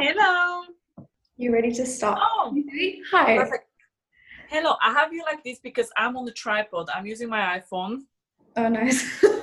Hello. 0.00 0.62
You 1.36 1.52
ready 1.52 1.72
to 1.72 1.84
start? 1.84 2.20
Oh, 2.22 2.56
Hi. 3.10 3.36
perfect. 3.36 3.64
Hello. 4.48 4.74
I 4.80 4.92
have 4.92 5.12
you 5.12 5.24
like 5.24 5.42
this 5.42 5.58
because 5.58 5.90
I'm 5.96 6.16
on 6.16 6.24
the 6.24 6.30
tripod. 6.30 6.88
I'm 6.94 7.04
using 7.04 7.28
my 7.28 7.58
iPhone. 7.60 8.02
Oh, 8.56 8.68
nice. 8.68 9.24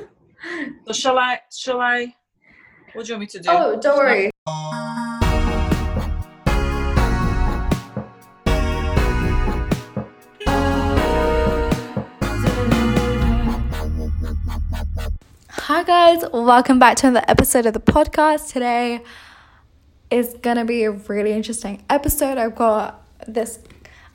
So 0.86 0.94
shall 0.94 1.18
I? 1.18 1.40
Shall 1.52 1.82
I? 1.82 2.14
What 2.94 3.06
do 3.06 3.10
you 3.10 3.16
want 3.16 3.22
me 3.22 3.26
to 3.28 3.40
do? 3.40 3.50
oh, 3.52 3.80
don't 3.82 3.98
worry. 3.98 4.30
Hi, 15.50 15.84
guys. 15.84 16.24
Welcome 16.32 16.78
back 16.78 16.98
to 16.98 17.08
another 17.08 17.26
episode 17.28 17.66
of 17.66 17.74
the 17.74 17.80
podcast. 17.80 18.52
Today 18.54 19.02
is 20.12 20.34
going 20.42 20.58
to 20.58 20.66
be 20.66 20.84
a 20.84 20.92
really 20.92 21.32
interesting 21.32 21.84
episode. 21.90 22.38
I've 22.38 22.56
got 22.56 23.04
this. 23.28 23.60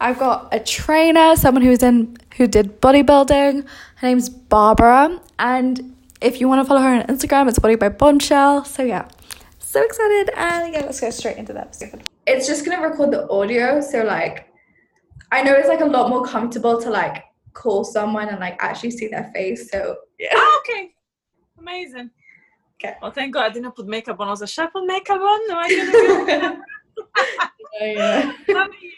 I've 0.01 0.19
got 0.19 0.49
a 0.53 0.61
trainer, 0.61 1.37
someone 1.37 1.63
who's 1.63 1.83
in 1.83 2.17
who 2.37 2.47
did 2.47 2.81
bodybuilding. 2.81 3.67
Her 3.97 4.07
name's 4.07 4.29
Barbara, 4.29 5.21
and 5.39 5.95
if 6.21 6.41
you 6.41 6.49
want 6.49 6.63
to 6.63 6.69
follow 6.69 6.81
her 6.81 6.89
on 6.89 7.03
Instagram, 7.03 7.49
it's 7.49 7.59
Body 7.59 7.75
by 7.75 7.91
Bombshell. 7.91 8.65
So 8.65 8.83
yeah, 8.83 9.09
so 9.59 9.83
excited, 9.83 10.31
and 10.37 10.73
yeah, 10.73 10.81
let's 10.81 11.01
go 11.01 11.11
straight 11.11 11.37
into 11.37 11.53
the 11.53 11.61
episode. 11.61 12.03
It's 12.27 12.47
just 12.47 12.65
gonna 12.65 12.87
record 12.87 13.11
the 13.11 13.29
audio, 13.29 13.81
so 13.81 14.03
like, 14.05 14.49
I 15.33 15.43
know 15.43 15.53
it's 15.55 15.69
like 15.69 15.81
a 15.81 15.85
lot 15.87 16.09
more 16.09 16.25
comfortable 16.25 16.81
to 16.81 16.89
like 16.89 17.25
call 17.53 17.85
someone 17.85 18.29
and 18.29 18.41
like 18.41 18.57
actually 18.63 18.93
see 18.93 19.09
their 19.09 19.31
face. 19.35 19.71
So 19.71 19.97
yeah, 20.19 20.29
Ah, 20.35 20.61
okay. 20.61 20.95
Amazing. 21.59 22.11
Okay. 22.83 22.97
Well, 23.03 23.11
thank 23.11 23.35
God 23.35 23.51
I 23.51 23.53
didn't 23.53 23.77
put 23.77 23.87
makeup 23.87 24.19
on. 24.21 24.29
I 24.29 24.31
was 24.31 24.41
like, 24.41 24.49
should 24.49 24.65
I 24.65 24.69
put 24.69 24.87
makeup 24.87 25.21
on? 25.21 25.51
Am 25.51 25.59
I 25.59 25.69
gonna 25.69 26.63
be 27.79 27.97
yeah. 27.97 28.33
How 28.49 28.59
are 28.59 28.67
you? 28.81 28.93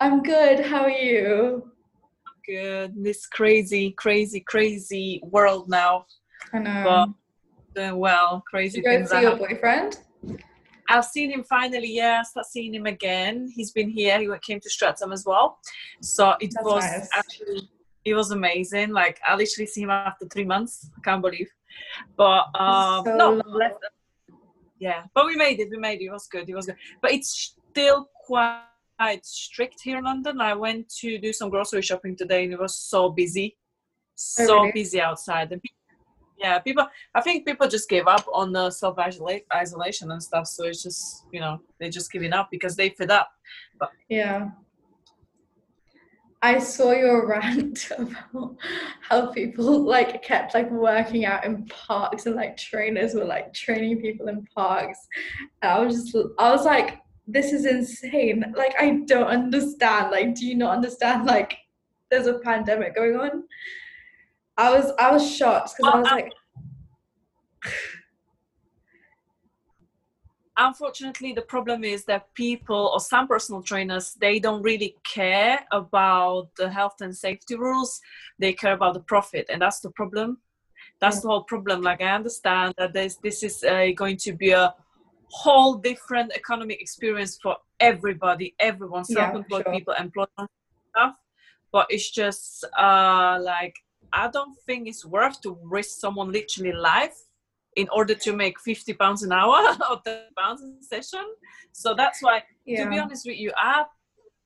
I'm 0.00 0.22
good. 0.22 0.60
How 0.60 0.84
are 0.84 0.90
you? 0.90 1.70
Good. 2.46 2.94
This 2.96 3.26
crazy, 3.26 3.90
crazy, 3.90 4.40
crazy 4.40 5.20
world 5.22 5.68
now. 5.68 6.06
I 6.54 6.60
know. 6.60 6.82
But 6.84 7.08
doing 7.74 7.98
well. 7.98 8.42
Crazy 8.48 8.80
Did 8.80 8.90
you 8.90 8.98
go 9.00 9.06
see 9.06 9.20
your 9.22 9.36
boyfriend? 9.36 9.98
I've 10.88 11.04
seen 11.04 11.30
him 11.30 11.44
finally. 11.44 11.92
Yeah, 11.92 12.20
I 12.20 12.22
start 12.22 12.46
seeing 12.46 12.74
him 12.74 12.86
again. 12.86 13.52
He's 13.54 13.72
been 13.72 13.90
here. 13.90 14.18
He 14.18 14.30
came 14.42 14.60
to 14.60 14.70
Streatham 14.70 15.12
as 15.12 15.26
well. 15.26 15.58
So 16.00 16.36
it 16.40 16.52
That's 16.54 16.64
was 16.64 16.84
nice. 16.84 17.08
actually 17.14 17.68
it 18.06 18.14
was 18.14 18.30
amazing. 18.30 18.92
Like 18.92 19.20
I 19.26 19.36
literally 19.36 19.66
see 19.66 19.82
him 19.82 19.90
after 19.90 20.26
three 20.26 20.44
months. 20.44 20.90
I 20.96 21.00
can't 21.02 21.20
believe. 21.20 21.50
But 22.16 22.46
um, 22.58 23.04
So 23.04 23.16
no, 23.16 23.42
less 23.46 23.72
yeah. 24.78 25.04
But 25.14 25.26
we 25.26 25.36
made 25.36 25.60
it. 25.60 25.70
We 25.70 25.78
made 25.78 26.00
it. 26.00 26.06
It 26.06 26.12
was 26.12 26.26
good. 26.26 26.48
It 26.48 26.54
was 26.54 26.66
good. 26.66 26.76
But 27.02 27.12
it's 27.12 27.56
still 27.70 28.08
quite 28.26 28.64
strict 29.22 29.80
here 29.82 29.98
in 29.98 30.04
London. 30.04 30.40
I 30.40 30.54
went 30.54 30.88
to 31.00 31.18
do 31.18 31.32
some 31.32 31.50
grocery 31.50 31.82
shopping 31.82 32.16
today, 32.16 32.44
and 32.44 32.52
it 32.52 32.60
was 32.60 32.76
so 32.76 33.10
busy, 33.10 33.56
Oh, 34.38 34.46
so 34.46 34.54
really? 34.60 34.72
busy 34.72 35.00
outside. 35.00 35.52
And 35.52 35.62
pe- 35.62 35.70
yeah, 36.38 36.58
people. 36.60 36.86
I 37.14 37.20
think 37.20 37.46
people 37.46 37.68
just 37.68 37.88
gave 37.88 38.06
up 38.06 38.24
on 38.32 38.52
the 38.52 38.70
self 38.70 38.96
isolation 38.98 40.12
and 40.12 40.22
stuff. 40.22 40.46
So 40.46 40.64
it's 40.64 40.82
just 40.82 41.24
you 41.32 41.40
know 41.40 41.60
they're 41.80 41.90
just 41.90 42.12
giving 42.12 42.32
up 42.32 42.48
because 42.50 42.76
they 42.76 42.90
fed 42.90 43.10
up. 43.10 43.30
Yeah. 44.08 44.50
I 46.42 46.58
saw 46.58 46.92
your 46.92 47.26
rant 47.28 47.90
about 47.96 48.56
how 49.00 49.32
people 49.32 49.82
like 49.82 50.22
kept 50.22 50.54
like 50.54 50.70
working 50.70 51.24
out 51.24 51.44
in 51.44 51.66
parks 51.66 52.26
and 52.26 52.36
like 52.36 52.56
trainers 52.56 53.14
were 53.14 53.24
like 53.24 53.52
training 53.52 54.00
people 54.00 54.28
in 54.28 54.46
parks. 54.54 54.98
And 55.62 55.72
I 55.72 55.80
was 55.80 56.10
just 56.12 56.16
I 56.38 56.50
was 56.50 56.64
like, 56.64 57.00
this 57.26 57.52
is 57.52 57.66
insane. 57.66 58.52
Like 58.56 58.74
I 58.78 59.00
don't 59.06 59.26
understand. 59.26 60.10
Like, 60.10 60.34
do 60.34 60.46
you 60.46 60.56
not 60.56 60.76
understand 60.76 61.26
like 61.26 61.56
there's 62.10 62.26
a 62.26 62.38
pandemic 62.38 62.94
going 62.94 63.16
on? 63.16 63.44
I 64.56 64.70
was 64.70 64.92
I 64.98 65.10
was 65.10 65.36
shocked 65.36 65.74
because 65.76 65.92
I 65.92 65.98
was 65.98 66.10
like, 66.10 66.32
unfortunately 70.58 71.32
the 71.32 71.42
problem 71.42 71.84
is 71.84 72.04
that 72.04 72.32
people 72.34 72.90
or 72.92 73.00
some 73.00 73.26
personal 73.28 73.62
trainers 73.62 74.14
they 74.20 74.38
don't 74.38 74.62
really 74.62 74.96
care 75.04 75.60
about 75.72 76.48
the 76.56 76.68
health 76.68 77.00
and 77.00 77.16
safety 77.16 77.54
rules. 77.54 78.00
They 78.38 78.52
care 78.52 78.74
about 78.74 78.94
the 78.94 79.00
profit 79.00 79.46
and 79.48 79.62
that's 79.62 79.80
the 79.80 79.90
problem. 79.90 80.38
That's 81.00 81.16
Yeah. 81.16 81.22
the 81.22 81.28
whole 81.28 81.44
problem. 81.44 81.82
Like 81.82 82.00
i 82.02 82.10
understand 82.14 82.74
that 82.78 82.92
this 82.92 83.16
this 83.16 83.42
is 83.42 83.64
uh, 83.64 83.88
going 83.96 84.16
to 84.18 84.32
be 84.32 84.50
a 84.50 84.74
whole 85.30 85.74
different 85.74 86.32
economic 86.34 86.80
experience 86.80 87.38
for 87.42 87.56
everybody. 87.80 88.54
Everyone 88.58 89.04
self-employed 89.04 89.64
sure. 89.64 89.72
people 89.72 89.94
employed 89.98 90.28
stuff. 90.90 91.16
But 91.70 91.86
it's 91.90 92.10
just 92.10 92.64
uh 92.76 93.38
like 93.40 93.76
i 94.12 94.26
don't 94.26 94.56
think 94.66 94.88
it's 94.88 95.04
worth 95.04 95.38
to 95.42 95.58
risk 95.62 96.00
someone 96.00 96.32
literally 96.32 96.72
life 96.72 97.27
in 97.78 97.88
order 97.90 98.14
to 98.14 98.32
make 98.32 98.58
50 98.58 98.92
pounds 98.94 99.22
an 99.22 99.32
hour 99.32 99.60
or 99.90 100.00
10 100.04 100.18
pounds 100.36 100.60
a 100.62 100.84
session. 100.84 101.24
So 101.72 101.94
that's 101.94 102.20
why, 102.20 102.42
to 102.76 102.90
be 102.90 102.98
honest 102.98 103.24
with 103.24 103.38
you, 103.38 103.52
I 103.56 103.84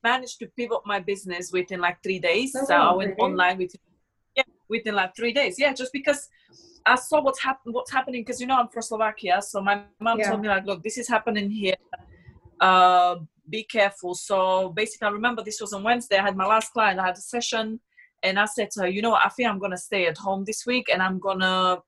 managed 0.03 0.37
to 0.39 0.47
pivot 0.55 0.81
my 0.85 0.99
business 0.99 1.51
within 1.51 1.79
like 1.81 1.97
three 2.03 2.19
days. 2.19 2.51
Oh, 2.55 2.65
so 2.67 2.75
I 2.75 2.93
went 2.93 3.15
online 3.17 3.57
within, 3.57 3.81
yeah, 4.37 4.43
within 4.69 4.93
like 4.95 5.15
three 5.15 5.33
days. 5.33 5.55
Yeah, 5.57 5.73
just 5.73 5.91
because 5.91 6.29
I 6.85 6.95
saw 6.95 7.21
what's, 7.21 7.41
hap- 7.41 7.65
what's 7.65 7.91
happening, 7.91 8.21
because 8.21 8.39
you 8.39 8.45
know 8.45 8.57
I'm 8.59 8.67
from 8.67 8.83
Slovakia. 8.83 9.41
So 9.41 9.61
my 9.61 9.81
mom 9.99 10.19
Yeah. 10.19 10.29
told 10.29 10.41
me, 10.41 10.47
like, 10.49 10.65
look, 10.65 10.83
this 10.83 10.97
is 10.99 11.07
happening 11.07 11.49
here. 11.49 11.75
Uh, 12.59 13.15
be 13.49 13.63
careful. 13.63 14.13
So 14.13 14.69
basically, 14.69 15.07
I 15.07 15.11
remember 15.11 15.41
this 15.43 15.59
was 15.59 15.73
on 15.73 15.81
Wednesday. 15.81 16.17
I 16.17 16.23
had 16.23 16.37
my 16.37 16.45
last 16.45 16.71
client, 16.71 16.99
I 16.99 17.05
had 17.07 17.17
a 17.17 17.21
session. 17.21 17.79
And 18.21 18.39
I 18.39 18.45
said 18.45 18.69
to 18.71 18.81
her, 18.81 18.87
you 18.87 19.01
know 19.01 19.09
what, 19.09 19.25
I 19.25 19.29
think 19.29 19.49
I'm 19.49 19.59
going 19.59 19.71
to 19.71 19.77
stay 19.89 20.05
at 20.05 20.17
home 20.17 20.45
this 20.45 20.65
week 20.65 20.87
and 20.91 21.01
I'm 21.01 21.19
going 21.19 21.39
to 21.39 21.81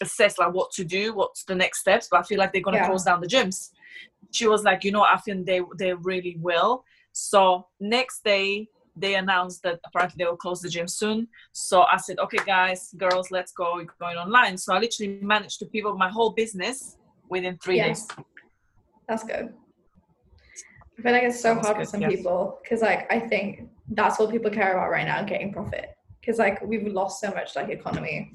assess 0.00 0.38
like 0.38 0.52
what 0.52 0.70
to 0.72 0.84
do, 0.84 1.14
what's 1.14 1.44
the 1.44 1.54
next 1.54 1.80
steps. 1.80 2.08
But 2.10 2.20
I 2.20 2.22
feel 2.24 2.38
like 2.38 2.52
they're 2.52 2.62
to 2.62 2.72
Yeah. 2.72 2.86
close 2.86 3.04
down 3.04 3.20
the 3.20 3.26
gyms. 3.26 3.70
She 4.32 4.46
was 4.48 4.64
like, 4.64 4.84
you 4.84 4.92
know, 4.92 5.02
I 5.02 5.16
think 5.18 5.46
they 5.46 5.60
they 5.78 5.94
really 5.94 6.36
will. 6.40 6.84
So 7.12 7.68
next 7.80 8.24
day 8.24 8.68
they 8.96 9.16
announced 9.16 9.62
that 9.64 9.80
apparently 9.84 10.24
they 10.24 10.28
will 10.28 10.36
close 10.36 10.60
the 10.60 10.68
gym 10.68 10.86
soon. 10.86 11.28
So 11.52 11.82
I 11.82 11.96
said, 11.96 12.18
okay, 12.20 12.38
guys, 12.46 12.94
girls, 12.96 13.30
let's 13.30 13.52
go. 13.52 13.74
We're 13.76 13.86
going 13.98 14.16
online. 14.16 14.56
So 14.56 14.72
I 14.72 14.78
literally 14.78 15.18
managed 15.20 15.58
to 15.60 15.66
pivot 15.66 15.96
my 15.96 16.08
whole 16.08 16.30
business 16.30 16.96
within 17.28 17.58
three 17.58 17.78
Yeah. 17.78 17.88
days. 17.88 18.06
That's 19.08 19.24
good. 19.24 19.52
I 20.96 21.02
feel 21.02 21.12
like 21.12 21.24
it's 21.24 21.40
so 21.40 21.54
That's 21.54 21.66
hard 21.66 21.78
for 21.78 21.84
some 21.84 22.02
yes. 22.02 22.14
people 22.14 22.60
because, 22.62 22.82
like, 22.82 23.12
I 23.12 23.18
think 23.18 23.68
that's 23.88 24.18
what 24.18 24.30
people 24.30 24.50
care 24.50 24.72
about 24.74 24.90
right 24.90 25.06
now 25.06 25.24
getting 25.24 25.52
profit. 25.52 25.96
Because, 26.20 26.38
like, 26.38 26.62
we've 26.62 26.86
lost 26.86 27.20
so 27.20 27.30
much, 27.30 27.56
like, 27.56 27.68
economy 27.68 28.30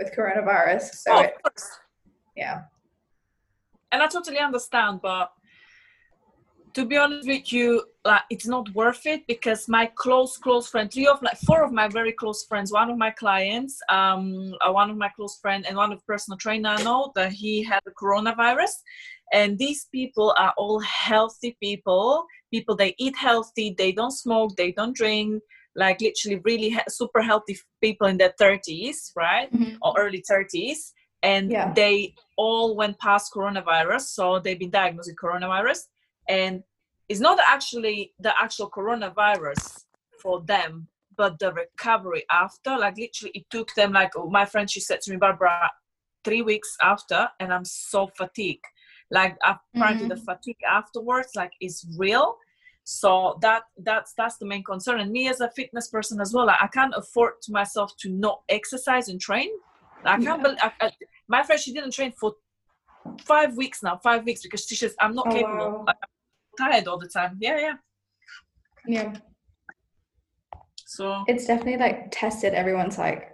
with 0.00 0.12
coronavirus. 0.16 0.94
So, 0.94 1.12
Oh, 1.12 1.20
it, 1.20 1.34
yeah. 2.36 2.62
and 3.92 4.02
I 4.02 4.06
totally 4.08 4.38
understand, 4.38 5.00
but 5.02 5.32
to 6.74 6.84
be 6.84 6.96
honest 6.96 7.26
with 7.26 7.52
you, 7.52 7.84
like 8.04 8.22
it's 8.30 8.46
not 8.46 8.72
worth 8.74 9.04
it 9.04 9.26
because 9.26 9.68
my 9.68 9.86
close, 9.96 10.36
close 10.38 10.68
friend, 10.68 10.90
three 10.90 11.06
of 11.06 11.20
like 11.22 11.36
four 11.38 11.64
of 11.64 11.72
my 11.72 11.88
very 11.88 12.12
close 12.12 12.44
friends, 12.44 12.72
one 12.72 12.90
of 12.90 12.96
my 12.96 13.10
clients, 13.10 13.80
um, 13.88 14.54
uh, 14.60 14.72
one 14.72 14.88
of 14.88 14.96
my 14.96 15.10
close 15.16 15.38
friend, 15.40 15.66
and 15.66 15.76
one 15.76 15.92
of 15.92 16.04
personal 16.06 16.38
trainer 16.38 16.70
I 16.70 16.82
know 16.82 17.12
that 17.16 17.32
he 17.32 17.62
had 17.62 17.80
the 17.84 17.90
coronavirus, 17.90 18.72
and 19.32 19.58
these 19.58 19.86
people 19.92 20.34
are 20.38 20.54
all 20.56 20.80
healthy 20.80 21.56
people. 21.60 22.24
People 22.52 22.76
they 22.76 22.94
eat 22.98 23.16
healthy, 23.16 23.74
they 23.76 23.92
don't 23.92 24.12
smoke, 24.12 24.56
they 24.56 24.72
don't 24.72 24.96
drink, 24.96 25.42
like 25.76 26.00
literally 26.00 26.40
really 26.44 26.70
he- 26.70 26.80
super 26.88 27.22
healthy 27.22 27.56
people 27.82 28.06
in 28.06 28.16
their 28.16 28.34
thirties, 28.38 29.12
right? 29.16 29.52
Mm-hmm. 29.52 29.76
or 29.82 29.94
early 29.98 30.22
30s 30.30 30.92
and 31.22 31.50
Yeah. 31.50 31.72
they 31.74 32.14
all 32.36 32.76
went 32.76 32.98
past 32.98 33.32
coronavirus. 33.32 34.02
So 34.02 34.38
they've 34.38 34.58
been 34.58 34.70
diagnosed 34.70 35.10
with 35.10 35.16
coronavirus. 35.16 35.80
And 36.28 36.62
it's 37.08 37.20
not 37.20 37.38
actually 37.44 38.14
the 38.18 38.32
actual 38.40 38.70
coronavirus 38.70 39.84
for 40.22 40.42
them 40.42 40.88
but 41.16 41.38
the 41.38 41.52
recovery 41.52 42.24
after. 42.30 42.78
Like 42.78 42.96
literally 42.96 43.32
it 43.34 43.44
took 43.50 43.74
them 43.74 43.92
like 43.92 44.12
oh, 44.16 44.30
my 44.30 44.46
friend 44.46 44.70
she 44.70 44.80
said 44.80 45.00
to 45.02 45.10
me 45.10 45.16
barbara 45.18 45.70
three 46.24 46.42
weeks 46.42 46.76
after 46.82 47.28
and 47.40 47.52
i'm 47.52 47.64
so 47.64 48.08
fatigued. 48.16 48.64
Like 49.10 49.36
apparently 49.42 50.08
the 50.08 50.14
mm-hmm. 50.14 50.24
fatigue 50.24 50.62
afterwards 50.70 51.30
like 51.34 51.52
is 51.60 51.84
real 51.98 52.36
so 52.92 53.38
that 53.40 53.62
that's 53.84 54.14
that's 54.14 54.36
the 54.38 54.44
main 54.44 54.64
concern 54.64 54.98
and 54.98 55.12
me 55.12 55.28
as 55.28 55.40
a 55.40 55.48
fitness 55.52 55.86
person 55.86 56.20
as 56.20 56.34
well 56.34 56.50
i 56.50 56.68
can't 56.74 56.92
afford 56.96 57.34
to 57.40 57.52
myself 57.52 57.92
to 57.96 58.10
not 58.10 58.42
exercise 58.48 59.08
and 59.08 59.20
train 59.20 59.48
i 60.04 60.18
can't 60.18 60.42
Yeah. 60.42 60.42
believe 60.42 60.58
I, 60.60 60.72
I, 60.80 60.90
my 61.28 61.44
friend 61.44 61.60
she 61.60 61.72
didn't 61.72 61.92
train 61.92 62.10
for 62.18 62.32
five 63.20 63.56
weeks 63.56 63.80
now 63.80 63.96
five 64.02 64.24
weeks 64.24 64.42
because 64.42 64.64
she 64.66 64.74
says 64.74 64.96
i'm 65.00 65.14
not 65.14 65.28
Oh, 65.28 65.32
capable 65.32 65.70
wow. 65.70 65.84
I'm 65.86 65.94
tired 66.58 66.88
all 66.88 66.98
the 66.98 67.06
time 67.06 67.36
yeah 67.40 67.58
yeah 67.60 67.74
Yeah. 68.88 69.12
so 70.84 71.22
It's 71.28 71.46
definitely, 71.46 71.76
like, 71.76 72.08
tested 72.10 72.54
everyone's, 72.54 72.98
like, 72.98 73.29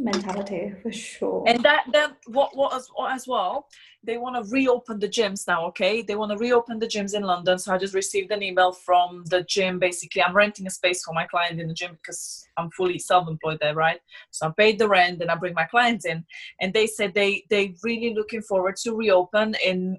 mentality 0.00 0.72
for 0.82 0.92
sure. 0.92 1.44
And 1.46 1.62
that 1.62 1.84
then 1.92 2.10
what 2.26 2.56
what 2.56 2.74
as, 2.74 2.88
as 3.10 3.26
well, 3.28 3.68
they 4.02 4.16
want 4.16 4.36
to 4.36 4.50
reopen 4.50 4.98
the 4.98 5.08
gyms 5.08 5.46
now. 5.46 5.66
Okay, 5.68 6.02
they 6.02 6.16
want 6.16 6.32
to 6.32 6.38
reopen 6.38 6.78
the 6.78 6.86
gyms 6.86 7.14
in 7.14 7.22
London. 7.22 7.58
So 7.58 7.72
I 7.72 7.78
just 7.78 7.94
received 7.94 8.30
an 8.32 8.42
email 8.42 8.72
from 8.72 9.24
the 9.26 9.42
gym. 9.42 9.78
Basically, 9.78 10.22
I'm 10.22 10.34
renting 10.34 10.66
a 10.66 10.70
space 10.70 11.04
for 11.04 11.12
my 11.12 11.26
client 11.26 11.60
in 11.60 11.68
the 11.68 11.74
gym 11.74 11.92
because 11.92 12.46
I'm 12.56 12.70
fully 12.70 12.98
self-employed 12.98 13.58
there, 13.60 13.74
right? 13.74 14.00
So 14.30 14.48
I 14.48 14.50
paid 14.56 14.78
the 14.78 14.88
rent 14.88 15.20
and 15.20 15.30
I 15.30 15.34
bring 15.34 15.54
my 15.54 15.64
clients 15.64 16.04
in, 16.04 16.24
and 16.60 16.72
they 16.72 16.86
said 16.86 17.14
they 17.14 17.44
they 17.50 17.74
really 17.82 18.14
looking 18.14 18.42
forward 18.42 18.76
to 18.76 18.94
reopen 18.94 19.54
in 19.64 19.98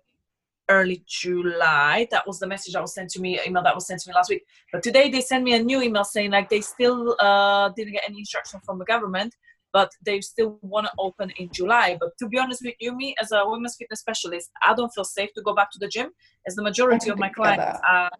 early 0.69 1.03
July. 1.05 2.07
That 2.11 2.25
was 2.25 2.39
the 2.39 2.47
message 2.47 2.73
that 2.73 2.81
was 2.81 2.93
sent 2.93 3.09
to 3.11 3.21
me, 3.21 3.39
email 3.45 3.63
that 3.63 3.75
was 3.75 3.87
sent 3.87 4.01
to 4.01 4.09
me 4.09 4.15
last 4.15 4.29
week. 4.29 4.45
But 4.71 4.81
today 4.81 5.09
they 5.09 5.21
sent 5.21 5.43
me 5.43 5.53
a 5.53 5.61
new 5.61 5.81
email 5.81 6.05
saying 6.05 6.31
like 6.31 6.49
they 6.49 6.61
still 6.61 7.15
uh, 7.19 7.69
didn't 7.75 7.93
get 7.93 8.03
any 8.07 8.19
instruction 8.19 8.61
from 8.65 8.79
the 8.79 8.85
government, 8.85 9.35
but 9.73 9.89
they 10.05 10.21
still 10.21 10.59
want 10.61 10.85
to 10.87 10.91
open 10.99 11.31
in 11.37 11.49
July. 11.51 11.97
But 11.99 12.17
to 12.19 12.27
be 12.27 12.37
honest 12.37 12.61
with 12.63 12.75
you, 12.79 12.95
me 12.95 13.15
as 13.21 13.31
a 13.31 13.41
women's 13.45 13.75
fitness 13.75 13.99
specialist, 13.99 14.51
I 14.61 14.73
don't 14.73 14.93
feel 14.93 15.03
safe 15.03 15.33
to 15.35 15.41
go 15.41 15.53
back 15.53 15.71
to 15.71 15.79
the 15.79 15.87
gym 15.87 16.09
as 16.47 16.55
the 16.55 16.63
majority 16.63 17.09
of 17.09 17.17
my 17.17 17.29
clients 17.29 17.79
are 17.89 18.11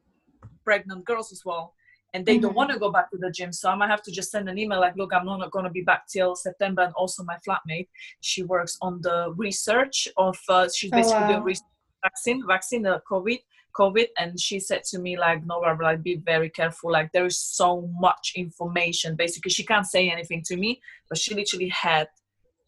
pregnant 0.64 1.06
girls 1.06 1.32
as 1.32 1.44
well. 1.46 1.74
And 2.14 2.26
they 2.26 2.34
mm-hmm. 2.34 2.42
don't 2.42 2.56
want 2.56 2.72
to 2.72 2.80
go 2.80 2.92
back 2.92 3.10
to 3.12 3.18
the 3.18 3.32
gym. 3.32 3.54
So 3.54 3.70
I 3.70 3.76
might 3.76 3.90
have 3.90 4.02
to 4.04 4.12
just 4.12 4.32
send 4.32 4.50
an 4.50 4.58
email 4.58 4.82
like, 4.82 4.98
look, 4.98 5.14
I'm 5.14 5.26
not 5.26 5.50
going 5.52 5.64
to 5.64 5.72
be 5.72 5.82
back 5.82 6.08
till 6.12 6.36
September. 6.36 6.82
And 6.82 6.94
also 6.94 7.24
my 7.24 7.38
flatmate, 7.48 7.88
she 8.20 8.44
works 8.44 8.78
on 8.82 9.00
the 9.02 9.34
research 9.38 10.10
of, 10.18 10.38
uh, 10.50 10.68
she's 10.74 10.92
basically 10.92 11.20
oh, 11.20 11.22
wow. 11.22 11.28
doing 11.30 11.44
research 11.44 11.68
vaccine, 12.04 12.44
vaccine, 12.48 12.82
the 12.82 13.02
COVID, 13.10 13.40
COVID, 13.78 14.08
and 14.18 14.40
she 14.40 14.60
said 14.60 14.84
to 14.86 15.00
me 15.00 15.18
like, 15.18 15.46
"No, 15.46 15.60
like, 15.60 16.04
be 16.04 16.16
very 16.16 16.50
careful. 16.50 16.92
Like, 16.92 17.12
there 17.12 17.26
is 17.26 17.40
so 17.40 17.90
much 18.00 18.34
information. 18.36 19.16
Basically, 19.16 19.52
she 19.52 19.66
can't 19.66 19.86
say 19.86 20.10
anything 20.10 20.44
to 20.48 20.58
me, 20.58 20.82
but 21.10 21.18
she 21.18 21.36
literally 21.36 21.70
had 21.70 22.08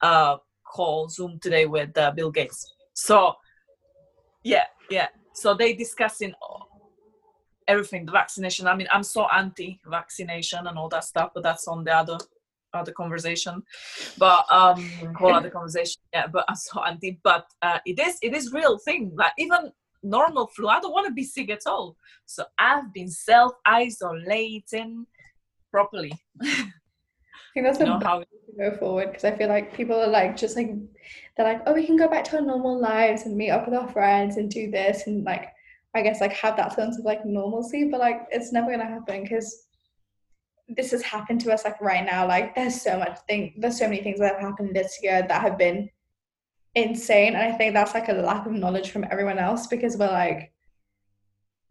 a 0.01 0.37
call 0.63 1.09
Zoom 1.09 1.39
today 1.39 1.65
with 1.65 1.97
uh, 1.97 2.11
Bill 2.11 2.31
Gates. 2.31 2.73
So, 2.93 3.33
yeah, 4.43 4.65
yeah. 4.89 5.07
So 5.33 5.53
they 5.53 5.73
discussing 5.73 6.33
everything, 7.67 8.05
the 8.05 8.11
vaccination. 8.11 8.67
I 8.67 8.75
mean, 8.75 8.87
I'm 8.91 9.03
so 9.03 9.27
anti-vaccination 9.29 10.67
and 10.67 10.77
all 10.77 10.89
that 10.89 11.05
stuff, 11.05 11.31
but 11.33 11.43
that's 11.43 11.67
on 11.67 11.83
the 11.83 11.95
other 11.95 12.17
other 12.73 12.91
conversation 12.91 13.61
but 14.17 14.51
um 14.51 14.83
whole 15.15 15.33
other 15.39 15.51
conversation 15.51 16.01
yeah 16.11 16.25
but 16.25 16.43
i'm 16.49 16.55
so 16.55 16.83
anti 16.83 17.19
but 17.23 17.45
uh, 17.61 17.77
it 17.85 17.99
is 17.99 18.17
it 18.21 18.33
is 18.33 18.51
real 18.51 18.79
thing 18.79 19.11
like 19.15 19.31
even 19.37 19.71
normal 20.03 20.47
flu. 20.47 20.67
I 20.67 20.79
don't 20.79 20.91
want 20.91 21.07
to 21.07 21.13
be 21.13 21.23
sick 21.23 21.49
at 21.49 21.61
all. 21.65 21.95
So 22.25 22.45
i've 22.57 22.93
been 22.93 23.09
self-isolating 23.09 25.05
properly. 25.71 26.13
I 26.41 26.67
think 27.53 27.65
that's 27.65 27.79
you 27.79 27.85
know, 27.85 27.99
how 28.03 28.19
to 28.19 28.25
go 28.57 28.77
forward 28.77 29.07
because 29.07 29.23
I 29.23 29.35
feel 29.35 29.49
like 29.49 29.73
people 29.73 29.99
are 29.99 30.07
like 30.07 30.37
just 30.37 30.55
like 30.55 30.71
they're 31.35 31.45
like 31.45 31.61
oh 31.65 31.73
we 31.73 31.85
can 31.85 31.97
go 31.97 32.07
back 32.07 32.23
to 32.25 32.37
our 32.37 32.41
normal 32.41 32.79
lives 32.79 33.23
and 33.23 33.35
meet 33.35 33.49
up 33.49 33.65
with 33.65 33.77
our 33.77 33.87
friends 33.87 34.37
and 34.37 34.49
do 34.49 34.69
this 34.69 35.07
and 35.07 35.23
like 35.23 35.49
I 35.95 36.01
guess 36.01 36.21
like 36.21 36.33
have 36.33 36.57
that 36.57 36.73
sense 36.73 36.97
of 36.99 37.05
like 37.05 37.25
normalcy 37.25 37.89
but 37.89 37.99
like 37.99 38.27
it's 38.31 38.51
never 38.51 38.71
gonna 38.71 38.85
happen 38.85 39.23
because 39.23 39.67
this 40.69 40.91
has 40.91 41.01
happened 41.01 41.41
to 41.41 41.51
us 41.51 41.65
like 41.65 41.79
right 41.81 42.05
now. 42.05 42.27
Like 42.27 42.55
there's 42.55 42.81
so 42.81 42.97
much 42.97 43.19
thing 43.27 43.53
there's 43.57 43.79
so 43.79 43.87
many 43.87 44.01
things 44.01 44.19
that 44.19 44.33
have 44.33 44.41
happened 44.41 44.75
this 44.75 44.99
year 45.01 45.25
that 45.27 45.41
have 45.41 45.57
been 45.57 45.89
insane. 46.75 47.35
And 47.35 47.53
i 47.53 47.55
think 47.55 47.73
that's 47.73 47.93
like 47.93 48.09
a 48.09 48.13
lack 48.13 48.45
of 48.45 48.53
knowledge 48.53 48.91
from 48.91 49.05
everyone 49.11 49.39
else 49.39 49.67
because 49.67 49.97
we're 49.97 50.11
like 50.11 50.53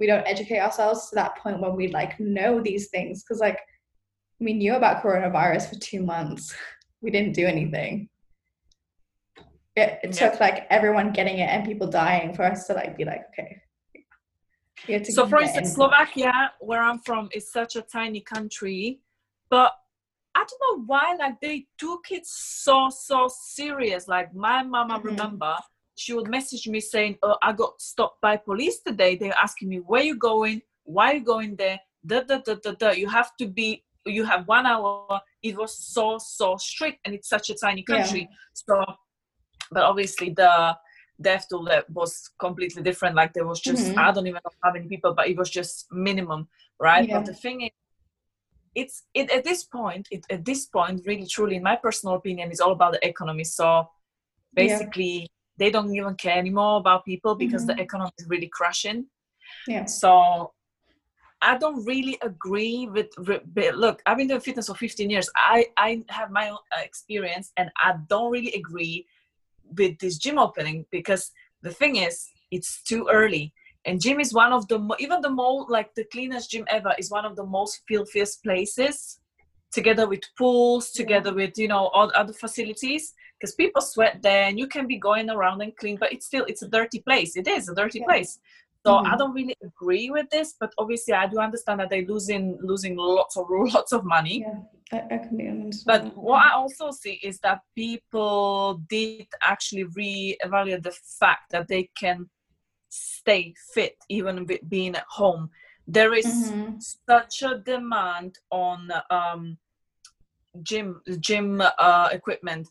we 0.02 0.08
don't 0.08 0.26
educate 0.26 0.58
ourselves 0.58 1.08
to 1.08 1.14
that 1.14 1.36
point 1.38 1.60
where 1.60 1.70
we 1.70 1.86
like 1.86 2.18
know 2.18 2.60
these 2.60 2.88
things. 2.88 3.22
Because 3.22 3.38
like 3.38 3.60
we 4.40 4.52
knew 4.52 4.74
about 4.74 5.00
coronavirus 5.00 5.68
for 5.68 5.78
two 5.78 6.02
months. 6.02 6.52
We 7.00 7.10
didn't 7.10 7.34
do 7.34 7.46
anything. 7.46 8.08
It, 9.76 10.00
it 10.02 10.20
yeah. 10.20 10.30
took 10.30 10.40
like 10.40 10.66
everyone 10.70 11.12
getting 11.12 11.38
it 11.38 11.48
and 11.48 11.64
people 11.64 11.86
dying 11.86 12.34
for 12.34 12.44
us 12.44 12.66
to 12.66 12.74
like 12.74 12.96
be 12.96 13.04
like 13.04 13.22
okay. 13.30 13.62
So 15.10 15.28
for 15.28 15.40
instance 15.40 15.74
slovakia 15.74 16.50
where 16.58 16.82
i'm 16.82 16.98
from 16.98 17.28
is 17.32 17.50
such 17.50 17.76
a 17.76 17.82
tiny 17.82 18.20
country. 18.20 19.00
But 19.50 19.72
i 20.34 20.44
don't 20.44 20.78
know 20.78 20.84
why 20.86 21.16
like 21.18 21.40
they 21.40 21.66
took 21.78 22.06
it 22.10 22.26
so 22.26 22.88
so 22.90 23.28
serious 23.30 24.08
like 24.08 24.34
my 24.34 24.62
mama 24.62 24.98
mm-hmm. 24.98 25.08
remember 25.08 25.54
she 25.94 26.14
would 26.14 26.28
message 26.28 26.66
me 26.66 26.80
saying 26.80 27.16
oh 27.22 27.36
i 27.42 27.52
got 27.52 27.80
stopped 27.80 28.20
by 28.20 28.36
police 28.36 28.80
today 28.80 29.16
they're 29.16 29.34
asking 29.42 29.68
me 29.68 29.76
where 29.78 30.02
you 30.02 30.16
going 30.16 30.60
why 30.84 31.12
you 31.12 31.20
going 31.20 31.54
there 31.56 31.78
da, 32.06 32.20
da, 32.22 32.38
da, 32.38 32.54
da, 32.54 32.72
da. 32.72 32.90
you 32.90 33.08
have 33.08 33.36
to 33.36 33.46
be 33.46 33.84
you 34.06 34.24
have 34.24 34.46
one 34.48 34.66
hour 34.66 35.20
it 35.42 35.56
was 35.56 35.76
so 35.76 36.18
so 36.18 36.56
strict 36.56 36.98
and 37.04 37.14
it's 37.14 37.28
such 37.28 37.50
a 37.50 37.54
tiny 37.54 37.82
country 37.82 38.22
yeah. 38.22 38.36
so 38.52 38.84
but 39.70 39.84
obviously 39.84 40.30
the 40.30 40.76
death 41.20 41.46
toll 41.48 41.64
that 41.64 41.88
was 41.90 42.30
completely 42.38 42.82
different 42.82 43.14
like 43.14 43.32
there 43.32 43.46
was 43.46 43.60
just 43.60 43.86
mm-hmm. 43.90 43.98
i 43.98 44.10
don't 44.10 44.26
even 44.26 44.40
know 44.44 44.50
how 44.62 44.72
many 44.72 44.88
people 44.88 45.14
but 45.14 45.28
it 45.28 45.36
was 45.36 45.50
just 45.50 45.86
minimum 45.92 46.48
right 46.80 47.08
yeah. 47.08 47.18
but 47.18 47.26
the 47.26 47.34
thing 47.34 47.62
is 47.62 47.70
it's 48.74 49.04
it 49.14 49.30
at 49.30 49.44
this 49.44 49.64
point 49.64 50.08
it, 50.10 50.24
at 50.30 50.44
this 50.44 50.66
point 50.66 51.02
really 51.06 51.26
truly 51.26 51.56
in 51.56 51.62
my 51.62 51.76
personal 51.76 52.14
opinion 52.14 52.50
is 52.50 52.60
all 52.60 52.72
about 52.72 52.92
the 52.92 53.06
economy 53.06 53.44
so 53.44 53.88
basically 54.54 55.20
yeah. 55.20 55.26
they 55.58 55.70
don't 55.70 55.94
even 55.94 56.14
care 56.14 56.38
anymore 56.38 56.78
about 56.78 57.04
people 57.04 57.34
because 57.34 57.64
mm-hmm. 57.64 57.76
the 57.76 57.82
economy 57.82 58.10
is 58.18 58.26
really 58.28 58.48
crashing 58.48 59.06
yeah 59.66 59.84
so 59.84 60.52
I 61.44 61.58
don't 61.58 61.84
really 61.84 62.16
agree 62.22 62.86
with, 62.86 63.08
look. 63.74 64.00
I've 64.06 64.16
been 64.16 64.28
doing 64.28 64.40
fitness 64.40 64.68
for 64.68 64.76
15 64.76 65.10
years. 65.10 65.28
I 65.34 65.66
I 65.76 66.04
have 66.08 66.30
my 66.30 66.50
own 66.50 66.58
experience, 66.76 67.50
and 67.56 67.68
I 67.78 67.94
don't 68.08 68.30
really 68.30 68.52
agree 68.52 69.06
with 69.76 69.98
this 69.98 70.18
gym 70.18 70.38
opening 70.38 70.86
because 70.92 71.32
the 71.62 71.72
thing 71.72 71.96
is 71.96 72.28
it's 72.52 72.82
too 72.82 73.08
early 73.10 73.52
and 73.84 74.00
gym 74.00 74.20
is 74.20 74.32
one 74.32 74.52
of 74.52 74.66
the 74.68 74.78
even 74.98 75.20
the 75.20 75.30
most 75.30 75.70
like 75.70 75.94
the 75.94 76.04
cleanest 76.04 76.50
gym 76.50 76.64
ever 76.68 76.94
is 76.98 77.10
one 77.10 77.24
of 77.24 77.36
the 77.36 77.44
most 77.44 77.82
filthiest 77.88 78.42
places 78.42 79.20
together 79.72 80.06
with 80.08 80.20
pools 80.36 80.90
together 80.90 81.30
yeah. 81.30 81.36
with 81.36 81.58
you 81.58 81.68
know 81.68 81.88
all 81.88 82.10
other 82.14 82.32
facilities 82.32 83.14
because 83.38 83.54
people 83.54 83.82
sweat 83.82 84.20
there 84.22 84.44
and 84.44 84.58
you 84.58 84.66
can 84.66 84.86
be 84.86 84.98
going 84.98 85.30
around 85.30 85.60
and 85.62 85.76
clean 85.76 85.96
but 85.98 86.12
it's 86.12 86.26
still 86.26 86.44
it's 86.46 86.62
a 86.62 86.68
dirty 86.68 87.00
place 87.00 87.36
it 87.36 87.48
is 87.48 87.68
a 87.68 87.74
dirty 87.74 88.00
yeah. 88.00 88.06
place 88.06 88.38
so 88.84 88.94
mm-hmm. 88.94 89.12
I 89.12 89.16
don't 89.16 89.32
really 89.32 89.56
agree 89.62 90.10
with 90.10 90.28
this, 90.30 90.54
but 90.58 90.72
obviously 90.76 91.14
I 91.14 91.26
do 91.28 91.38
understand 91.38 91.80
that 91.80 91.90
they're 91.90 92.04
losing 92.04 92.58
losing 92.60 92.96
lots 92.96 93.36
of 93.36 93.46
lots 93.50 93.92
of 93.92 94.04
money. 94.04 94.44
Yeah, 94.44 94.98
I, 95.10 95.14
I 95.14 95.18
can. 95.18 95.70
But 95.86 96.16
what 96.16 96.44
I 96.44 96.54
also 96.54 96.90
see 96.90 97.20
is 97.22 97.38
that 97.40 97.60
people 97.76 98.82
did 98.88 99.26
actually 99.46 99.84
re-evaluate 99.84 100.82
the 100.82 100.96
fact 101.20 101.52
that 101.52 101.68
they 101.68 101.90
can 101.96 102.28
stay 102.92 103.54
fit 103.72 103.96
even 104.08 104.46
with 104.46 104.60
being 104.68 104.94
at 104.94 105.06
home. 105.08 105.50
There 105.86 106.14
is 106.14 106.26
mm-hmm. 106.26 106.76
such 107.08 107.42
a 107.42 107.58
demand 107.58 108.38
on 108.50 108.90
um, 109.10 109.58
gym 110.62 111.00
gym 111.20 111.62
uh, 111.78 112.08
equipment 112.12 112.68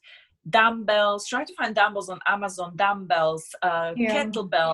dumbbells 0.50 1.28
try 1.28 1.44
to 1.44 1.54
find 1.56 1.76
dumbbells 1.76 2.10
on 2.10 2.20
amazon 2.28 2.74
dumbbells 2.76 3.54
uh, 3.62 3.94
yeah. 3.96 4.24
kettlebell 4.24 4.74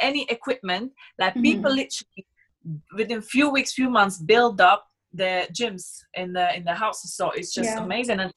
any 0.00 0.24
equipment 0.30 0.90
like 1.18 1.32
mm-hmm. 1.32 1.42
people 1.42 1.70
literally 1.70 2.26
within 2.96 3.20
few 3.20 3.50
weeks 3.50 3.72
few 3.72 3.90
months 3.90 4.18
build 4.18 4.60
up 4.60 4.86
their 5.12 5.46
gyms 5.46 5.98
in 6.14 6.32
the 6.32 6.54
in 6.56 6.64
the 6.64 6.74
houses 6.74 7.14
so 7.14 7.30
it's 7.30 7.52
just 7.54 7.70
yeah. 7.70 7.82
amazing 7.82 8.20
and 8.20 8.32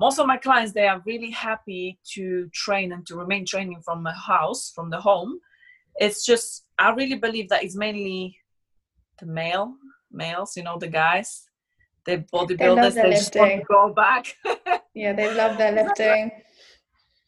most 0.00 0.18
of 0.18 0.26
my 0.26 0.36
clients 0.36 0.72
they 0.72 0.86
are 0.86 1.02
really 1.04 1.30
happy 1.30 1.98
to 2.04 2.48
train 2.52 2.92
and 2.92 3.06
to 3.06 3.16
remain 3.16 3.44
training 3.44 3.80
from 3.84 4.02
the 4.02 4.12
house 4.12 4.72
from 4.74 4.90
the 4.90 5.00
home 5.00 5.38
it's 5.96 6.24
just 6.24 6.64
i 6.78 6.90
really 6.90 7.16
believe 7.16 7.48
that 7.48 7.62
it's 7.62 7.76
mainly 7.76 8.36
the 9.18 9.26
male 9.26 9.74
males 10.10 10.56
you 10.56 10.62
know 10.62 10.78
the 10.78 10.88
guys 10.88 11.48
the 12.06 12.18
bodybuilders 12.32 12.94
they, 12.94 13.02
they 13.02 13.10
just 13.10 13.34
want 13.34 13.52
to 13.52 13.64
go 13.68 13.92
back 13.92 14.36
yeah 14.94 15.12
they 15.12 15.34
love 15.34 15.56
their 15.56 15.72
lifting 15.72 16.30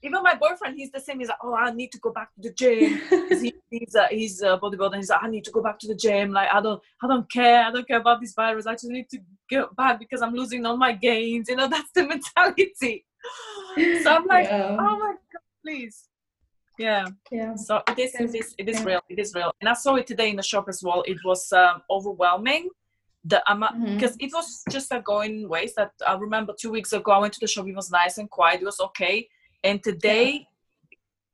even 0.07 0.23
my 0.23 0.35
boyfriend, 0.35 0.77
he's 0.77 0.91
the 0.91 1.01
same. 1.01 1.19
He's 1.19 1.29
like, 1.29 1.39
oh, 1.43 1.55
I 1.55 1.71
need 1.73 1.91
to 1.93 1.99
go 1.99 2.13
back 2.13 2.33
to 2.35 2.41
the 2.41 2.55
gym. 2.55 3.01
he, 3.41 3.55
he's 3.71 3.95
a, 3.95 4.07
he's 4.09 4.41
a 4.43 4.59
bodybuilder. 4.59 4.97
He's 4.97 5.11
like, 5.11 5.23
I 5.23 5.29
need 5.29 5.45
to 5.45 5.51
go 5.51 5.63
back 5.63 5.79
to 5.81 5.89
the 5.89 5.95
gym. 5.95 6.33
Like, 6.33 6.49
I 6.53 6.61
don't, 6.61 6.81
I 7.03 7.09
don't 7.09 7.31
care. 7.31 7.65
I 7.65 7.71
don't 7.71 7.87
care 7.87 7.99
about 7.99 8.21
this 8.21 8.35
virus. 8.35 8.67
I 8.67 8.75
just 8.75 8.85
need 8.85 9.09
to 9.11 9.19
get 9.51 9.75
back 9.75 9.99
because 9.99 10.23
I'm 10.23 10.35
losing 10.35 10.65
all 10.65 10.77
my 10.77 10.93
gains. 10.93 11.49
You 11.49 11.57
know, 11.57 11.69
that's 11.75 11.91
the 11.93 12.07
mentality. 12.07 13.05
so 14.03 14.13
I'm 14.15 14.27
like, 14.27 14.47
yeah. 14.47 14.77
oh 14.79 14.99
my 14.99 15.15
god, 15.33 15.43
please. 15.65 16.09
Yeah. 16.79 17.07
Yeah. 17.31 17.55
So 17.57 17.83
it 17.89 17.99
is, 17.99 18.15
it 18.15 18.35
is, 18.35 18.55
it 18.59 18.69
is 18.69 18.81
yeah. 18.81 18.85
real. 18.85 19.01
It 19.09 19.19
is 19.19 19.35
real. 19.35 19.53
And 19.61 19.69
I 19.69 19.75
saw 19.75 19.95
it 19.97 20.07
today 20.07 20.31
in 20.31 20.37
the 20.37 20.43
shop 20.43 20.69
as 20.69 20.83
well. 20.83 21.03
It 21.07 21.19
was 21.25 21.53
um, 21.53 21.83
overwhelming 21.91 22.69
the 23.27 23.43
amount 23.51 23.85
because 23.95 24.13
mm-hmm. 24.13 24.27
it 24.27 24.31
was 24.33 24.63
just 24.71 24.93
a 24.93 25.01
going 25.01 25.49
waste 25.49 25.75
that 25.75 25.91
i 26.07 26.15
remember 26.15 26.55
two 26.57 26.71
weeks 26.71 26.93
ago 26.93 27.11
i 27.11 27.19
went 27.19 27.33
to 27.33 27.41
the 27.41 27.47
shop 27.47 27.67
it 27.67 27.75
was 27.75 27.91
nice 27.91 28.19
and 28.19 28.31
quiet 28.31 28.63
it 28.63 28.65
was 28.65 28.79
okay 28.79 29.29
and 29.65 29.83
today 29.83 30.47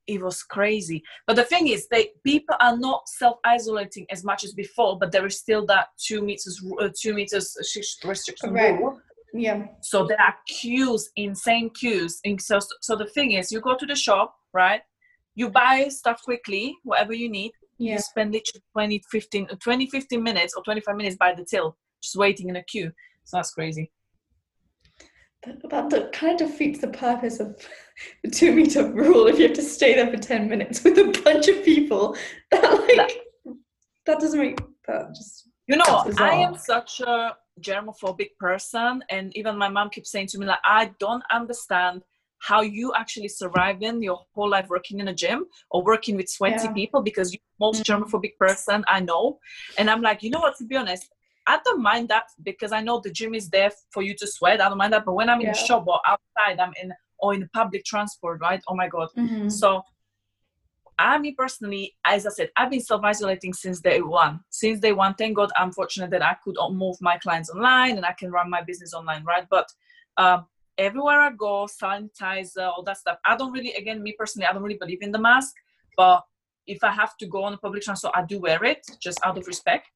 it 0.07 0.19
was 0.19 0.41
crazy 0.41 1.03
but 1.27 1.35
the 1.35 1.43
thing 1.43 1.67
is 1.67 1.87
they 1.89 2.09
people 2.23 2.55
are 2.59 2.75
not 2.75 3.07
self-isolating 3.07 4.07
as 4.09 4.23
much 4.23 4.43
as 4.43 4.53
before 4.53 4.97
but 4.97 5.11
there 5.11 5.27
is 5.27 5.37
still 5.37 5.67
that 5.67 5.89
two 5.99 6.23
meters 6.23 6.59
uh, 6.81 6.89
two 6.99 7.13
meters 7.13 7.55
restriction 8.03 8.51
right. 8.51 8.79
rule 8.79 8.99
Yeah. 9.33 9.65
So 9.81 10.05
there 10.05 10.21
are 10.21 10.35
queues, 10.47 11.09
insane 11.15 11.71
queues. 11.71 12.19
And 12.23 12.39
so, 12.39 12.59
so 12.81 12.95
the 12.95 13.07
thing 13.07 13.31
is, 13.31 13.51
you 13.51 13.61
go 13.61 13.75
to 13.75 13.85
the 13.85 13.95
shop, 13.95 14.35
right? 14.53 14.81
You 15.35 15.49
buy 15.49 15.87
stuff 15.89 16.21
quickly, 16.23 16.75
whatever 16.83 17.13
you 17.13 17.29
need. 17.29 17.51
Yeah. 17.77 17.93
You 17.93 17.99
spend 17.99 18.33
literally 18.33 18.63
20, 18.73 19.03
15, 19.09 19.47
20, 19.47 19.87
15 19.87 20.23
minutes 20.23 20.53
or 20.55 20.63
25 20.63 20.95
minutes 20.95 21.15
by 21.15 21.33
the 21.33 21.43
till, 21.43 21.75
just 22.01 22.15
waiting 22.15 22.49
in 22.49 22.55
a 22.55 22.63
queue. 22.63 22.91
So 23.23 23.37
that's 23.37 23.51
crazy. 23.51 23.91
That, 25.45 25.89
that 25.89 26.13
kind 26.13 26.39
of 26.39 26.49
defeats 26.49 26.79
the 26.79 26.87
purpose 26.87 27.39
of 27.39 27.57
the 28.23 28.29
two 28.29 28.53
meter 28.53 28.89
rule 28.89 29.27
if 29.27 29.37
you 29.37 29.47
have 29.47 29.55
to 29.55 29.61
stay 29.61 29.95
there 29.95 30.09
for 30.09 30.17
10 30.17 30.47
minutes 30.47 30.83
with 30.83 30.97
a 30.97 31.21
bunch 31.23 31.47
of 31.47 31.63
people. 31.63 32.15
That, 32.51 32.97
like, 32.97 33.19
that 34.05 34.19
doesn't 34.19 34.39
make 34.39 34.59
that 34.87 35.15
just. 35.15 35.49
You 35.67 35.77
know, 35.77 36.03
I 36.17 36.35
am 36.35 36.57
such 36.57 36.99
a 36.99 37.35
germophobic 37.61 38.37
person, 38.37 39.01
and 39.09 39.35
even 39.35 39.57
my 39.57 39.69
mom 39.69 39.89
keeps 39.89 40.11
saying 40.11 40.27
to 40.27 40.37
me, 40.37 40.45
like, 40.45 40.59
I 40.63 40.91
don't 40.99 41.23
understand 41.31 42.03
how 42.43 42.59
you 42.61 42.93
actually 42.93 43.29
surviving 43.29 44.03
your 44.03 44.19
whole 44.35 44.49
life 44.49 44.67
working 44.69 44.99
in 44.99 45.07
a 45.07 45.13
gym 45.13 45.45
or 45.71 45.81
working 45.81 46.17
with 46.17 46.27
sweaty 46.29 46.67
Yeah. 46.67 46.73
people 46.73 47.01
because 47.01 47.31
you're 47.31 47.39
the 47.57 47.65
most 47.65 47.83
Mhm. 47.83 47.87
germophobic 47.87 48.37
person 48.37 48.83
I 48.87 48.99
know. 48.99 49.39
And 49.77 49.89
I'm 49.89 50.01
like, 50.01 50.21
you 50.23 50.29
know 50.29 50.41
what, 50.41 50.57
to 50.57 50.65
be 50.65 50.75
honest, 50.75 51.09
I 51.47 51.59
don't 51.63 51.81
mind 51.81 52.09
that 52.09 52.25
because 52.43 52.73
I 52.73 52.81
know 52.81 52.99
the 52.99 53.11
gym 53.11 53.33
is 53.33 53.49
there 53.49 53.71
for 53.91 54.01
you 54.03 54.13
to 54.15 54.27
sweat. 54.27 54.59
I 54.59 54.67
don't 54.67 54.77
mind 54.77 54.91
that. 54.93 55.05
But 55.05 55.13
when 55.13 55.29
I'm 55.29 55.39
in 55.39 55.47
Yeah. 55.47 55.53
a 55.53 55.65
shop 55.67 55.87
or 55.87 56.01
outside, 56.05 56.59
I'm 56.59 56.73
in 56.81 56.93
or 57.19 57.33
in 57.33 57.49
public 57.53 57.85
transport, 57.85 58.41
right? 58.41 58.61
Oh 58.67 58.75
my 58.75 58.89
god. 58.89 59.09
Mhm. 59.15 59.49
So, 59.49 59.83
I, 60.99 61.17
me 61.17 61.31
personally, 61.31 61.95
as 62.05 62.25
I 62.27 62.29
said, 62.29 62.49
I've 62.57 62.69
been 62.69 62.81
self-isolating 62.81 63.53
since 63.53 63.79
day 63.79 64.01
one. 64.01 64.41
Since 64.49 64.79
day 64.81 64.91
one, 64.91 65.15
thank 65.15 65.35
God, 65.37 65.49
I'm 65.57 65.71
fortunate 65.71 66.11
that 66.11 66.21
I 66.21 66.35
could 66.43 66.55
move 66.71 66.97
my 67.01 67.17
clients 67.17 67.49
online 67.49 67.95
and 67.97 68.05
I 68.05 68.13
can 68.13 68.31
run 68.31 68.49
my 68.49 68.61
business 68.61 68.93
online, 68.93 69.23
right? 69.23 69.47
But 69.49 69.67
um, 70.17 70.45
everywhere 70.77 71.21
I 71.21 71.31
go, 71.31 71.67
sanitizer, 71.67 72.67
all 72.67 72.83
that 72.83 72.97
stuff. 72.97 73.17
I 73.25 73.35
don't 73.35 73.51
really, 73.51 73.73
again, 73.73 74.01
me 74.01 74.15
personally, 74.17 74.47
I 74.47 74.53
don't 74.53 74.63
really 74.63 74.77
believe 74.77 75.01
in 75.01 75.11
the 75.11 75.19
mask. 75.19 75.53
But 75.95 76.23
if 76.65 76.83
I 76.83 76.91
have 76.91 77.17
to 77.17 77.27
go 77.27 77.43
on 77.43 77.53
a 77.53 77.57
public 77.57 77.83
transport, 77.83 78.13
I 78.15 78.25
do 78.25 78.39
wear 78.39 78.63
it 78.63 78.85
just 79.01 79.19
out 79.25 79.37
of 79.37 79.47
respect. 79.47 79.87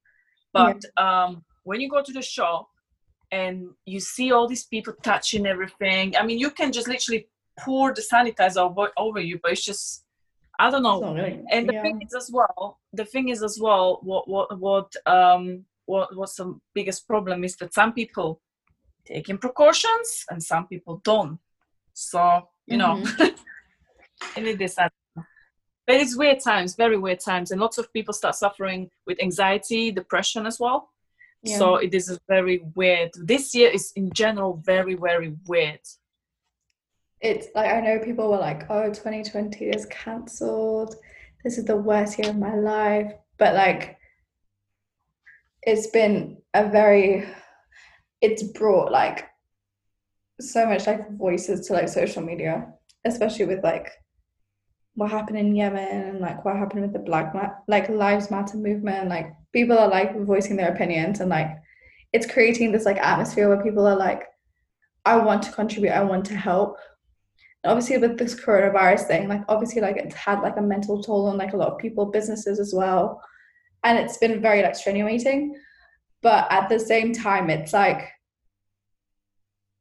But 0.54 0.84
um, 0.98 1.44
when 1.64 1.82
you 1.82 1.90
go 1.90 2.02
to 2.02 2.14
the 2.14 2.22
shop 2.22 2.68
and 3.32 3.70
you 3.86 4.00
see 4.00 4.32
all 4.32 4.48
these 4.48 4.66
people 4.66 4.94
touching 5.04 5.46
everything, 5.46 6.16
I 6.16 6.24
mean, 6.26 6.40
you 6.40 6.52
can 6.52 6.72
just 6.72 6.88
literally 6.88 7.28
pour 7.60 7.94
the 7.94 8.02
sanitizer 8.02 8.58
over, 8.58 8.92
over 8.98 9.20
you, 9.20 9.40
but 9.42 9.52
it's 9.52 9.66
just, 9.66 10.06
I 10.60 10.70
don't 10.70 10.84
know. 10.84 11.04
And 11.52 11.70
the 11.70 11.74
yeah. 11.74 11.82
thing 11.84 12.02
is 12.02 12.16
as 12.16 12.30
well, 12.32 12.80
the 12.94 13.06
thing 13.06 13.30
is 13.30 13.44
as 13.44 13.60
well, 13.62 14.00
what 14.02 14.28
what 14.28 14.60
what 14.60 14.96
um 15.06 15.66
what 15.86 16.16
what's 16.16 16.36
the 16.36 16.60
biggest 16.74 17.08
problem 17.08 17.44
is 17.44 17.56
that 17.58 17.74
some 17.74 17.94
people 17.94 18.42
taking 19.08 19.38
precautions 19.38 20.26
and 20.30 20.42
some 20.44 20.68
people 20.68 21.02
don't. 21.04 21.40
So 21.94 22.50
you 22.66 22.78
know, 22.78 22.96
Mm-hmm. 23.04 23.36
I 24.36 24.40
need 24.42 24.60
this. 24.60 24.78
Know. 24.78 24.90
But 25.86 25.96
it's 26.02 26.18
weird 26.18 26.40
times, 26.44 26.76
very 26.76 26.98
weird 26.98 27.20
times, 27.20 27.52
and 27.52 27.62
lots 27.62 27.78
of 27.78 27.92
people 27.94 28.14
start 28.14 28.36
suffering 28.36 28.90
with 29.06 29.22
anxiety, 29.22 29.92
depression 29.92 30.46
as 30.46 30.60
well. 30.60 30.90
Yeah. 31.44 31.58
So 31.60 31.76
it 31.78 31.94
is 31.94 32.20
very 32.28 32.58
weird. 32.76 33.12
This 33.24 33.54
year 33.56 33.70
is 33.70 33.94
in 33.96 34.12
general 34.12 34.62
very 34.66 34.96
very 34.96 35.36
weird. 35.48 35.82
it's 37.22 37.48
like 37.56 37.72
I 37.72 37.80
know 37.82 38.00
people 38.00 38.30
were 38.30 38.38
like, 38.50 38.70
"Oh, 38.70 38.88
2020 38.90 39.66
is 39.66 39.86
cancelled. 39.88 40.96
This 41.44 41.58
is 41.58 41.66
the 41.66 41.78
worst 41.78 42.20
year 42.20 42.30
of 42.30 42.38
my 42.38 42.56
life." 42.56 43.12
But 43.38 43.54
like, 43.54 43.98
it's 45.64 45.88
been 45.88 46.38
a 46.54 46.68
very, 46.70 47.28
it's 48.22 48.44
brought 48.44 48.92
like 48.92 49.28
so 50.40 50.66
much 50.66 50.88
like 50.88 51.12
voices 51.18 51.68
to 51.68 51.74
like 51.74 51.90
social 51.90 52.22
media, 52.22 52.68
especially 53.06 53.46
with 53.46 53.64
like 53.64 53.92
what 54.96 55.12
happened 55.12 55.38
in 55.38 55.56
Yemen 55.56 56.10
and 56.10 56.20
like 56.20 56.44
what 56.44 56.58
happened 56.58 56.82
with 56.82 56.94
the 56.94 57.00
Black 57.00 57.34
Ma- 57.34 57.56
like 57.68 57.90
Lives 57.90 58.32
Matter 58.32 58.58
movement. 58.58 59.10
Like 59.10 59.34
people 59.54 59.78
are 59.78 59.90
like 59.90 60.18
voicing 60.20 60.56
their 60.58 60.74
opinions 60.74 61.20
and 61.20 61.30
like 61.30 61.52
it's 62.14 62.32
creating 62.32 62.72
this 62.72 62.86
like 62.86 62.98
atmosphere 62.98 63.48
where 63.50 63.64
people 63.64 63.86
are 63.86 63.96
like, 63.96 64.24
I 65.06 65.18
want 65.18 65.44
to 65.44 65.52
contribute, 65.52 65.92
I 65.92 66.04
want 66.04 66.26
to 66.26 66.36
help 66.36 66.78
obviously 67.66 67.98
with 67.98 68.18
this 68.18 68.36
coronavirus 68.36 69.08
thing 69.08 69.28
like 69.28 69.42
obviously 69.50 69.82
like 69.82 69.98
it's 69.98 70.16
had 70.16 70.42
like 70.42 70.58
a 70.58 70.62
mental 70.62 71.02
toll 71.02 71.28
on 71.28 71.38
like 71.38 71.54
a 71.54 71.58
lot 71.58 71.72
of 71.72 71.78
people 71.78 72.06
businesses 72.06 72.60
as 72.60 72.74
well 72.74 73.22
and 73.84 73.98
it's 73.98 74.18
been 74.18 74.42
very 74.42 74.62
like 74.62 74.76
strenuating 74.76 75.56
but 76.22 76.48
at 76.52 76.68
the 76.70 76.80
same 76.80 77.14
time 77.14 77.50
it's 77.50 77.74
like 77.74 78.10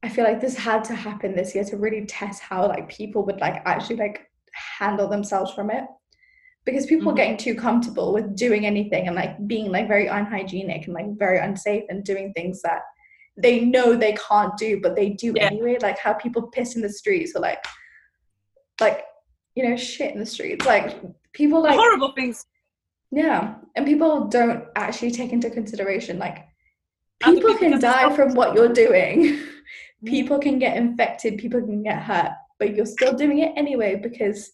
i 0.02 0.08
feel 0.08 0.24
like 0.24 0.40
this 0.40 0.56
had 0.56 0.84
to 0.84 0.94
happen 0.94 1.34
this 1.34 1.54
year 1.54 1.64
to 1.64 1.76
really 1.76 2.04
test 2.06 2.42
how 2.42 2.66
like 2.66 2.88
people 2.88 3.24
would 3.24 3.40
like 3.40 3.62
actually 3.64 3.96
like 3.96 4.30
handle 4.78 5.08
themselves 5.08 5.52
from 5.52 5.70
it 5.70 5.84
because 6.64 6.86
people 6.86 7.06
Mhm. 7.08 7.12
are 7.12 7.16
getting 7.16 7.36
too 7.36 7.54
comfortable 7.54 8.12
with 8.12 8.34
doing 8.36 8.66
anything 8.66 9.06
and 9.06 9.14
like 9.16 9.46
being 9.46 9.70
like 9.70 9.86
very 9.88 10.06
unhygienic 10.08 10.86
and 10.86 10.94
like 10.94 11.06
very 11.16 11.38
unsafe 11.38 11.84
and 11.88 12.04
doing 12.04 12.32
things 12.32 12.60
that 12.62 12.80
they 13.36 13.60
know 13.60 13.94
they 13.94 14.14
can't 14.14 14.56
do 14.56 14.80
but 14.80 14.96
they 14.96 15.10
do 15.10 15.32
Yeah. 15.36 15.46
anyway 15.46 15.76
like 15.80 15.98
how 15.98 16.12
people 16.14 16.48
piss 16.48 16.74
in 16.76 16.82
the 16.82 16.88
streets 16.88 17.32
or 17.36 17.40
like 17.40 17.64
like 18.80 19.04
you 19.54 19.68
know 19.68 19.76
shit 19.76 20.12
in 20.12 20.18
the 20.18 20.26
streets 20.26 20.66
like 20.66 21.00
people 21.32 21.62
like 21.62 21.76
Horrible 21.78 22.12
things. 22.12 22.46
Yeah 23.10 23.54
and 23.74 23.86
people 23.86 24.26
don't 24.26 24.64
actually 24.74 25.10
take 25.10 25.32
into 25.32 25.50
consideration 25.50 26.18
like 26.18 26.46
people 27.22 27.40
people 27.40 27.56
can 27.56 27.80
die 27.80 28.14
from 28.14 28.34
what 28.34 28.54
you're 28.54 28.72
doing. 28.72 29.38
People 30.04 30.38
can 30.38 30.58
get 30.58 30.76
infected 30.76 31.38
people 31.38 31.60
can 31.60 31.82
get 31.82 32.02
hurt 32.02 32.32
but 32.58 32.76
you're 32.76 32.86
still 32.86 33.14
doing 33.14 33.38
it 33.38 33.54
anyway 33.56 33.96
because 33.96 34.52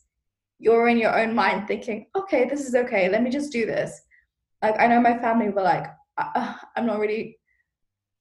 you're 0.60 0.88
in 0.88 0.96
your 0.96 1.18
own 1.18 1.34
mind 1.34 1.66
thinking 1.66 2.06
okay 2.16 2.48
this 2.48 2.66
is 2.66 2.76
okay 2.76 3.08
let 3.08 3.22
me 3.22 3.28
just 3.28 3.52
do 3.52 3.66
this. 3.66 4.00
Like 4.62 4.78
i 4.78 4.86
know 4.86 5.00
my 5.00 5.18
family 5.18 5.48
were 5.50 5.62
like 5.62 5.86
uh, 6.16 6.54
i'm 6.76 6.86
not 6.86 7.00
really 7.00 7.38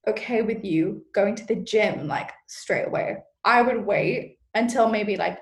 okay 0.07 0.41
with 0.41 0.63
you 0.63 1.05
going 1.13 1.35
to 1.35 1.45
the 1.45 1.55
gym 1.55 2.07
like 2.07 2.31
straight 2.47 2.87
away. 2.87 3.17
I 3.43 3.61
would 3.61 3.85
wait 3.85 4.39
until 4.53 4.89
maybe 4.89 5.17
like 5.17 5.39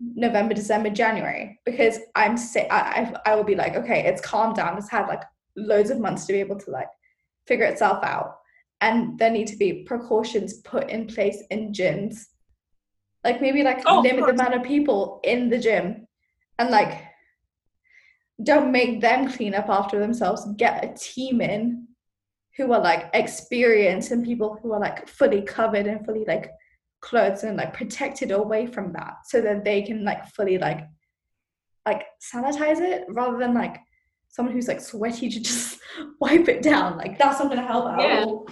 november 0.00 0.54
december 0.54 0.90
january 0.90 1.58
because 1.64 1.98
i'm 2.14 2.36
sick 2.36 2.68
I, 2.70 3.12
I 3.24 3.32
i 3.32 3.34
will 3.34 3.44
be 3.44 3.56
like 3.56 3.74
okay 3.74 4.06
it's 4.06 4.20
calmed 4.20 4.56
down. 4.56 4.78
It's 4.78 4.88
had 4.88 5.06
like 5.06 5.22
loads 5.56 5.90
of 5.90 6.00
months 6.00 6.24
to 6.26 6.32
be 6.32 6.40
able 6.40 6.58
to 6.58 6.70
like 6.70 6.88
figure 7.46 7.66
itself 7.66 8.02
out. 8.02 8.36
And 8.80 9.18
there 9.18 9.30
need 9.30 9.48
to 9.48 9.56
be 9.56 9.82
precautions 9.84 10.60
put 10.60 10.88
in 10.88 11.06
place 11.06 11.42
in 11.50 11.72
gyms. 11.72 12.26
Like 13.24 13.40
maybe 13.40 13.62
like 13.62 13.82
Oh, 13.86 14.00
limit 14.00 14.24
the 14.24 14.32
amount 14.32 14.54
of 14.54 14.62
people 14.62 15.20
in 15.24 15.50
the 15.50 15.58
gym 15.58 16.06
and 16.58 16.70
like 16.70 17.04
don't 18.42 18.70
make 18.70 19.00
them 19.00 19.30
clean 19.30 19.54
up 19.54 19.68
after 19.68 19.98
themselves. 19.98 20.46
Get 20.56 20.84
a 20.84 20.94
team 20.96 21.40
in 21.40 21.88
who 22.56 22.72
are 22.72 22.80
like 22.80 23.10
experienced 23.14 24.12
and 24.12 24.24
people 24.24 24.58
who 24.62 24.72
are 24.72 24.80
like 24.80 25.08
fully 25.08 25.42
covered 25.42 25.86
and 25.86 26.04
fully 26.06 26.24
like 26.24 26.50
clothed 27.00 27.44
and 27.44 27.56
like 27.56 27.72
protected 27.74 28.30
away 28.30 28.66
from 28.66 28.92
that 28.92 29.14
so 29.24 29.40
that 29.40 29.64
they 29.64 29.82
can 29.82 30.04
like 30.04 30.26
fully 30.34 30.58
like 30.58 30.80
like 31.86 32.04
sanitize 32.20 32.80
it 32.80 33.04
rather 33.10 33.38
than 33.38 33.54
like 33.54 33.76
someone 34.28 34.52
who's 34.54 34.68
like 34.68 34.80
sweaty 34.80 35.28
to 35.30 35.40
just 35.50 35.78
wipe 36.20 36.48
it 36.48 36.62
down. 36.62 36.96
Like 36.98 37.18
that's 37.18 37.38
not 37.40 37.48
gonna 37.48 37.66
help 37.66 37.86
out 37.86 38.46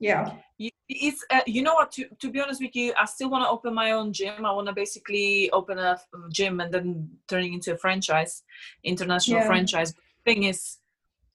Yeah. 0.00 0.24
yeah. 0.28 0.34
You- 0.58 0.70
it's 0.88 1.24
uh, 1.30 1.40
you 1.46 1.62
know 1.62 1.74
what 1.74 1.90
to, 1.92 2.04
to 2.20 2.30
be 2.30 2.40
honest 2.40 2.60
with 2.60 2.76
you 2.76 2.92
i 2.98 3.06
still 3.06 3.30
want 3.30 3.42
to 3.42 3.48
open 3.48 3.72
my 3.74 3.92
own 3.92 4.12
gym. 4.12 4.44
I 4.44 4.52
want 4.52 4.66
to 4.68 4.74
basically 4.74 5.50
open 5.50 5.78
a 5.78 5.98
gym 6.30 6.60
and 6.60 6.72
then 6.72 7.08
turning 7.26 7.54
into 7.54 7.72
a 7.72 7.78
franchise 7.78 8.42
international 8.84 9.40
Yeah. 9.40 9.46
franchise. 9.46 9.94
Thing 10.26 10.42
is 10.44 10.76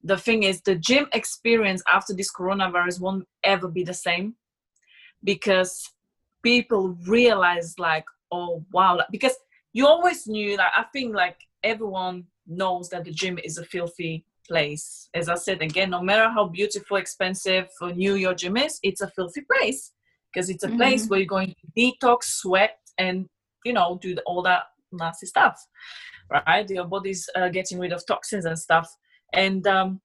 the 0.03 0.17
thing 0.17 0.43
is 0.43 0.61
the 0.61 0.75
gym 0.75 1.07
experience 1.13 1.81
after 1.91 2.13
this 2.13 2.31
coronavirus 2.31 3.01
won't 3.01 3.27
ever 3.43 3.67
be 3.67 3.83
the 3.83 3.93
same 3.93 4.35
because 5.23 5.89
people 6.43 6.95
realize 7.07 7.75
like 7.77 8.05
oh 8.31 8.63
wow 8.71 8.99
because 9.11 9.35
you 9.73 9.85
always 9.87 10.27
knew 10.27 10.55
like 10.57 10.71
i 10.75 10.83
think 10.93 11.13
like 11.15 11.37
everyone 11.63 12.23
knows 12.47 12.89
that 12.89 13.03
the 13.03 13.11
gym 13.11 13.37
is 13.43 13.57
a 13.57 13.65
filthy 13.65 14.25
place. 14.47 15.09
As 15.13 15.29
i 15.29 15.35
said 15.35 15.61
again 15.61 15.91
no 15.91 16.01
matter 16.01 16.27
how 16.29 16.47
beautiful 16.47 16.97
expensive 16.97 17.67
or 17.81 17.91
new 17.91 18.15
your 18.15 18.33
gym 18.33 18.57
is 18.57 18.79
it's 18.81 19.01
a 19.01 19.09
filthy 19.11 19.41
place. 19.41 19.91
Because 20.31 20.49
it's 20.49 20.63
a 20.63 20.69
place 20.69 21.05
Mhm. 21.05 21.09
where 21.09 21.19
you're 21.19 21.27
going 21.27 21.55
to 21.61 21.67
detox 21.77 22.23
sweat 22.23 22.77
and 22.97 23.27
you 23.65 23.73
know 23.73 23.99
do 24.01 24.15
the, 24.15 24.21
all 24.23 24.41
that 24.43 24.63
nasty 24.91 25.25
stuff 25.25 25.59
right? 26.29 26.69
Your 26.69 26.85
body's 26.85 27.29
uh, 27.35 27.49
getting 27.49 27.79
rid 27.79 27.91
of 27.93 28.05
toxins 28.05 28.45
and 28.45 28.57
stuff. 28.57 28.87
And 29.33 29.65
um, 29.67 30.01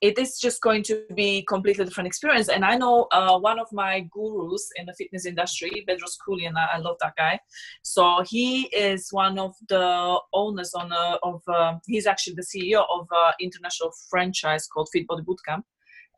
it 0.00 0.18
is 0.18 0.38
just 0.38 0.60
going 0.60 0.82
to 0.84 1.04
be 1.14 1.42
completely 1.42 1.84
different 1.84 2.06
experience. 2.06 2.48
And 2.48 2.64
i 2.64 2.76
know 2.76 3.06
uh, 3.12 3.38
one 3.38 3.58
of 3.58 3.72
my 3.72 4.00
gurus 4.12 4.68
in 4.76 4.86
the 4.86 4.94
fitness 4.94 5.26
industry 5.26 5.84
bedros 5.88 6.16
Keuilian, 6.26 6.54
I, 6.56 6.76
I 6.76 6.78
love 6.78 6.96
that 7.00 7.16
guy. 7.16 7.38
So 7.82 8.22
he 8.26 8.62
is 8.66 9.08
one 9.10 9.38
of 9.38 9.54
the 9.68 10.20
owners 10.32 10.74
on 10.74 10.92
a, 10.92 11.18
of 11.22 11.42
uh, 11.48 11.74
he's 11.86 12.06
actually 12.06 12.34
the 12.34 12.42
ceo 12.42 12.84
of 12.90 13.06
an 13.10 13.32
international 13.40 13.92
franchise 14.10 14.66
called 14.66 14.88
fit 14.92 15.06
body 15.06 15.22
bootcamp. 15.22 15.62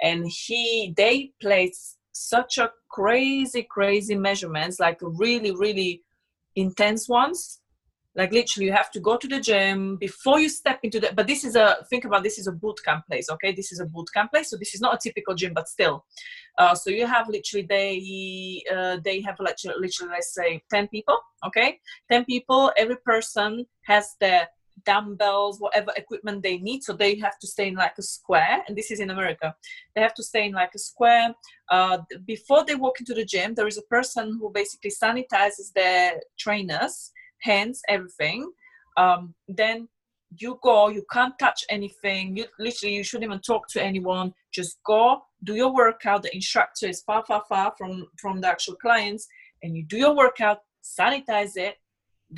And 0.03 0.27
he 0.29 0.95
they 0.97 1.33
place 1.41 1.97
such 2.13 2.59
a 2.59 2.71
crazy 2.91 3.67
crazy 3.71 4.15
measurements 4.15 4.81
like 4.81 4.99
really 5.03 5.53
really 5.53 6.03
intense 6.55 7.09
ones 7.09 7.61
like 8.17 8.33
literally 8.33 8.67
you 8.67 8.73
have 8.73 8.91
to 8.91 8.99
go 8.99 9.17
to 9.17 9.29
the 9.29 9.39
gym 9.39 9.97
before 9.97 10.41
you 10.41 10.49
step 10.49 10.81
into 10.83 10.99
the 10.99 11.13
but 11.15 11.27
this 11.27 11.45
is 11.45 11.55
a 11.55 11.77
think 11.91 12.05
about 12.05 12.23
this 12.23 12.39
is 12.39 12.47
a 12.47 12.53
boot 12.53 12.81
camp 12.85 13.07
place 13.07 13.29
okay? 13.31 13.53
This 13.53 13.73
is 13.73 13.81
a 13.81 13.85
boot 13.85 14.09
camp 14.13 14.33
place 14.33 14.51
so 14.51 14.57
this 14.57 14.75
is 14.75 14.81
not 14.81 14.95
a 14.95 14.99
typical 14.99 15.35
gym 15.35 15.53
but 15.55 15.69
still. 15.69 16.05
Uh, 16.59 16.75
so 16.75 16.91
you 16.91 17.07
have 17.07 17.29
literally 17.29 17.67
they 17.69 18.63
uh, 18.75 18.99
they 19.05 19.21
have 19.21 19.37
literally, 19.39 19.79
literally 19.79 20.13
let's 20.13 20.35
say 20.35 20.63
10 20.71 20.89
people 20.89 21.19
okay? 21.47 21.79
10 22.11 22.25
people 22.25 22.73
every 22.77 22.97
person 22.97 23.67
has 23.83 24.17
their 24.21 24.49
dumbbells 24.85 25.59
whatever 25.59 25.91
equipment 25.97 26.43
they 26.43 26.59
need 26.59 26.83
so 26.83 26.93
they 26.93 27.17
have 27.19 27.39
to 27.39 27.47
stay 27.47 27.69
in 27.69 27.75
like 27.75 27.95
a 27.99 28.03
square 28.03 28.63
and 28.67 28.77
this 28.77 28.91
is 28.91 29.01
in 29.01 29.11
america. 29.11 29.55
They 29.95 30.03
have 30.03 30.15
to 30.15 30.23
stay 30.23 30.47
in 30.47 30.53
like 30.53 30.73
a 30.75 30.79
square 30.79 31.35
uh, 31.71 31.99
before 32.27 32.65
they 32.65 32.75
walk 32.75 33.01
into 33.01 33.15
the 33.15 33.25
gym 33.25 33.55
there 33.55 33.67
is 33.67 33.79
a 33.79 33.83
person 33.83 34.39
who 34.41 34.51
basically 34.51 34.91
sanitizes 34.91 35.73
their 35.75 36.21
trainers 36.39 37.13
hands, 37.51 37.77
everything. 37.97 38.41
Um, 38.97 39.35
then 39.61 39.89
you 40.43 40.59
go, 40.63 40.89
you 40.89 41.05
can't 41.17 41.39
touch 41.39 41.61
anything. 41.71 42.37
You 42.37 42.45
literally 42.59 42.95
you 42.97 43.05
shouldn't 43.05 43.29
even 43.31 43.41
talk 43.41 43.69
to 43.69 43.83
anyone. 43.91 44.29
Just 44.53 44.79
go, 44.85 45.23
do 45.45 45.55
your 45.55 45.73
workout. 45.83 46.23
The 46.23 46.35
instructor 46.35 46.87
is 46.89 47.03
far, 47.03 47.23
far, 47.29 47.43
far 47.49 47.73
from 47.79 47.93
from 48.23 48.41
the 48.41 48.49
actual 48.49 48.77
clients, 48.77 49.27
and 49.63 49.77
you 49.77 49.85
do 49.85 49.99
your 50.05 50.15
workout, 50.23 50.59
sanitize 50.99 51.57
it. 51.57 51.77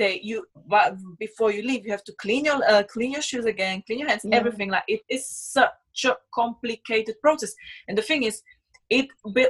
They 0.00 0.20
you 0.22 0.38
but 0.74 0.96
before 1.18 1.50
you 1.56 1.62
leave, 1.62 1.84
you 1.86 1.92
have 1.96 2.08
to 2.10 2.14
clean 2.24 2.44
your 2.44 2.60
uh, 2.72 2.82
clean 2.94 3.12
your 3.16 3.22
shoes 3.30 3.46
again, 3.54 3.82
clean 3.86 4.00
your 4.00 4.08
hands, 4.08 4.24
yeah. 4.24 4.36
everything. 4.40 4.68
Like 4.70 4.88
it 4.94 5.02
is 5.08 5.24
such 5.56 6.04
a 6.04 6.16
complicated 6.40 7.16
process. 7.24 7.52
And 7.86 7.96
the 7.96 8.06
thing 8.10 8.22
is, 8.30 8.42
it 8.90 9.08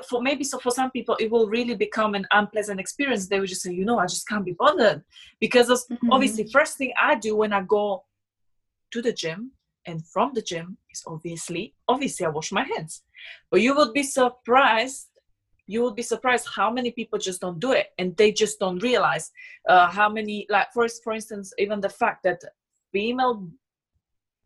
for 0.09 0.21
maybe 0.21 0.42
so 0.42 0.59
for 0.59 0.71
some 0.71 0.90
people 0.90 1.16
it 1.21 1.30
will 1.30 1.49
really 1.49 1.75
become 1.75 2.14
an 2.14 2.26
unpleasant 2.33 2.80
experience. 2.80 3.28
They 3.28 3.38
will 3.38 3.47
just 3.47 3.62
say 3.62 3.73
you 3.73 3.85
know 3.85 3.99
i 3.99 4.07
just 4.07 4.26
can't 4.28 4.45
be 4.45 4.52
bothered. 4.52 5.02
Because 5.40 5.68
mm-hmm. 5.68 6.11
obviously 6.11 6.49
first 6.52 6.76
thing 6.76 6.92
i 7.00 7.14
do 7.14 7.37
when 7.37 7.52
i 7.52 7.62
go 7.62 8.04
to 8.90 9.02
the 9.02 9.12
gym 9.12 9.52
and 9.87 10.04
from 10.07 10.33
the 10.35 10.42
gym 10.42 10.76
is 10.90 11.02
obviously 11.07 11.75
obviously 11.87 12.26
i 12.26 12.28
wash 12.28 12.52
my 12.52 12.64
hands. 12.64 13.02
But 13.50 13.62
you 13.62 13.75
would 13.76 13.92
be 13.92 14.02
surprised 14.02 15.09
you 15.71 15.83
would 15.83 15.95
be 15.95 16.02
surprised 16.02 16.49
how 16.57 16.71
many 16.71 16.90
people 16.90 17.18
just 17.18 17.42
don't 17.42 17.61
do 17.61 17.73
it 17.73 17.88
and 17.99 18.16
they 18.16 18.33
just 18.33 18.59
don't 18.59 18.83
realize 18.83 19.30
uh, 19.68 19.87
how 19.88 20.09
many 20.09 20.47
like 20.49 20.68
for, 20.73 20.87
for 21.04 21.12
instance 21.12 21.52
even 21.59 21.80
the 21.80 21.90
fact 21.90 22.23
that 22.25 22.40
female 22.90 23.47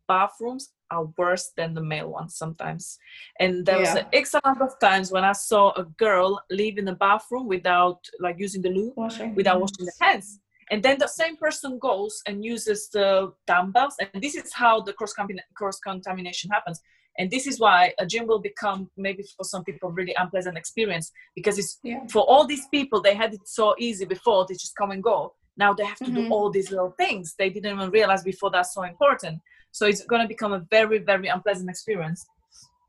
bathrooms 0.07 0.71
are 0.91 1.05
worse 1.17 1.51
than 1.57 1.73
the 1.73 1.81
male 1.81 2.09
ones 2.09 2.35
sometimes. 2.35 2.97
And 3.39 3.65
there 3.65 3.81
yeah. 3.81 3.81
was 3.81 3.95
an 4.01 4.05
X 4.13 4.35
amount 4.35 4.61
of 4.61 4.79
times 4.79 5.11
when 5.11 5.23
I 5.23 5.33
saw 5.33 5.71
a 5.73 5.83
girl 5.83 6.41
leave 6.49 6.77
in 6.77 6.85
the 6.85 6.95
bathroom 6.95 7.47
without 7.47 7.99
like 8.19 8.37
using 8.39 8.61
the 8.61 8.69
loo, 8.69 8.93
washing. 8.95 9.35
without 9.35 9.59
washing 9.59 9.85
the 9.85 9.93
hands. 9.99 10.39
And 10.71 10.81
then 10.81 10.97
the 10.97 11.07
same 11.07 11.35
person 11.37 11.77
goes 11.79 12.21
and 12.25 12.43
uses 12.43 12.89
the 12.89 13.33
dumbbells, 13.47 13.95
and 13.99 14.23
this 14.23 14.35
is 14.35 14.53
how 14.53 14.81
the 14.81 14.93
cross 14.93 15.13
cross 15.55 15.79
contamination 15.79 16.49
happens. 16.49 16.81
And 17.19 17.29
this 17.29 17.45
is 17.45 17.59
why 17.59 17.93
a 17.99 18.07
gym 18.07 18.25
will 18.25 18.39
become 18.39 18.89
maybe 18.97 19.23
for 19.37 19.43
some 19.43 19.63
people 19.63 19.91
really 19.91 20.15
unpleasant 20.17 20.57
experience 20.57 21.11
because 21.35 21.59
it's 21.59 21.79
yeah. 21.83 21.99
for 22.11 22.23
all 22.23 22.47
these 22.47 22.67
people 22.69 23.01
they 23.01 23.13
had 23.13 23.35
it 23.35 23.41
so 23.45 23.75
easy 23.77 24.05
before 24.05 24.47
they 24.47 24.55
just 24.55 24.75
come 24.75 24.91
and 24.91 25.03
go. 25.03 25.35
Now 25.55 25.73
they 25.73 25.85
have 25.85 25.99
to 25.99 26.05
mm-hmm. 26.05 26.27
do 26.27 26.33
all 26.33 26.49
these 26.49 26.71
little 26.71 26.95
things 26.97 27.35
they 27.37 27.51
didn't 27.51 27.75
even 27.75 27.91
realize 27.91 28.23
before 28.23 28.49
that's 28.49 28.73
so 28.73 28.81
important 28.81 29.39
so 29.73 29.87
it's 29.87 30.05
going 30.05 30.21
to 30.21 30.27
become 30.27 30.53
a 30.53 30.59
very 30.69 30.99
very 30.99 31.27
unpleasant 31.27 31.69
experience. 31.69 32.25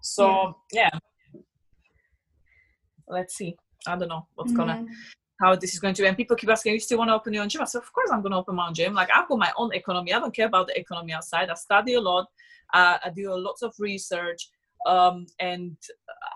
So 0.03 0.55
yeah, 0.73 0.91
yeah. 0.93 1.41
let's 3.09 3.35
see. 3.35 3.57
I 3.87 3.97
don't 3.97 4.09
know 4.09 4.27
what's 4.35 4.53
gonna 4.53 4.87
how 5.41 5.57
this 5.57 5.75
is 5.75 5.81
going 5.81 5.95
to 5.95 6.03
be. 6.03 6.09
And 6.09 6.17
people 6.17 6.37
keep 6.37 6.51
asking 6.51 6.75
you 6.75 6.81
still 6.81 6.99
want 6.99 7.09
to 7.09 7.15
open 7.15 7.33
your 7.33 7.43
own 7.43 7.49
gym? 7.49 7.63
I 7.63 7.65
said 7.65 7.83
of 7.83 7.93
course 7.93 8.11
i'm 8.13 8.23
going 8.23 8.33
to 8.33 8.39
open 8.39 8.55
my 8.55 8.69
own 8.69 8.75
gym. 8.75 8.95
Like 8.95 9.09
i've 9.15 9.29
got 9.29 9.39
my 9.39 9.53
own 9.57 9.75
economy. 9.75 10.13
I 10.13 10.21
don't 10.21 10.35
care 10.35 10.47
about 10.47 10.69
the 10.69 10.79
economy 10.79 11.13
outside. 11.13 11.49
I 11.51 11.55
study 11.55 11.95
a 11.95 12.01
lot. 12.01 12.27
Uh, 12.73 12.99
i 13.05 13.11
do 13.11 13.33
a 13.33 13.43
lot 13.47 13.57
of 13.63 13.73
research 13.79 14.49
um, 14.87 15.27
and 15.41 15.77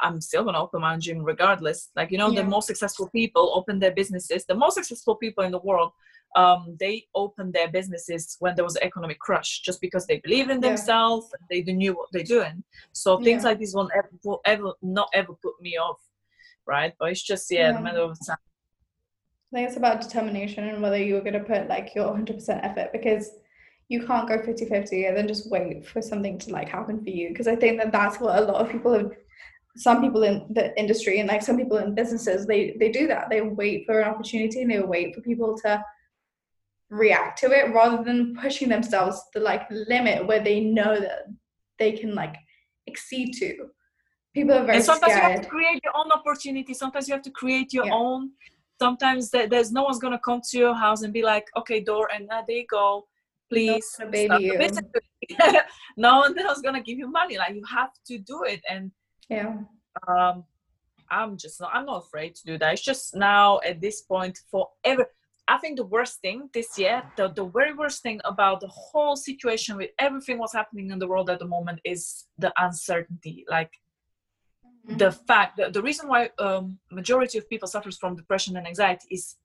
I'm 0.00 0.20
still 0.20 0.44
gonna 0.44 0.62
open 0.62 0.80
my 0.80 0.94
own 0.94 1.00
gym 1.00 1.22
regardless. 1.22 1.90
Like 1.94 2.10
you 2.10 2.18
know, 2.18 2.30
yeah. 2.30 2.42
the 2.42 2.48
most 2.48 2.66
successful 2.66 3.08
people 3.10 3.52
open 3.54 3.78
their 3.78 3.92
businesses. 3.92 4.44
The 4.46 4.54
most 4.54 4.74
successful 4.74 5.16
people 5.16 5.44
in 5.44 5.52
the 5.52 5.58
world 5.58 5.92
um, 6.36 6.76
they 6.78 7.06
opened 7.14 7.52
their 7.52 7.68
businesses 7.68 8.36
when 8.40 8.54
there 8.54 8.64
was 8.64 8.76
an 8.76 8.84
economic 8.84 9.18
crash 9.18 9.60
just 9.60 9.80
because 9.80 10.06
they 10.06 10.18
believe 10.18 10.50
in 10.50 10.60
themselves 10.60 11.26
yeah. 11.50 11.62
they 11.64 11.72
knew 11.72 11.94
what 11.94 12.08
they're 12.12 12.22
doing 12.22 12.62
so 12.92 13.18
things 13.18 13.42
yeah. 13.42 13.50
like 13.50 13.58
this 13.58 13.74
won't 13.74 13.90
ever, 13.96 14.10
will 14.24 14.40
ever 14.44 14.72
not 14.82 15.08
ever 15.14 15.32
put 15.42 15.54
me 15.60 15.76
off 15.76 16.00
right 16.66 16.92
but 16.98 17.10
it's 17.10 17.22
just 17.22 17.50
yeah, 17.50 17.70
yeah. 17.70 17.72
the 17.72 17.80
matter 17.80 18.00
of 18.00 18.16
time 18.26 18.36
I 19.52 19.56
think 19.56 19.68
it's 19.68 19.78
about 19.78 20.02
determination 20.02 20.68
and 20.68 20.82
whether 20.82 20.98
you're 20.98 21.22
going 21.22 21.32
to 21.32 21.40
put 21.40 21.68
like 21.68 21.94
your 21.94 22.12
100% 22.12 22.36
effort 22.62 22.92
because 22.92 23.30
you 23.88 24.06
can't 24.06 24.28
go 24.28 24.38
50-50 24.38 25.08
and 25.08 25.16
then 25.16 25.26
just 25.26 25.50
wait 25.50 25.86
for 25.86 26.02
something 26.02 26.38
to 26.40 26.50
like 26.50 26.68
happen 26.68 27.02
for 27.02 27.08
you 27.08 27.30
because 27.30 27.48
I 27.48 27.56
think 27.56 27.78
that 27.78 27.90
that's 27.90 28.20
what 28.20 28.38
a 28.38 28.44
lot 28.44 28.60
of 28.60 28.70
people 28.70 28.92
have 28.92 29.12
some 29.76 30.02
people 30.02 30.24
in 30.24 30.44
the 30.50 30.78
industry 30.78 31.20
and 31.20 31.28
like 31.28 31.40
some 31.40 31.56
people 31.56 31.78
in 31.78 31.94
businesses 31.94 32.46
they 32.46 32.76
they 32.80 32.90
do 32.90 33.06
that 33.06 33.30
they 33.30 33.40
wait 33.40 33.86
for 33.86 34.00
an 34.00 34.08
opportunity 34.08 34.60
and 34.60 34.70
they 34.70 34.80
wait 34.80 35.14
for 35.14 35.20
people 35.20 35.56
to 35.56 35.82
react 36.90 37.38
to 37.40 37.50
it 37.50 37.74
rather 37.74 38.02
than 38.02 38.34
pushing 38.36 38.68
themselves 38.68 39.20
to 39.32 39.40
like 39.40 39.62
limit 39.70 40.26
where 40.26 40.42
they 40.42 40.60
know 40.60 40.98
that 40.98 41.26
they 41.78 41.92
can 41.92 42.14
like 42.14 42.36
exceed 42.86 43.32
to. 43.34 43.68
People 44.34 44.54
are 44.54 44.64
very 44.64 44.76
and 44.76 44.84
sometimes 44.84 45.12
scared. 45.12 45.30
you 45.30 45.34
have 45.36 45.42
to 45.42 45.48
create 45.48 45.80
your 45.84 45.96
own 45.96 46.10
opportunity. 46.12 46.74
Sometimes 46.74 47.08
you 47.08 47.14
have 47.14 47.22
to 47.22 47.30
create 47.30 47.72
your 47.72 47.86
yeah. 47.86 47.94
own. 47.94 48.30
Sometimes 48.80 49.30
there's 49.30 49.72
no 49.72 49.82
one's 49.82 49.98
gonna 49.98 50.20
come 50.24 50.40
to 50.50 50.58
your 50.58 50.74
house 50.74 51.02
and 51.02 51.12
be 51.12 51.22
like, 51.22 51.46
"Okay, 51.56 51.80
door, 51.80 52.08
and 52.14 52.28
uh, 52.30 52.42
there 52.46 52.58
you 52.58 52.66
go, 52.66 53.06
please." 53.50 53.96
No, 53.98 54.08
baby, 54.08 54.56
no 55.96 56.18
one 56.18 56.38
else 56.38 56.60
gonna 56.60 56.82
give 56.82 56.98
you 56.98 57.10
money. 57.10 57.36
Like 57.38 57.54
you 57.54 57.64
have 57.64 57.90
to 58.06 58.18
do 58.18 58.44
it, 58.44 58.60
and 58.70 58.92
yeah. 59.28 59.56
Um, 60.06 60.44
I'm 61.10 61.36
just 61.36 61.60
not. 61.60 61.70
I'm 61.74 61.86
not 61.86 62.04
afraid 62.04 62.36
to 62.36 62.44
do 62.44 62.58
that. 62.58 62.74
It's 62.74 62.82
just 62.82 63.16
now 63.16 63.60
at 63.66 63.80
this 63.80 64.02
point, 64.02 64.38
forever 64.50 65.06
I 65.48 65.56
think 65.56 65.76
the 65.76 65.86
worst 65.86 66.20
thing 66.20 66.50
this 66.52 66.78
year, 66.78 67.02
the, 67.16 67.28
the 67.28 67.46
very 67.46 67.72
worst 67.72 68.02
thing 68.02 68.20
about 68.26 68.60
the 68.60 68.68
whole 68.68 69.16
situation 69.16 69.78
with 69.78 69.90
everything 69.98 70.38
what's 70.38 70.52
happening 70.52 70.90
in 70.90 70.98
the 70.98 71.08
world 71.08 71.30
at 71.30 71.38
the 71.38 71.46
moment 71.46 71.80
is 71.84 72.26
the 72.36 72.52
uncertainty. 72.58 73.46
Like 73.48 73.72
mm-hmm. 74.86 74.98
the 74.98 75.10
fact 75.10 75.56
that 75.56 75.72
the 75.72 75.82
reason 75.82 76.06
why 76.06 76.30
um, 76.38 76.78
majority 76.90 77.38
of 77.38 77.48
people 77.48 77.66
suffers 77.66 77.96
from 77.96 78.14
depression 78.14 78.58
and 78.58 78.66
anxiety 78.66 79.08
is 79.10 79.36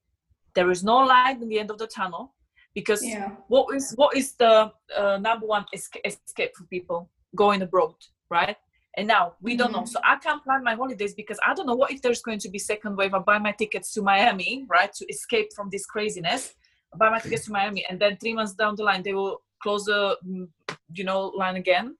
there 0.56 0.70
is 0.70 0.84
no 0.84 0.98
light 0.98 1.42
in 1.42 1.48
the 1.48 1.58
end 1.58 1.72
of 1.72 1.78
the 1.78 1.88
tunnel 1.88 2.34
because 2.76 3.04
yeah. 3.06 3.32
what 3.48 3.74
is 3.76 3.94
what 3.96 4.16
is 4.16 4.34
the 4.34 4.72
uh, 4.98 5.18
number 5.18 5.46
one 5.46 5.66
escape 5.74 6.56
for 6.56 6.66
people 6.66 7.10
going 7.36 7.62
abroad, 7.62 7.96
right? 8.30 8.58
And 8.96 9.08
now 9.08 9.34
we 9.42 9.56
don't 9.56 9.72
mm-hmm. 9.72 9.80
know 9.80 9.86
so 9.86 10.00
i 10.04 10.16
can't 10.18 10.44
plan 10.44 10.64
my 10.64 10.76
holidays 10.76 11.14
because 11.14 11.40
i 11.46 11.54
don't 11.54 11.66
know 11.66 11.76
what 11.76 11.92
if 11.92 12.02
there's 12.02 12.22
going 12.22 12.40
to 12.40 12.50
be 12.50 12.60
second 12.60 12.96
wave. 12.96 13.14
I 13.14 13.20
buy 13.20 13.40
my 13.40 13.52
tickets 13.52 13.92
to 13.94 14.02
miami 14.02 14.66
right 14.70 14.92
to 14.94 15.06
escape 15.08 15.50
from 15.56 15.70
this 15.72 15.86
craziness. 15.86 16.54
I 16.94 16.98
buy 16.98 17.10
my 17.10 17.20
tickets 17.20 17.46
to 17.46 17.52
miami 17.52 17.86
and 17.90 18.00
then 18.00 18.18
three 18.18 18.34
months 18.34 18.54
down 18.54 18.76
the 18.76 18.84
line 18.84 19.04
they 19.04 19.14
will 19.14 19.42
close 19.64 19.86
the 19.86 20.18
mm, 20.28 20.48
you 20.94 21.06
know 21.06 21.28
line 21.28 21.56
again. 21.56 21.98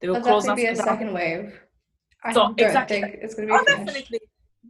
They 0.00 0.08
will 0.08 0.14
That's 0.14 0.26
close 0.26 0.46
be 0.56 0.64
a 0.64 0.74
down. 0.74 0.86
second 0.86 1.12
wave. 1.12 1.60
I 2.24 2.32
so 2.32 2.54
exactly. 2.56 3.02
it's 3.22 3.34
going 3.34 3.48
to 3.48 3.54
be 3.54 3.60
oh, 3.60 3.64
definitely. 3.64 4.20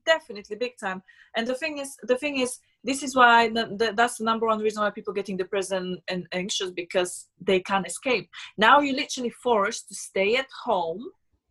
Definitely 0.05 0.57
big 0.57 0.75
time. 0.79 1.03
And 1.37 1.47
the 1.47 1.55
thing 1.55 1.79
is 1.79 1.97
the 2.03 2.16
thing 2.16 2.38
is 2.38 2.59
this 2.85 3.03
is 3.03 3.16
why 3.16 3.49
the, 3.49 3.64
the, 3.81 3.92
that's 3.97 4.19
the 4.19 4.25
number 4.25 4.47
one 4.47 4.61
reason 4.61 4.83
why 4.83 4.90
people 4.90 5.12
getting 5.12 5.37
depressed 5.37 5.73
and, 5.73 5.99
and 6.07 6.29
anxious 6.33 6.71
because 6.71 7.27
they 7.40 7.61
can't 7.61 7.87
escape. 7.87 8.29
Now 8.57 8.81
you're 8.81 8.95
literally 8.95 9.31
forced 9.31 9.88
to 9.88 9.95
stay 9.95 10.37
at 10.37 10.47
home 10.64 11.03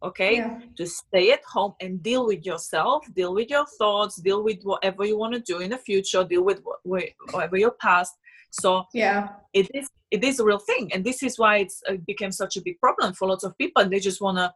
okay? 0.05 0.37
Yeah. 0.37 0.59
to 0.77 0.85
stay 0.85 1.31
at 1.31 1.43
home 1.43 1.73
and 1.81 2.01
deal 2.01 2.25
with 2.25 2.45
yourself 2.45 3.05
deal 3.13 3.33
with 3.33 3.49
your 3.49 3.65
thoughts 3.77 4.15
deal 4.17 4.43
with 4.43 4.59
whatever 4.63 5.05
you 5.05 5.17
want 5.17 5.33
to 5.33 5.39
do 5.39 5.59
in 5.59 5.71
the 5.71 5.77
future 5.77 6.23
deal 6.23 6.43
with 6.43 6.61
whatever 6.83 7.57
your 7.57 7.71
past. 7.71 8.13
So 8.51 8.85
yeah. 8.93 9.29
it 9.53 9.67
is 9.73 9.89
it 10.11 10.23
is 10.23 10.39
a 10.39 10.45
real 10.45 10.59
thing 10.59 10.91
and 10.93 11.03
this 11.03 11.23
is 11.23 11.37
why 11.37 11.57
it's 11.57 11.81
it 11.87 12.05
became 12.05 12.31
such 12.31 12.55
a 12.57 12.61
big 12.61 12.79
problem 12.79 13.13
for 13.13 13.27
lots 13.27 13.43
of 13.43 13.57
people 13.57 13.81
and 13.81 13.91
they 13.91 13.99
just 13.99 14.21
want 14.21 14.37
to 14.37 14.53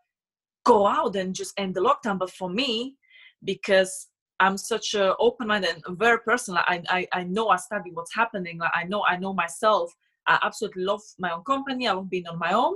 go 0.65 0.87
out 0.87 1.15
and 1.15 1.33
just 1.33 1.53
end 1.57 1.75
the 1.75 1.81
lockdown. 1.81 2.19
But 2.19 2.31
for 2.31 2.49
me 2.49 2.95
because 3.43 4.07
i'm 4.39 4.57
such 4.57 4.93
a 4.93 5.15
open 5.17 5.47
minded 5.47 5.81
and 5.85 5.97
very 5.97 6.19
personal 6.19 6.61
I, 6.67 6.81
I 6.89 7.07
i 7.13 7.23
know 7.23 7.49
i 7.49 7.55
study 7.57 7.91
what's 7.93 8.13
happening 8.13 8.57
like 8.57 8.71
i 8.73 8.83
know 8.83 9.03
i 9.05 9.17
know 9.17 9.33
myself. 9.33 9.93
I 10.27 10.37
absolutely 10.43 10.83
love 10.83 11.01
my 11.17 11.31
own 11.31 11.43
company 11.43 11.87
i 11.87 11.93
love 11.93 12.09
being 12.09 12.27
on 12.27 12.37
my 12.37 12.53
own 12.53 12.75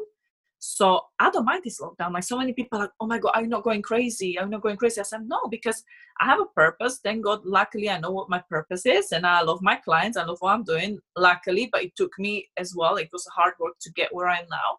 so 0.66 1.02
I 1.20 1.30
don't 1.30 1.44
mind 1.44 1.64
this 1.66 1.82
lockdown. 1.82 2.14
Like 2.14 2.24
so 2.24 2.38
many 2.38 2.54
people 2.54 2.80
are 2.80 2.84
like, 2.84 2.92
oh 3.02 3.06
my 3.06 3.20
God, 3.20 3.34
you 3.42 3.48
not 3.48 3.64
going 3.66 3.82
crazy? 3.82 4.38
You 4.40 4.48
not 4.48 4.62
going 4.62 4.78
crazy? 4.78 5.02
I 5.02 5.04
said, 5.04 5.28
no, 5.28 5.42
because 5.52 5.84
I 6.22 6.26
have 6.26 6.40
a 6.40 6.46
purpose. 6.46 7.02
Thank 7.04 7.26
God, 7.26 7.42
luckily, 7.44 7.90
I 7.90 8.00
know 8.00 8.12
what 8.12 8.30
my 8.30 8.42
purpose 8.50 8.86
is 8.86 9.12
and 9.12 9.28
I 9.28 9.42
love 9.42 9.62
my 9.62 9.76
clients. 9.76 10.18
I 10.18 10.24
love 10.24 10.38
what 10.40 10.54
I'm 10.54 10.64
doing, 10.64 11.00
luckily, 11.18 11.68
but 11.70 11.84
it 11.84 11.98
took 11.98 12.18
me 12.18 12.48
as 12.56 12.74
well. 12.78 12.96
It 12.96 13.10
was 13.12 13.28
a 13.28 13.32
hard 13.32 13.56
work 13.60 13.74
to 13.82 13.92
get 13.92 14.16
where 14.16 14.30
I 14.30 14.38
am 14.38 14.46
now. 14.50 14.78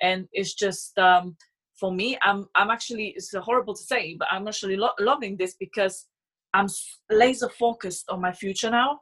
And 0.00 0.28
it's 0.32 0.54
just, 0.54 0.98
um, 0.98 1.36
for 1.78 1.92
me 1.92 2.18
i'm 2.22 2.48
i'm 2.56 2.70
actually 2.70 3.14
it's 3.14 3.32
horrible 3.36 3.72
to 3.72 3.84
say 3.84 4.16
but 4.18 4.26
i'm 4.32 4.48
actually 4.48 4.76
lo- 4.76 4.98
loving 4.98 5.36
this 5.36 5.54
because 5.60 6.06
i'm 6.52 6.66
laser 7.08 7.48
focused 7.48 8.08
on 8.08 8.20
my 8.20 8.32
future 8.32 8.68
now 8.68 8.98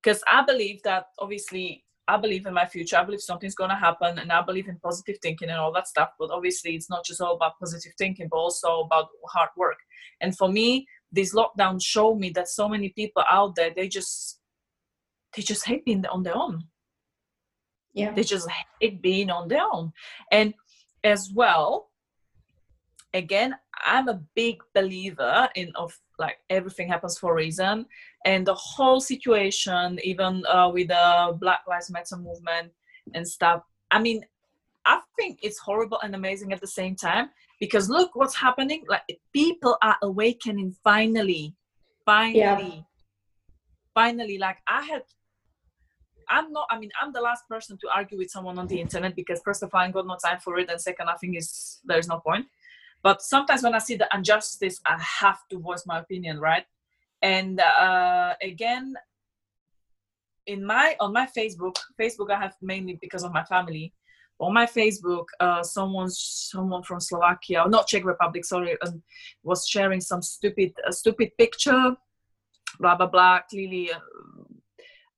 because 0.00 0.22
i 0.30 0.44
believe 0.44 0.80
that 0.84 1.06
obviously 1.18 1.82
i 2.08 2.16
believe 2.16 2.46
in 2.46 2.54
my 2.54 2.66
future. 2.66 2.96
I 2.96 3.04
believe 3.04 3.20
something's 3.20 3.54
going 3.54 3.70
to 3.70 3.76
happen 3.76 4.18
and 4.18 4.32
i 4.32 4.42
believe 4.42 4.68
in 4.68 4.78
positive 4.78 5.18
thinking 5.22 5.48
and 5.48 5.58
all 5.58 5.72
that 5.72 5.88
stuff 5.88 6.10
but 6.18 6.30
obviously 6.30 6.74
it's 6.74 6.90
not 6.90 7.04
just 7.04 7.20
all 7.20 7.34
about 7.34 7.58
positive 7.58 7.92
thinking 7.98 8.28
but 8.30 8.36
also 8.36 8.80
about 8.80 9.08
hard 9.28 9.50
work. 9.56 9.78
And 10.20 10.36
for 10.36 10.48
me 10.48 10.86
this 11.10 11.34
lockdown 11.34 11.82
showed 11.82 12.18
me 12.18 12.30
that 12.30 12.48
so 12.48 12.68
many 12.68 12.90
people 12.90 13.24
out 13.30 13.54
there 13.56 13.70
they 13.74 13.88
just 13.88 14.40
they 15.34 15.42
just 15.42 15.66
hate 15.66 15.84
being 15.84 16.04
on 16.06 16.22
their 16.22 16.36
own. 16.36 16.64
Yeah. 17.94 18.12
They 18.12 18.22
just 18.22 18.48
hate 18.80 19.00
being 19.02 19.30
on 19.30 19.48
their 19.48 19.64
own. 19.72 19.92
And 20.30 20.54
as 21.04 21.30
well 21.34 21.90
again 23.14 23.54
i'm 23.84 24.08
a 24.08 24.20
big 24.34 24.58
believer 24.74 25.48
in 25.54 25.72
of 25.74 25.98
like 26.22 26.38
everything 26.48 26.88
happens 26.88 27.18
for 27.18 27.32
a 27.32 27.34
reason 27.44 27.84
and 28.24 28.46
the 28.46 28.54
whole 28.54 29.00
situation 29.00 29.98
even 30.02 30.42
uh, 30.46 30.68
with 30.72 30.88
the 30.88 31.36
black 31.40 31.60
lives 31.68 31.90
matter 31.90 32.16
movement 32.16 32.70
and 33.14 33.26
stuff 33.36 33.60
i 33.90 33.98
mean 34.06 34.18
i 34.86 34.98
think 35.18 35.38
it's 35.42 35.58
horrible 35.58 35.98
and 36.02 36.14
amazing 36.14 36.52
at 36.52 36.60
the 36.60 36.72
same 36.80 36.94
time 36.96 37.26
because 37.60 37.90
look 37.90 38.10
what's 38.14 38.36
happening 38.46 38.82
like 38.88 39.02
people 39.32 39.76
are 39.82 39.96
awakening 40.02 40.74
finally 40.82 41.54
finally 42.06 42.76
yeah. 42.76 42.82
finally 43.94 44.38
like 44.38 44.58
i 44.66 44.82
had 44.82 45.02
I'm 46.28 46.50
not, 46.50 46.66
I 46.70 46.78
mean, 46.78 46.90
I'm 47.00 47.12
the 47.12 47.20
last 47.20 47.46
person 47.46 47.76
to 47.82 47.88
argue 47.94 48.16
with 48.16 48.30
someone 48.30 48.58
on 48.58 48.66
the 48.66 48.80
internet 48.80 49.14
because, 49.14 49.40
first 49.44 49.62
of 49.62 49.70
all, 49.74 49.82
I 49.82 49.90
got 49.90 50.06
no 50.06 50.16
time 50.24 50.40
for 50.40 50.58
it. 50.58 50.70
And 50.70 50.80
second, 50.80 51.08
I 51.08 51.16
think 51.20 51.36
is 51.36 51.80
there's 51.84 52.08
no 52.08 52.20
point. 52.20 52.46
But 53.02 53.22
sometimes 53.22 53.62
when 53.62 53.74
I 53.74 53.78
see 53.78 53.96
the 53.96 54.08
injustice, 54.14 54.80
I 54.86 54.96
have 55.20 55.38
to 55.50 55.58
voice 55.58 55.84
my 55.86 55.98
opinion, 55.98 56.38
right? 56.38 56.64
And 57.20 57.60
uh, 57.60 58.34
again, 58.42 58.94
in 60.46 60.64
my 60.64 60.96
on 61.00 61.12
my 61.12 61.26
Facebook, 61.26 61.76
Facebook 62.00 62.30
I 62.30 62.38
have 62.38 62.54
mainly 62.60 62.98
because 63.00 63.24
of 63.24 63.32
my 63.32 63.44
family. 63.44 63.92
On 64.38 64.52
my 64.52 64.66
Facebook, 64.66 65.26
uh, 65.38 65.62
someone 65.62 66.10
someone 66.10 66.82
from 66.82 66.98
Slovakia, 66.98 67.64
not 67.68 67.86
Czech 67.86 68.04
Republic, 68.04 68.44
sorry, 68.44 68.76
um, 68.82 69.00
was 69.44 69.66
sharing 69.68 70.00
some 70.00 70.20
stupid 70.20 70.72
uh, 70.86 70.90
stupid 70.90 71.30
picture, 71.38 71.94
blah 72.80 72.96
blah 72.96 73.06
blah. 73.06 73.40
Clearly, 73.48 73.92
uh, 73.92 74.00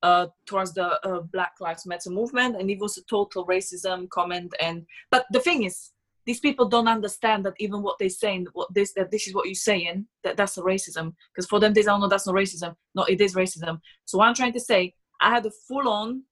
uh, 0.02 0.26
towards 0.44 0.74
the 0.74 1.00
uh, 1.08 1.20
Black 1.32 1.54
Lives 1.60 1.86
Matter 1.86 2.10
movement, 2.10 2.56
and 2.60 2.70
it 2.70 2.78
was 2.78 2.98
a 2.98 3.04
total 3.04 3.46
racism 3.46 4.10
comment. 4.10 4.52
And 4.60 4.84
but 5.10 5.24
the 5.32 5.40
thing 5.40 5.62
is, 5.62 5.93
these 6.26 6.40
people 6.40 6.68
don't 6.68 6.88
understand 6.88 7.44
that 7.44 7.54
even 7.58 7.82
what 7.82 7.98
they're 7.98 8.08
saying, 8.08 8.46
what 8.52 8.72
this 8.72 8.92
that 8.94 9.10
this 9.10 9.26
is 9.26 9.34
what 9.34 9.46
you're 9.46 9.54
saying, 9.54 10.06
that 10.22 10.36
that's 10.36 10.56
a 10.58 10.62
racism. 10.62 11.14
Because 11.32 11.46
for 11.46 11.60
them, 11.60 11.72
they 11.72 11.82
don't 11.82 12.00
know 12.00 12.08
that's 12.08 12.26
not 12.26 12.34
racism. 12.34 12.74
No, 12.94 13.04
it 13.04 13.20
is 13.20 13.34
racism. 13.34 13.80
So 14.04 14.18
what 14.18 14.28
I'm 14.28 14.34
trying 14.34 14.52
to 14.54 14.60
say, 14.60 14.94
I 15.20 15.30
had 15.30 15.46
a 15.46 15.50
full-on, 15.68 16.22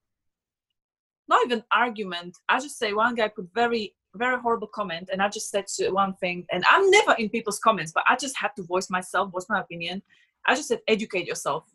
not 1.27 1.45
even 1.45 1.63
argument. 1.71 2.37
I 2.49 2.59
just 2.59 2.77
say 2.77 2.93
one 2.93 3.15
guy 3.15 3.27
put 3.27 3.47
very 3.53 3.95
very 4.15 4.39
horrible 4.39 4.67
comment 4.67 5.09
and 5.11 5.21
i 5.21 5.27
just 5.27 5.49
said 5.49 5.65
one 5.91 6.13
thing 6.15 6.45
and 6.51 6.63
i'm 6.69 6.89
never 6.91 7.13
in 7.13 7.29
people's 7.29 7.59
comments 7.59 7.91
but 7.91 8.03
i 8.07 8.15
just 8.15 8.37
had 8.37 8.51
to 8.55 8.63
voice 8.63 8.89
myself 8.89 9.31
voice 9.31 9.47
my 9.49 9.59
opinion 9.59 10.01
i 10.45 10.55
just 10.55 10.67
said 10.67 10.79
educate 10.87 11.25
yourself 11.25 11.65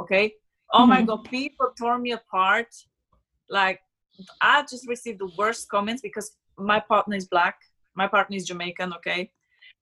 okay 0.00 0.34
oh 0.72 0.80
mm-hmm. 0.80 0.90
my 0.90 1.02
god 1.02 1.24
people 1.24 1.72
tore 1.78 1.98
me 1.98 2.12
apart 2.12 2.68
like 3.48 3.80
i 4.42 4.62
just 4.62 4.86
received 4.88 5.20
the 5.20 5.30
worst 5.38 5.68
comments 5.68 6.02
because 6.02 6.36
my 6.58 6.80
partner 6.80 7.16
is 7.16 7.26
black 7.26 7.56
my 7.96 8.06
partner 8.06 8.36
is 8.36 8.46
jamaican 8.46 8.92
okay? 8.94 9.30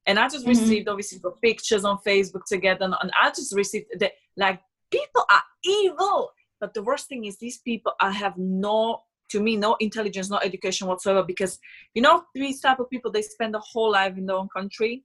And 0.07 0.19
i 0.19 0.29
just 0.29 0.47
mm-hmm. 0.47 0.51
received 0.51 0.89
obviously 0.89 1.19
the 1.19 1.33
pictures 1.43 1.85
on 1.85 1.99
facebook 2.07 2.45
together 2.47 2.85
and 3.01 3.11
i 3.21 3.29
just 3.31 3.55
received 3.55 3.87
the 3.99 4.11
like 4.37 4.61
people 4.91 5.25
are 5.31 5.43
evil. 5.65 6.31
But 6.61 6.73
the 6.73 6.83
worst 6.83 7.09
thing 7.09 7.25
is 7.25 7.37
these 7.39 7.59
people 7.59 7.93
i 8.01 8.11
have 8.11 8.37
no 8.39 9.03
to 9.31 9.41
me 9.41 9.57
no 9.57 9.77
intelligence 9.81 10.31
no 10.31 10.39
education 10.39 10.87
whatsoever 10.87 11.23
because 11.23 11.59
you 11.95 12.03
know 12.03 12.25
these 12.35 12.61
type 12.61 12.79
of 12.79 12.89
people 12.91 13.11
they 13.11 13.23
spend 13.23 13.53
the 13.55 13.65
whole 13.71 13.91
life 13.93 14.17
in 14.17 14.27
their 14.27 14.37
own 14.37 14.49
country. 14.49 15.05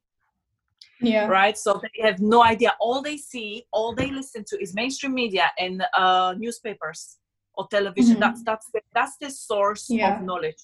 Yeah. 1.01 1.27
Right? 1.27 1.57
So 1.57 1.81
they 1.81 2.03
have 2.07 2.19
no 2.19 2.43
idea. 2.43 2.75
All 2.79 3.01
they 3.01 3.17
see 3.17 3.65
all 3.71 3.95
they 3.95 4.11
listen 4.11 4.43
to 4.49 4.61
is 4.61 4.73
mainstream 4.73 5.13
media 5.13 5.51
and 5.57 5.83
uh, 5.93 6.35
newspapers 6.37 7.17
or 7.53 7.67
television. 7.69 8.13
Mm-hmm. 8.13 8.21
that's 8.21 8.43
that's 8.43 8.67
the, 8.73 8.81
that's 8.93 9.15
the 9.17 9.29
source 9.29 9.89
yeah. 9.89 10.17
of 10.17 10.23
knowledge 10.23 10.61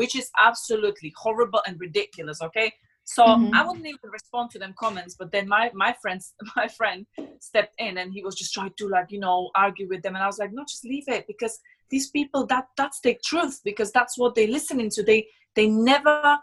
which 0.00 0.16
is 0.16 0.30
absolutely 0.48 1.12
horrible 1.24 1.62
and 1.66 1.78
ridiculous 1.78 2.40
okay 2.40 2.72
so 3.04 3.22
mm-hmm. 3.22 3.54
i 3.54 3.60
wouldn't 3.66 3.86
even 3.94 4.10
respond 4.18 4.50
to 4.50 4.58
them 4.58 4.74
comments 4.84 5.14
but 5.20 5.30
then 5.30 5.46
my 5.46 5.70
my 5.74 5.92
friends 6.00 6.32
my 6.56 6.68
friend 6.78 7.06
stepped 7.48 7.74
in 7.86 7.98
and 7.98 8.12
he 8.16 8.22
was 8.26 8.34
just 8.34 8.54
trying 8.54 8.74
to 8.78 8.88
like 8.88 9.08
you 9.14 9.20
know 9.24 9.50
argue 9.54 9.88
with 9.92 10.02
them 10.02 10.14
and 10.14 10.24
i 10.24 10.30
was 10.32 10.38
like 10.38 10.52
no 10.52 10.64
just 10.74 10.86
leave 10.92 11.08
it 11.16 11.26
because 11.26 11.54
these 11.90 12.08
people 12.18 12.46
that 12.46 12.64
that's 12.78 13.00
the 13.00 13.14
truth 13.30 13.60
because 13.70 13.90
that's 13.92 14.16
what 14.16 14.34
they're 14.34 14.56
listening 14.58 14.88
to 14.88 15.02
they 15.02 15.20
they 15.54 15.68
never 15.68 16.38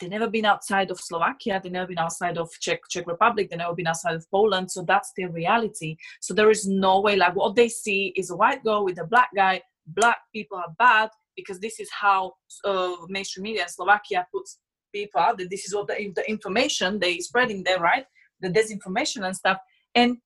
they 0.00 0.08
never 0.08 0.28
been 0.28 0.44
outside 0.44 0.90
of 0.90 0.98
Slovakia, 1.00 1.60
they 1.62 1.70
never 1.70 1.86
been 1.86 2.04
outside 2.06 2.36
of 2.36 2.50
Czech 2.60 2.80
Czech 2.90 3.06
Republic, 3.06 3.48
they 3.48 3.56
never 3.56 3.76
been 3.80 3.86
outside 3.86 4.16
of 4.16 4.28
Poland. 4.28 4.68
So 4.68 4.82
that's 4.82 5.12
their 5.16 5.30
reality. 5.30 5.96
So 6.20 6.34
there 6.34 6.50
is 6.50 6.66
no 6.66 7.00
way 7.00 7.14
like 7.16 7.36
what 7.36 7.54
they 7.54 7.68
see 7.68 8.12
is 8.16 8.30
a 8.30 8.36
white 8.36 8.64
girl 8.64 8.84
with 8.84 8.98
a 8.98 9.06
black 9.06 9.30
guy. 9.34 9.62
Black 9.86 10.18
people 10.32 10.58
are 10.58 10.74
bad 10.78 11.10
because 11.36 11.60
this 11.60 11.80
is 11.80 11.90
how 11.90 12.32
uh, 12.64 12.96
mainstream 13.08 13.44
media 13.44 13.62
in 13.62 13.68
Slovakia 13.68 14.26
puts 14.32 14.58
people 14.92 15.20
out. 15.20 15.38
That 15.38 15.50
this 15.50 15.66
is 15.66 15.74
what 15.74 15.86
the, 15.88 16.12
the 16.14 16.28
information 16.28 16.98
they 16.98 17.18
spreading 17.18 17.62
there, 17.64 17.80
right? 17.80 18.04
The 18.40 18.50
disinformation 18.50 19.24
and 19.26 19.36
stuff. 19.36 19.58
And 19.94 20.18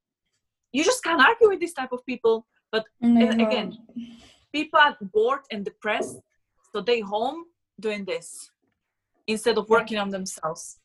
you 0.73 0.85
just 0.85 1.03
can't 1.03 1.21
argue 1.21 1.49
with 1.49 1.61
this 1.61 1.73
type 1.73 1.93
of 1.93 2.05
people. 2.07 2.47
But 2.71 2.85
Never. 3.01 3.33
again, 3.33 3.79
people 4.53 4.79
are 4.79 4.97
bored 5.01 5.41
and 5.51 5.65
depressed, 5.65 6.19
so 6.73 6.81
they 6.83 7.01
home 7.01 7.45
doing 7.81 8.05
this 8.05 8.51
instead 9.27 9.57
of 9.59 9.69
working 9.69 9.99
on 9.99 10.11
themselves. 10.11 10.79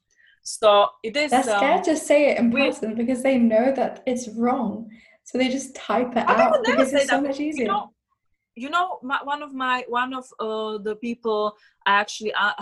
So 0.44 0.88
it 1.04 1.16
is. 1.16 1.32
They're 1.32 1.44
scared 1.44 1.80
um, 1.80 1.84
to 1.84 1.98
say 1.98 2.32
it 2.32 2.38
in 2.38 2.52
person 2.52 2.96
because 2.96 3.24
they 3.24 3.38
know 3.38 3.74
that 3.74 4.04
it's 4.06 4.28
wrong. 4.30 4.90
So 5.24 5.38
they 5.38 5.50
just 5.50 5.74
type 5.76 6.12
it 6.18 6.26
I 6.28 6.42
out 6.42 6.58
because 6.66 6.94
it's 6.94 7.10
so 7.10 7.22
much 7.22 7.40
easier. 7.40 7.64
You 7.64 7.68
know, 7.70 7.93
you 8.56 8.70
know 8.70 9.00
my, 9.02 9.20
one 9.24 9.42
of 9.42 9.54
my 9.54 9.84
one 9.88 10.14
of 10.14 10.26
uh, 10.40 10.78
the 10.78 10.96
people 10.96 11.56
I 11.86 12.00
actually 12.00 12.34
uh, 12.34 12.54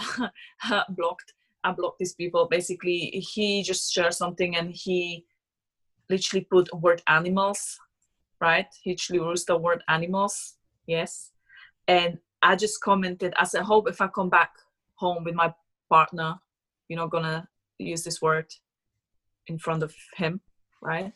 blocked. 0.90 1.34
I 1.64 1.72
blocked 1.72 2.00
these 2.00 2.16
people. 2.16 2.48
Basically, 2.48 3.12
he 3.34 3.62
just 3.62 3.94
shared 3.94 4.16
something 4.16 4.56
and 4.56 4.72
he 4.74 5.26
literally 6.10 6.48
put 6.50 6.74
word 6.74 7.04
animals, 7.08 7.78
right? 8.40 8.66
He 8.82 8.92
literally 8.92 9.30
used 9.30 9.48
the 9.48 9.58
word 9.58 9.84
animals. 9.88 10.56
Yes, 10.88 11.32
and 11.88 12.18
I 12.42 12.56
just 12.56 12.82
commented. 12.82 13.34
I 13.38 13.44
said, 13.44 13.64
"Hope 13.64 13.88
if 13.90 14.02
I 14.02 14.08
come 14.08 14.30
back 14.30 14.52
home 14.96 15.24
with 15.24 15.36
my 15.36 15.54
partner 15.92 16.40
you're 16.88 17.00
not 17.00 17.12
gonna 17.12 17.48
use 17.78 18.04
this 18.04 18.22
word 18.22 18.48
in 19.48 19.60
front 19.60 19.84
of 19.84 19.94
him 20.16 20.40
right 20.82 21.14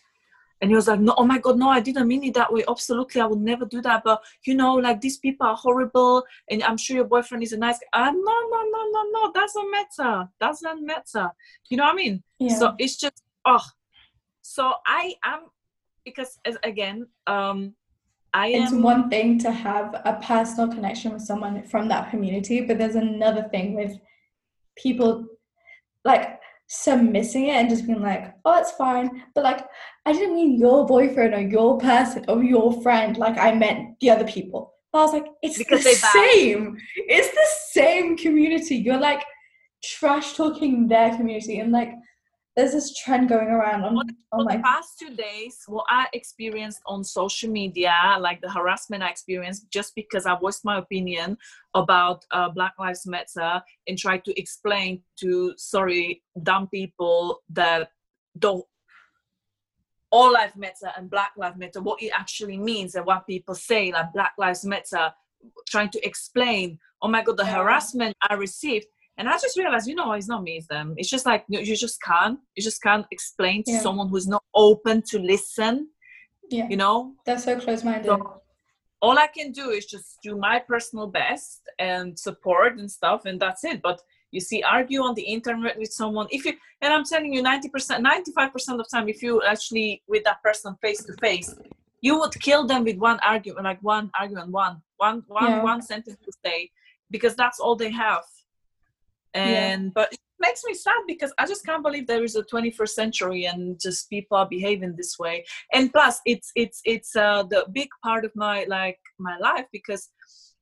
and 0.62 0.72
he 0.72 0.76
was 0.76 0.88
like 0.88 1.00
no 1.00 1.14
oh 1.18 1.26
my 1.26 1.38
god 1.38 1.58
no 1.58 1.70
i 1.70 1.80
didn't 1.80 2.08
mean 2.08 2.24
it 2.24 2.34
that 2.34 2.52
way. 2.52 2.64
Absolutely 2.68 3.22
i 3.22 3.26
would 3.26 3.42
never 3.42 3.66
do 3.66 3.82
that. 3.82 4.04
But 4.04 4.22
you 4.44 4.56
know 4.56 4.76
like 4.76 5.02
these 5.02 5.18
people 5.18 5.48
are 5.48 5.56
horrible 5.56 6.24
and 6.50 6.64
i'm 6.64 6.78
sure 6.78 6.96
your 6.98 7.06
boyfriend 7.06 7.44
is 7.44 7.54
a 7.54 7.58
nice 7.58 7.80
guy. 7.80 8.08
Uh, 8.08 8.12
no 8.12 8.36
no 8.52 8.64
no 8.72 8.90
no 8.92 9.04
no 9.12 9.32
doesn't 9.32 9.72
matter. 9.72 10.30
Doesn't 10.40 10.86
matter. 10.86 11.30
You 11.70 11.78
know 11.78 11.86
what 11.86 11.94
i 11.94 11.96
mean? 11.96 12.24
Yeah. 12.40 12.58
so 12.58 12.76
it's 12.80 12.98
just 12.98 13.24
oh. 13.46 13.66
So 14.42 14.74
i 14.86 15.16
am 15.24 15.42
because 16.04 16.40
as, 16.46 16.58
again 16.64 17.08
um 17.28 17.74
I 18.34 18.48
it's 18.48 18.74
one 18.74 19.10
thing 19.10 19.40
to 19.40 19.52
have 19.52 19.94
a 20.04 20.20
personal 20.22 20.68
connection 20.68 21.14
with 21.14 21.22
someone 21.22 21.64
from 21.64 21.88
that 21.88 22.12
community 22.12 22.62
but 22.62 22.78
there's 22.78 22.96
another 22.96 23.44
thing 23.44 23.76
with 23.76 23.98
people 24.76 25.26
like 26.04 26.40
submitting 26.68 27.48
it 27.48 27.52
and 27.52 27.70
just 27.70 27.86
being 27.86 28.02
like, 28.02 28.34
oh, 28.46 28.60
it's 28.60 28.72
fine. 28.72 29.24
But 29.34 29.44
like, 29.44 29.66
I 30.06 30.14
didn't 30.14 30.36
mean 30.36 30.60
your 30.60 30.86
boyfriend 30.86 31.34
or 31.34 31.42
your 31.42 31.78
person 31.78 32.26
or 32.28 32.44
your 32.44 32.82
friend. 32.82 33.18
Like, 33.18 33.38
I 33.38 33.54
meant 33.54 34.00
the 34.00 34.10
other 34.10 34.26
people. 34.26 34.74
But 34.92 35.00
I 35.00 35.02
was 35.04 35.14
like, 35.14 35.26
it's 35.42 35.58
because 35.58 35.84
the 35.84 35.94
same. 35.94 36.78
It's 36.96 37.30
the 37.30 37.82
same 37.82 38.18
community. 38.18 38.78
You're 38.78 39.00
like 39.00 39.24
trash 39.84 40.34
talking 40.34 40.88
their 40.88 41.16
community 41.16 41.60
and 41.60 41.72
like 41.72 41.92
there's 42.56 42.72
this 42.72 42.94
trend 42.94 43.28
going 43.28 43.50
around 43.50 43.84
on, 43.84 43.98
on 43.98 44.08
for 44.32 44.44
the 44.46 44.60
past 44.60 44.98
two 44.98 45.14
days 45.14 45.64
what 45.68 45.86
i 45.90 46.08
experienced 46.14 46.82
on 46.86 47.04
social 47.04 47.50
media 47.50 47.94
like 48.20 48.42
the 48.42 48.50
harassment 48.50 49.04
i 49.04 49.10
experienced 49.10 49.70
just 49.72 49.94
because 49.96 50.26
i 50.26 50.38
voiced 50.38 50.64
my 50.64 50.78
opinion 50.78 51.38
about 51.74 52.26
uh, 52.32 52.50
black 52.50 52.74
lives 52.80 53.06
matter 53.06 53.62
and 53.88 53.98
tried 53.98 54.24
to 54.24 54.38
explain 54.40 55.02
to 55.18 55.54
sorry 55.58 56.22
dumb 56.44 56.68
people 56.68 57.42
that 57.50 57.90
the 58.36 58.62
all 60.12 60.32
lives 60.32 60.56
matter 60.56 60.92
and 60.98 61.10
black 61.10 61.32
lives 61.36 61.58
matter 61.58 61.82
what 61.82 62.02
it 62.02 62.12
actually 62.18 62.58
means 62.58 62.96
and 62.96 63.06
what 63.06 63.28
people 63.28 63.56
say 63.56 63.92
like 63.92 64.14
black 64.14 64.34
lives 64.38 64.64
matter 64.64 65.12
trying 65.68 65.90
to 65.90 66.06
explain 66.06 66.80
oh 67.02 67.08
my 67.08 67.22
god 67.22 67.38
the 67.38 67.46
harassment 67.46 68.16
i 68.30 68.34
received 68.34 68.88
and 69.18 69.30
i 69.30 69.34
just 69.46 69.58
realized 69.58 69.88
you 69.88 69.96
know 69.96 70.12
it's 70.14 70.28
not 70.28 70.44
me 70.44 70.58
it's 70.58 70.68
them 70.68 70.94
it's 70.98 71.10
just 71.10 71.26
like 71.26 71.44
you 71.48 71.76
just 71.76 72.02
can't 72.02 72.40
you 72.56 72.64
just 72.64 72.82
can't 72.82 73.06
explain 73.12 73.64
to 73.64 73.72
Yeah. 73.72 73.80
someone 73.82 74.10
who's 74.10 74.28
not 74.28 74.44
open 74.54 75.02
to 75.12 75.18
listen 75.20 75.74
Yeah. 76.50 76.68
you 76.72 76.78
know 76.78 77.14
They're 77.26 77.40
so 77.50 77.60
close-minded. 77.60 78.06
so 78.06 78.42
all 79.02 79.18
I 79.20 79.28
can 79.28 79.52
do 79.52 79.70
is 79.78 79.86
just 79.86 80.08
do 80.24 80.36
my 80.38 80.58
personal 80.72 81.08
best 81.08 81.62
and 81.78 82.18
support 82.18 82.72
and 82.80 82.90
stuff, 82.90 83.20
and 83.26 83.40
that's 83.40 83.64
it. 83.64 83.80
But 83.88 84.02
you 84.32 84.40
see, 84.40 84.64
argue 84.64 85.02
on 85.08 85.14
the 85.16 85.22
internet 85.22 85.78
with 85.78 85.92
someone, 85.92 86.28
if 86.32 86.44
you, 86.46 86.54
and 86.82 86.92
I'm 86.94 87.04
telling 87.04 87.32
you, 87.36 87.44
90%, 87.44 87.70
95% 88.02 88.80
of 88.80 88.86
time, 88.90 89.08
if 89.16 89.22
you 89.22 89.44
actually 89.44 90.02
with 90.08 90.24
that 90.24 90.42
person 90.42 90.76
face 90.82 91.04
to 91.04 91.14
face, 91.28 91.54
you 92.02 92.18
would 92.20 92.34
kill 92.48 92.66
them 92.66 92.84
with 92.84 92.98
one 92.98 93.20
argument, 93.34 93.66
like 93.66 93.82
one 93.84 94.10
argument, 94.20 94.50
one, 94.50 94.82
one, 94.98 95.18
one, 95.28 95.52
Yeah. 95.52 95.62
one 95.62 95.82
sentence 95.84 96.18
to 96.26 96.32
say, 96.44 96.72
because 97.12 97.36
that's 97.36 97.60
all 97.60 97.76
they 97.76 97.92
have. 97.92 98.24
And 99.36 99.94
but 99.94 100.12
it 100.14 100.20
makes 100.40 100.64
me 100.66 100.74
sad 100.74 101.02
because 101.08 101.34
I 101.38 101.46
just 101.46 101.66
can't 101.66 101.84
believe 101.84 102.08
there 102.08 102.24
is 102.24 102.36
a 102.36 102.44
21st 102.44 102.96
century 102.96 103.46
and 103.46 103.80
just 103.80 104.10
people 104.10 104.38
are 104.38 104.48
behaving 104.48 104.96
this 104.96 105.18
way. 105.20 105.46
And 105.74 105.92
plus 105.92 106.20
it's 106.26 106.52
it's 106.56 106.82
it's 106.86 107.16
uh 107.16 107.44
the 107.44 107.66
big 107.72 107.90
part 108.04 108.26
of 108.26 108.32
my 108.36 108.66
like 108.68 109.00
my 109.20 109.38
life 109.38 109.66
because 109.72 110.10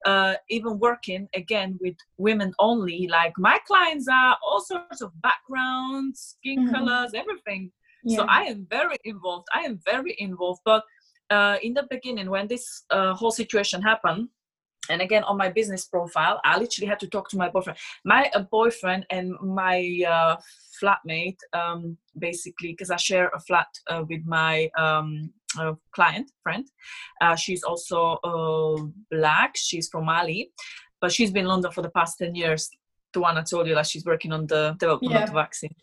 uh 0.06 0.36
even 0.50 0.80
working 0.80 1.28
again 1.34 1.78
with 1.82 1.96
women 2.18 2.52
only 2.60 3.08
like 3.10 3.34
my 3.38 3.58
clients 3.68 4.08
are 4.12 4.38
all 4.46 4.60
sorts 4.62 5.02
of 5.02 5.12
backgrounds 5.22 6.36
skin 6.38 6.60
Mhm. 6.66 6.74
colors 6.74 7.12
everything. 7.14 7.72
Yeah. 8.04 8.18
so 8.18 8.24
i 8.28 8.44
am 8.44 8.68
very 8.70 8.98
involved. 9.06 9.48
I 9.54 9.62
am 9.62 9.80
very 9.86 10.14
involved. 10.18 10.62
But 10.66 10.84
uh 11.30 11.58
in 11.62 11.74
the 11.74 11.86
beginning 11.90 12.30
when 12.30 12.48
this 12.48 12.66
uh, 12.90 13.14
whole 13.14 13.32
situation 13.32 13.82
happened 13.82 14.28
and 14.90 15.02
again 15.02 15.24
on 15.24 15.38
my 15.38 15.50
business 15.50 15.86
profile 15.86 16.40
i 16.44 16.58
literally 16.58 16.88
had 16.88 17.00
to 17.00 17.08
talk 17.08 17.30
to 17.30 17.38
my 17.38 17.50
boyfriend. 17.50 17.78
My 18.04 18.30
uh, 18.36 18.42
boyfriend 18.58 19.06
and 19.10 19.34
my 19.42 19.78
uh, 20.08 20.36
flatmate 20.82 21.38
um, 21.54 21.98
basically 22.18 22.70
because 22.74 22.92
i 22.92 22.98
share 22.98 23.30
a 23.30 23.40
flat 23.40 23.68
uh, 23.90 24.04
with 24.10 24.24
my 24.26 24.70
um, 24.78 25.32
uh, 25.60 25.74
client 25.92 26.32
friend. 26.42 26.66
Uh, 27.22 27.36
she's 27.36 27.62
also 27.64 28.18
uh, 28.24 28.82
black. 29.12 29.52
She's 29.56 29.88
from 29.90 30.06
mali 30.06 30.52
but 31.02 31.12
she's 31.12 31.32
been 31.32 31.44
in 31.46 31.50
london 31.50 31.72
for 31.72 31.82
the 31.82 31.90
past 31.92 32.18
10 32.20 32.36
years. 32.36 32.70
The 33.14 33.20
one 33.20 33.38
i 33.38 33.42
told 33.44 33.68
you 33.68 33.76
that 33.76 33.88
she's 33.88 34.06
working 34.06 34.32
on 34.34 34.48
the 34.48 34.76
development 34.80 35.14
Yeah. 35.14 35.24
of 35.24 35.30
the 35.30 35.36
vaccine. 35.36 35.76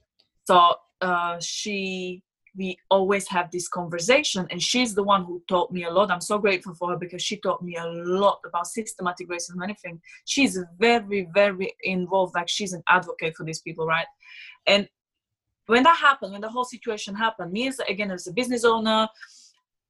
So 0.49 0.75
uh, 1.01 1.37
she 1.41 2.23
we 2.57 2.79
always 2.91 3.29
have 3.29 3.51
this 3.51 3.69
conversation 3.69 4.47
and 4.51 4.63
she's 4.63 4.95
the 4.95 5.03
one 5.03 5.25
who 5.25 5.43
taught 5.49 5.71
me 5.73 5.85
a 5.85 5.91
lot. 5.91 6.11
I'm 6.11 6.21
so 6.21 6.39
grateful 6.39 6.75
for 6.75 6.91
her 6.91 6.97
because 6.97 7.23
she 7.23 7.37
taught 7.37 7.63
me 7.63 7.77
a 7.77 7.87
lot 7.87 8.41
about 8.45 8.67
systematic 8.67 9.29
racism 9.29 9.55
and 9.55 9.65
anything 9.65 10.01
she's 10.25 10.59
very 10.79 11.29
very 11.35 11.75
involved 11.83 12.35
like 12.35 12.49
she's 12.49 12.73
an 12.73 12.83
advocate 12.89 13.37
for 13.37 13.45
these 13.45 13.61
people 13.61 13.87
right? 13.87 14.07
And 14.67 14.89
when 15.67 15.83
that 15.85 15.97
happened 15.97 16.33
when 16.33 16.41
the 16.41 16.49
whole 16.49 16.65
situation 16.65 17.15
happened 17.15 17.53
me 17.53 17.69
as 17.69 17.79
again 17.89 18.11
as 18.11 18.27
a 18.27 18.33
business 18.33 18.65
owner 18.65 19.09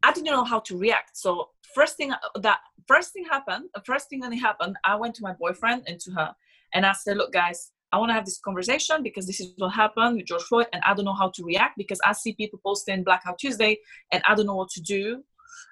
i 0.03 0.13
didn't 0.13 0.27
know 0.27 0.45
how 0.45 0.61
to 0.61 0.77
react. 0.77 1.17
So 1.17 1.51
first 1.75 1.97
thing 1.97 2.13
uh, 2.13 2.19
that 2.41 2.61
first 2.87 3.13
thing 3.13 3.25
happened 3.25 3.71
the 3.75 3.83
first 3.83 4.09
thing 4.09 4.21
that 4.21 4.35
happened 4.35 4.77
i 4.85 4.95
went 4.95 5.15
to 5.15 5.23
my 5.23 5.33
boyfriend 5.33 5.83
and 5.87 5.99
to 6.01 6.11
her 6.13 6.35
and 6.75 6.85
i 6.85 6.93
said 6.93 7.17
look 7.17 7.33
guys 7.33 7.73
I 7.93 7.99
want 7.99 8.11
to 8.11 8.15
have 8.15 8.25
this 8.25 8.39
conversation 8.39 9.03
because 9.03 9.27
this 9.27 9.41
is 9.41 9.53
what 9.59 9.71
happened 9.71 10.17
with 10.17 10.27
George 10.27 10.43
Floyd, 10.45 10.67
and 10.73 10.83
I 10.85 10.95
don't 10.95 11.05
know 11.05 11.15
how 11.15 11.31
to 11.31 11.45
react 11.45 11.77
because 11.77 12.01
I 12.05 12.13
see 12.13 12.33
people 12.35 12.61
posting 12.65 13.03
Blackout 13.03 13.39
Tuesday, 13.39 13.79
and 14.13 14.23
I 14.29 14.35
don't 14.35 14.47
know 14.47 14.55
what 14.57 14.71
to 14.71 14.81
do. 14.81 15.25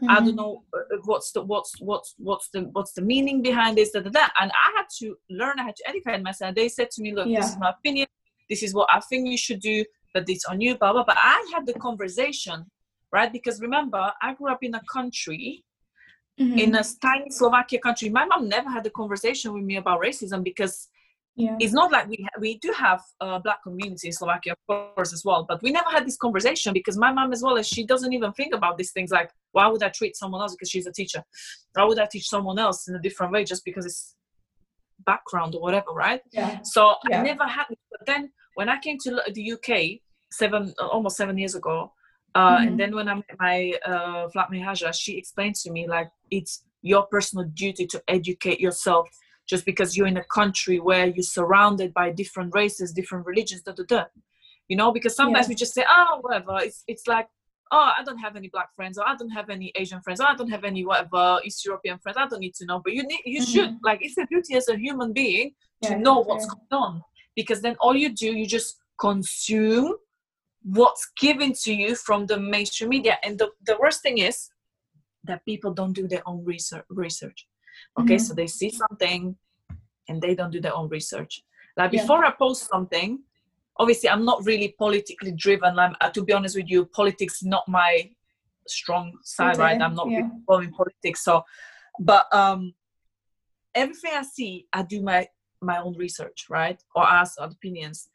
I 0.09 0.16
Mhm. 0.20 0.24
don't 0.24 0.37
know 0.37 0.64
uh, 0.74 0.96
what's 1.04 1.31
the 1.33 1.42
what's 1.42 1.72
what's 1.81 2.14
what's 2.18 2.48
the 2.50 2.61
what's 2.74 2.92
the 2.92 3.02
meaning 3.02 3.42
behind 3.42 3.76
this, 3.78 3.90
da, 3.92 4.00
da, 4.00 4.11
da. 4.11 4.26
and 4.40 4.50
I 4.66 4.68
had 4.76 4.87
to 4.98 5.16
learn. 5.31 5.59
I 5.61 5.64
had 5.64 5.76
to 5.76 5.88
educate 5.88 6.22
myself. 6.22 6.54
They 6.54 6.68
said 6.68 6.90
to 6.92 7.02
me, 7.02 7.14
"Look, 7.14 7.28
Yeah. 7.28 7.40
this 7.40 7.50
is 7.52 7.59
my 7.59 7.70
opinion. 7.70 8.07
This 8.50 8.62
is 8.62 8.74
what 8.74 8.88
I 8.92 9.00
think 9.09 9.28
you 9.28 9.38
should 9.38 9.61
do, 9.61 9.85
but 10.12 10.28
it's 10.28 10.44
on 10.44 10.61
you." 10.61 10.76
Blah 10.76 10.92
blah. 10.92 11.04
But 11.04 11.18
I 11.18 11.38
had 11.54 11.66
the 11.66 11.74
conversation, 11.74 12.59
right? 13.12 13.33
Because 13.33 13.61
remember, 13.61 14.12
I 14.20 14.35
grew 14.35 14.50
up 14.50 14.62
in 14.62 14.74
a 14.74 14.83
country 14.92 15.64
Mhm. 16.40 16.59
in 16.62 16.74
a 16.74 16.85
tiny 17.09 17.31
Slovakia 17.31 17.78
country. 17.81 18.09
My 18.11 18.24
mom 18.24 18.48
never 18.48 18.68
had 18.76 18.85
a 18.87 18.90
conversation 18.90 19.52
with 19.54 19.64
me 19.64 19.76
about 19.76 20.00
racism 20.00 20.42
because 20.44 20.88
yeah. 21.44 21.57
it's 21.64 21.72
not 21.81 21.88
like 21.94 22.07
we 22.12 22.18
ha- 22.27 22.38
we 22.44 22.51
do 22.66 22.70
have 22.87 23.01
a 23.20 23.38
black 23.46 23.61
community 23.66 24.07
in 24.11 24.12
Slovakia, 24.20 24.53
of 24.57 24.61
course, 24.70 25.12
as 25.16 25.22
well. 25.24 25.42
But 25.51 25.59
we 25.62 25.70
never 25.79 25.90
had 25.96 26.05
this 26.09 26.16
conversation 26.27 26.70
because 26.79 26.96
my 27.07 27.11
mom, 27.12 27.33
as 27.37 27.42
well 27.46 27.57
as 27.62 27.66
she 27.74 27.83
doesn't 27.92 28.12
even 28.18 28.31
think 28.38 28.53
about 28.55 28.74
these 28.79 28.92
things. 28.96 29.11
Like, 29.18 29.31
why 29.57 29.66
would 29.70 29.83
I 29.88 29.90
treat 29.98 30.14
someone 30.16 30.40
else 30.42 30.53
because 30.55 30.70
she's 30.74 30.87
a 30.87 30.92
teacher? 31.01 31.22
Why 31.74 31.85
would 31.88 31.98
I 32.05 32.07
teach 32.14 32.27
someone 32.35 32.59
else 32.66 32.88
in 32.88 32.94
a 33.01 33.03
different 33.07 33.33
way 33.33 33.42
just 33.44 33.64
because 33.64 33.87
it's 33.90 34.14
background 35.07 35.55
or 35.55 35.61
whatever, 35.62 35.90
right? 36.07 36.20
yeah. 36.33 36.61
So 36.74 36.96
Yeah. 37.09 37.20
I 37.20 37.22
never 37.31 37.44
had. 37.57 37.66
it. 37.70 37.79
But 37.92 38.03
then 38.11 38.22
when 38.59 38.68
I 38.68 38.79
came 38.85 38.98
to 39.05 39.11
the 39.37 39.44
UK 39.55 39.70
seven, 40.40 40.62
uh, 40.83 40.88
almost 40.88 41.16
seven 41.16 41.37
years 41.38 41.55
ago, 41.55 41.92
uh, 42.35 42.59
Mhm. 42.59 42.66
and 42.66 42.81
then 42.81 42.90
when 42.94 43.09
I 43.09 43.14
met 43.14 43.37
my 43.38 43.72
uh, 43.90 44.29
flatmate 44.33 44.64
Haja, 44.64 44.92
she 44.92 45.12
explained 45.16 45.55
to 45.62 45.70
me 45.70 45.87
like 45.96 46.11
it's 46.31 46.64
your 46.83 47.05
personal 47.14 47.44
duty 47.62 47.87
to 47.87 47.98
educate 48.09 48.61
yourself. 48.61 49.09
Just 49.48 49.64
because 49.64 49.96
you're 49.96 50.06
in 50.06 50.18
a 50.18 50.24
country 50.24 50.78
where 50.78 51.06
you're 51.06 51.22
surrounded 51.22 51.94
by 51.94 52.11
different 52.11 52.54
races, 52.54 52.92
different 52.92 53.24
religions, 53.26 53.62
da 53.62 53.72
da 53.72 53.84
da, 53.88 54.04
you 54.68 54.76
know. 54.76 54.92
Because 54.92 55.16
sometimes 55.16 55.46
Yeah. 55.46 55.52
we 55.52 55.54
just 55.64 55.74
say, 55.74 55.84
"Oh, 55.88 56.18
whatever." 56.20 56.58
It's 56.66 56.84
it's 56.87 57.06
like, 57.06 57.28
"Oh, 57.72 57.90
I 57.98 58.02
don't 58.04 58.18
have 58.26 58.37
any 58.37 58.48
black 58.48 58.70
friends, 58.76 58.98
or 58.98 59.08
I 59.08 59.14
don't 59.16 59.30
have 59.38 59.48
any 59.48 59.72
Asian 59.74 60.00
friends, 60.02 60.20
or 60.20 60.26
I 60.28 60.34
don't 60.34 60.50
have 60.56 60.64
any 60.64 60.84
whatever 60.84 61.40
East 61.46 61.64
European 61.64 61.98
friends. 61.98 62.18
I 62.18 62.26
don't 62.28 62.40
need 62.46 62.56
to 62.61 62.66
know." 62.66 62.78
But 62.84 62.92
you 62.92 63.02
need, 63.11 63.22
you 63.24 63.40
should 63.52 63.70
Mhm. 63.70 63.78
like 63.88 64.00
it's 64.02 64.18
a 64.18 64.26
duty 64.26 64.54
as 64.61 64.68
a 64.68 64.76
human 64.76 65.12
being 65.14 65.46
to 65.87 65.90
Yeah, 65.92 65.96
know 66.04 66.18
exactly. 66.20 66.28
what's 66.28 66.46
going 66.52 66.82
on 66.84 67.02
because 67.38 67.61
then 67.62 67.76
all 67.80 67.96
you 68.02 68.11
do 68.22 68.28
you 68.40 68.46
just 68.58 68.70
consume 69.08 69.94
what's 70.78 71.04
given 71.26 71.52
to 71.64 71.72
you 71.72 71.94
from 72.06 72.26
the 72.26 72.38
mainstream 72.54 72.90
media 72.96 73.16
and 73.24 73.38
the, 73.38 73.48
the 73.68 73.76
worst 73.82 74.02
thing 74.02 74.18
is 74.18 74.50
that 75.28 75.44
people 75.44 75.72
don't 75.72 75.92
do 76.00 76.06
their 76.08 76.24
own 76.30 76.44
research 76.44 76.84
research 76.90 77.46
okay 77.99 78.17
Mhm. 78.17 78.21
so 78.21 78.35
they 78.35 78.47
see 78.47 78.71
something 78.71 79.37
and 80.09 80.21
they 80.23 80.35
don't 80.35 80.51
do 80.51 80.61
their 80.61 80.75
own 80.75 80.88
research 80.88 81.43
like 81.77 81.93
Yeah. 81.93 82.01
before 82.03 82.25
i 82.25 82.31
post 82.31 82.69
something 82.69 83.23
obviously 83.77 84.09
i'm 84.09 84.25
not 84.25 84.45
really 84.45 84.75
politically 84.79 85.33
driven 85.33 85.77
like 85.77 85.93
uh, 86.01 86.11
to 86.11 86.23
be 86.25 86.33
honest 86.33 86.57
with 86.57 86.69
you 86.69 86.87
politics 86.87 87.35
is 87.43 87.49
not 87.49 87.67
my 87.69 88.11
strong 88.67 89.12
side 89.23 89.57
right 89.59 89.81
i'm 89.81 89.95
not 89.95 90.11
yeah. 90.11 90.29
following 90.47 90.73
politics 90.73 91.25
so 91.25 91.43
but 92.01 92.27
um 92.35 92.75
everything 93.75 94.12
i 94.14 94.23
see 94.23 94.67
i 94.73 94.83
do 94.83 95.03
my 95.03 95.27
my 95.61 95.79
own 95.79 95.95
research 95.97 96.47
right 96.51 96.83
or 96.95 97.05
ask 97.07 97.35
other 97.41 97.53
opinions 97.53 98.09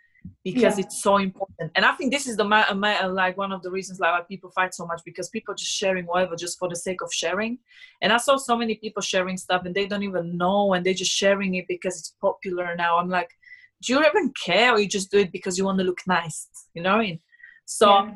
because 0.43 0.77
Yeah. 0.77 0.85
it's 0.85 1.01
so 1.01 1.17
important 1.17 1.71
and 1.75 1.85
i 1.85 1.91
think 1.93 2.11
this 2.11 2.27
is 2.27 2.35
the 2.37 2.43
like 2.43 3.37
one 3.37 3.51
of 3.51 3.61
the 3.61 3.71
reasons 3.71 3.99
like 3.99 4.11
why 4.11 4.25
people 4.27 4.49
fight 4.51 4.73
so 4.73 4.85
much 4.85 5.01
because 5.05 5.29
people 5.29 5.53
just 5.53 5.71
sharing 5.71 6.05
whatever 6.05 6.35
just 6.35 6.59
for 6.59 6.67
the 6.69 6.75
sake 6.75 7.01
of 7.01 7.13
sharing 7.13 7.57
and 8.01 8.11
i 8.11 8.17
saw 8.17 8.35
so 8.35 8.55
many 8.57 8.75
people 8.75 9.01
sharing 9.01 9.37
stuff 9.37 9.63
and 9.65 9.73
they 9.73 9.85
don't 9.85 10.03
even 10.03 10.37
know 10.37 10.73
and 10.73 10.85
they're 10.85 10.93
just 10.93 11.11
sharing 11.11 11.55
it 11.55 11.65
because 11.67 11.97
it's 11.97 12.15
popular 12.21 12.75
now 12.75 12.97
i'm 12.97 13.09
like 13.09 13.29
do 13.81 13.93
you 13.93 14.05
even 14.05 14.31
care 14.45 14.73
or 14.73 14.79
you 14.79 14.87
just 14.87 15.11
do 15.11 15.19
it 15.19 15.31
because 15.31 15.57
you 15.57 15.65
want 15.65 15.77
to 15.77 15.83
look 15.85 16.01
nice 16.07 16.47
you 16.73 16.81
know 16.83 16.91
what 16.97 17.01
i 17.01 17.07
mean 17.07 17.19
so 17.65 17.87
Yeah. 17.89 18.11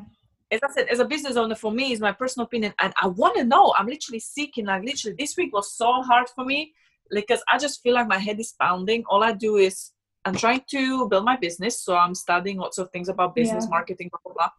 as 0.50 0.60
I 0.62 0.72
said, 0.72 0.88
as 0.88 0.98
a 0.98 1.04
business 1.04 1.36
owner, 1.36 1.54
for 1.54 1.70
me, 1.70 1.92
is 1.92 2.00
my 2.00 2.12
personal 2.12 2.46
opinion, 2.46 2.72
and 2.80 2.92
I 3.02 3.06
want 3.06 3.36
to 3.36 3.44
know. 3.44 3.74
I'm 3.76 3.86
literally 3.86 4.20
seeking, 4.20 4.64
like 4.64 4.82
literally, 4.82 5.14
this 5.18 5.36
week 5.36 5.52
was 5.52 5.74
so 5.74 6.00
hard 6.02 6.26
for 6.34 6.42
me 6.44 6.72
because 7.10 7.42
I 7.52 7.58
just 7.58 7.82
feel 7.82 7.94
like 7.94 8.08
my 8.08 8.18
head 8.18 8.40
is 8.40 8.54
pounding. 8.58 9.04
All 9.10 9.22
I 9.22 9.32
do 9.32 9.56
is 9.56 9.92
I'm 10.28 10.34
trying 10.36 10.62
to 10.76 11.08
build 11.08 11.24
my 11.24 11.36
business, 11.36 11.80
so 11.80 11.96
I'm 11.96 12.14
studying 12.14 12.58
lots 12.58 12.76
of 12.78 12.90
things 12.90 13.08
about 13.08 13.34
business, 13.34 13.64
Yeah. 13.64 13.70
marketing, 13.76 14.08
blah 14.10 14.20
blah 14.24 14.34
blah, 14.34 14.50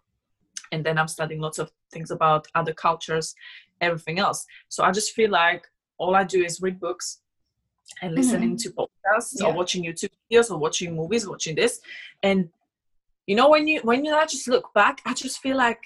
and 0.71 0.83
then 0.85 0.97
I'm 0.97 1.07
studying 1.07 1.41
lots 1.41 1.59
of 1.59 1.71
things 1.93 2.09
about 2.11 2.47
other 2.55 2.73
cultures, 2.73 3.35
everything 3.79 4.17
else. 4.19 4.39
So 4.67 4.83
I 4.83 4.91
just 4.91 5.11
feel 5.13 5.29
like 5.29 5.67
all 5.99 6.15
I 6.15 6.23
do 6.23 6.39
is 6.43 6.59
read 6.65 6.79
books 6.79 7.21
and 8.01 8.15
listening 8.15 8.57
to 8.57 8.67
podcasts 8.71 9.43
or 9.45 9.53
watching 9.53 9.83
YouTube 9.83 10.09
videos 10.31 10.49
or 10.51 10.57
watching 10.57 10.95
movies, 10.95 11.27
watching 11.27 11.55
this, 11.55 11.81
and 12.23 12.49
you 13.27 13.35
know 13.35 13.47
when 13.53 13.67
you 13.67 13.79
when 13.89 14.03
you 14.05 14.13
I 14.15 14.25
just 14.25 14.47
look 14.47 14.73
back, 14.73 15.01
I 15.05 15.13
just 15.13 15.37
feel 15.39 15.57
like 15.57 15.83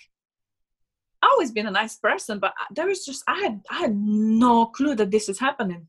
I've 1.21 1.29
always 1.33 1.51
been 1.51 1.67
a 1.67 1.71
nice 1.71 1.95
person, 1.97 2.39
but 2.39 2.53
there 2.71 2.89
is 2.89 3.05
just 3.05 3.21
I 3.27 3.37
had 3.43 3.55
I 3.69 3.77
had 3.83 3.95
no 3.95 4.67
clue 4.67 4.95
that 4.95 5.11
this 5.11 5.27
is 5.27 5.39
happening, 5.39 5.83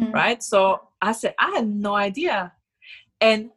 Mhm. 0.00 0.12
right? 0.14 0.40
So 0.42 0.58
I 1.00 1.10
said 1.12 1.34
I 1.38 1.50
had 1.56 1.66
no 1.66 1.94
idea, 1.94 2.52
and 3.22 3.50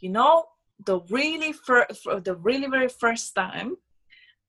you 0.00 0.10
know 0.10 0.44
the 0.86 1.00
really 1.10 1.52
first 1.52 2.04
the 2.24 2.36
really 2.36 2.68
very 2.68 2.88
first 2.88 3.34
time 3.34 3.76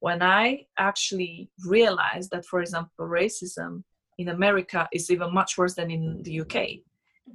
when 0.01 0.23
I 0.23 0.65
actually 0.79 1.51
realized 1.67 2.31
that, 2.31 2.43
for 2.45 2.59
example, 2.59 3.05
racism 3.05 3.83
in 4.17 4.29
America 4.29 4.89
is 4.91 5.11
even 5.11 5.31
much 5.31 5.57
worse 5.59 5.75
than 5.75 5.91
in 5.91 6.23
the 6.23 6.41
UK 6.41 6.55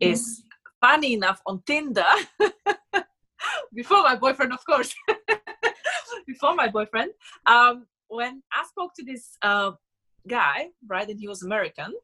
is 0.00 0.42
funny 0.80 1.14
enough 1.14 1.40
on 1.46 1.62
Tinder 1.64 2.12
before 3.74 4.02
my 4.02 4.16
boyfriend, 4.16 4.52
of 4.52 4.64
course, 4.66 4.92
before 6.26 6.54
my 6.56 6.68
boyfriend, 6.68 7.12
um, 7.46 7.86
when 8.08 8.42
I 8.52 8.64
spoke 8.68 8.92
to 8.96 9.04
this 9.04 9.36
uh, 9.42 9.72
guy, 10.26 10.68
right? 10.86 11.08
And 11.08 11.18
he 11.18 11.28
was 11.28 11.42
American. 11.42 11.94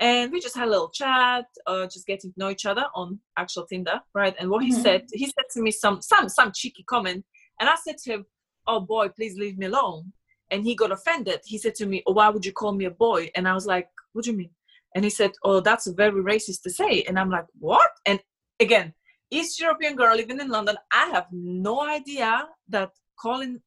And 0.00 0.32
we 0.32 0.40
just 0.40 0.56
had 0.56 0.68
a 0.68 0.70
little 0.70 0.90
chat, 0.90 1.46
uh, 1.66 1.86
just 1.86 2.06
getting 2.06 2.32
to 2.32 2.38
know 2.38 2.50
each 2.50 2.66
other 2.66 2.86
on 2.94 3.20
actual 3.36 3.66
Tinder, 3.66 4.00
right? 4.14 4.34
And 4.38 4.50
what 4.50 4.64
he 4.64 4.72
Mhm. 4.72 4.82
said, 4.82 5.02
he 5.12 5.26
said 5.26 5.46
to 5.52 5.60
me 5.62 5.70
some 5.70 6.00
some 6.02 6.28
some 6.28 6.52
cheeky 6.52 6.84
comment. 6.84 7.24
And 7.60 7.68
I 7.68 7.76
said 7.76 7.98
to 7.98 8.12
him, 8.12 8.26
Oh 8.66 8.80
boy, 8.80 9.08
please 9.08 9.36
leave 9.36 9.58
me 9.58 9.66
alone. 9.66 10.12
And 10.50 10.64
he 10.64 10.74
got 10.74 10.92
offended. 10.92 11.40
He 11.44 11.58
said 11.58 11.74
to 11.76 11.86
me, 11.86 12.02
Oh, 12.06 12.12
why 12.12 12.28
would 12.28 12.44
you 12.44 12.52
call 12.52 12.72
me 12.72 12.84
a 12.86 12.90
boy? 12.90 13.30
And 13.34 13.48
I 13.48 13.54
was 13.54 13.66
like, 13.66 13.88
What 14.12 14.24
do 14.24 14.30
you 14.30 14.36
mean? 14.36 14.54
And 14.94 15.04
he 15.04 15.10
said, 15.10 15.32
Oh, 15.44 15.60
that's 15.60 15.86
very 15.88 16.22
racist 16.22 16.62
to 16.62 16.70
say. 16.70 17.02
And 17.02 17.18
I'm 17.18 17.30
like, 17.30 17.46
What? 17.58 17.90
And 18.06 18.20
again, 18.60 18.94
East 19.30 19.58
European 19.60 19.96
girl 19.96 20.14
living 20.14 20.40
in 20.40 20.48
London, 20.48 20.76
I 20.92 21.06
have 21.06 21.26
no 21.32 21.82
idea 21.82 22.48
that 22.68 22.90
calling 23.18 23.60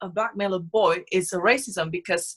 a 0.00 0.08
black 0.08 0.36
male 0.36 0.54
a 0.54 0.58
boy 0.60 1.04
is 1.12 1.32
a 1.32 1.38
racism 1.38 1.90
because 1.90 2.36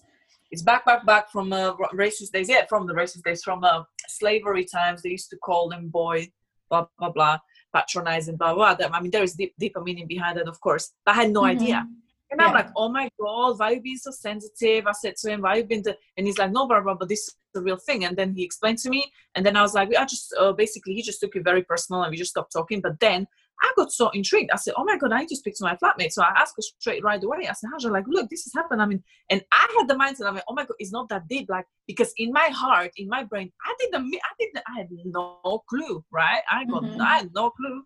it's 0.51 0.61
back, 0.61 0.85
back, 0.85 1.05
back 1.05 1.29
from 1.31 1.53
uh, 1.53 1.73
racist 1.93 2.31
days. 2.31 2.49
Yeah, 2.49 2.65
from 2.67 2.87
the 2.87 2.93
racist 2.93 3.23
days, 3.23 3.43
from 3.43 3.63
uh, 3.63 3.83
slavery 4.07 4.65
times. 4.65 5.01
They 5.01 5.09
used 5.09 5.29
to 5.31 5.37
call 5.37 5.69
them 5.69 5.89
boy, 5.89 6.31
blah, 6.69 6.85
blah, 6.97 7.11
blah, 7.11 7.37
patronizing, 7.73 8.37
blah, 8.37 8.53
blah. 8.53 8.73
That- 8.75 8.93
I 8.93 9.01
mean, 9.01 9.11
there 9.11 9.23
is 9.23 9.33
deep, 9.35 9.53
deeper 9.59 9.81
meaning 9.81 10.07
behind 10.07 10.37
that, 10.37 10.47
of 10.47 10.59
course. 10.61 10.93
But 11.05 11.11
I 11.15 11.21
had 11.21 11.31
no 11.31 11.43
idea. 11.45 11.85
Mhm. 11.85 11.95
And 12.31 12.39
I'm 12.41 12.53
like, 12.53 12.69
oh 12.75 12.89
my 12.89 13.09
God, 13.19 13.57
why 13.57 13.71
you 13.71 13.81
being 13.81 13.97
so 13.97 14.11
sensitive? 14.11 14.85
I 14.85 14.91
said 14.91 15.15
to 15.17 15.31
him, 15.31 15.41
why 15.41 15.55
you 15.55 15.63
been 15.63 15.81
the, 15.81 15.97
and 16.15 16.27
he's 16.27 16.37
like, 16.37 16.51
no, 16.51 16.67
blah, 16.67 16.79
blah, 16.79 16.93
but 16.93 17.09
this 17.09 17.27
is 17.27 17.35
the 17.55 17.61
real 17.61 17.77
thing. 17.77 18.05
And 18.05 18.15
then 18.15 18.35
he 18.35 18.43
explained 18.43 18.77
to 18.79 18.89
me. 18.91 19.11
And 19.33 19.43
then 19.43 19.57
I 19.57 19.63
was 19.63 19.73
like, 19.73 19.89
I 19.95 20.05
just, 20.05 20.31
uh, 20.39 20.51
basically, 20.53 20.93
he 20.93 21.01
just 21.01 21.19
took 21.19 21.35
it 21.35 21.43
very 21.43 21.63
personal 21.63 22.03
and 22.03 22.11
we 22.11 22.17
just 22.17 22.29
stopped 22.29 22.53
talking. 22.53 22.81
But 22.81 22.99
then 22.99 23.25
I 23.61 23.71
got 23.75 23.91
so 23.91 24.09
intrigued. 24.09 24.51
I 24.51 24.55
said, 24.57 24.73
oh 24.77 24.83
my 24.83 24.97
God, 24.97 25.11
I 25.11 25.19
need 25.19 25.29
to 25.29 25.35
speak 25.35 25.55
to 25.55 25.63
my 25.63 25.75
flatmate. 25.75 26.11
So 26.11 26.23
I 26.23 26.31
asked 26.37 26.55
her 26.57 26.61
straight 26.61 27.03
right 27.03 27.23
away. 27.23 27.47
I 27.49 27.53
said, 27.53 27.69
Haja, 27.73 27.89
like, 27.89 28.05
look, 28.07 28.29
this 28.29 28.43
has 28.45 28.53
happened. 28.53 28.81
I 28.81 28.85
mean, 28.85 29.03
and 29.29 29.43
I 29.51 29.67
had 29.77 29.87
the 29.87 29.95
mindset, 29.95 30.27
I 30.27 30.31
mean, 30.31 30.41
oh 30.47 30.53
my 30.53 30.63
God, 30.63 30.75
it's 30.79 30.91
not 30.91 31.09
that 31.09 31.27
deep. 31.27 31.49
Like, 31.49 31.65
because 31.87 32.13
in 32.17 32.31
my 32.31 32.47
heart, 32.53 32.91
in 32.97 33.07
my 33.09 33.23
brain, 33.23 33.51
I 33.65 33.75
didn't, 33.79 34.05
I 34.13 34.33
didn't, 34.39 34.63
I 34.67 34.77
had 34.77 34.87
no 35.05 35.63
clue, 35.69 36.03
right? 36.11 36.41
I 36.51 36.65
got, 36.65 36.83
Mhm. 36.83 36.99
I 37.01 37.17
had 37.19 37.33
no 37.33 37.49
clue. 37.51 37.83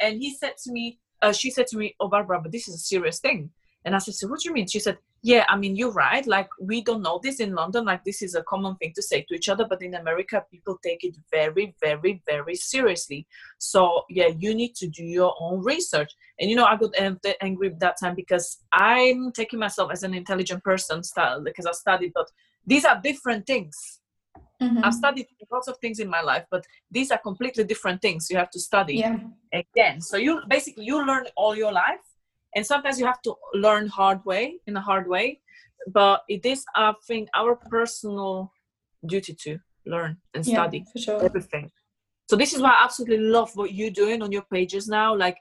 And 0.00 0.20
he 0.20 0.34
said 0.34 0.54
to 0.64 0.72
me, 0.72 0.98
uh, 1.22 1.32
she 1.32 1.50
said 1.50 1.66
to 1.68 1.76
me, 1.76 1.94
oh, 2.00 2.08
Barbara, 2.08 2.40
but 2.40 2.52
this 2.52 2.68
is 2.68 2.74
a 2.74 2.78
serious 2.78 3.20
thing. 3.20 3.50
And 3.84 3.94
I 3.94 3.98
said, 3.98 4.14
so 4.14 4.26
what 4.28 4.40
do 4.40 4.48
you 4.48 4.54
mean? 4.54 4.66
She 4.66 4.80
said, 4.80 4.98
yeah, 5.24 5.46
I 5.48 5.56
mean, 5.56 5.74
you're 5.74 5.90
right. 5.90 6.26
Like, 6.26 6.50
we 6.60 6.82
don't 6.82 7.00
know 7.00 7.18
this 7.22 7.40
in 7.40 7.54
London. 7.54 7.86
Like, 7.86 8.04
this 8.04 8.20
is 8.20 8.34
a 8.34 8.42
common 8.42 8.76
thing 8.76 8.92
to 8.94 9.00
say 9.02 9.22
to 9.22 9.34
each 9.34 9.48
other. 9.48 9.66
But 9.66 9.80
in 9.80 9.94
America, 9.94 10.44
people 10.50 10.78
take 10.82 11.02
it 11.02 11.16
very, 11.32 11.74
very, 11.80 12.22
very 12.26 12.54
seriously. 12.54 13.26
So, 13.58 14.02
yeah, 14.10 14.28
you 14.38 14.54
need 14.54 14.74
to 14.74 14.86
do 14.86 15.02
your 15.02 15.34
own 15.40 15.64
research. 15.64 16.12
And, 16.38 16.50
you 16.50 16.56
know, 16.56 16.66
I 16.66 16.76
got 16.76 16.92
angry 17.40 17.70
that 17.78 17.96
time 17.98 18.14
because 18.14 18.58
I'm 18.70 19.32
taking 19.32 19.58
myself 19.58 19.90
as 19.92 20.02
an 20.02 20.12
intelligent 20.12 20.62
person 20.62 21.02
style 21.02 21.42
because 21.42 21.64
I 21.64 21.72
studied, 21.72 22.12
but 22.14 22.30
these 22.66 22.84
are 22.84 23.00
different 23.02 23.46
things. 23.46 24.00
Mhm. 24.60 24.84
I've 24.84 24.92
studied 24.92 25.26
lots 25.50 25.68
of 25.68 25.78
things 25.78 26.00
in 26.00 26.08
my 26.10 26.20
life, 26.20 26.44
but 26.50 26.66
these 26.90 27.10
are 27.10 27.18
completely 27.18 27.64
different 27.64 28.02
things 28.02 28.28
you 28.30 28.36
have 28.36 28.50
to 28.50 28.60
study 28.60 28.96
Yeah. 28.96 29.18
again. 29.54 30.02
So 30.02 30.18
you 30.18 30.42
basically 30.48 30.84
you 30.84 31.04
learn 31.04 31.26
all 31.34 31.56
your 31.56 31.72
life, 31.72 32.04
and 32.54 32.66
sometimes 32.66 32.98
you 32.98 33.06
have 33.06 33.22
to 33.22 33.34
learn 33.54 33.88
hard 33.88 34.24
way 34.24 34.60
in 34.66 34.76
a 34.76 34.80
hard 34.80 35.08
way. 35.08 35.40
But 35.92 36.22
it 36.28 36.46
is, 36.46 36.64
I 36.74 36.94
think, 37.06 37.28
our 37.34 37.56
personal 37.68 38.52
duty 39.06 39.34
to 39.44 39.58
learn 39.86 40.16
and 40.34 40.46
Yeah, 40.46 40.54
study 40.54 40.84
for 40.92 40.98
sure. 40.98 41.20
everything. 41.22 41.70
So 42.30 42.36
this 42.36 42.54
is 42.54 42.62
why 42.62 42.70
I 42.70 42.84
absolutely 42.84 43.18
love 43.18 43.50
what 43.54 43.74
you're 43.74 43.90
doing 43.90 44.22
on 44.22 44.32
your 44.32 44.46
pages 44.50 44.88
now. 44.88 45.14
Like 45.14 45.36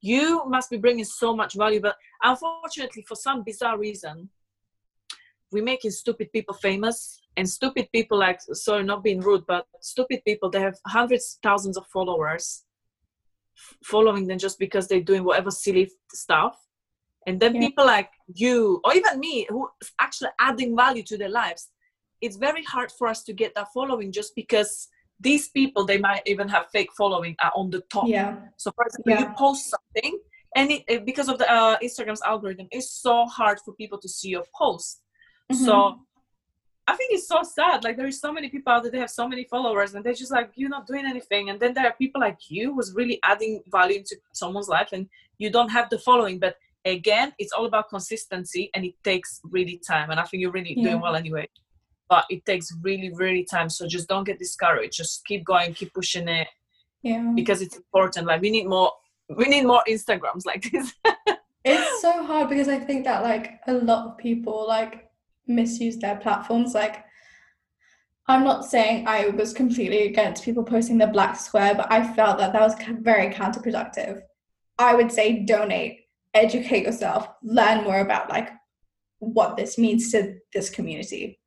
you 0.00 0.44
must 0.46 0.70
be 0.70 0.78
bringing 0.78 1.04
so 1.04 1.36
much 1.36 1.54
value, 1.54 1.80
but 1.80 1.96
unfortunately, 2.22 3.04
for 3.06 3.14
some 3.14 3.44
bizarre 3.44 3.78
reason, 3.78 4.30
we're 5.52 5.62
making 5.62 5.92
stupid 5.92 6.32
people 6.32 6.54
famous. 6.54 7.20
And 7.36 7.48
stupid 7.48 7.88
people, 7.92 8.18
like 8.18 8.40
sorry, 8.52 8.82
not 8.82 9.04
being 9.04 9.20
rude, 9.20 9.44
but 9.46 9.64
stupid 9.80 10.22
people, 10.26 10.50
they 10.50 10.60
have 10.60 10.76
hundreds, 10.86 11.38
thousands 11.40 11.76
of 11.76 11.86
followers 11.86 12.64
following 13.84 14.26
them 14.26 14.38
just 14.38 14.58
because 14.58 14.88
they're 14.88 15.00
doing 15.00 15.24
whatever 15.24 15.50
silly 15.50 15.90
stuff. 16.12 16.56
And 17.26 17.38
then 17.40 17.54
Yeah. 17.54 17.60
people 17.60 17.86
like 17.86 18.10
you, 18.34 18.80
or 18.84 18.94
even 18.94 19.18
me, 19.20 19.46
who 19.48 19.68
actually 20.00 20.30
adding 20.40 20.76
value 20.76 21.02
to 21.04 21.18
their 21.18 21.28
lives, 21.28 21.70
it's 22.20 22.36
very 22.36 22.64
hard 22.64 22.90
for 22.92 23.06
us 23.06 23.22
to 23.24 23.32
get 23.32 23.54
that 23.54 23.68
following 23.72 24.10
just 24.12 24.34
because 24.34 24.88
these 25.20 25.48
people 25.48 25.84
they 25.84 25.98
might 25.98 26.22
even 26.26 26.48
have 26.48 26.66
fake 26.72 26.90
following 26.96 27.34
are 27.42 27.52
on 27.54 27.70
the 27.70 27.80
top 27.92 28.06
Yeah. 28.06 28.36
so 28.56 28.70
for 28.72 28.84
example 28.86 29.18
you 29.20 29.34
post 29.36 29.68
something 29.68 30.18
and 30.56 30.70
it, 30.70 31.04
because 31.04 31.28
of 31.28 31.38
the 31.38 31.50
uh, 31.50 31.76
instagram's 31.78 32.22
algorithm 32.22 32.68
it's 32.70 32.90
so 32.90 33.26
hard 33.26 33.58
for 33.64 33.74
people 33.74 33.98
to 33.98 34.08
see 34.08 34.28
your 34.28 34.44
post 34.56 35.02
Mhm. 35.50 35.64
so 35.64 35.98
i 36.88 36.96
think 36.96 37.12
it's 37.12 37.28
so 37.28 37.40
sad 37.42 37.84
like 37.84 37.96
there 37.96 38.06
is 38.06 38.20
so 38.20 38.32
many 38.32 38.48
people 38.48 38.72
out 38.72 38.82
there 38.82 38.92
they 38.92 38.98
have 38.98 39.10
so 39.10 39.26
many 39.28 39.44
followers 39.44 39.94
and 39.94 40.04
they're 40.04 40.20
just 40.24 40.32
like 40.32 40.50
you're 40.56 40.74
not 40.76 40.86
doing 40.86 41.04
anything 41.06 41.50
and 41.50 41.60
then 41.60 41.72
there 41.74 41.86
are 41.86 41.94
people 42.02 42.20
like 42.20 42.38
you 42.48 42.74
who's 42.74 42.92
really 42.94 43.18
adding 43.24 43.62
value 43.78 44.02
to 44.02 44.16
someone's 44.32 44.68
life 44.68 44.90
and 44.92 45.06
you 45.38 45.50
don't 45.50 45.68
have 45.68 45.88
the 45.90 45.98
following 45.98 46.38
but 46.38 46.56
again 46.84 47.32
it's 47.38 47.52
all 47.52 47.66
about 47.66 47.88
consistency 47.88 48.70
and 48.74 48.84
it 48.84 48.94
takes 49.04 49.40
really 49.44 49.80
time 49.86 50.10
and 50.10 50.18
i 50.18 50.24
think 50.24 50.40
you're 50.40 50.56
really 50.58 50.74
Yeah. 50.76 50.90
doing 50.90 51.00
well 51.00 51.16
anyway 51.16 51.46
but 52.08 52.24
it 52.30 52.44
takes 52.46 52.74
really 52.82 53.10
really 53.14 53.44
time 53.44 53.68
so 53.68 53.86
just 53.86 54.08
don't 54.08 54.24
get 54.24 54.38
discouraged 54.38 54.96
just 54.96 55.24
keep 55.26 55.44
going 55.44 55.74
keep 55.74 55.92
pushing 55.92 56.28
it 56.28 56.48
yeah. 57.02 57.32
because 57.34 57.60
it's 57.62 57.76
important 57.76 58.26
like 58.26 58.40
we 58.40 58.50
need 58.50 58.66
more 58.66 58.92
we 59.36 59.44
need 59.46 59.64
more 59.64 59.82
instagrams 59.88 60.46
like 60.46 60.70
this 60.72 60.94
It's 61.64 62.00
so 62.00 62.24
hard 62.24 62.48
because 62.48 62.68
I 62.68 62.78
think 62.78 63.04
that 63.04 63.22
like 63.22 63.60
a 63.66 63.74
lot 63.74 64.06
of 64.06 64.16
people 64.16 64.66
like 64.66 65.07
misuse 65.48 65.96
their 65.96 66.16
platforms. 66.16 66.74
Like, 66.74 67.04
I'm 68.26 68.44
not 68.44 68.66
saying 68.66 69.08
I 69.08 69.28
was 69.28 69.52
completely 69.52 70.02
against 70.06 70.44
people 70.44 70.62
posting 70.62 70.98
the 70.98 71.06
black 71.06 71.36
square, 71.36 71.74
but 71.74 71.90
I 71.90 72.12
felt 72.12 72.38
that 72.38 72.52
that 72.52 72.60
was 72.60 72.74
very 73.00 73.32
counterproductive. 73.32 74.20
I 74.78 74.94
would 74.94 75.10
say 75.10 75.44
donate, 75.44 76.00
educate 76.34 76.84
yourself, 76.84 77.28
learn 77.42 77.84
more 77.84 78.00
about 78.00 78.28
like 78.28 78.50
what 79.18 79.56
this 79.56 79.78
means 79.78 80.12
to 80.12 80.36
this 80.52 80.70
community. 80.70 81.40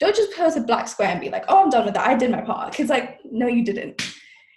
Don't 0.00 0.16
just 0.16 0.34
post 0.34 0.56
a 0.56 0.60
black 0.62 0.88
square 0.88 1.10
and 1.10 1.20
be 1.20 1.30
like, 1.30 1.44
"Oh, 1.46 1.62
I'm 1.62 1.70
done 1.70 1.84
with 1.84 1.94
that. 1.94 2.08
I 2.08 2.14
did 2.14 2.30
my 2.30 2.40
part." 2.40 2.72
Because 2.72 2.90
like, 2.90 3.20
no, 3.24 3.46
you 3.46 3.64
didn't. 3.64 4.02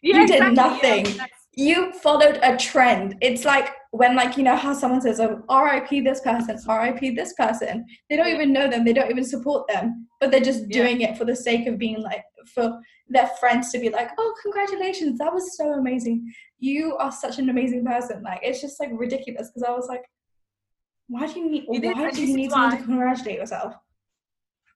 You 0.02 0.14
did 0.14 0.42
exactly, 0.42 0.56
nothing. 0.56 1.06
yeah. 1.06 1.26
You 1.58 1.92
followed 1.92 2.40
a 2.44 2.56
trend. 2.56 3.16
It's 3.20 3.44
like 3.44 3.72
when, 3.90 4.16
like, 4.16 4.38
you 4.38 4.44
know, 4.44 4.56
how 4.56 4.74
someone 4.76 5.02
says, 5.02 5.20
um, 5.20 5.44
oh, 5.50 5.64
RIP 5.64 6.04
this 6.06 6.22
person, 6.22 6.56
RIP 6.70 7.16
this 7.16 7.34
person. 7.34 7.84
They 8.10 8.16
don't 8.16 8.28
even 8.28 8.54
know 8.54 8.70
them, 8.70 8.86
they 8.86 8.94
don't 8.94 9.10
even 9.10 9.24
support 9.26 9.68
them, 9.68 10.08
but 10.22 10.30
they're 10.30 10.40
just 10.40 10.66
Yeah. 10.70 10.84
doing 10.84 11.02
it 11.02 11.18
for 11.18 11.26
the 11.26 11.36
sake 11.36 11.66
of 11.66 11.80
being 11.80 12.00
like, 12.02 12.24
for 12.54 12.80
their 13.10 13.28
friends 13.40 13.72
to 13.72 13.80
be 13.80 13.90
like, 13.90 14.12
oh, 14.20 14.36
congratulations, 14.44 15.18
that 15.18 15.34
was 15.34 15.58
so 15.58 15.74
amazing. 15.74 16.32
You 16.60 16.96
are 16.98 17.12
such 17.12 17.40
an 17.40 17.50
amazing 17.50 17.84
person. 17.84 18.22
Like, 18.22 18.42
it's 18.44 18.62
just 18.62 18.80
like 18.80 18.92
ridiculous 18.94 19.50
because 19.50 19.64
I 19.64 19.72
was 19.72 19.88
like, 19.88 20.04
why 21.08 21.26
do 21.26 21.40
you 21.40 21.50
need, 21.50 21.66
why 21.68 22.12
do 22.12 22.24
you 22.24 22.36
need 22.36 22.52
someone 22.52 22.78
to 22.78 22.84
congratulate 22.84 23.40
yourself? 23.40 23.74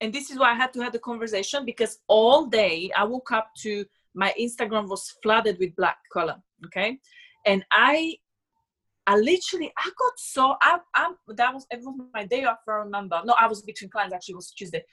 and 0.02 0.12
this 0.12 0.32
is 0.32 0.40
why 0.40 0.50
i 0.50 0.56
had 0.56 0.74
to 0.74 0.82
have 0.82 0.92
the 0.92 0.98
conversation 1.00 1.64
because 1.64 2.00
all 2.08 2.48
day 2.48 2.90
i 2.98 3.04
woke 3.04 3.32
up 3.32 3.50
to 3.56 3.86
my 4.14 4.34
instagram 4.40 4.88
was 4.88 5.14
flooded 5.24 5.58
with 5.60 5.76
black 5.76 5.98
color 6.12 6.36
okay 6.66 6.98
and 7.46 7.66
i 7.72 8.14
i 9.08 9.16
literally 9.18 9.72
i 9.78 9.90
got 9.98 10.12
so 10.18 10.56
i 10.62 10.78
i 10.96 11.12
that 11.30 11.54
was 11.54 11.66
it 11.72 11.80
was 11.84 11.96
my 12.14 12.26
day 12.26 12.44
off 12.44 12.58
i 12.68 12.72
remember 12.74 13.22
no 13.26 13.36
i 13.40 13.48
was 13.48 13.62
between 13.62 13.90
clients 13.90 14.14
actually 14.14 14.34
it 14.34 14.36
was 14.38 14.52
tuesday 14.52 14.84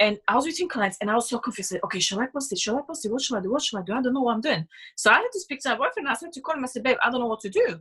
and 0.00 0.18
I 0.26 0.34
was 0.34 0.44
between 0.44 0.68
clients 0.68 0.98
and 1.00 1.10
I 1.10 1.14
was 1.14 1.28
so 1.28 1.38
confused. 1.38 1.72
Like, 1.72 1.84
okay, 1.84 2.00
shall 2.00 2.20
I 2.20 2.26
post 2.26 2.52
it? 2.52 2.58
Shall 2.58 2.76
I 2.76 2.82
post 2.82 3.06
it? 3.06 3.12
What 3.12 3.22
shall 3.22 3.38
I 3.38 3.40
do? 3.40 3.52
What 3.52 3.62
shall 3.62 3.78
I 3.78 3.82
do? 3.84 3.92
I 3.92 4.02
don't 4.02 4.12
know 4.12 4.22
what 4.22 4.34
I'm 4.34 4.40
doing. 4.40 4.66
So 4.96 5.10
I 5.10 5.14
had 5.14 5.28
to 5.32 5.40
speak 5.40 5.60
to 5.60 5.68
my 5.70 5.76
boyfriend. 5.76 6.08
I 6.08 6.14
said 6.14 6.32
to 6.32 6.40
call 6.40 6.56
him, 6.56 6.64
I 6.64 6.66
said, 6.66 6.82
babe, 6.82 6.96
I 7.02 7.10
don't 7.10 7.20
know 7.20 7.28
what 7.28 7.40
to 7.40 7.48
do. 7.48 7.80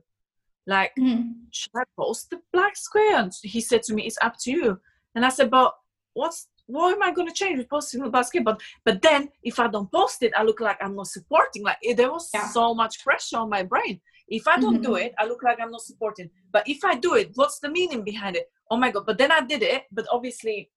Like, 0.68 0.94
Mhm. 0.96 1.48
should 1.50 1.72
I 1.76 1.84
post 1.98 2.30
the 2.30 2.42
black 2.52 2.78
square? 2.78 3.18
And 3.18 3.34
he 3.42 3.60
said 3.62 3.84
to 3.84 3.94
me, 3.94 4.06
it's 4.06 4.20
up 4.22 4.38
to 4.42 4.52
you. 4.52 4.80
And 5.16 5.26
I 5.26 5.30
said, 5.30 5.50
but 5.50 5.76
what's 6.14 6.50
what 6.68 6.94
am 6.96 7.04
I 7.04 7.12
going 7.12 7.28
to 7.28 7.34
change 7.34 7.58
with 7.58 7.70
posting 7.70 8.02
the 8.02 8.24
square? 8.24 8.44
But 8.44 8.62
but 8.86 9.02
then 9.02 9.30
if 9.44 9.60
I 9.60 9.68
don't 9.68 9.92
post 9.92 10.24
it, 10.24 10.34
I 10.36 10.44
look 10.44 10.60
like 10.62 10.78
I'm 10.82 10.96
not 10.96 11.08
supporting. 11.08 11.64
Like 11.64 11.78
there 11.96 12.12
was 12.12 12.30
Yeah. 12.34 12.48
so 12.50 12.74
much 12.74 13.04
pressure 13.04 13.38
on 13.38 13.50
my 13.50 13.64
brain. 13.64 14.00
If 14.28 14.48
I 14.48 14.58
don't 14.58 14.82
do 14.82 14.90
Mhm. 14.92 15.06
it, 15.06 15.14
I 15.20 15.26
look 15.26 15.44
like 15.44 15.60
I'm 15.60 15.72
not 15.72 15.82
supporting. 15.82 16.30
But 16.52 16.68
if 16.68 16.84
I 16.86 16.96
do 16.96 17.16
it, 17.16 17.32
what's 17.36 17.60
the 17.60 17.70
meaning 17.70 18.04
behind 18.04 18.36
it? 18.38 18.50
Oh 18.72 18.78
my 18.78 18.90
god! 18.92 19.06
But 19.06 19.18
then 19.18 19.32
I 19.32 19.42
did 19.42 19.62
it. 19.62 19.84
But 19.92 20.08
obviously, 20.12 20.72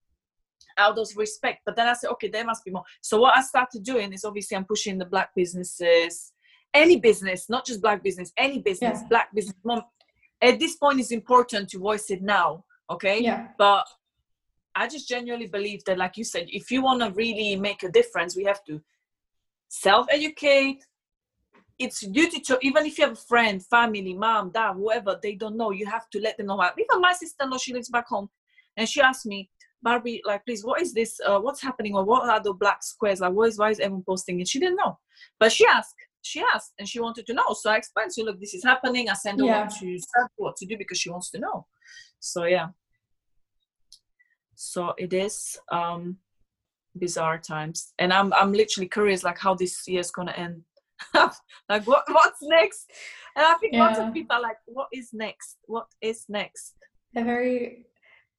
out 0.78 0.98
of 0.98 1.08
respect. 1.16 1.60
But 1.64 1.76
then 1.76 1.86
I 1.86 1.92
said, 1.94 2.10
okay, 2.10 2.28
there 2.28 2.44
must 2.44 2.64
be 2.64 2.70
more. 2.70 2.84
So 3.00 3.20
what 3.20 3.36
I 3.36 3.42
started 3.42 3.82
doing 3.82 4.12
is 4.12 4.24
obviously 4.24 4.56
I'm 4.56 4.64
pushing 4.64 4.98
the 4.98 5.04
black 5.06 5.34
businesses, 5.34 6.32
any 6.74 6.96
business, 6.98 7.48
not 7.48 7.64
just 7.64 7.80
black 7.80 8.02
business, 8.02 8.32
any 8.36 8.58
business, 8.58 8.98
Yeah. 9.00 9.08
black 9.08 9.34
business. 9.34 9.54
Mom, 9.64 9.82
at 10.42 10.58
this 10.58 10.76
point, 10.76 11.00
it's 11.00 11.12
important 11.12 11.70
to 11.70 11.78
voice 11.78 12.10
it 12.10 12.20
now. 12.22 12.64
Okay. 12.90 13.20
Yeah. 13.22 13.48
But 13.56 13.86
I 14.76 14.86
just 14.86 15.08
genuinely 15.08 15.46
believe 15.46 15.82
that, 15.84 15.96
like 15.96 16.16
you 16.18 16.24
said, 16.24 16.46
if 16.48 16.70
you 16.70 16.82
want 16.82 17.00
to 17.00 17.10
really 17.10 17.56
make 17.56 17.82
a 17.82 17.90
difference, 17.90 18.36
we 18.36 18.44
have 18.44 18.62
to 18.64 18.80
self-educate. 19.68 20.84
It's 21.78 22.00
duty 22.06 22.40
to 22.40 22.58
even 22.62 22.86
if 22.86 22.98
you 22.98 23.04
have 23.04 23.14
a 23.14 23.16
friend, 23.16 23.64
family, 23.64 24.14
mom, 24.14 24.50
dad, 24.50 24.74
whoever 24.74 25.18
they 25.22 25.34
don't 25.34 25.56
know, 25.56 25.70
you 25.70 25.86
have 25.86 26.08
to 26.10 26.20
let 26.20 26.36
them 26.36 26.46
know. 26.46 26.62
Even 26.62 27.00
my 27.00 27.12
sister-in-law, 27.12 27.58
she 27.58 27.72
lives 27.72 27.88
back 27.88 28.06
home, 28.06 28.28
and 28.76 28.88
she 28.88 29.00
asked 29.00 29.26
me, 29.26 29.50
Barbie, 29.82 30.22
like, 30.24 30.44
please, 30.44 30.64
what 30.64 30.80
is 30.80 30.92
this? 30.92 31.20
Uh, 31.24 31.38
what's 31.38 31.62
happening? 31.62 31.94
Or 31.94 32.04
what 32.04 32.28
are 32.28 32.42
the 32.42 32.52
black 32.52 32.82
squares? 32.82 33.20
Like, 33.20 33.32
what 33.32 33.48
is, 33.48 33.58
why 33.58 33.70
is 33.70 33.80
everyone 33.80 34.04
posting 34.06 34.40
it? 34.40 34.48
She 34.48 34.58
didn't 34.58 34.76
know. 34.76 34.98
But 35.38 35.52
she 35.52 35.66
asked, 35.66 35.94
she 36.22 36.42
asked, 36.54 36.72
and 36.78 36.88
she 36.88 36.98
wanted 36.98 37.26
to 37.26 37.34
know. 37.34 37.52
So 37.52 37.70
I 37.70 37.76
explained 37.76 38.10
to 38.12 38.22
her, 38.22 38.26
look, 38.26 38.40
this 38.40 38.54
is 38.54 38.64
happening. 38.64 39.08
I 39.08 39.14
sent 39.14 39.38
her 39.38 39.46
Yeah. 39.46 39.60
what 39.62 39.70
to 39.78 39.98
what 40.36 40.56
to 40.56 40.66
do 40.66 40.76
because 40.76 40.98
she 40.98 41.10
wants 41.10 41.30
to 41.32 41.38
know. 41.38 41.66
So 42.20 42.44
yeah. 42.44 42.68
So 44.56 44.94
it 44.98 45.12
is 45.12 45.58
um 45.70 46.18
bizarre 46.98 47.38
times. 47.38 47.92
And 47.98 48.12
I'm 48.12 48.32
I'm 48.32 48.52
literally 48.52 48.88
curious 48.88 49.22
like 49.22 49.38
how 49.38 49.54
this 49.54 49.86
year 49.86 50.00
is 50.00 50.10
gonna 50.10 50.32
end. 50.32 50.62
like 51.68 51.86
what 51.86 52.04
what's 52.08 52.42
next? 52.42 52.90
And 53.36 53.44
I 53.44 53.54
think 53.54 53.74
lots 53.74 53.98
Yeah. 53.98 54.08
of 54.08 54.14
people 54.14 54.36
are 54.36 54.42
like, 54.42 54.56
what 54.66 54.88
is 54.92 55.10
next? 55.12 55.58
What 55.66 55.86
is 56.00 56.24
next? 56.28 56.74
they're 57.14 57.24
very 57.24 57.86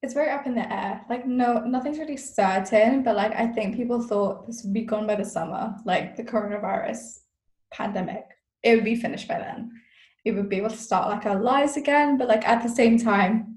it's 0.04 0.14
very 0.14 0.30
up 0.30 0.46
in 0.46 0.54
the 0.54 0.72
air 0.74 1.04
like 1.10 1.26
no 1.26 1.60
nothing's 1.62 1.98
really 1.98 2.16
certain 2.18 3.02
but 3.04 3.16
like 3.16 3.34
i 3.36 3.48
think 3.48 3.76
people 3.76 4.00
thought 4.02 4.46
this 4.46 4.64
would 4.64 4.74
be 4.74 4.82
gone 4.84 5.08
by 5.08 5.16
the 5.16 5.26
summer 5.26 5.76
like 5.86 6.16
the 6.16 6.24
coronavirus 6.24 7.20
pandemic 7.74 8.24
it 8.62 8.76
would 8.76 8.84
be 8.84 8.96
finished 8.96 9.28
by 9.28 9.40
then 9.40 9.72
we 10.24 10.32
would 10.32 10.48
be 10.50 10.58
able 10.58 10.70
to 10.70 10.78
start 10.78 11.10
like 11.10 11.26
our 11.26 11.40
lives 11.42 11.76
again 11.76 12.18
but 12.18 12.28
like 12.28 12.48
at 12.48 12.62
the 12.62 12.70
same 12.70 13.00
time 13.00 13.57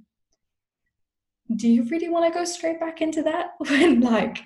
do 1.57 1.69
you 1.69 1.83
really 1.85 2.09
want 2.09 2.33
to 2.33 2.39
go 2.39 2.45
straight 2.45 2.79
back 2.79 3.01
into 3.01 3.23
that 3.23 3.53
when 3.59 4.01
like 4.01 4.39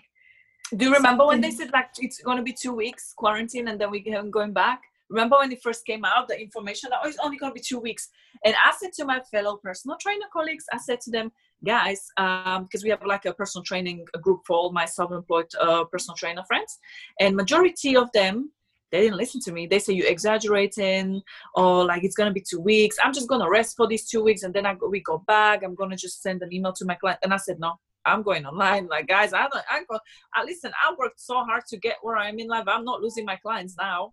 Do 0.77 0.87
you 0.87 0.95
remember 0.95 1.27
when 1.27 1.41
they 1.41 1.51
said 1.51 1.71
like 1.73 1.91
it's 1.99 2.21
gonna 2.21 2.43
be 2.43 2.53
two 2.53 2.73
weeks 2.73 3.13
quarantine 3.17 3.69
and 3.69 3.81
then 3.81 3.91
we 3.91 4.01
can 4.01 4.31
going 4.31 4.53
back? 4.53 4.81
Remember 5.11 5.37
when 5.37 5.53
it 5.53 5.63
first 5.63 5.85
came 5.85 6.05
out, 6.05 6.29
the 6.29 6.41
information 6.41 6.91
that 6.91 7.01
oh, 7.05 7.09
it's 7.09 7.19
only 7.23 7.37
gonna 7.37 7.53
be 7.53 7.61
two 7.61 7.79
weeks. 7.79 8.09
And 8.45 8.55
I 8.55 8.73
said 8.79 8.93
to 8.95 9.05
my 9.05 9.21
fellow 9.31 9.59
personal 9.63 9.99
trainer 10.01 10.27
colleagues, 10.33 10.65
I 10.73 10.79
said 10.79 11.01
to 11.03 11.11
them, 11.11 11.31
guys, 11.65 12.01
um, 12.17 12.65
because 12.65 12.83
we 12.83 12.91
have 12.91 13.05
like 13.05 13.27
a 13.27 13.35
personal 13.35 13.63
training 13.65 14.07
group 14.23 14.41
for 14.47 14.57
all 14.57 14.73
my 14.73 14.87
self-employed 14.87 15.47
uh, 15.61 15.85
personal 15.85 16.17
trainer 16.17 16.43
friends, 16.45 16.79
and 17.21 17.37
majority 17.37 17.97
of 17.97 18.11
them 18.13 18.51
they 18.95 19.01
didn't 19.01 19.17
listen 19.17 19.41
to 19.41 19.51
me. 19.53 19.67
They 19.67 19.81
say 19.81 19.93
you're 19.93 20.07
exaggerating, 20.07 21.21
or 21.57 21.85
like 21.85 22.05
it's 22.05 22.15
gonna 22.15 22.33
be 22.33 22.41
two 22.41 22.61
weeks. 22.61 22.97
I'm 23.03 23.13
just 23.13 23.29
gonna 23.29 23.51
rest 23.51 23.77
for 23.77 23.89
these 23.89 24.09
two 24.09 24.23
weeks, 24.23 24.45
and 24.45 24.55
then 24.55 24.67
I 24.67 24.75
we 24.75 25.01
go 25.01 25.19
back. 25.27 25.65
I'm 25.65 25.75
gonna 25.75 25.97
just 25.97 26.23
send 26.23 26.43
an 26.43 26.53
email 26.53 26.73
to 26.75 26.85
my 26.85 26.95
client. 26.95 27.19
And 27.25 27.35
I 27.35 27.39
said 27.39 27.59
no, 27.59 27.75
I'm 28.05 28.23
going 28.23 28.47
online. 28.47 28.87
Like 28.87 29.09
guys, 29.09 29.33
I 29.33 29.49
don't. 29.49 29.65
I 29.69 29.83
go. 29.91 29.99
I 30.33 30.45
listen. 30.45 30.71
I 30.81 30.95
worked 30.97 31.21
so 31.21 31.43
hard 31.43 31.65
to 31.71 31.77
get 31.77 31.97
where 32.03 32.17
I 32.17 32.29
am 32.29 32.39
in 32.39 32.47
life. 32.47 32.69
I'm 32.69 32.85
not 32.85 33.01
losing 33.01 33.25
my 33.25 33.35
clients 33.35 33.75
now. 33.77 34.13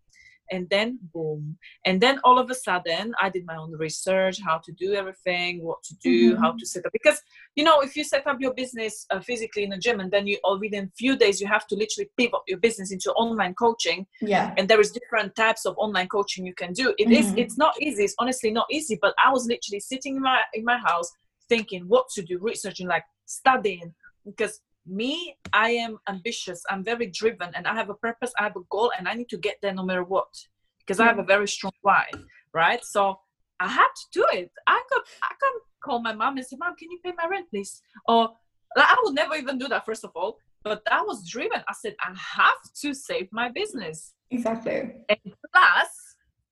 And 0.50 0.70
then 0.70 1.00
boom. 1.14 1.58
And 1.86 2.02
then 2.02 2.20
all 2.24 2.38
of 2.39 2.50
a 2.50 2.56
sudden, 2.56 3.14
I 3.22 3.30
did 3.30 3.46
my 3.46 3.56
own 3.56 3.72
research, 3.78 4.42
how 4.42 4.58
to 4.58 4.72
do 4.74 4.94
everything, 4.94 5.64
what 5.64 5.82
to 5.84 5.96
do, 5.96 6.36
how 6.42 6.52
to 6.54 6.66
set 6.66 6.86
up. 6.86 6.92
Because 6.92 7.22
you 7.56 7.64
know, 7.64 7.82
if 7.82 7.96
you 7.96 8.04
set 8.04 8.26
up 8.28 8.38
your 8.39 8.54
business 8.54 9.06
uh, 9.12 9.20
physically 9.22 9.64
in 9.64 9.74
a 9.74 9.78
gym, 9.78 10.00
and 10.00 10.12
then 10.12 10.26
you 10.28 10.38
all 10.44 10.60
within 10.60 10.86
a 10.86 10.92
few 10.98 11.16
days 11.18 11.39
you 11.42 11.48
have 11.48 11.68
to 11.68 11.76
literally 11.76 12.10
pivot 12.18 12.39
your 12.48 12.60
business 12.60 12.92
into 12.92 13.12
online 13.14 13.54
coaching 13.54 14.06
yeah 14.22 14.54
and 14.58 14.68
there 14.70 14.80
is 14.80 14.92
different 14.92 15.36
types 15.36 15.66
of 15.66 15.74
online 15.78 16.08
coaching 16.08 16.46
you 16.46 16.54
can 16.54 16.72
do 16.74 16.94
It 16.98 17.12
is. 17.12 17.28
Mhm. 17.32 17.38
it's 17.38 17.58
not 17.58 17.74
easy 17.82 18.04
it's 18.04 18.16
honestly 18.20 18.52
not 18.52 18.68
easy 18.72 18.98
but 19.02 19.14
i 19.26 19.30
was 19.32 19.46
literally 19.48 19.80
sitting 19.80 20.16
in 20.18 20.22
my 20.22 20.39
in 20.54 20.64
my 20.64 20.78
house 20.78 21.10
thinking 21.50 21.82
what 21.88 22.06
to 22.16 22.22
do 22.22 22.39
researching 22.39 22.88
like 22.88 23.04
studying 23.26 23.94
because 24.26 24.62
me 24.86 25.36
i 25.53 25.69
am 25.69 25.97
ambitious. 26.07 26.63
I'm 26.69 26.84
very 26.84 27.07
driven 27.07 27.49
and 27.55 27.67
i 27.67 27.73
have 27.75 27.89
a 27.89 27.93
purpose 27.93 28.32
i 28.39 28.43
have 28.43 28.55
a 28.55 28.65
goal 28.69 28.91
and 28.97 29.07
i 29.07 29.13
need 29.13 29.29
to 29.29 29.38
get 29.38 29.57
there 29.61 29.73
no 29.73 29.84
matter 29.84 30.03
what 30.03 30.34
because 30.79 30.99
i 30.99 31.05
have 31.05 31.19
a 31.19 31.23
mm. 31.23 31.27
very 31.27 31.47
strong 31.47 31.73
why 31.82 32.05
right? 32.53 32.84
So 32.84 33.19
i 33.59 33.67
had 33.67 33.88
to 33.95 34.05
do 34.11 34.25
it. 34.34 34.51
I 34.67 34.82
could 34.89 35.03
i 35.23 35.34
can 35.41 35.53
call 35.84 35.99
my 36.01 36.13
mom 36.13 36.38
and 36.38 36.45
say 36.45 36.57
mom 36.59 36.75
can 36.75 36.91
you 36.91 36.99
pay 37.03 37.13
my 37.17 37.27
rent 37.27 37.49
please? 37.49 37.82
Or 38.07 38.29
like, 38.75 38.89
i 38.89 38.97
would 39.03 39.15
never 39.15 39.36
even 39.36 39.57
do 39.57 39.67
that 39.67 39.86
first 39.86 40.03
of 40.03 40.11
all 40.15 40.38
but 40.63 40.82
i 40.91 41.01
was 41.01 41.27
driven. 41.27 41.61
I 41.67 41.73
said 41.73 41.95
i 42.01 42.09
have 42.09 42.61
to 42.82 42.93
save 42.93 43.27
my 43.32 43.49
business. 43.49 44.13
Exactly. 44.29 44.93
And 45.09 45.34
plus 45.53 45.89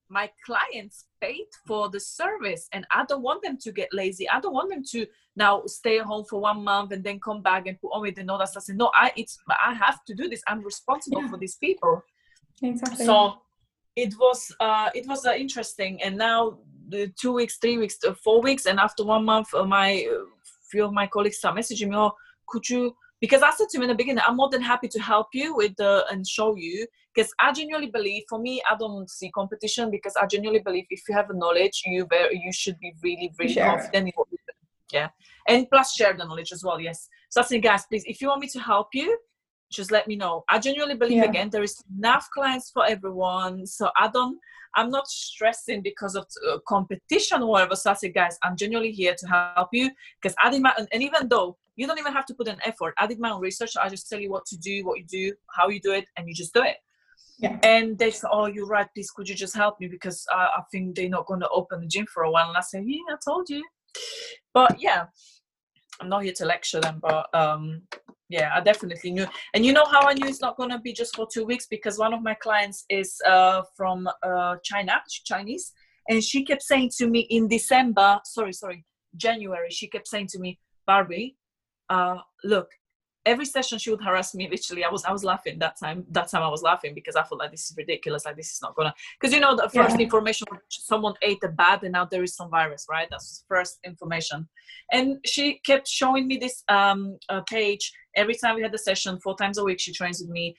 my 0.10 0.30
clients 0.46 1.06
paid 1.22 1.46
for 1.68 1.90
the 1.90 2.00
service 2.00 2.68
and 2.74 2.86
i 2.92 3.06
don't 3.08 3.22
want 3.22 3.42
them 3.44 3.58
to 3.58 3.72
get 3.72 3.90
lazy. 3.94 4.28
I 4.30 4.40
don't 4.40 4.54
want 4.54 4.70
them 4.70 4.84
to 4.92 5.06
now 5.36 5.64
stay 5.66 6.00
home 6.00 6.26
for 6.26 6.42
one 6.42 6.64
month 6.64 6.92
and 6.92 7.04
then 7.04 7.20
come 7.20 7.42
back 7.42 7.68
and 7.68 7.80
put 7.80 7.90
on 7.90 8.02
with 8.02 8.18
i 8.20 8.46
said 8.46 8.78
no 8.78 8.92
i 8.94 9.12
it's 9.16 9.40
i 9.66 9.74
have 9.74 10.04
to 10.06 10.14
do 10.14 10.28
this. 10.28 10.42
I'm 10.48 10.64
responsible 10.64 11.22
Yeah. 11.22 11.30
for 11.32 11.38
these 11.38 11.56
people. 11.56 12.04
Exactly. 12.62 13.06
So 13.06 13.36
it 13.96 14.14
was 14.20 14.40
uh 14.60 14.90
it 14.94 15.08
was 15.08 15.26
uh, 15.26 15.34
interesting. 15.34 16.02
And 16.04 16.18
now 16.18 16.60
the 16.90 17.12
two 17.22 17.34
weeks 17.34 17.58
three 17.58 17.78
weeks 17.78 17.98
uh, 18.08 18.14
four 18.14 18.42
weeks 18.42 18.66
and 18.66 18.80
after 18.80 19.04
one 19.04 19.24
month 19.24 19.54
uh, 19.54 19.64
my 19.64 20.06
uh, 20.12 20.26
few 20.72 20.86
of 20.86 20.94
my 20.94 21.08
colleagues 21.08 21.38
start 21.38 21.56
messaging 21.56 21.90
me 21.90 21.96
oh 21.96 22.12
could 22.48 22.68
you 22.70 22.96
because 23.22 23.42
i 23.42 23.52
said 23.52 23.68
to 23.70 23.78
him 23.78 23.84
in 23.84 23.90
the 23.90 23.96
beginning 23.96 24.24
i'm 24.26 24.38
more 24.38 24.50
than 24.50 24.62
happy 24.62 24.88
to 24.88 25.00
help 25.00 25.28
you 25.34 25.56
with 25.56 25.76
the 25.78 26.06
and 26.12 26.26
show 26.28 26.56
you. 26.56 26.86
Because 27.14 27.32
i 27.40 27.52
genuinely 27.52 27.90
believe 27.90 28.24
for 28.30 28.40
me 28.40 28.62
i 28.70 28.76
don't 28.78 29.10
see 29.10 29.30
competition 29.32 29.90
because 29.92 30.16
i 30.22 30.26
genuinely 30.26 30.62
believe 30.62 30.86
if 30.90 31.02
you 31.08 31.16
have 31.16 31.30
a 31.30 31.34
knowledge 31.34 31.82
you 31.86 32.06
very 32.10 32.40
you 32.44 32.52
should 32.54 32.78
be 32.80 32.94
really 33.04 33.32
really 33.40 33.54
it. 33.58 33.64
confident 33.64 34.08
in 34.08 34.14
what 34.16 34.28
you 34.32 34.38
do 34.48 34.54
yeah. 34.92 35.10
And 35.48 35.70
plus 35.70 35.94
share 35.94 36.14
the 36.14 36.26
knowledge 36.26 36.52
as 36.52 36.64
well 36.64 36.80
yes. 36.80 37.08
So 37.30 37.42
i 37.42 37.44
say 37.44 37.60
guys 37.60 37.86
please 37.86 38.04
if 38.08 38.22
you 38.22 38.28
want 38.30 38.42
me 38.42 38.48
to 38.50 38.60
help 38.60 38.90
you 38.94 39.18
just 39.72 39.92
let 39.92 40.08
me 40.08 40.16
know. 40.16 40.44
I 40.50 40.58
genuinely 40.58 40.96
believe 40.96 41.18
Yeah. 41.24 41.30
again 41.30 41.50
there 41.52 41.62
is 41.64 41.76
enough 41.96 42.28
clients 42.34 42.72
for 42.72 42.86
everyone 42.88 43.68
so 43.68 43.90
i 43.98 44.08
don't 44.08 44.40
i'm 44.76 44.90
not 44.90 45.08
stressing 45.08 45.82
because 45.84 46.16
of 46.16 46.26
uh, 46.50 46.58
competition 46.68 47.44
or 47.44 47.50
whatever. 47.52 47.76
So 47.76 47.92
i 47.92 47.94
say 47.94 48.10
guys 48.10 48.38
i'm 48.44 48.56
genuinely 48.56 48.92
here 48.92 49.16
to 49.20 49.28
help 49.28 49.70
you. 49.74 49.92
Because 50.22 50.36
i 50.44 50.50
did 50.50 50.62
my 50.62 50.74
and 50.78 50.88
and 50.94 51.04
even 51.04 51.28
though 51.30 51.58
you 51.80 51.88
don't 51.88 51.98
even 51.98 52.12
have 52.12 52.26
to 52.26 52.34
put 52.34 52.50
an 52.50 52.60
effort. 52.66 52.94
I 52.98 53.08
did 53.08 53.20
my 53.22 53.32
own 53.32 53.40
research. 53.40 53.78
I 53.82 53.88
just 53.88 54.10
tell 54.10 54.20
you 54.20 54.30
what 54.30 54.46
to 54.48 54.58
do 54.58 54.86
what 54.86 55.00
you 55.00 55.06
do 55.06 55.34
how 55.56 55.70
you 55.70 55.80
do 55.80 55.94
it 55.94 56.06
and 56.18 56.28
you 56.28 56.36
just 56.36 56.54
do 56.54 56.62
it. 56.62 56.76
Yeah. 57.42 57.58
and 57.64 57.98
they 57.98 58.12
say 58.12 58.28
oh 58.30 58.48
you're 58.48 58.68
right. 58.68 58.88
Please 58.94 59.12
could 59.12 59.30
you 59.30 59.36
just 59.36 59.56
help 59.56 59.80
me? 59.80 59.88
Because 59.88 60.26
I, 60.30 60.50
I 60.58 60.62
think 60.72 60.96
they're 60.96 61.08
not 61.18 61.26
going 61.26 61.40
to 61.40 61.50
open 61.50 61.80
the 61.80 61.88
gym 61.88 62.06
for 62.14 62.24
a 62.24 62.32
while. 62.32 62.50
And 62.50 62.58
i 62.58 62.62
said, 62.62 62.84
yeah 62.86 63.00
i 63.10 63.16
told 63.26 63.50
you. 63.50 63.64
But 64.54 64.82
yeah. 64.82 65.06
I'm 66.02 66.10
not 66.10 66.24
here 66.24 66.34
to 66.34 66.46
lecture 66.46 66.80
them 66.80 67.00
but 67.02 67.26
um 67.34 67.82
yeah 68.30 68.52
i 68.56 68.60
definitely 68.62 69.12
knew. 69.12 69.28
And 69.54 69.66
you 69.66 69.72
know 69.72 69.86
how 69.94 70.02
i 70.10 70.14
knew 70.14 70.28
it's 70.28 70.42
not 70.42 70.58
going 70.58 70.72
to 70.72 70.80
be 70.80 70.92
just 70.92 71.16
for 71.16 71.28
two 71.34 71.46
weeks? 71.46 71.66
Because 71.76 71.98
one 71.98 72.14
of 72.14 72.22
my 72.22 72.34
clients 72.34 72.84
is 72.90 73.10
uh 73.26 73.62
from 73.78 74.10
uh 74.22 74.56
china. 74.64 75.02
Chinese. 75.32 75.72
And 76.10 76.22
she 76.24 76.44
kept 76.44 76.64
saying 76.64 76.92
to 76.98 77.08
me 77.08 77.22
in 77.38 77.48
december 77.48 78.20
sorry 78.26 78.54
sorry 78.54 78.86
january 79.16 79.72
she 79.72 79.88
kept 79.88 80.08
saying 80.08 80.28
to 80.34 80.40
me 80.40 80.60
barbie 80.86 81.36
uh 81.90 82.18
look 82.44 82.70
every 83.26 83.46
session 83.46 83.78
she 83.78 83.90
would 83.92 84.02
harass 84.02 84.34
me 84.34 84.50
literally 84.50 84.84
i 84.84 84.90
was 84.90 85.04
i 85.06 85.12
was 85.12 85.24
laughing 85.24 85.60
that 85.60 85.78
time 85.78 86.06
that 86.10 86.30
time 86.30 86.42
i 86.42 86.48
was 86.48 86.62
laughing 86.64 86.94
because 86.96 87.16
i 87.16 87.24
felt 87.24 87.40
like 87.40 87.52
this 87.52 87.70
is 87.70 87.74
ridiculous 87.78 88.26
like 88.26 88.38
this 88.38 88.52
is 88.54 88.62
not 88.62 88.74
gonna 88.76 88.94
because 89.20 89.34
you 89.34 89.42
know 89.42 89.56
the 89.56 89.70
first 89.70 89.98
Yeah. 89.98 90.06
information 90.06 90.48
someone 90.70 91.14
ate 91.22 91.44
a 91.44 91.50
bat 91.50 91.84
and 91.84 91.92
now 91.92 92.06
there 92.06 92.24
is 92.24 92.36
some 92.36 92.50
virus 92.50 92.88
right? 92.90 93.08
That's 93.10 93.44
first 93.48 93.80
information. 93.84 94.48
And 94.92 95.18
she 95.26 95.60
kept 95.66 95.88
showing 95.88 96.28
me 96.28 96.38
this 96.38 96.64
um 96.70 97.18
uh, 97.30 97.42
page. 97.42 97.92
Every 98.16 98.36
time 98.36 98.56
we 98.56 98.62
had 98.62 98.72
the 98.72 98.78
session 98.90 99.20
four 99.20 99.36
times 99.36 99.58
a 99.58 99.64
week 99.64 99.80
she 99.80 99.94
trains 99.94 100.20
with 100.22 100.30
me 100.30 100.56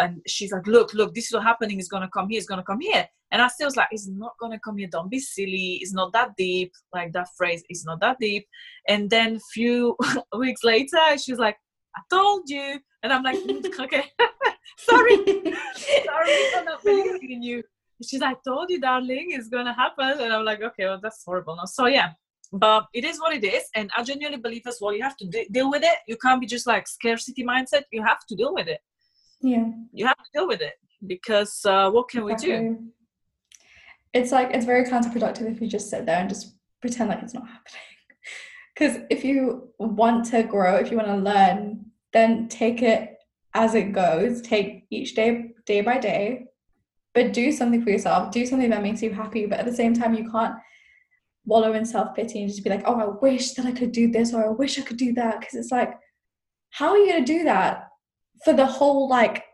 and 0.00 0.20
she's 0.26 0.52
like 0.52 0.66
look 0.66 0.92
look 0.94 1.14
this 1.14 1.26
is 1.26 1.32
what 1.32 1.42
happening. 1.42 1.78
Is 1.78 1.88
gonna 1.88 2.10
come 2.12 2.28
here. 2.28 2.38
It's 2.38 2.46
gonna 2.46 2.62
come 2.64 2.80
here. 2.80 3.06
And 3.32 3.40
i 3.40 3.46
still 3.48 3.68
was 3.68 3.76
like 3.76 3.88
it's 3.90 4.08
not 4.08 4.32
gonna 4.40 4.58
come 4.58 4.78
here. 4.78 4.88
Don't 4.90 5.10
be 5.10 5.20
silly. 5.20 5.78
It's 5.80 5.92
not 5.92 6.12
that 6.12 6.30
deep. 6.36 6.72
Like 6.92 7.12
that 7.12 7.28
phrase 7.36 7.62
is 7.70 7.84
not 7.84 8.00
that 8.00 8.18
deep. 8.20 8.46
And 8.88 9.08
then 9.10 9.38
few 9.52 9.96
weeks 10.36 10.64
later 10.64 11.18
she's 11.18 11.38
like 11.38 11.56
i 11.96 12.00
told 12.10 12.48
you. 12.48 12.78
And 13.02 13.12
i'm 13.12 13.22
like 13.22 13.38
"Mm, 13.38 13.80
okay. 13.84 14.04
Sorry. 14.78 15.16
Sorry 15.16 16.36
for 16.52 16.64
not 16.64 16.82
believing 16.82 17.32
in 17.32 17.42
you 17.42 17.62
she's 18.06 18.20
like, 18.20 18.36
I 18.36 18.40
told 18.44 18.70
you, 18.70 18.80
darling, 18.80 19.28
it's 19.30 19.48
gonna 19.48 19.74
happen. 19.74 20.20
And 20.20 20.32
I'm 20.32 20.44
like, 20.44 20.62
okay, 20.62 20.86
well, 20.86 21.00
that's 21.02 21.24
horrible. 21.24 21.56
No, 21.56 21.64
so 21.66 21.86
yeah, 21.86 22.10
but 22.52 22.86
it 22.94 23.04
is 23.04 23.20
what 23.20 23.34
it 23.34 23.44
is. 23.44 23.64
And 23.74 23.90
I 23.96 24.02
genuinely 24.02 24.40
believe 24.40 24.62
as 24.66 24.78
well, 24.80 24.94
you 24.94 25.02
have 25.02 25.16
to 25.18 25.26
de- 25.26 25.48
deal 25.50 25.70
with 25.70 25.82
it. 25.82 25.98
You 26.06 26.16
can't 26.16 26.40
be 26.40 26.46
just 26.46 26.66
like 26.66 26.86
scarcity 26.88 27.44
mindset. 27.44 27.82
You 27.92 28.02
have 28.02 28.24
to 28.26 28.36
deal 28.36 28.54
with 28.54 28.68
it. 28.68 28.80
Yeah 29.40 29.66
You 29.92 30.06
have 30.06 30.16
to 30.16 30.30
deal 30.32 30.48
with 30.48 30.60
it 30.60 30.74
because 31.06 31.64
uh, 31.64 31.90
what 31.90 32.08
can 32.08 32.24
we 32.24 32.34
do? 32.34 32.78
It's 34.12 34.32
like 34.32 34.50
it's 34.52 34.66
very 34.66 34.84
counterproductive 34.84 35.50
if 35.50 35.60
you 35.60 35.68
just 35.68 35.88
sit 35.88 36.04
there 36.06 36.18
and 36.18 36.28
just 36.28 36.56
pretend 36.80 37.10
like 37.10 37.22
it's 37.22 37.34
not 37.34 37.46
happening. 37.46 37.80
Because 38.74 38.98
if 39.10 39.24
you 39.24 39.68
want 39.78 40.24
to 40.26 40.42
grow, 40.42 40.76
if 40.76 40.90
you 40.90 40.96
want 40.96 41.08
to 41.08 41.16
learn, 41.16 41.84
then 42.14 42.48
take 42.48 42.80
it 42.80 43.18
as 43.52 43.74
it 43.74 43.92
goes. 43.92 44.40
Take 44.40 44.86
each 44.90 45.14
day, 45.14 45.52
day 45.66 45.82
by 45.82 45.98
day, 45.98 46.46
but 47.12 47.34
do 47.34 47.52
something 47.52 47.82
for 47.82 47.90
yourself. 47.90 48.30
Do 48.30 48.46
something 48.46 48.70
that 48.70 48.82
makes 48.82 49.02
you 49.02 49.12
happy. 49.12 49.44
But 49.44 49.58
at 49.58 49.66
the 49.66 49.74
same 49.74 49.92
time, 49.92 50.14
you 50.14 50.30
can't 50.30 50.54
wallow 51.44 51.74
in 51.74 51.84
self 51.84 52.14
pity 52.14 52.40
and 52.40 52.48
just 52.48 52.64
be 52.64 52.70
like, 52.70 52.84
"Oh, 52.86 52.98
I 52.98 53.06
wish 53.20 53.52
that 53.54 53.66
I 53.66 53.72
could 53.72 53.92
do 53.92 54.10
this," 54.10 54.32
or 54.32 54.46
"I 54.46 54.48
wish 54.48 54.78
I 54.78 54.82
could 54.82 54.96
do 54.96 55.12
that." 55.14 55.40
Because 55.40 55.56
it's 55.56 55.72
like, 55.72 55.92
how 56.70 56.90
are 56.90 56.98
you 56.98 57.12
gonna 57.12 57.26
do 57.26 57.44
that 57.44 57.89
for 58.44 58.52
the 58.52 58.66
whole 58.66 59.08
like 59.08 59.44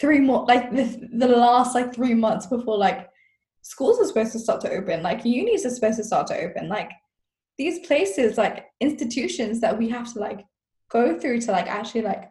three 0.00 0.20
more 0.20 0.44
like 0.46 0.70
the, 0.70 1.08
the 1.12 1.28
last 1.28 1.74
like 1.74 1.94
three 1.94 2.14
months 2.14 2.46
before 2.46 2.78
like 2.78 3.08
schools 3.62 4.00
are 4.00 4.06
supposed 4.06 4.32
to 4.32 4.38
start 4.38 4.60
to 4.60 4.70
open 4.70 5.02
like 5.02 5.24
unis 5.24 5.66
are 5.66 5.70
supposed 5.70 5.98
to 5.98 6.04
start 6.04 6.26
to 6.26 6.38
open 6.38 6.68
like 6.68 6.90
these 7.58 7.86
places 7.86 8.38
like 8.38 8.66
institutions 8.80 9.60
that 9.60 9.76
we 9.76 9.88
have 9.88 10.12
to 10.12 10.18
like 10.18 10.44
go 10.90 11.18
through 11.18 11.40
to 11.40 11.52
like 11.52 11.66
actually 11.66 12.02
like 12.02 12.30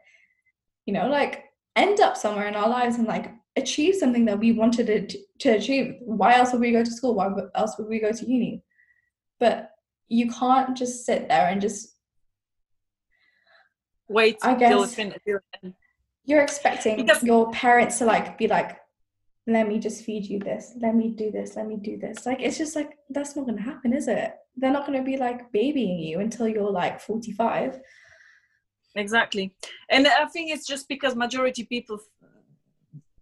you 0.86 0.94
know 0.94 1.08
like 1.08 1.44
end 1.76 2.00
up 2.00 2.18
somewhere 2.18 2.48
in 2.48 2.56
our 2.56 2.70
lives 2.70 2.96
and 2.96 3.08
like 3.08 3.32
achieve 3.56 3.96
something 3.96 4.26
that 4.26 4.40
we 4.40 4.52
wanted 4.52 5.10
to, 5.10 5.20
to 5.40 5.50
achieve. 5.50 5.96
Why 6.02 6.36
else 6.36 6.52
would 6.52 6.62
we 6.62 6.72
go 6.72 6.84
to 6.84 6.92
school? 6.92 7.16
Why 7.16 7.30
else 7.56 7.78
would 7.78 7.88
we 7.88 8.00
go 8.00 8.12
to 8.12 8.26
uni? 8.26 8.64
But 9.40 9.72
you 10.08 10.30
can't 10.32 10.76
just 10.76 11.06
sit 11.06 11.28
there 11.28 11.48
and 11.48 11.62
just 11.62 11.96
wait 14.10 14.38
I 14.44 14.56
guess 14.56 14.98
you're 16.26 16.42
expecting 16.42 16.98
because, 16.98 17.24
your 17.24 17.52
parents 17.52 17.98
to 18.00 18.06
like 18.06 18.38
be 18.38 18.48
like 18.48 18.78
let 19.50 19.68
me 19.68 19.80
just 19.80 20.04
feed 20.04 20.26
you 20.26 20.40
this. 20.40 20.74
Let 20.80 20.96
me 20.96 21.10
do 21.10 21.32
this. 21.32 21.56
Let 21.56 21.68
me 21.68 21.78
do 21.78 21.98
this. 21.98 22.26
Like 22.26 22.40
it's 22.42 22.58
just 22.58 22.76
like 22.76 22.92
that's 23.10 23.36
not 23.36 23.48
gonna 23.48 23.62
happen 23.62 23.94
is 23.94 24.08
it? 24.08 24.34
They're 24.56 24.72
not 24.72 24.86
gonna 24.86 25.04
be 25.04 25.18
like 25.18 25.52
babying 25.52 26.00
you 26.00 26.20
until 26.20 26.48
you're 26.48 26.70
like 26.70 27.00
45 27.00 27.80
exactly. 28.96 29.56
And 29.90 30.08
i 30.08 30.26
think 30.26 30.52
it's 30.52 30.68
just 30.68 30.88
because 30.88 31.16
majority 31.16 31.64
people 31.64 32.00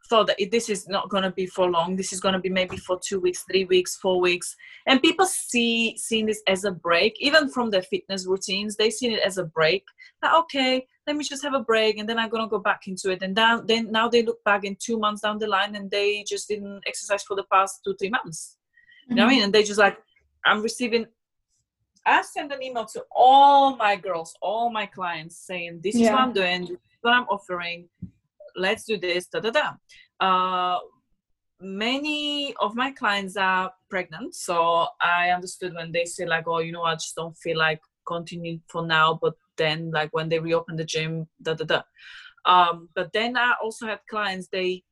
thought 0.09 0.27
that 0.27 0.37
this 0.51 0.69
is 0.69 0.87
not 0.87 1.09
going 1.09 1.23
to 1.23 1.31
be 1.31 1.45
for 1.45 1.69
long. 1.69 1.95
This 1.95 2.13
is 2.13 2.19
going 2.19 2.33
to 2.33 2.39
be 2.39 2.49
maybe 2.49 2.77
for 2.77 2.99
two 3.03 3.19
weeks 3.19 3.43
three 3.49 3.65
weeks 3.65 3.97
four 3.97 4.19
weeks. 4.19 4.55
And 4.85 5.01
people 5.01 5.25
see 5.25 5.97
seeing 5.97 6.25
this 6.25 6.41
as 6.47 6.63
a 6.63 6.71
break 6.71 7.15
even 7.19 7.49
from 7.49 7.69
their 7.69 7.81
fitness 7.81 8.25
routines 8.25 8.75
they 8.75 8.89
see 8.89 9.13
it 9.13 9.21
as 9.25 9.37
a 9.37 9.43
break. 9.43 9.83
Like, 10.21 10.33
okay 10.33 10.87
let 11.07 11.15
me 11.15 11.23
just 11.23 11.41
have 11.41 11.53
a 11.53 11.61
break 11.61 11.97
and 11.97 12.07
then 12.07 12.19
i'm 12.19 12.29
going 12.29 12.43
to 12.43 12.49
go 12.49 12.59
back 12.59 12.81
into 12.87 13.09
it. 13.09 13.21
And 13.21 13.35
then, 13.35 13.65
then 13.65 13.91
now 13.91 14.09
they 14.09 14.23
look 14.23 14.43
back 14.43 14.65
in 14.65 14.75
two 14.77 14.99
months 14.99 15.21
down 15.21 15.39
the 15.39 15.47
line 15.47 15.75
and 15.75 15.89
they 15.89 16.23
just 16.27 16.47
didn't 16.49 16.81
exercise 16.85 17.23
for 17.23 17.35
the 17.35 17.45
past 17.51 17.81
two 17.83 17.95
three 17.97 18.09
months. 18.09 18.57
Mm-hmm. 19.07 19.11
you 19.11 19.15
know 19.15 19.23
what 19.23 19.29
i 19.29 19.31
mm-hmm. 19.31 19.35
mean 19.35 19.43
and 19.45 19.53
they 19.53 19.63
just 19.63 19.79
like 19.79 19.97
i'm 20.45 20.61
receiving 20.61 21.05
i 22.05 22.21
send 22.21 22.51
an 22.51 22.61
email 22.61 22.85
to 22.85 23.03
all 23.11 23.77
my 23.77 23.95
girls 23.95 24.33
all 24.41 24.69
my 24.69 24.85
clients 24.85 25.37
saying 25.37 25.79
this 25.81 25.95
is 25.95 26.09
what 26.09 26.19
i'm 26.19 26.33
doing 26.33 26.77
what 27.01 27.13
i'm 27.13 27.23
offering 27.23 27.87
let's 28.57 28.83
do 28.83 28.97
this 28.97 29.27
da 29.27 29.39
da 29.39 29.51
da. 29.51 29.71
Uh, 30.19 30.79
many 31.59 32.53
of 32.59 32.75
my 32.75 32.91
clients 32.91 33.35
are 33.35 33.71
pregnant 33.89 34.35
so 34.35 34.87
i 35.01 35.29
understood 35.29 35.73
when 35.73 35.91
they 35.91 36.05
say 36.05 36.25
like 36.25 36.47
oh 36.47 36.59
you 36.59 36.71
know 36.71 36.83
i 36.83 36.93
just 36.93 37.15
don't 37.15 37.35
feel 37.37 37.57
like 37.57 37.81
continuing 38.05 38.61
for 38.67 38.85
now 38.85 39.17
but 39.21 39.33
then 39.57 39.89
like 39.91 40.09
when 40.13 40.29
they 40.29 40.39
reopen 40.39 40.75
the 40.75 40.85
gym 40.85 41.27
da 41.41 41.53
da 41.55 41.65
da. 41.65 41.81
Um, 42.45 42.89
but 42.95 43.11
then 43.11 43.35
i 43.35 43.55
also 43.61 43.87
had 43.87 43.99
clients 44.09 44.47
they 44.51 44.83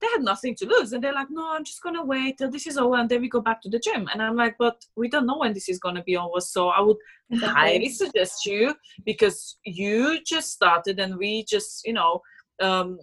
they 0.00 0.06
had 0.12 0.22
nothing 0.22 0.54
to 0.56 0.66
lose 0.66 0.92
and 0.92 1.02
they're 1.02 1.12
like 1.12 1.30
no 1.30 1.52
i'm 1.52 1.64
just 1.64 1.82
gonna 1.82 2.04
wait 2.04 2.38
till 2.38 2.50
this 2.50 2.66
is 2.66 2.78
over 2.78 2.96
and 2.96 3.08
then 3.08 3.20
we 3.20 3.28
go 3.28 3.40
back 3.40 3.60
to 3.62 3.68
the 3.68 3.78
gym. 3.80 4.08
And 4.12 4.22
i'm 4.22 4.36
like 4.36 4.56
but 4.58 4.82
we 4.96 5.08
don't 5.08 5.26
know 5.26 5.38
when 5.38 5.52
this 5.52 5.68
is 5.68 5.78
gonna 5.78 6.02
be 6.04 6.16
over 6.16 6.40
so 6.40 6.68
i 6.68 6.80
would 6.80 6.96
highly 7.40 7.88
suggest 7.88 8.46
you 8.46 8.74
because 9.04 9.58
you 9.64 10.20
just 10.24 10.52
started 10.52 11.00
and 11.00 11.16
we 11.16 11.44
just 11.44 11.84
you 11.86 11.92
know 11.92 12.20
um, 12.60 12.98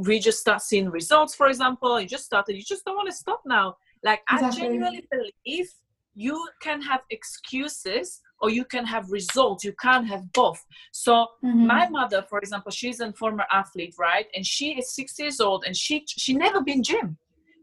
we 0.00 0.18
just 0.18 0.40
start 0.40 0.62
seeing 0.62 0.90
results 0.90 1.34
for 1.34 1.48
example. 1.48 2.00
You 2.00 2.06
just 2.06 2.24
started. 2.24 2.56
You 2.56 2.62
just 2.62 2.84
don't 2.84 2.96
want 2.96 3.08
to 3.08 3.16
stop 3.16 3.42
now. 3.44 3.76
Like 4.02 4.22
exactly. 4.30 4.62
i 4.62 4.64
genuinely 4.64 5.08
believe 5.10 5.68
you 6.14 6.48
can 6.60 6.80
have 6.80 7.00
excuses 7.10 8.20
or 8.40 8.50
you 8.50 8.64
can 8.64 8.84
have 8.84 9.10
results. 9.10 9.64
You 9.64 9.72
can't 9.80 10.06
have 10.06 10.32
both. 10.32 10.64
So 10.92 11.26
mm-hmm. 11.44 11.66
my 11.66 11.88
mother 11.88 12.22
for 12.28 12.38
example 12.38 12.70
she's 12.70 13.00
a 13.00 13.12
former 13.12 13.44
athlete 13.52 13.94
right? 13.98 14.26
And 14.34 14.46
she 14.46 14.78
is 14.78 14.94
six 14.94 15.18
years 15.18 15.40
old 15.40 15.64
and 15.66 15.76
she 15.76 16.04
she 16.06 16.34
never 16.34 16.60
been 16.60 16.82
gym. 16.82 17.16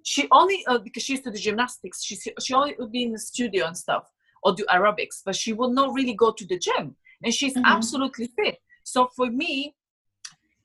She 0.04 0.28
only 0.32 0.66
uh, 0.68 0.80
because 0.80 1.04
she 1.04 1.14
used 1.14 1.24
to 1.26 1.32
do 1.32 1.38
gymnastics. 1.38 2.04
She 2.04 2.18
she 2.18 2.54
only 2.54 2.76
would 2.80 2.92
be 2.92 3.04
in 3.04 3.12
the 3.12 3.20
studio 3.20 3.68
and 3.68 3.78
stuff 3.78 4.06
or 4.44 4.54
do 4.54 4.66
aerobics 4.72 5.22
but 5.24 5.36
she 5.36 5.54
would 5.54 5.72
not 5.72 5.94
really 5.94 6.14
go 6.14 6.32
to 6.32 6.46
the 6.46 6.58
gym. 6.58 6.96
And 7.24 7.34
she's 7.34 7.54
mm-hmm. 7.54 7.66
absolutely 7.66 8.32
fit. 8.36 8.58
So 8.84 9.10
for 9.16 9.30
me 9.30 9.76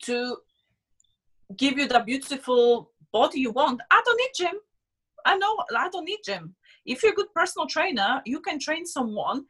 to 0.02 0.36
give 1.56 1.78
you 1.78 1.86
the 1.86 2.00
beautiful 2.00 2.90
body 3.12 3.40
you 3.40 3.50
want. 3.50 3.80
I 3.90 4.02
don't 4.04 4.18
need 4.18 4.30
gym. 4.36 4.60
I 5.24 5.36
know 5.36 5.56
i 5.76 5.88
don't 5.88 6.04
need 6.04 6.20
gym. 6.24 6.54
If 6.84 7.02
you're 7.02 7.12
a 7.12 7.16
good 7.16 7.32
personal 7.34 7.66
trainer 7.66 8.22
you 8.24 8.40
can 8.40 8.58
train 8.58 8.86
someone 8.86 9.44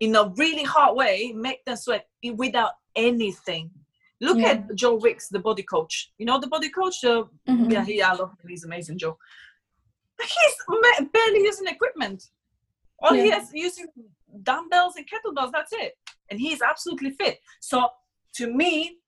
in 0.00 0.16
a 0.16 0.32
really 0.36 0.64
hard 0.64 0.96
way 0.96 1.32
make 1.36 1.64
them 1.64 1.76
sweat 1.76 2.06
without 2.34 2.72
anything. 2.96 3.70
Look 4.20 4.38
yeah. 4.38 4.48
at 4.48 4.74
joe 4.74 4.96
wicks 4.96 5.28
the 5.28 5.38
body 5.38 5.62
coach. 5.62 6.12
You 6.18 6.26
know 6.26 6.40
the 6.40 6.48
body 6.48 6.70
coach? 6.70 7.04
Uh, 7.04 7.24
mm-hmm. 7.48 7.70
yeah 7.70 7.84
he 7.84 8.02
i 8.02 8.12
love 8.12 8.30
him. 8.30 8.48
He's 8.48 8.64
amazing 8.64 8.98
joe. 8.98 9.16
He's 10.20 11.08
barely 11.12 11.42
using 11.50 11.68
equipment. 11.68 12.24
All 13.02 13.14
yeah. 13.14 13.22
he 13.22 13.30
has 13.30 13.50
using 13.54 13.86
dumbbells 14.42 14.94
and 14.96 15.06
kettlebells 15.10 15.52
that's 15.52 15.72
it. 15.72 15.94
And 16.30 16.38
he's 16.40 16.60
absolutely 16.60 17.10
fit. 17.10 17.38
So 17.60 17.88
to 18.34 18.52
me 18.52 18.98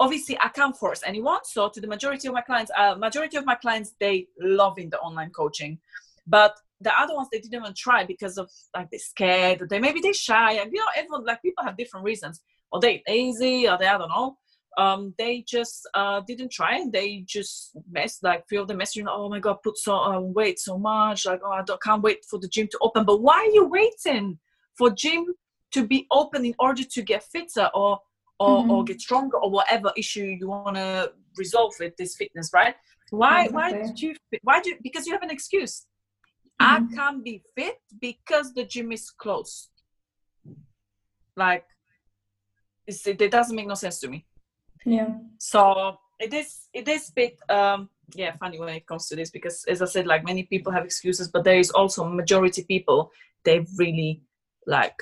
obviously 0.00 0.36
i 0.40 0.48
can't 0.48 0.76
force 0.76 1.02
anyone. 1.06 1.40
So 1.44 1.68
to 1.68 1.80
the 1.80 1.86
majority 1.86 2.28
of 2.28 2.34
my 2.34 2.42
clients 2.42 2.70
uh, 2.76 2.94
majority 2.96 3.36
of 3.36 3.44
my 3.44 3.54
clients 3.54 3.94
they 4.00 4.28
love 4.40 4.78
in 4.78 4.90
the 4.90 4.98
online 4.98 5.30
coaching. 5.30 5.78
But 6.26 6.56
the 6.80 6.92
other 6.98 7.14
ones 7.14 7.28
they 7.30 7.40
didn't 7.40 7.60
even 7.60 7.74
try 7.74 8.04
because 8.04 8.38
of 8.38 8.50
like 8.74 8.90
they're 8.90 8.98
scared. 8.98 9.62
Or 9.62 9.66
they 9.66 9.78
maybe 9.78 10.00
they 10.00 10.12
shy. 10.12 10.52
And 10.54 10.72
you 10.72 10.78
know 10.80 10.86
everyone 10.96 11.24
like 11.24 11.42
people 11.42 11.64
have 11.64 11.76
different 11.76 12.04
reasons. 12.04 12.40
Or 12.72 12.80
they 12.80 13.02
lazy? 13.08 13.68
Or 13.68 13.78
they 13.78 13.86
i 13.86 13.98
don't 13.98 14.08
know. 14.08 14.36
Um, 14.76 15.14
they 15.18 15.44
just 15.46 15.88
uh, 15.94 16.20
didn't 16.26 16.50
try 16.50 16.78
and 16.78 16.92
they 16.92 17.22
just 17.26 17.76
messed 17.88 18.24
like 18.24 18.44
feel 18.48 18.66
the 18.66 18.74
message 18.74 19.04
oh 19.08 19.28
my 19.28 19.38
god 19.38 19.58
put 19.62 19.78
so 19.78 19.96
uh, 19.96 20.18
weight 20.20 20.58
so 20.58 20.78
much. 20.78 21.26
Like 21.26 21.40
oh 21.44 21.52
i 21.52 21.62
can't 21.82 22.02
wait 22.02 22.24
for 22.28 22.38
the 22.38 22.48
gym 22.48 22.68
to 22.68 22.78
open. 22.80 23.04
But 23.04 23.22
why 23.22 23.36
are 23.36 23.54
you 23.54 23.66
waiting 23.66 24.38
for 24.76 24.90
gym 24.90 25.26
to 25.72 25.86
be 25.86 26.06
open 26.10 26.44
in 26.44 26.54
order 26.58 26.82
to 26.82 27.02
get 27.02 27.22
fitter? 27.22 27.70
Or 27.72 28.00
or, 28.38 28.60
mm-hmm. 28.60 28.70
or 28.70 28.84
get 28.84 29.00
stronger 29.00 29.38
or 29.38 29.50
whatever 29.50 29.92
issue 29.96 30.24
you 30.24 30.48
want 30.48 30.76
to 30.76 31.12
resolve 31.36 31.72
with 31.78 31.96
this 31.96 32.16
fitness 32.16 32.50
right? 32.52 32.74
Why 33.10 33.48
why 33.48 33.72
did 33.72 34.00
you 34.00 34.14
why 34.42 34.60
do 34.60 34.74
because 34.82 35.06
you 35.06 35.12
have 35.12 35.22
an 35.22 35.30
excuse. 35.30 35.86
Mm-hmm. 36.60 36.92
i 36.92 36.96
can't 36.96 37.24
be 37.24 37.42
fit 37.56 37.78
because 38.00 38.52
the 38.54 38.64
gym 38.64 38.92
is 38.92 39.10
closed. 39.10 39.70
Like 41.36 41.64
it 42.86 43.30
doesn't 43.30 43.56
make 43.56 43.66
no 43.66 43.74
sense 43.74 44.00
to 44.00 44.08
me. 44.08 44.26
Yeah. 44.84 45.08
So 45.38 45.98
it 46.18 46.32
is 46.32 46.68
it 46.72 46.88
is 46.88 47.10
bit 47.10 47.38
um 47.48 47.88
yeah 48.14 48.36
funny 48.36 48.58
when 48.58 48.68
it 48.68 48.86
comes 48.86 49.08
to 49.08 49.16
this 49.16 49.30
because 49.30 49.64
as 49.64 49.82
i 49.82 49.86
said 49.86 50.06
like 50.06 50.24
many 50.24 50.44
people 50.44 50.72
have 50.72 50.84
excuses 50.84 51.28
but 51.28 51.42
there 51.42 51.58
is 51.58 51.70
also 51.70 52.04
majority 52.04 52.64
people 52.64 53.10
they 53.44 53.66
really 53.76 54.22
like 54.66 54.96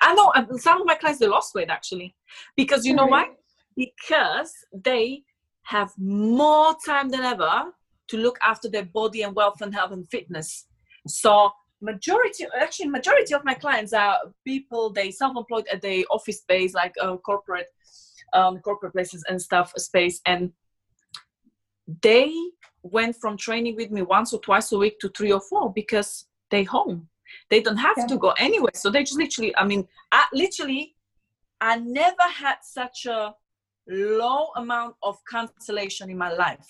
I 0.00 0.14
know 0.14 0.32
some 0.56 0.80
of 0.80 0.86
my 0.86 0.94
clients 0.94 1.20
they 1.20 1.26
lost 1.26 1.54
weight 1.54 1.70
actually 1.70 2.14
because 2.56 2.84
you 2.84 2.94
know 2.94 3.06
why? 3.06 3.30
Because 3.76 4.52
they 4.72 5.22
have 5.62 5.92
more 5.98 6.76
time 6.84 7.08
than 7.08 7.22
ever 7.22 7.72
to 8.08 8.16
look 8.16 8.38
after 8.42 8.68
their 8.68 8.84
body 8.84 9.22
and 9.22 9.34
wealth 9.34 9.60
and 9.62 9.74
health 9.74 9.92
and 9.92 10.08
fitness. 10.08 10.66
So 11.08 11.50
majority 11.80 12.46
actually 12.58 12.88
majority 12.88 13.34
of 13.34 13.44
my 13.44 13.54
clients 13.54 13.92
are 13.92 14.16
people 14.44 14.90
they 14.90 15.10
self-employed 15.10 15.66
at 15.70 15.82
the 15.82 16.06
office 16.06 16.38
space 16.38 16.72
like 16.72 16.94
uh, 17.02 17.16
corporate 17.18 17.66
um, 18.32 18.58
corporate 18.60 18.92
places 18.92 19.22
and 19.28 19.40
stuff 19.40 19.72
space 19.76 20.20
and 20.24 20.50
they 22.02 22.34
went 22.82 23.14
from 23.16 23.36
training 23.36 23.76
with 23.76 23.90
me 23.90 24.02
once 24.02 24.32
or 24.32 24.40
twice 24.40 24.72
a 24.72 24.78
week 24.78 24.98
to 24.98 25.08
three 25.10 25.32
or 25.32 25.40
four 25.40 25.72
because 25.72 26.26
they 26.50 26.64
home 26.64 27.08
they 27.50 27.60
don't 27.60 27.76
have 27.76 27.96
yeah. 27.96 28.06
to 28.06 28.18
go 28.18 28.30
anywhere. 28.38 28.72
So 28.74 28.90
they 28.90 29.02
just 29.02 29.18
literally, 29.18 29.56
I 29.56 29.64
mean, 29.64 29.86
I 30.12 30.24
literally, 30.32 30.94
I 31.60 31.76
never 31.76 32.22
had 32.22 32.56
such 32.62 33.06
a 33.06 33.34
low 33.88 34.48
amount 34.56 34.96
of 35.02 35.16
cancellation 35.30 36.10
in 36.10 36.18
my 36.18 36.32
life 36.32 36.66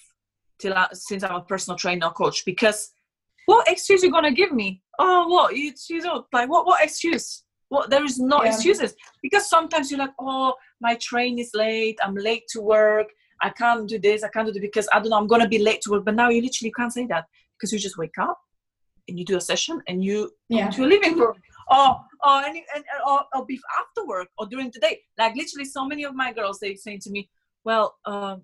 till 0.59 0.75
I, 0.75 0.89
since 0.93 1.23
I'm 1.23 1.35
a 1.35 1.41
personal 1.41 1.79
trainer 1.79 2.11
coach 2.11 2.45
because 2.45 2.93
what 3.47 3.69
excuse 3.69 4.03
you 4.03 4.11
gonna 4.11 4.33
give 4.33 4.53
me? 4.53 4.83
Oh, 4.99 5.29
what 5.29 5.57
you 5.57 5.73
you 5.89 6.01
know 6.01 6.27
like 6.33 6.49
what 6.49 6.67
what 6.67 6.83
excuse? 6.83 7.45
What 7.69 7.91
there 7.91 8.05
is 8.05 8.19
no 8.19 8.43
yeah. 8.43 8.51
excuses 8.51 8.95
because 9.23 9.49
sometimes 9.49 9.91
you're 9.91 9.99
like, 9.99 10.15
oh, 10.21 10.55
my 10.81 10.97
train 10.97 11.39
is 11.39 11.51
late. 11.55 11.99
I'm 12.03 12.15
late 12.15 12.45
to 12.51 12.61
work. 12.61 13.09
I 13.43 13.51
can't 13.51 13.89
do 13.89 13.99
this. 13.99 14.23
I 14.23 14.29
can't 14.29 14.47
do 14.47 14.53
it 14.57 14.61
because 14.61 14.89
I 14.93 15.01
don't 15.01 15.11
know. 15.11 15.19
I'm 15.19 15.27
gonna 15.27 15.49
be 15.49 15.59
late 15.59 15.81
to 15.83 15.91
work. 15.91 16.05
But 16.05 16.15
now 16.15 16.29
you 16.29 16.43
literally 16.43 16.73
can't 16.73 16.93
say 16.93 17.07
that 17.07 17.27
because 17.57 17.73
you 17.73 17.79
just 17.79 17.99
wake 17.99 18.19
up 18.19 18.39
and 19.09 19.19
you 19.19 19.25
do 19.25 19.37
a 19.37 19.41
session 19.41 19.81
and 19.89 20.05
you 20.05 20.31
yeah. 20.49 20.71
to 20.71 20.85
a 20.85 20.87
living 20.87 21.19
room 21.19 21.35
or 21.71 22.01
or, 22.25 22.43
any, 22.43 22.65
and, 22.75 22.85
or 23.07 23.21
or 23.35 23.47
beef 23.47 23.61
after 23.81 24.07
work 24.07 24.29
or 24.39 24.47
during 24.47 24.71
the 24.73 24.81
day 24.81 25.01
like 25.19 25.35
literally 25.37 25.65
so 25.65 25.87
many 25.87 26.05
of 26.05 26.15
my 26.15 26.33
girls 26.33 26.59
they 26.59 26.75
say 26.75 26.99
to 26.99 27.11
me 27.11 27.29
well 27.65 27.97
uh, 28.05 28.37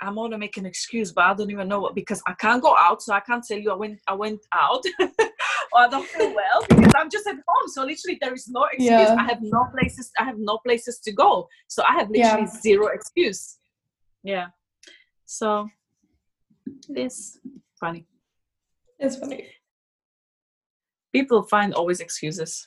I'm 0.00 0.16
gonna 0.16 0.38
make 0.38 0.56
an 0.56 0.66
excuse, 0.66 1.12
but 1.12 1.24
I 1.24 1.34
don't 1.34 1.50
even 1.50 1.68
know 1.68 1.80
what 1.80 1.94
because 1.94 2.22
I 2.26 2.34
can't 2.34 2.60
go 2.60 2.76
out, 2.76 3.00
so 3.00 3.14
I 3.14 3.20
can't 3.20 3.44
tell 3.44 3.58
you 3.58 3.70
I 3.70 3.74
went 3.74 4.00
I 4.08 4.14
went 4.14 4.40
out 4.52 4.82
or 5.00 5.80
I 5.80 5.88
don't 5.88 6.06
feel 6.06 6.34
well 6.34 6.64
because 6.68 6.92
I'm 6.96 7.08
just 7.10 7.26
at 7.26 7.36
home. 7.46 7.68
So 7.68 7.84
literally 7.84 8.18
there 8.20 8.34
is 8.34 8.48
no 8.48 8.64
excuse. 8.64 8.90
Yeah. 8.90 9.16
I 9.18 9.24
have 9.24 9.40
no 9.40 9.66
places 9.72 10.10
I 10.18 10.24
have 10.24 10.38
no 10.38 10.58
places 10.58 10.98
to 11.00 11.12
go. 11.12 11.48
So 11.68 11.82
I 11.88 11.92
have 11.92 12.10
literally 12.10 12.42
yeah. 12.42 12.60
zero 12.60 12.88
excuse. 12.88 13.58
Yeah. 14.22 14.46
So 15.24 15.68
it 16.88 16.98
is 16.98 17.38
funny. 17.78 18.06
It's 18.98 19.16
funny 19.16 19.48
people 21.14 21.42
find 21.42 21.72
always 21.74 22.00
excuses 22.00 22.66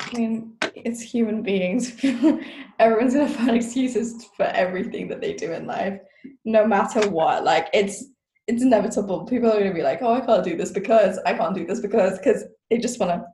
i 0.00 0.16
mean 0.16 0.56
it's 0.86 1.00
human 1.00 1.42
beings. 1.42 1.96
Everyone's 2.78 3.14
gonna 3.14 3.28
find 3.28 3.56
excuses 3.56 4.26
for 4.36 4.44
everything 4.44 5.08
that 5.08 5.20
they 5.20 5.32
do 5.32 5.52
in 5.52 5.66
life, 5.66 5.98
no 6.44 6.66
matter 6.66 7.08
what. 7.08 7.44
Like 7.44 7.68
it's 7.72 8.04
it's 8.46 8.62
inevitable. 8.62 9.24
People 9.24 9.50
are 9.50 9.58
gonna 9.58 9.74
be 9.74 9.82
like, 9.82 10.02
"Oh, 10.02 10.14
I 10.14 10.20
can't 10.20 10.44
do 10.44 10.56
this 10.56 10.70
because 10.70 11.18
I 11.26 11.34
can't 11.34 11.54
do 11.54 11.66
this 11.66 11.80
because," 11.80 12.18
because 12.18 12.44
they 12.70 12.78
just 12.78 13.00
want 13.00 13.12
to 13.12 13.24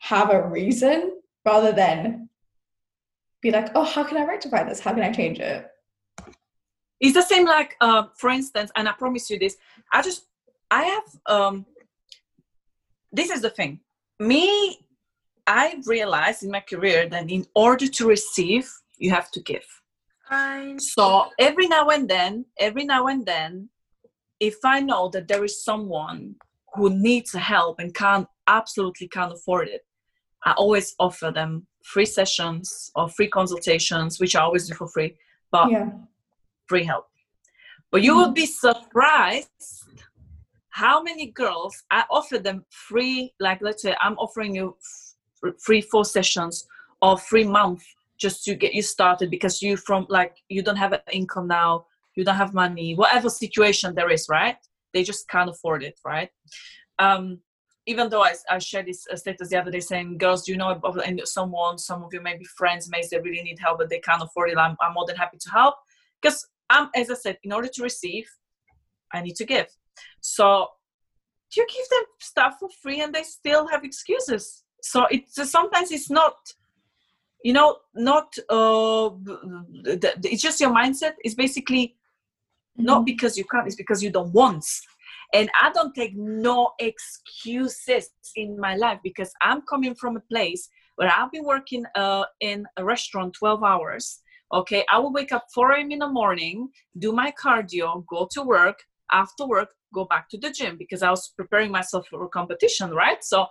have 0.00 0.30
a 0.30 0.46
reason 0.48 1.20
rather 1.44 1.72
than 1.72 2.28
be 3.40 3.50
like, 3.50 3.70
"Oh, 3.74 3.84
how 3.84 4.04
can 4.04 4.18
I 4.18 4.24
rectify 4.24 4.62
this? 4.64 4.80
How 4.80 4.92
can 4.92 5.02
I 5.02 5.12
change 5.12 5.40
it?" 5.40 5.66
It's 7.00 7.14
the 7.14 7.22
same 7.22 7.46
like, 7.46 7.76
uh, 7.80 8.04
for 8.14 8.30
instance, 8.30 8.70
and 8.76 8.88
I 8.88 8.92
promise 8.92 9.28
you 9.30 9.38
this. 9.38 9.56
I 9.92 10.02
just 10.02 10.26
I 10.70 10.84
have 10.84 11.04
um. 11.26 11.66
This 13.12 13.30
is 13.30 13.40
the 13.40 13.50
thing. 13.50 13.80
Me 14.18 14.78
I 15.46 15.80
realized 15.86 16.42
in 16.42 16.50
my 16.50 16.60
career 16.60 17.08
that 17.08 17.30
in 17.30 17.46
order 17.54 17.86
to 17.86 18.06
receive, 18.06 18.68
you 18.98 19.10
have 19.10 19.30
to 19.30 19.40
give. 19.40 19.66
So 20.80 21.30
every 21.38 21.68
now 21.68 21.88
and 21.88 22.08
then, 22.08 22.46
every 22.58 22.84
now 22.84 23.06
and 23.06 23.24
then, 23.24 23.68
if 24.40 24.56
I 24.64 24.80
know 24.80 25.08
that 25.10 25.28
there 25.28 25.44
is 25.44 25.62
someone 25.62 26.34
who 26.74 26.90
needs 26.90 27.32
help 27.32 27.78
and 27.78 27.94
can't 27.94 28.26
absolutely 28.48 29.06
can't 29.08 29.32
afford 29.32 29.68
it, 29.68 29.82
I 30.44 30.52
always 30.52 30.94
offer 30.98 31.30
them 31.30 31.66
free 31.84 32.06
sessions 32.06 32.90
or 32.96 33.08
free 33.08 33.28
consultations, 33.28 34.18
which 34.18 34.34
I 34.34 34.40
always 34.40 34.68
do 34.68 34.74
for 34.74 34.88
free, 34.88 35.16
but 35.52 35.70
yeah. 35.70 35.90
free 36.66 36.84
help. 36.84 37.06
But 37.92 38.02
you 38.02 38.12
mm-hmm. 38.12 38.20
would 38.22 38.34
be 38.34 38.46
surprised 38.46 39.85
how 40.76 41.02
many 41.02 41.28
girls 41.28 41.74
I 41.90 42.04
offer 42.10 42.38
them 42.38 42.62
free, 42.68 43.32
like 43.40 43.60
let's 43.62 43.80
say 43.80 43.96
I'm 43.98 44.18
offering 44.18 44.54
you 44.54 44.76
free 45.58 45.80
four 45.80 46.04
sessions 46.04 46.66
or 47.00 47.16
free 47.16 47.44
month 47.44 47.82
just 48.18 48.44
to 48.44 48.54
get 48.54 48.74
you 48.74 48.82
started 48.82 49.30
because 49.30 49.62
you 49.62 49.78
from 49.78 50.06
like 50.10 50.36
you 50.50 50.62
don't 50.62 50.76
have 50.84 50.92
an 50.92 51.00
income 51.10 51.48
now 51.48 51.86
you 52.14 52.24
don't 52.24 52.42
have 52.42 52.52
money 52.52 52.94
whatever 52.94 53.30
situation 53.30 53.94
there 53.94 54.10
is 54.10 54.26
right? 54.28 54.56
They 54.92 55.02
just 55.02 55.26
can't 55.30 55.48
afford 55.48 55.82
it 55.82 55.98
right? 56.04 56.28
Um 56.98 57.38
even 57.86 58.10
though 58.10 58.24
I, 58.24 58.34
I 58.50 58.58
shared 58.58 58.86
this 58.86 59.06
uh, 59.10 59.16
status 59.16 59.48
the 59.48 59.56
other 59.56 59.70
day 59.70 59.80
saying 59.80 60.18
girls 60.18 60.44
do 60.44 60.52
you 60.52 60.58
know 60.58 60.72
about 60.72 61.00
someone 61.26 61.78
some 61.78 62.02
of 62.02 62.12
you 62.12 62.20
may 62.20 62.36
be 62.36 62.44
friends 62.44 62.90
may 62.90 63.02
they 63.10 63.18
really 63.18 63.42
need 63.42 63.58
help 63.58 63.78
but 63.78 63.88
they 63.88 64.00
can't 64.00 64.22
afford 64.22 64.50
it. 64.50 64.58
I'm, 64.58 64.76
I'm 64.82 64.92
more 64.92 65.06
than 65.06 65.16
happy 65.16 65.38
to 65.40 65.50
help 65.50 65.76
because 66.20 66.46
i'm 66.68 66.90
as 66.94 67.10
i 67.10 67.14
said 67.14 67.38
in 67.44 67.52
order 67.52 67.68
to 67.68 67.82
receive 67.82 68.26
i 69.14 69.22
need 69.22 69.36
to 69.36 69.46
give 69.46 69.68
so 70.20 70.68
you 71.56 71.66
give 71.66 71.88
them 71.88 72.04
stuff 72.20 72.56
for 72.60 72.68
free 72.82 73.00
and 73.00 73.14
they 73.14 73.22
still 73.22 73.66
have 73.68 73.84
excuses. 73.84 74.64
So 74.82 75.06
it's 75.10 75.50
sometimes 75.50 75.90
it's 75.90 76.10
not 76.10 76.36
you 77.42 77.52
know 77.52 77.76
not 77.94 78.34
uh 78.48 79.10
it's 80.24 80.42
just 80.42 80.60
your 80.60 80.70
mindset. 80.70 81.14
It's 81.20 81.34
basically 81.34 81.86
mm-hmm. 81.86 82.84
not 82.84 83.06
because 83.06 83.36
you 83.38 83.44
can't 83.44 83.66
it's 83.66 83.76
because 83.76 84.02
you 84.02 84.10
don't 84.10 84.32
want. 84.32 84.64
And 85.32 85.50
i 85.60 85.72
don't 85.72 85.94
take 85.94 86.16
no 86.16 86.70
excuses 86.78 88.10
in 88.36 88.58
my 88.60 88.76
life 88.76 89.00
because 89.02 89.32
i'm 89.42 89.60
coming 89.62 89.94
from 89.94 90.16
a 90.16 90.20
place 90.20 90.68
where 90.94 91.12
i've 91.16 91.32
been 91.32 91.44
working 91.44 91.84
uh, 91.96 92.24
in 92.40 92.64
a 92.76 92.84
restaurant 92.84 93.34
12 93.34 93.64
hours. 93.64 94.20
Okay 94.52 94.84
i 94.92 94.98
will 94.98 95.12
wake 95.12 95.32
up 95.32 95.46
4 95.52 95.72
a.m 95.72 95.90
in 95.90 95.98
the 95.98 96.08
morning 96.08 96.68
do 96.98 97.10
my 97.12 97.32
cardio 97.42 98.06
go 98.06 98.28
to 98.30 98.42
work 98.42 98.78
after 99.12 99.46
work 99.46 99.70
go 99.94 100.04
back 100.04 100.28
to 100.28 100.38
the 100.38 100.50
gym 100.50 100.76
because 100.76 101.02
i 101.02 101.10
was 101.10 101.32
preparing 101.36 101.70
myself 101.70 102.06
for 102.08 102.24
a 102.24 102.28
competition 102.28 102.90
right? 102.90 103.22
So 103.24 103.46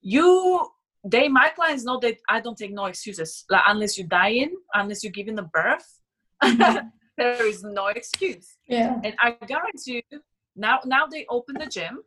you 0.00 0.68
they 1.04 1.28
my 1.28 1.48
clients 1.50 1.84
know 1.84 1.98
that 2.00 2.16
i 2.28 2.40
don't 2.40 2.58
take 2.58 2.72
no 2.72 2.86
excuses. 2.86 3.44
Like 3.50 3.62
unless 3.66 3.96
you 3.98 4.04
die 4.04 4.34
in 4.44 4.52
unless 4.74 5.02
you're 5.04 5.12
giving 5.12 5.38
a 5.38 5.42
birth 5.42 6.00
mm-hmm. 6.42 6.88
there 7.18 7.46
is 7.46 7.62
no 7.62 7.86
excuse. 7.88 8.56
Yeah. 8.68 9.00
And 9.04 9.14
i 9.20 9.30
guarantee 9.46 10.04
you 10.10 10.20
now 10.54 10.80
now 10.84 11.06
they 11.06 11.26
open 11.28 11.56
the 11.58 11.66
gym 11.66 12.02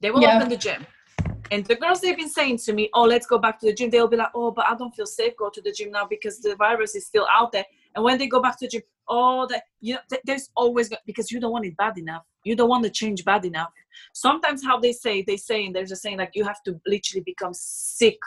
they 0.00 0.10
will 0.10 0.22
yeah. 0.22 0.36
open 0.36 0.48
the 0.48 0.56
gym. 0.56 0.86
And 1.50 1.64
the 1.64 1.76
girls 1.76 2.00
they've 2.00 2.16
been 2.16 2.28
saying 2.28 2.58
to 2.66 2.72
me 2.72 2.90
oh 2.94 3.04
let's 3.04 3.26
go 3.26 3.38
back 3.38 3.58
to 3.60 3.66
the 3.66 3.74
gym. 3.74 3.90
They'll 3.90 4.08
be 4.08 4.16
like 4.16 4.34
oh 4.34 4.50
but 4.50 4.66
i 4.66 4.74
don't 4.76 4.94
feel 4.94 5.06
safe 5.06 5.34
go 5.36 5.48
to 5.50 5.62
the 5.62 5.72
gym 5.72 5.90
now 5.92 6.06
because 6.06 6.40
the 6.40 6.54
virus 6.56 6.94
is 6.94 7.06
still 7.06 7.26
out 7.32 7.52
there 7.52 7.64
and 7.98 8.04
when 8.04 8.16
they 8.16 8.28
go 8.28 8.40
back 8.40 8.56
to 8.56 8.66
the 8.66 8.70
gym 8.70 8.82
oh 9.08 9.44
that 9.48 9.64
you 9.80 9.94
know 9.94 10.00
th- 10.08 10.22
there's 10.24 10.50
always 10.54 10.88
because 11.04 11.32
you 11.32 11.40
don't 11.40 11.50
want 11.50 11.66
it 11.66 11.76
bad 11.76 11.98
enough. 11.98 12.22
You 12.44 12.54
don't 12.54 12.68
want 12.68 12.84
to 12.84 12.90
change 12.90 13.24
bad 13.24 13.44
enough. 13.44 13.70
Sometimes 14.14 14.64
how 14.64 14.78
they 14.78 14.92
say 14.92 15.22
they 15.22 15.36
say 15.36 15.66
and 15.66 15.74
there's 15.74 15.90
a 15.90 15.96
saying 15.96 16.18
like 16.18 16.30
you 16.34 16.44
have 16.44 16.62
to 16.62 16.80
literally 16.86 17.24
become 17.24 17.52
sick 17.52 18.20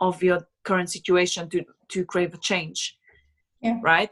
of 0.00 0.22
your 0.22 0.48
current 0.64 0.90
situation 0.90 1.50
to 1.50 1.62
to 1.88 2.06
crave 2.06 2.32
a 2.32 2.38
change. 2.38 2.96
Yeah. 3.60 3.78
right? 3.82 4.10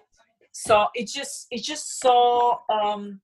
So 0.52 0.88
it's 0.94 1.14
just 1.14 1.46
it's 1.50 1.66
just 1.66 1.98
so 1.98 2.60
um 2.68 3.22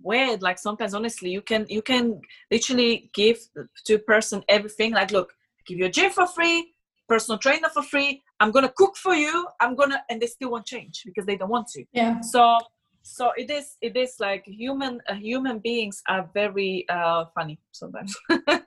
weird. 0.00 0.42
Like 0.42 0.60
sometimes 0.60 0.94
honestly 0.94 1.30
you 1.30 1.42
can 1.42 1.66
you 1.68 1.82
can 1.82 2.20
literally 2.52 3.10
give 3.14 3.38
to 3.86 3.94
a 3.94 3.98
person 3.98 4.44
everything. 4.48 4.92
Like 4.92 5.10
look 5.10 5.32
give 5.66 5.78
you 5.78 5.86
a 5.86 5.90
gym 5.90 6.12
for 6.12 6.28
free 6.28 6.72
personal 7.08 7.38
trainer 7.38 7.68
for 7.72 7.82
free 7.82 8.22
i'm 8.40 8.50
gonna 8.50 8.72
cook 8.76 8.96
for 8.96 9.14
you 9.14 9.46
i'm 9.60 9.74
gonna 9.74 10.02
and 10.08 10.20
they 10.20 10.26
still 10.26 10.50
won't 10.50 10.66
change 10.66 11.02
because 11.04 11.26
they 11.26 11.36
don't 11.36 11.50
want 11.50 11.66
to. 11.68 11.84
Yeah. 11.92 12.20
So 12.20 12.58
so 13.02 13.32
it 13.36 13.50
is 13.50 13.76
it 13.80 13.96
is 13.96 14.16
like 14.20 14.44
human 14.46 15.00
uh, 15.08 15.14
human 15.14 15.58
beings 15.60 16.02
are 16.08 16.28
very 16.34 16.84
uh 16.88 17.24
funny 17.34 17.58
sometimes. 17.72 18.16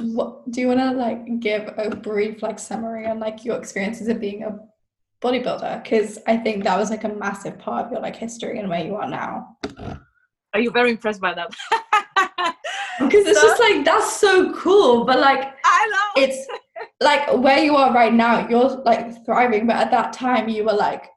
What 0.00 0.50
do 0.50 0.60
you 0.62 0.68
want 0.68 0.80
to 0.80 0.92
like 0.92 1.38
give 1.38 1.74
a 1.76 1.94
brief 1.94 2.42
like 2.42 2.58
summary 2.58 3.06
on 3.06 3.20
like 3.20 3.44
your 3.44 3.56
experiences 3.58 4.08
of 4.08 4.18
being 4.18 4.42
a 4.42 4.58
bodybuilder? 5.22 5.82
Because 5.82 6.18
i 6.26 6.36
think 6.36 6.64
that 6.64 6.78
was 6.78 6.90
like 6.90 7.04
a 7.04 7.08
massive 7.08 7.58
part 7.58 7.86
of 7.86 7.92
your 7.92 8.00
like 8.00 8.16
history 8.16 8.58
and 8.58 8.68
where 8.68 8.84
you 8.84 8.96
are 8.96 9.08
now. 9.08 9.56
Are 10.54 10.60
you 10.60 10.70
very 10.70 10.90
impressed 10.90 11.20
by 11.20 11.34
that? 11.34 11.50
Because 12.98 13.26
it's 13.26 13.40
so, 13.40 13.46
just 13.48 13.60
like 13.60 13.84
that's 13.84 14.16
so 14.16 14.52
cool 14.54 15.04
but 15.04 15.18
like 15.18 15.42
i 15.64 15.90
love 15.94 16.24
it's 16.24 16.46
like 17.02 17.32
where 17.36 17.58
you 17.58 17.76
are 17.76 17.92
right 17.92 18.12
now 18.12 18.48
you're 18.48 18.82
like 18.84 19.24
thriving 19.24 19.66
but 19.66 19.76
at 19.76 19.90
that 19.90 20.12
time 20.12 20.48
you 20.48 20.64
were 20.64 20.72
like 20.72 21.12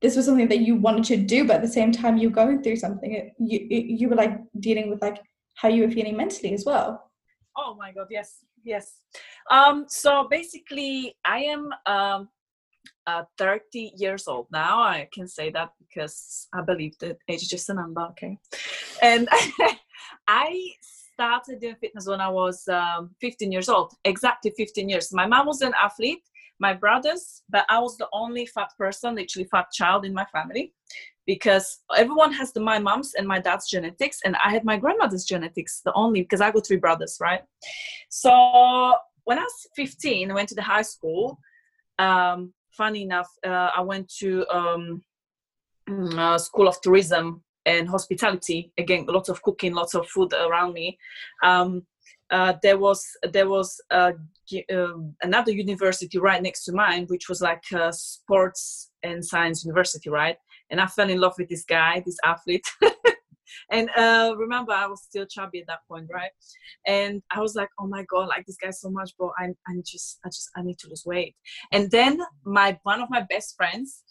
this 0.00 0.16
was 0.16 0.24
something 0.26 0.48
that 0.48 0.60
you 0.60 0.76
wanted 0.76 1.04
to 1.04 1.16
do 1.16 1.46
but 1.46 1.56
at 1.56 1.62
the 1.62 1.68
same 1.68 1.92
time 1.92 2.16
you're 2.16 2.30
going 2.30 2.62
through 2.62 2.76
something. 2.76 3.30
You 3.38 3.66
you 3.70 4.08
were 4.08 4.16
like 4.16 4.38
dealing 4.58 4.90
with 4.90 5.02
like 5.02 5.18
how 5.54 5.68
you 5.68 5.84
were 5.84 5.90
feeling 5.90 6.16
mentally 6.16 6.54
as 6.54 6.64
well. 6.64 7.10
Oh 7.56 7.74
my 7.78 7.92
god 7.92 8.06
yes 8.10 8.44
yes. 8.64 8.98
Um 9.50 9.86
so 9.88 10.26
basically 10.30 11.16
i 11.24 11.38
am 11.40 11.70
um 11.86 12.28
uh, 13.06 13.24
30 13.36 13.92
years 13.96 14.26
old 14.28 14.46
now. 14.52 14.80
I 14.82 15.08
can 15.12 15.28
say 15.28 15.50
that 15.50 15.72
because 15.78 16.48
i 16.54 16.62
believe 16.62 16.96
that 16.98 17.18
age 17.28 17.42
is 17.42 17.48
just 17.48 17.68
a 17.68 17.74
number 17.74 18.02
okay? 18.12 18.38
And 19.02 19.28
i 20.28 20.72
started 21.20 21.60
doing 21.60 21.76
fitness 21.80 22.06
when 22.06 22.20
i 22.20 22.28
was 22.28 22.66
um, 22.68 23.10
15 23.20 23.52
years 23.52 23.68
old 23.68 23.92
exactly 24.04 24.52
15 24.56 24.88
years 24.88 25.12
my 25.12 25.26
mom 25.26 25.46
was 25.46 25.60
an 25.60 25.74
athlete 25.86 26.24
my 26.60 26.74
brothers, 26.74 27.42
but 27.48 27.64
I 27.68 27.78
was 27.80 27.96
the 27.96 28.06
only 28.12 28.46
fat 28.46 28.70
person, 28.78 29.16
literally 29.16 29.48
fat 29.50 29.72
child 29.72 30.04
in 30.04 30.12
my 30.12 30.26
family, 30.26 30.74
because 31.26 31.80
everyone 31.96 32.32
has 32.34 32.52
the 32.52 32.60
my 32.60 32.78
mom's 32.78 33.14
and 33.14 33.26
my 33.26 33.40
dad's 33.40 33.68
genetics, 33.68 34.20
and 34.24 34.36
I 34.36 34.50
had 34.50 34.64
my 34.64 34.76
grandmother's 34.76 35.24
genetics, 35.24 35.80
the 35.84 35.92
only 35.94 36.20
because 36.20 36.40
I 36.40 36.50
got 36.50 36.66
three 36.66 36.76
brothers, 36.76 37.16
right? 37.20 37.40
So 38.10 38.94
when 39.24 39.38
I 39.38 39.42
was 39.42 39.66
15, 39.74 40.30
I 40.30 40.34
went 40.34 40.48
to 40.50 40.54
the 40.54 40.62
high 40.62 40.82
school. 40.82 41.40
Um, 41.98 42.52
funny 42.72 43.02
enough, 43.02 43.30
uh, 43.44 43.70
I 43.76 43.80
went 43.80 44.12
to 44.20 44.46
um, 44.54 45.02
mm, 45.88 46.18
uh, 46.18 46.38
School 46.38 46.68
of 46.68 46.80
Tourism 46.82 47.42
and 47.66 47.88
Hospitality. 47.88 48.72
Again, 48.78 49.06
lots 49.08 49.28
of 49.28 49.42
cooking, 49.42 49.74
lots 49.74 49.94
of 49.94 50.08
food 50.08 50.32
around 50.32 50.72
me. 50.72 50.98
Um, 51.42 51.86
uh, 52.30 52.54
there 52.62 52.78
was 52.78 53.04
there 53.32 53.48
was 53.48 53.80
uh, 53.90 54.12
another 55.22 55.52
university 55.52 56.18
right 56.18 56.42
next 56.42 56.64
to 56.64 56.72
mine, 56.72 57.06
which 57.08 57.28
was 57.28 57.40
like 57.40 57.62
sports 57.90 58.90
and 59.02 59.24
science 59.24 59.64
university, 59.64 60.10
right? 60.10 60.36
And 60.70 60.80
I 60.80 60.86
fell 60.86 61.10
in 61.10 61.20
love 61.20 61.34
with 61.38 61.48
this 61.48 61.64
guy, 61.64 62.02
this 62.04 62.18
athlete. 62.24 62.66
and 63.70 63.90
uh, 63.96 64.34
remember, 64.36 64.72
I 64.72 64.86
was 64.86 65.02
still 65.02 65.26
chubby 65.26 65.60
at 65.60 65.66
that 65.66 65.80
point, 65.88 66.08
right? 66.12 66.30
And 66.86 67.22
I 67.34 67.40
was 67.40 67.56
like, 67.56 67.68
oh 67.80 67.86
my 67.86 68.04
god, 68.04 68.28
like 68.28 68.46
this 68.46 68.56
guy 68.56 68.70
so 68.70 68.90
much, 68.90 69.12
but 69.18 69.30
I, 69.38 69.46
I'm 69.68 69.82
just, 69.84 70.18
I 70.24 70.28
just, 70.28 70.50
I 70.56 70.62
need 70.62 70.78
to 70.78 70.88
lose 70.88 71.04
weight. 71.04 71.34
And 71.72 71.90
then 71.90 72.20
my 72.44 72.78
one 72.84 73.00
of 73.00 73.10
my 73.10 73.22
best 73.28 73.56
friends. 73.56 74.04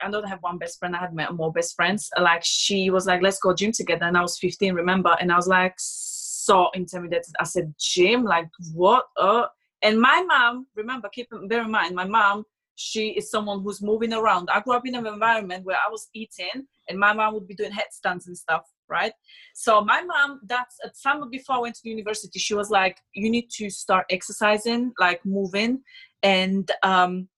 I 0.00 0.10
don't 0.10 0.28
have 0.28 0.40
one 0.40 0.58
best 0.58 0.78
friend. 0.78 0.94
I 0.94 1.00
had 1.00 1.14
more 1.34 1.52
best 1.52 1.74
friends. 1.74 2.10
Like 2.20 2.42
she 2.44 2.90
was 2.90 3.06
like, 3.06 3.22
"Let's 3.22 3.38
go 3.38 3.54
gym 3.54 3.72
together," 3.72 4.04
and 4.04 4.16
I 4.16 4.22
was 4.22 4.38
15, 4.38 4.74
remember? 4.74 5.16
And 5.20 5.32
I 5.32 5.36
was 5.36 5.48
like, 5.48 5.74
so 5.76 6.70
intimidated. 6.74 7.34
I 7.40 7.44
said, 7.44 7.74
gym, 7.78 8.22
like 8.24 8.48
what? 8.72 9.06
Uh? 9.18 9.46
And 9.82 10.00
my 10.00 10.24
mom, 10.26 10.66
remember, 10.74 11.08
keep 11.08 11.28
bear 11.48 11.62
in 11.62 11.70
mind, 11.70 11.94
my 11.94 12.06
mom 12.06 12.44
she 12.76 13.10
is 13.10 13.30
someone 13.30 13.62
who's 13.62 13.82
moving 13.82 14.12
around. 14.12 14.48
I 14.50 14.60
grew 14.60 14.74
up 14.74 14.86
in 14.86 14.94
an 14.94 15.06
environment 15.06 15.64
where 15.64 15.76
I 15.76 15.90
was 15.90 16.08
eating 16.12 16.66
and 16.88 16.98
my 16.98 17.12
mom 17.12 17.34
would 17.34 17.46
be 17.46 17.54
doing 17.54 17.72
headstands 17.72 18.26
and 18.26 18.36
stuff, 18.36 18.62
right? 18.88 19.12
So 19.54 19.80
my 19.84 20.02
mom, 20.02 20.40
that's 20.44 20.76
at 20.84 20.96
summer 20.96 21.26
before 21.26 21.56
I 21.56 21.60
went 21.60 21.76
to 21.76 21.88
university, 21.88 22.38
she 22.38 22.54
was 22.54 22.70
like, 22.70 22.98
you 23.12 23.30
need 23.30 23.48
to 23.58 23.70
start 23.70 24.06
exercising, 24.10 24.92
like 24.98 25.24
moving. 25.24 25.82
And 26.22 26.70
um, 26.82 27.28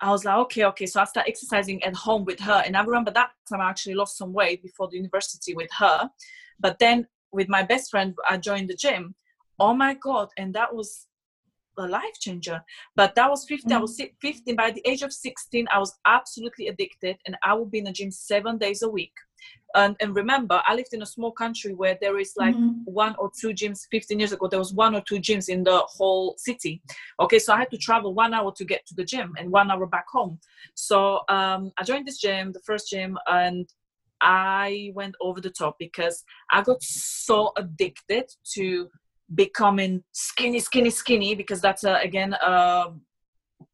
I 0.00 0.10
was 0.10 0.24
like, 0.24 0.36
okay, 0.36 0.64
okay. 0.66 0.86
So 0.86 1.00
I 1.00 1.04
started 1.04 1.28
exercising 1.28 1.82
at 1.82 1.94
home 1.94 2.24
with 2.24 2.38
her. 2.40 2.62
And 2.64 2.76
I 2.76 2.82
remember 2.82 3.10
that 3.10 3.30
time 3.48 3.60
I 3.60 3.68
actually 3.68 3.94
lost 3.94 4.16
some 4.16 4.32
weight 4.32 4.62
before 4.62 4.88
the 4.88 4.96
university 4.96 5.54
with 5.54 5.70
her. 5.78 6.08
But 6.60 6.78
then 6.78 7.06
with 7.32 7.48
my 7.48 7.62
best 7.62 7.90
friend, 7.90 8.14
I 8.28 8.36
joined 8.36 8.70
the 8.70 8.76
gym. 8.76 9.14
Oh 9.58 9.74
my 9.74 9.94
God. 9.94 10.28
And 10.36 10.54
that 10.54 10.72
was 10.72 11.07
a 11.78 11.86
life 11.86 12.18
changer. 12.20 12.62
But 12.96 13.14
that 13.14 13.30
was 13.30 13.44
15. 13.46 13.70
Mm-hmm. 13.70 13.78
I 13.78 13.80
was 13.80 14.00
15. 14.20 14.56
By 14.56 14.70
the 14.70 14.82
age 14.84 15.02
of 15.02 15.12
16, 15.12 15.66
I 15.72 15.78
was 15.78 15.94
absolutely 16.06 16.68
addicted. 16.68 17.16
And 17.26 17.36
I 17.42 17.54
would 17.54 17.70
be 17.70 17.78
in 17.78 17.84
the 17.84 17.92
gym 17.92 18.10
seven 18.10 18.58
days 18.58 18.82
a 18.82 18.88
week. 18.88 19.12
And, 19.74 19.96
and 20.00 20.16
remember, 20.16 20.62
I 20.66 20.74
lived 20.74 20.94
in 20.94 21.02
a 21.02 21.06
small 21.06 21.30
country 21.30 21.74
where 21.74 21.98
there 22.00 22.18
is 22.18 22.32
like 22.36 22.54
mm-hmm. 22.54 22.80
one 22.84 23.14
or 23.18 23.30
two 23.38 23.48
gyms. 23.48 23.86
15 23.90 24.18
years 24.18 24.32
ago, 24.32 24.48
there 24.48 24.58
was 24.58 24.72
one 24.72 24.94
or 24.94 25.02
two 25.02 25.16
gyms 25.16 25.48
in 25.48 25.62
the 25.62 25.78
whole 25.86 26.34
city. 26.38 26.82
Okay, 27.20 27.38
so 27.38 27.52
I 27.52 27.58
had 27.58 27.70
to 27.70 27.78
travel 27.78 28.14
one 28.14 28.32
hour 28.32 28.52
to 28.52 28.64
get 28.64 28.86
to 28.86 28.94
the 28.94 29.04
gym 29.04 29.34
and 29.38 29.50
one 29.50 29.70
hour 29.70 29.86
back 29.86 30.06
home. 30.10 30.38
So 30.74 31.20
um, 31.28 31.72
I 31.76 31.84
joined 31.84 32.06
this 32.06 32.18
gym, 32.18 32.52
the 32.52 32.60
first 32.60 32.88
gym, 32.88 33.18
and 33.26 33.68
I 34.20 34.90
went 34.94 35.14
over 35.20 35.40
the 35.40 35.50
top 35.50 35.76
because 35.78 36.24
I 36.50 36.62
got 36.62 36.82
so 36.82 37.52
addicted 37.56 38.32
to 38.54 38.88
becoming 39.34 40.02
skinny, 40.12 40.60
skinny, 40.60 40.90
skinny 40.90 41.34
because 41.34 41.60
that's 41.60 41.84
uh, 41.84 41.98
again 42.02 42.34
uh, 42.34 42.90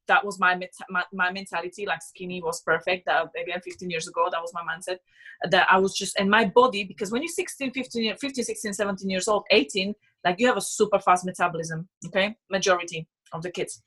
that 0.06 0.24
was 0.24 0.38
my, 0.38 0.58
my, 0.90 1.02
my 1.12 1.32
mentality 1.32 1.86
like 1.86 2.02
skinny 2.02 2.42
was 2.42 2.60
perfect. 2.60 3.06
That 3.06 3.28
again 3.40 3.60
15 3.60 3.90
years 3.90 4.08
ago 4.08 4.28
that 4.30 4.40
was 4.40 4.52
my 4.52 4.62
mindset. 4.62 4.98
That 5.50 5.66
i 5.70 5.78
was 5.78 5.94
just 5.94 6.18
and 6.18 6.30
my 6.30 6.44
body 6.46 6.84
because 6.84 7.10
when 7.10 7.22
you're 7.22 7.28
16 7.28 7.72
15 7.72 8.16
15 8.16 8.44
16 8.44 8.72
17 8.72 9.10
years 9.10 9.28
old 9.28 9.44
18 9.50 9.94
like 10.24 10.36
you 10.38 10.46
have 10.46 10.56
a 10.56 10.60
super 10.60 10.98
fast 10.98 11.26
metabolism 11.26 11.88
okay? 12.06 12.36
Majority 12.50 13.06
of 13.32 13.42
the 13.42 13.50
kids. 13.50 13.82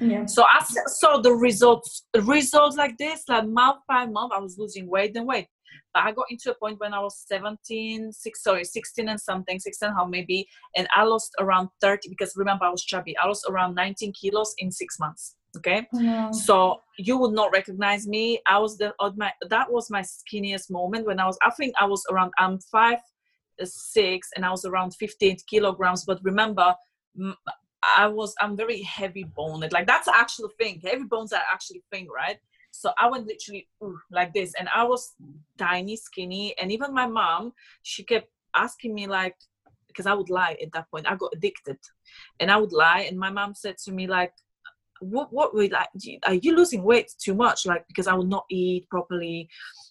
Yeah. 0.00 0.26
so 0.26 0.44
i 0.44 0.62
saw 0.86 1.18
the 1.18 1.32
results 1.32 2.04
results 2.22 2.76
like 2.76 2.98
this 2.98 3.22
like 3.28 3.46
month 3.46 3.78
by 3.88 4.06
month 4.06 4.32
i 4.34 4.40
was 4.40 4.58
losing 4.58 4.88
weight 4.88 5.16
and 5.16 5.26
weight 5.26 5.46
but 5.92 6.02
I 6.02 6.12
got 6.12 6.26
into 6.30 6.50
a 6.50 6.54
point 6.54 6.80
when 6.80 6.94
I 6.94 7.00
was 7.00 7.24
17, 7.26 8.12
six, 8.12 8.42
sorry, 8.42 8.64
16 8.64 9.08
and 9.08 9.20
something, 9.20 9.58
16 9.58 9.90
how 9.92 10.04
maybe, 10.04 10.46
and 10.76 10.86
I 10.94 11.04
lost 11.04 11.32
around 11.40 11.68
30 11.80 12.08
because 12.08 12.34
remember 12.36 12.64
I 12.64 12.70
was 12.70 12.84
chubby. 12.84 13.16
I 13.22 13.26
lost 13.26 13.46
around 13.48 13.74
19 13.74 14.12
kilos 14.12 14.54
in 14.58 14.70
six 14.70 14.98
months. 14.98 15.36
Okay, 15.56 15.86
yeah. 15.92 16.32
so 16.32 16.80
you 16.98 17.16
would 17.16 17.32
not 17.32 17.52
recognize 17.52 18.08
me. 18.08 18.40
I 18.44 18.58
was 18.58 18.76
the 18.76 18.92
my 19.16 19.30
that 19.50 19.70
was 19.70 19.88
my 19.88 20.02
skinniest 20.02 20.68
moment 20.68 21.06
when 21.06 21.20
I 21.20 21.26
was. 21.26 21.38
I 21.42 21.50
think 21.50 21.74
I 21.80 21.84
was 21.84 22.04
around. 22.10 22.32
I'm 22.38 22.58
five 22.72 22.98
uh, 23.62 23.64
six 23.64 24.30
and 24.34 24.44
I 24.44 24.50
was 24.50 24.64
around 24.64 24.96
15 24.96 25.36
kilograms. 25.48 26.04
But 26.04 26.18
remember, 26.24 26.74
I 27.96 28.08
was 28.08 28.34
I'm 28.40 28.56
very 28.56 28.82
heavy 28.82 29.24
boned. 29.24 29.70
Like 29.72 29.86
that's 29.86 30.06
the 30.06 30.16
actual 30.16 30.50
thing. 30.58 30.80
Heavy 30.82 31.04
bones 31.04 31.32
are 31.32 31.42
actually 31.52 31.82
thing, 31.92 32.08
right? 32.14 32.38
So 32.74 32.90
I 32.98 33.08
went 33.08 33.28
literally 33.28 33.68
ooh, 33.82 33.98
like 34.10 34.34
this, 34.34 34.52
and 34.58 34.68
I 34.74 34.82
was 34.82 35.14
tiny, 35.58 35.96
skinny, 35.96 36.54
and 36.58 36.72
even 36.72 36.92
my 36.92 37.06
mom, 37.06 37.52
she 37.82 38.02
kept 38.02 38.28
asking 38.56 38.94
me 38.94 39.06
like, 39.06 39.36
because 39.86 40.06
I 40.06 40.14
would 40.14 40.28
lie 40.28 40.56
at 40.60 40.72
that 40.72 40.90
point. 40.90 41.08
I 41.08 41.14
got 41.14 41.32
addicted, 41.34 41.78
and 42.40 42.50
I 42.50 42.56
would 42.56 42.72
lie, 42.72 43.06
and 43.08 43.16
my 43.16 43.30
mom 43.30 43.54
said 43.54 43.78
to 43.84 43.92
me 43.92 44.08
like, 44.08 44.32
"What? 45.00 45.32
What? 45.32 45.54
Were 45.54 45.68
like, 45.68 45.88
are 46.26 46.34
you 46.34 46.56
losing 46.56 46.82
weight 46.82 47.12
too 47.16 47.34
much? 47.34 47.64
Like 47.64 47.86
because 47.86 48.08
I 48.08 48.14
would 48.14 48.28
not 48.28 48.44
eat 48.50 48.88
properly." 48.90 49.48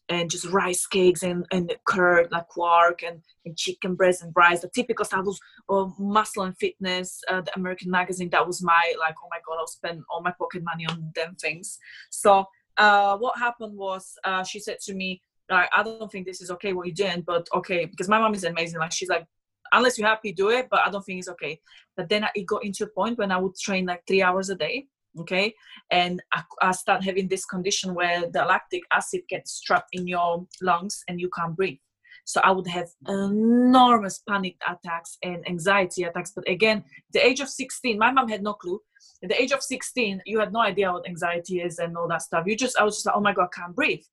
and 0.09 0.29
just 0.29 0.45
rice 0.47 0.85
cakes 0.85 1.23
and, 1.23 1.45
and 1.51 1.73
curd 1.87 2.27
like 2.29 2.47
quark 2.49 3.03
and, 3.03 3.21
and 3.45 3.55
chicken 3.57 3.95
breast 3.95 4.21
and 4.21 4.33
rice 4.35 4.59
the 4.59 4.69
typical 4.75 5.05
stuff 5.05 5.25
was 5.25 5.39
of 5.69 5.97
muscle 5.97 6.43
and 6.43 6.57
fitness 6.57 7.21
uh, 7.29 7.39
the 7.39 7.55
american 7.55 7.89
magazine 7.89 8.29
that 8.29 8.45
was 8.45 8.61
my 8.61 8.93
like 8.99 9.15
oh 9.23 9.27
my 9.31 9.37
god 9.47 9.57
i'll 9.57 9.65
spend 9.65 10.03
all 10.09 10.21
my 10.21 10.33
pocket 10.37 10.61
money 10.61 10.85
on 10.85 11.09
them 11.15 11.35
things 11.39 11.79
so 12.09 12.45
uh, 12.77 13.17
what 13.17 13.37
happened 13.37 13.77
was 13.77 14.15
uh, 14.23 14.43
she 14.43 14.59
said 14.59 14.79
to 14.81 14.93
me, 14.93 15.21
like, 15.49 15.69
I 15.75 15.83
don't 15.83 16.11
think 16.11 16.25
this 16.25 16.41
is 16.41 16.51
okay 16.51 16.73
what 16.73 16.87
you're 16.87 16.95
doing, 16.95 17.21
but 17.25 17.47
okay, 17.53 17.85
because 17.85 18.09
my 18.09 18.19
mom 18.19 18.33
is 18.33 18.43
amazing. 18.43 18.79
Like, 18.79 18.91
she's 18.91 19.09
like, 19.09 19.25
unless 19.71 19.97
you're 19.97 20.07
happy, 20.07 20.31
do 20.31 20.49
it, 20.49 20.67
but 20.71 20.81
I 20.85 20.89
don't 20.89 21.03
think 21.03 21.19
it's 21.19 21.29
okay. 21.29 21.59
But 21.97 22.09
then 22.09 22.25
it 22.35 22.45
got 22.45 22.63
into 22.63 22.85
a 22.85 22.87
point 22.87 23.17
when 23.17 23.31
I 23.31 23.37
would 23.37 23.55
train 23.55 23.85
like 23.85 24.03
three 24.07 24.21
hours 24.21 24.49
a 24.49 24.55
day, 24.55 24.87
okay? 25.19 25.53
And 25.91 26.21
I, 26.31 26.43
I 26.61 26.71
start 26.71 27.03
having 27.03 27.27
this 27.27 27.45
condition 27.45 27.93
where 27.93 28.29
the 28.31 28.45
lactic 28.45 28.83
acid 28.93 29.21
gets 29.29 29.61
trapped 29.61 29.89
in 29.91 30.07
your 30.07 30.45
lungs 30.61 31.03
and 31.07 31.19
you 31.19 31.29
can't 31.35 31.55
breathe. 31.55 31.79
So 32.25 32.39
I 32.41 32.51
would 32.51 32.67
have 32.67 32.87
enormous 33.07 34.19
panic 34.27 34.55
attacks 34.67 35.17
and 35.23 35.47
anxiety 35.47 36.03
attacks. 36.03 36.31
But 36.35 36.47
again, 36.47 36.83
the 37.11 37.25
age 37.25 37.41
of 37.41 37.49
16, 37.49 37.97
my 37.97 38.11
mom 38.11 38.29
had 38.29 38.43
no 38.43 38.53
clue. 38.53 38.79
At 39.23 39.29
the 39.29 39.41
age 39.41 39.51
of 39.51 39.63
16 39.63 40.21
you 40.25 40.39
had 40.39 40.51
no 40.51 40.59
idea 40.59 40.91
what 40.91 41.07
anxiety 41.07 41.61
is 41.61 41.79
and 41.79 41.95
all 41.95 42.07
that 42.09 42.21
stuff. 42.21 42.45
You 42.45 42.57
just 42.57 42.77
i 42.77 42.83
was 42.83 42.95
just 42.95 43.05
like 43.05 43.15
oh 43.15 43.21
my 43.21 43.33
god 43.33 43.47
i 43.53 43.59
can't 43.59 43.75
breathe. 43.75 44.03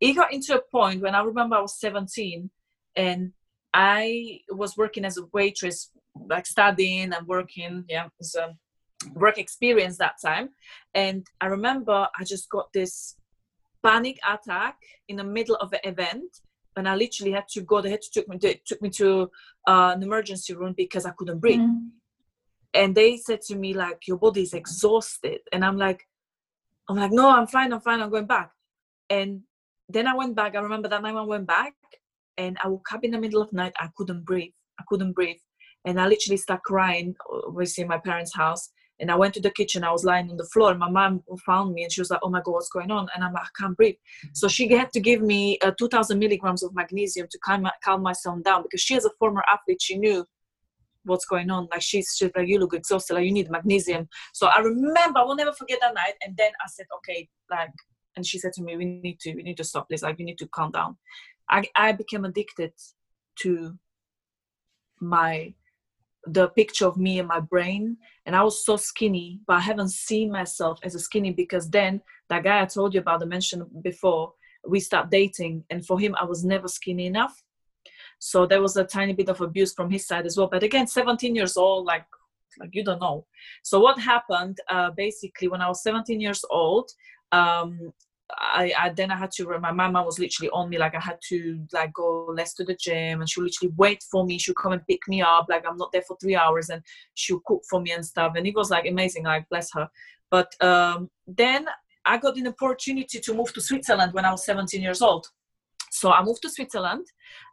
It 0.00 0.14
got 0.14 0.32
into 0.32 0.56
a 0.56 0.62
point 0.72 1.02
when 1.02 1.14
i 1.14 1.22
remember 1.22 1.56
i 1.56 1.60
was 1.60 1.78
17 1.78 2.50
and 2.96 3.32
i 3.72 4.40
was 4.50 4.76
working 4.76 5.04
as 5.04 5.18
a 5.18 5.26
waitress 5.32 5.90
like 6.28 6.46
studying 6.46 7.12
and 7.12 7.26
working 7.26 7.84
yeah 7.88 8.08
it's 8.18 8.34
a 8.34 8.56
work 9.14 9.38
experience 9.38 9.98
that 9.98 10.16
time. 10.24 10.50
And 10.94 11.24
i 11.40 11.46
remember 11.46 12.08
i 12.18 12.24
just 12.24 12.50
got 12.50 12.72
this 12.72 13.16
panic 13.84 14.18
attack 14.28 14.76
in 15.08 15.16
the 15.16 15.24
middle 15.24 15.56
of 15.56 15.72
an 15.72 15.80
event 15.84 16.40
and 16.76 16.88
I 16.88 16.94
literally 16.94 17.32
had 17.32 17.48
to 17.48 17.62
go. 17.62 17.80
They 17.80 17.90
had 17.90 18.02
to 18.02 18.10
took 18.12 18.28
me 18.28 18.38
to, 18.38 18.54
took 18.66 18.82
me 18.82 18.90
to 18.90 19.30
uh, 19.66 19.92
an 19.96 20.02
emergency 20.02 20.54
room 20.54 20.74
because 20.76 21.06
I 21.06 21.10
couldn't 21.10 21.40
breathe. 21.40 21.60
Mm 21.60 21.90
and 22.76 22.94
they 22.94 23.16
said 23.16 23.40
to 23.40 23.56
me 23.56 23.72
like 23.74 24.06
your 24.06 24.18
body 24.18 24.42
is 24.42 24.52
exhausted 24.52 25.40
and 25.52 25.64
i'm 25.64 25.76
like 25.76 26.06
i'm 26.88 26.96
like 26.96 27.10
no 27.10 27.28
i'm 27.30 27.46
fine 27.46 27.72
i'm 27.72 27.80
fine 27.80 28.00
i'm 28.00 28.10
going 28.10 28.26
back 28.26 28.50
and 29.10 29.40
then 29.88 30.06
i 30.06 30.14
went 30.14 30.36
back 30.36 30.54
i 30.54 30.60
remember 30.60 30.88
that 30.88 31.02
night 31.02 31.14
when 31.14 31.24
i 31.24 31.26
went 31.26 31.46
back 31.46 31.74
and 32.36 32.56
i 32.62 32.68
woke 32.68 32.92
up 32.92 33.02
in 33.02 33.10
the 33.10 33.18
middle 33.18 33.40
of 33.40 33.50
the 33.50 33.56
night 33.56 33.72
i 33.78 33.88
couldn't 33.96 34.24
breathe 34.24 34.52
i 34.78 34.84
couldn't 34.88 35.12
breathe 35.12 35.38
and 35.84 36.00
i 36.00 36.06
literally 36.06 36.36
started 36.36 36.62
crying 36.62 37.14
obviously 37.48 37.82
in 37.82 37.88
my 37.88 37.98
parents 37.98 38.34
house 38.34 38.70
and 39.00 39.10
i 39.10 39.16
went 39.16 39.34
to 39.34 39.40
the 39.40 39.50
kitchen 39.50 39.84
i 39.84 39.90
was 39.90 40.04
lying 40.04 40.30
on 40.30 40.36
the 40.36 40.44
floor 40.46 40.74
my 40.74 40.88
mom 40.88 41.22
found 41.44 41.72
me 41.74 41.82
and 41.82 41.92
she 41.92 42.00
was 42.00 42.10
like 42.10 42.20
oh 42.22 42.30
my 42.30 42.40
god 42.44 42.52
what's 42.52 42.68
going 42.68 42.90
on 42.90 43.08
and 43.14 43.22
i'm 43.22 43.32
like 43.32 43.42
i 43.42 43.60
can't 43.60 43.76
breathe 43.76 43.96
so 44.32 44.48
she 44.48 44.68
had 44.72 44.92
to 44.92 45.00
give 45.00 45.20
me 45.22 45.58
uh, 45.62 45.72
2000 45.78 46.18
milligrams 46.18 46.62
of 46.62 46.74
magnesium 46.74 47.26
to 47.30 47.38
calm, 47.38 47.68
calm 47.84 48.02
myself 48.02 48.42
down 48.42 48.62
because 48.62 48.80
she 48.80 48.96
as 48.96 49.04
a 49.04 49.10
former 49.18 49.42
athlete 49.48 49.80
she 49.80 49.98
knew 49.98 50.26
what's 51.06 51.24
going 51.24 51.50
on. 51.50 51.68
Like 51.70 51.82
she's 51.82 52.16
just 52.16 52.36
like, 52.36 52.48
you 52.48 52.58
look 52.58 52.74
exhausted, 52.74 53.14
like 53.14 53.24
you 53.24 53.32
need 53.32 53.50
magnesium. 53.50 54.08
So 54.34 54.48
I 54.48 54.58
remember, 54.58 55.20
I 55.20 55.22
will 55.22 55.36
never 55.36 55.52
forget 55.52 55.78
that 55.80 55.94
night. 55.94 56.14
And 56.24 56.36
then 56.36 56.50
I 56.62 56.68
said, 56.68 56.86
okay, 56.98 57.28
like, 57.50 57.70
and 58.16 58.26
she 58.26 58.38
said 58.38 58.52
to 58.54 58.62
me, 58.62 58.76
we 58.76 58.84
need 58.84 59.20
to, 59.20 59.34
we 59.34 59.42
need 59.42 59.56
to 59.56 59.64
stop 59.64 59.88
this. 59.88 60.02
Like, 60.02 60.18
you 60.18 60.24
need 60.24 60.38
to 60.38 60.48
calm 60.48 60.72
down. 60.72 60.96
I, 61.48 61.64
I 61.76 61.92
became 61.92 62.24
addicted 62.24 62.72
to 63.40 63.78
my, 65.00 65.54
the 66.26 66.48
picture 66.48 66.86
of 66.86 66.96
me 66.96 67.18
in 67.18 67.26
my 67.26 67.40
brain. 67.40 67.96
And 68.26 68.34
I 68.34 68.42
was 68.42 68.64
so 68.64 68.76
skinny, 68.76 69.40
but 69.46 69.54
I 69.54 69.60
haven't 69.60 69.90
seen 69.90 70.30
myself 70.30 70.78
as 70.82 70.94
a 70.94 70.98
skinny 70.98 71.32
because 71.32 71.70
then 71.70 72.00
that 72.28 72.44
guy 72.44 72.60
I 72.60 72.66
told 72.66 72.94
you 72.94 73.00
about, 73.00 73.20
the 73.20 73.26
mention 73.26 73.66
before, 73.82 74.32
we 74.68 74.80
start 74.80 75.10
dating. 75.10 75.64
And 75.70 75.86
for 75.86 75.98
him, 75.98 76.14
I 76.20 76.24
was 76.24 76.44
never 76.44 76.68
skinny 76.68 77.06
enough 77.06 77.42
so 78.18 78.46
there 78.46 78.62
was 78.62 78.76
a 78.76 78.84
tiny 78.84 79.12
bit 79.12 79.28
of 79.28 79.40
abuse 79.40 79.74
from 79.74 79.90
his 79.90 80.06
side 80.06 80.26
as 80.26 80.36
well 80.36 80.48
but 80.50 80.62
again 80.62 80.86
17 80.86 81.34
years 81.34 81.56
old 81.56 81.84
like 81.84 82.06
like 82.58 82.70
you 82.72 82.84
don't 82.84 83.00
know 83.00 83.26
so 83.62 83.78
what 83.80 83.98
happened 83.98 84.58
uh, 84.70 84.90
basically 84.96 85.48
when 85.48 85.60
i 85.60 85.68
was 85.68 85.82
17 85.82 86.20
years 86.20 86.44
old 86.50 86.90
um, 87.32 87.92
I, 88.30 88.72
I, 88.76 88.88
then 88.90 89.10
I 89.12 89.16
had 89.16 89.30
to 89.32 89.58
my 89.60 89.70
mama 89.70 90.02
was 90.02 90.18
literally 90.18 90.50
on 90.50 90.68
me 90.68 90.78
like 90.78 90.94
I 90.96 91.00
had 91.00 91.18
to 91.28 91.64
like 91.72 91.92
go 91.92 92.26
less 92.26 92.54
to 92.54 92.64
the 92.64 92.74
gym 92.74 93.20
and 93.20 93.30
she 93.30 93.40
would 93.40 93.46
literally 93.46 93.72
wait 93.76 94.02
for 94.10 94.26
me 94.26 94.36
she'd 94.38 94.56
come 94.56 94.72
and 94.72 94.86
pick 94.86 95.06
me 95.06 95.22
up 95.22 95.46
like 95.48 95.64
I'm 95.66 95.76
not 95.76 95.92
there 95.92 96.02
for 96.02 96.16
three 96.20 96.34
hours 96.34 96.68
and 96.68 96.82
she'll 97.14 97.40
cook 97.46 97.62
for 97.70 97.80
me 97.80 97.92
and 97.92 98.04
stuff 98.04 98.32
and 98.36 98.46
it 98.46 98.54
was 98.54 98.70
like 98.70 98.86
amazing 98.86 99.24
like 99.24 99.48
bless 99.48 99.72
her. 99.74 99.88
But 100.30 100.52
um, 100.62 101.08
then 101.26 101.66
I 102.04 102.18
got 102.18 102.36
an 102.36 102.48
opportunity 102.48 103.20
to 103.20 103.34
move 103.34 103.52
to 103.52 103.60
Switzerland 103.60 104.12
when 104.12 104.24
I 104.24 104.32
was 104.32 104.44
17 104.44 104.82
years 104.82 105.02
old 105.02 105.28
so 105.96 106.12
I 106.12 106.22
moved 106.22 106.42
to 106.42 106.50
Switzerland, 106.50 107.06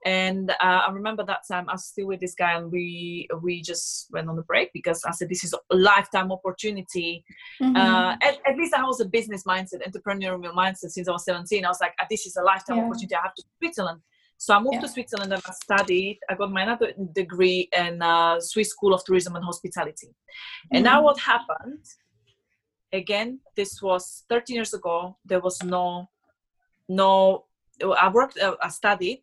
and 0.06 0.52
uh, 0.52 0.82
I 0.88 0.92
remember 0.92 1.24
that 1.26 1.44
time 1.50 1.70
I 1.70 1.74
was 1.74 1.86
still 1.86 2.08
with 2.08 2.20
this 2.20 2.36
guy, 2.36 2.54
and 2.58 2.70
we 2.70 3.28
we 3.42 3.62
just 3.62 4.08
went 4.12 4.30
on 4.30 4.38
a 4.38 4.44
break 4.44 4.72
because 4.74 5.02
I 5.06 5.12
said 5.12 5.30
this 5.30 5.46
is 5.46 5.54
a 5.54 5.76
lifetime 5.76 6.30
opportunity. 6.30 7.24
Mm-hmm. 7.62 7.76
Uh, 7.76 8.12
at, 8.22 8.40
at, 8.46 8.58
least 8.58 8.74
I 8.74 8.84
was 8.84 9.00
a 9.00 9.06
business 9.06 9.44
mindset, 9.46 9.88
entrepreneurial 9.88 10.54
mindset 10.54 10.92
since 10.92 11.08
I 11.08 11.14
was 11.14 11.24
17. 11.24 11.64
I 11.64 11.70
was 11.70 11.80
like, 11.80 11.94
this 12.10 12.26
is 12.26 12.36
a 12.36 12.44
lifetime 12.44 12.78
yeah. 12.78 12.86
opportunity. 12.86 13.16
I 13.16 13.22
have 13.24 13.36
to 13.36 13.44
Switzerland. 13.60 14.02
So 14.38 14.54
I 14.54 14.60
moved 14.60 14.74
yeah. 14.76 14.82
to 14.82 14.88
Switzerland 14.90 15.32
and 15.32 15.42
I 15.46 15.54
studied. 15.54 16.20
I 16.30 16.36
got 16.36 16.52
my 16.52 16.64
another 16.64 16.92
degree 17.14 17.70
in 17.78 18.02
uh, 18.02 18.42
Swiss 18.42 18.72
School 18.72 18.94
of 18.94 19.06
Tourism 19.06 19.38
and 19.38 19.46
Hospitality. 19.46 20.10
And 20.72 20.84
mm-hmm. 20.84 20.94
now 20.94 21.04
what 21.04 21.18
happened? 21.20 21.86
again 22.94 23.40
this 23.56 23.82
was 23.82 24.24
13 24.30 24.56
years 24.56 24.74
ago 24.74 25.18
there 25.26 25.40
was 25.40 25.62
no 25.64 26.08
no 26.88 27.46
i 27.82 28.10
worked 28.10 28.38
uh, 28.40 28.56
i 28.62 28.70
studied 28.70 29.20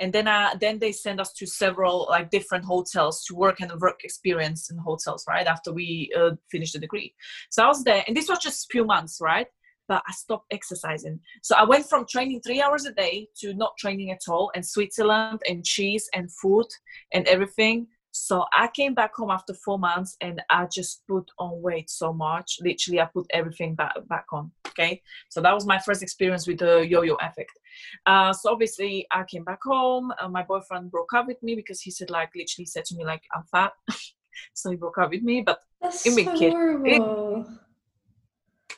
and 0.00 0.12
then 0.12 0.26
uh, 0.26 0.50
then 0.60 0.78
they 0.78 0.92
send 0.92 1.20
us 1.20 1.32
to 1.32 1.46
several 1.46 2.06
like 2.10 2.30
different 2.30 2.64
hotels 2.64 3.24
to 3.24 3.34
work 3.34 3.60
and 3.60 3.70
work 3.80 4.00
experience 4.04 4.70
in 4.70 4.78
hotels 4.78 5.24
right 5.28 5.46
after 5.46 5.72
we 5.72 6.12
uh, 6.18 6.30
finished 6.50 6.72
the 6.72 6.80
degree. 6.80 7.14
So 7.50 7.62
i 7.62 7.68
was 7.68 7.84
there 7.84 8.04
and 8.06 8.16
this 8.16 8.28
was 8.28 8.38
just 8.38 8.64
a 8.64 8.72
few 8.72 8.84
months 8.84 9.18
right 9.20 9.46
but 9.86 10.02
i 10.08 10.12
stopped 10.12 10.52
exercising. 10.52 11.20
So 11.42 11.54
i 11.56 11.64
went 11.64 11.86
from 11.86 12.06
training 12.06 12.40
three 12.40 12.62
hours 12.62 12.86
a 12.86 12.92
day 12.92 13.28
to 13.40 13.54
not 13.54 13.76
training 13.78 14.10
at 14.10 14.22
all 14.28 14.50
and 14.54 14.66
switzerland 14.66 15.40
and 15.48 15.64
cheese 15.64 16.08
and 16.14 16.30
food 16.32 16.66
and 17.12 17.26
everything 17.28 17.86
so 18.16 18.44
I 18.56 18.68
came 18.68 18.94
back 18.94 19.12
home 19.16 19.30
after 19.32 19.52
four 19.52 19.76
months 19.76 20.16
and 20.20 20.40
I 20.48 20.66
just 20.72 21.04
put 21.08 21.28
on 21.36 21.60
weight 21.60 21.90
so 21.90 22.12
much. 22.12 22.58
Literally, 22.60 23.00
I 23.00 23.06
put 23.06 23.26
everything 23.30 23.74
back 23.74 23.92
back 24.08 24.26
on. 24.32 24.52
Okay, 24.68 25.02
so 25.28 25.40
that 25.40 25.52
was 25.52 25.66
my 25.66 25.80
first 25.80 26.00
experience 26.00 26.46
with 26.46 26.58
the 26.58 26.86
yo-yo 26.86 27.16
effect. 27.16 27.58
Uh, 28.06 28.32
so 28.32 28.52
obviously, 28.52 29.04
I 29.10 29.24
came 29.24 29.42
back 29.42 29.58
home. 29.64 30.12
Uh, 30.20 30.28
my 30.28 30.44
boyfriend 30.44 30.92
broke 30.92 31.12
up 31.12 31.26
with 31.26 31.42
me 31.42 31.56
because 31.56 31.80
he 31.80 31.90
said 31.90 32.08
like 32.08 32.30
literally 32.36 32.66
said 32.66 32.84
to 32.84 32.94
me 32.94 33.04
like 33.04 33.22
I'm 33.34 33.42
fat. 33.50 33.72
so 34.54 34.70
he 34.70 34.76
broke 34.76 34.98
up 34.98 35.10
with 35.10 35.24
me. 35.24 35.42
But 35.42 35.58
That's 35.82 36.04
so 36.04 36.22
horrible. 36.22 36.86
It, 36.86 37.46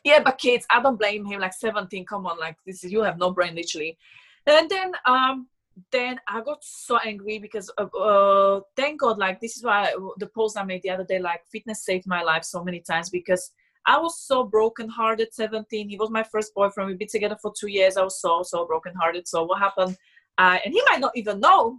yeah, 0.02 0.20
but 0.24 0.38
kids, 0.38 0.64
I 0.70 0.80
don't 0.80 0.98
blame 0.98 1.26
him. 1.26 1.40
Like 1.40 1.52
17, 1.52 2.06
come 2.06 2.26
on, 2.26 2.38
like 2.38 2.56
this 2.64 2.84
is 2.84 2.90
you 2.90 3.02
have 3.02 3.18
no 3.18 3.32
brain 3.32 3.54
literally. 3.54 3.98
And 4.46 4.70
then 4.70 4.92
um 5.04 5.48
then 5.92 6.18
I 6.28 6.40
got 6.40 6.58
so 6.62 6.98
angry 6.98 7.38
because 7.38 7.70
uh, 7.78 7.84
uh, 7.84 8.60
thank 8.76 9.00
God, 9.00 9.18
like 9.18 9.40
this 9.40 9.56
is 9.56 9.64
why 9.64 9.94
the 10.18 10.26
post 10.26 10.56
I 10.56 10.64
made 10.64 10.82
the 10.82 10.90
other 10.90 11.04
day, 11.04 11.18
like 11.18 11.42
fitness 11.52 11.84
saved 11.84 12.06
my 12.06 12.22
life 12.22 12.44
so 12.44 12.64
many 12.64 12.80
times 12.80 13.10
because 13.10 13.52
I 13.86 13.98
was 13.98 14.20
so 14.20 14.42
broken 14.42 14.88
hearted 14.88 15.32
17. 15.32 15.88
He 15.88 15.96
was 15.96 16.10
my 16.10 16.22
first 16.22 16.54
boyfriend. 16.54 16.88
We've 16.88 16.98
been 16.98 17.08
together 17.08 17.36
for 17.40 17.52
two 17.58 17.68
years. 17.68 17.96
I 17.96 18.02
was 18.02 18.20
so, 18.20 18.42
so 18.42 18.66
broken 18.66 18.94
hearted. 18.94 19.28
So 19.28 19.44
what 19.44 19.60
happened? 19.60 19.96
And 20.38 20.60
he 20.64 20.82
might 20.88 21.00
not 21.00 21.12
even 21.14 21.40
know. 21.40 21.78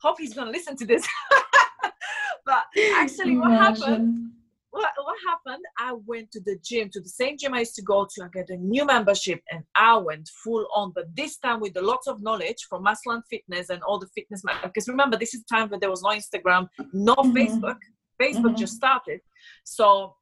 Hope 0.00 0.18
he's 0.18 0.34
gonna 0.34 0.50
listen 0.50 0.76
to 0.76 0.86
this. 0.86 1.06
but 2.44 2.64
actually 2.96 3.36
what 3.36 3.50
happened 3.50 4.30
what, 4.70 4.90
what 5.02 5.16
happened? 5.26 5.64
I 5.78 5.94
went 6.06 6.30
to 6.32 6.40
the 6.40 6.58
gym, 6.62 6.90
to 6.92 7.00
the 7.00 7.08
same 7.08 7.36
gym 7.38 7.54
I 7.54 7.60
used 7.60 7.74
to 7.76 7.82
go 7.82 8.06
to. 8.08 8.24
I 8.24 8.28
got 8.28 8.50
a 8.50 8.56
new 8.56 8.84
membership 8.84 9.40
and 9.50 9.64
I 9.74 9.96
went 9.96 10.28
full 10.44 10.66
on, 10.74 10.92
but 10.94 11.14
this 11.16 11.38
time 11.38 11.60
with 11.60 11.76
a 11.76 11.82
lot 11.82 12.00
of 12.06 12.22
knowledge 12.22 12.66
from 12.68 12.82
Muscle 12.82 13.12
and 13.12 13.22
Fitness 13.30 13.70
and 13.70 13.82
all 13.82 13.98
the 13.98 14.08
fitness. 14.14 14.42
Because 14.62 14.88
remember, 14.88 15.16
this 15.16 15.34
is 15.34 15.44
time 15.44 15.70
when 15.70 15.80
there 15.80 15.90
was 15.90 16.02
no 16.02 16.10
Instagram, 16.10 16.68
no 16.92 17.14
mm-hmm. 17.14 17.36
Facebook. 17.36 17.78
Facebook 18.20 18.42
mm-hmm. 18.42 18.56
just 18.56 18.74
started. 18.74 19.20
So, 19.64 20.14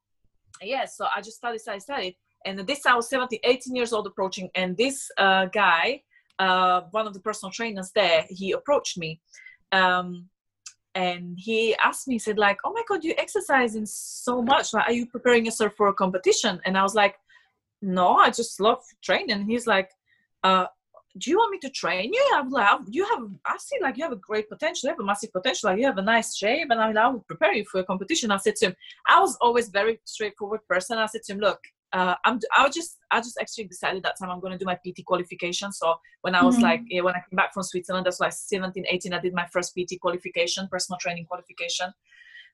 yeah, 0.62 0.84
so 0.84 1.06
I 1.14 1.20
just 1.20 1.36
started, 1.36 1.60
started, 1.60 1.82
started. 1.82 2.14
And 2.44 2.60
this 2.66 2.86
I 2.86 2.94
was 2.94 3.08
17, 3.10 3.40
18 3.42 3.74
years 3.74 3.92
old 3.92 4.06
approaching. 4.06 4.48
And 4.54 4.76
this 4.76 5.10
uh, 5.18 5.46
guy, 5.46 6.02
uh, 6.38 6.82
one 6.92 7.06
of 7.06 7.14
the 7.14 7.20
personal 7.20 7.50
trainers 7.50 7.90
there, 7.94 8.24
he 8.28 8.52
approached 8.52 8.98
me. 8.98 9.20
Um, 9.72 10.28
and 10.96 11.38
he 11.38 11.76
asked 11.84 12.08
me 12.08 12.14
he 12.14 12.18
said 12.18 12.38
like 12.38 12.58
oh 12.64 12.72
my 12.72 12.82
god 12.88 13.04
you 13.04 13.14
exercising 13.18 13.86
so 13.86 14.42
much. 14.42 14.72
Like, 14.72 14.88
are 14.88 14.92
you 14.92 15.06
preparing 15.06 15.44
yourself 15.44 15.72
for 15.76 15.88
a 15.88 15.94
competition? 15.94 16.58
And 16.64 16.76
i 16.76 16.82
was 16.82 16.94
like 16.94 17.16
no 17.82 18.16
i 18.16 18.30
just 18.30 18.58
love 18.58 18.82
training. 19.02 19.46
He's 19.46 19.66
like 19.66 19.90
uh, 20.42 20.66
do 21.18 21.30
you 21.30 21.38
want 21.38 21.52
me 21.52 21.58
to 21.60 21.70
train 21.70 22.12
you? 22.12 22.30
I'm 22.34 22.50
like 22.50 22.80
you 22.88 23.04
have 23.04 23.22
i 23.44 23.56
see 23.58 23.76
like 23.82 23.96
you 23.98 24.04
have 24.04 24.12
a 24.12 24.24
great 24.28 24.48
potential 24.48 24.86
you 24.86 24.92
have 24.94 25.00
a 25.00 25.10
massive 25.12 25.32
potential 25.32 25.68
like 25.68 25.78
you 25.78 25.86
have 25.86 25.98
a 25.98 26.02
nice 26.14 26.36
shape 26.36 26.68
and 26.70 26.80
i 26.80 26.90
i 26.90 27.08
will 27.08 27.24
prepare 27.32 27.52
you 27.52 27.64
for 27.70 27.80
a 27.80 27.84
competition. 27.84 28.30
I 28.30 28.38
said 28.38 28.56
to 28.56 28.66
him 28.66 28.76
i 29.06 29.20
was 29.20 29.36
always 29.40 29.68
very 29.68 30.00
straightforward 30.04 30.60
person. 30.68 30.98
I 30.98 31.06
said 31.06 31.24
to 31.24 31.32
him 31.34 31.40
look 31.40 31.60
uh, 31.92 32.14
I'm 32.24 32.40
I 32.56 32.68
just 32.68 32.98
I 33.10 33.20
just 33.20 33.38
actually 33.40 33.64
decided 33.64 34.02
that 34.02 34.16
time 34.18 34.30
I'm 34.30 34.40
going 34.40 34.52
to 34.52 34.58
do 34.58 34.64
my 34.64 34.74
PT 34.74 35.04
qualification. 35.06 35.72
So 35.72 35.94
when 36.22 36.34
I 36.34 36.42
was 36.42 36.56
mm-hmm. 36.56 36.64
like 36.64 36.80
yeah, 36.88 37.02
when 37.02 37.14
I 37.14 37.22
came 37.28 37.36
back 37.36 37.54
from 37.54 37.62
Switzerland, 37.62 38.06
that's 38.06 38.20
like 38.20 38.32
17, 38.32 38.84
18, 38.88 39.12
I 39.12 39.20
did 39.20 39.34
my 39.34 39.46
first 39.52 39.74
PT 39.76 40.00
qualification, 40.00 40.68
personal 40.70 40.98
training 40.98 41.26
qualification, 41.26 41.92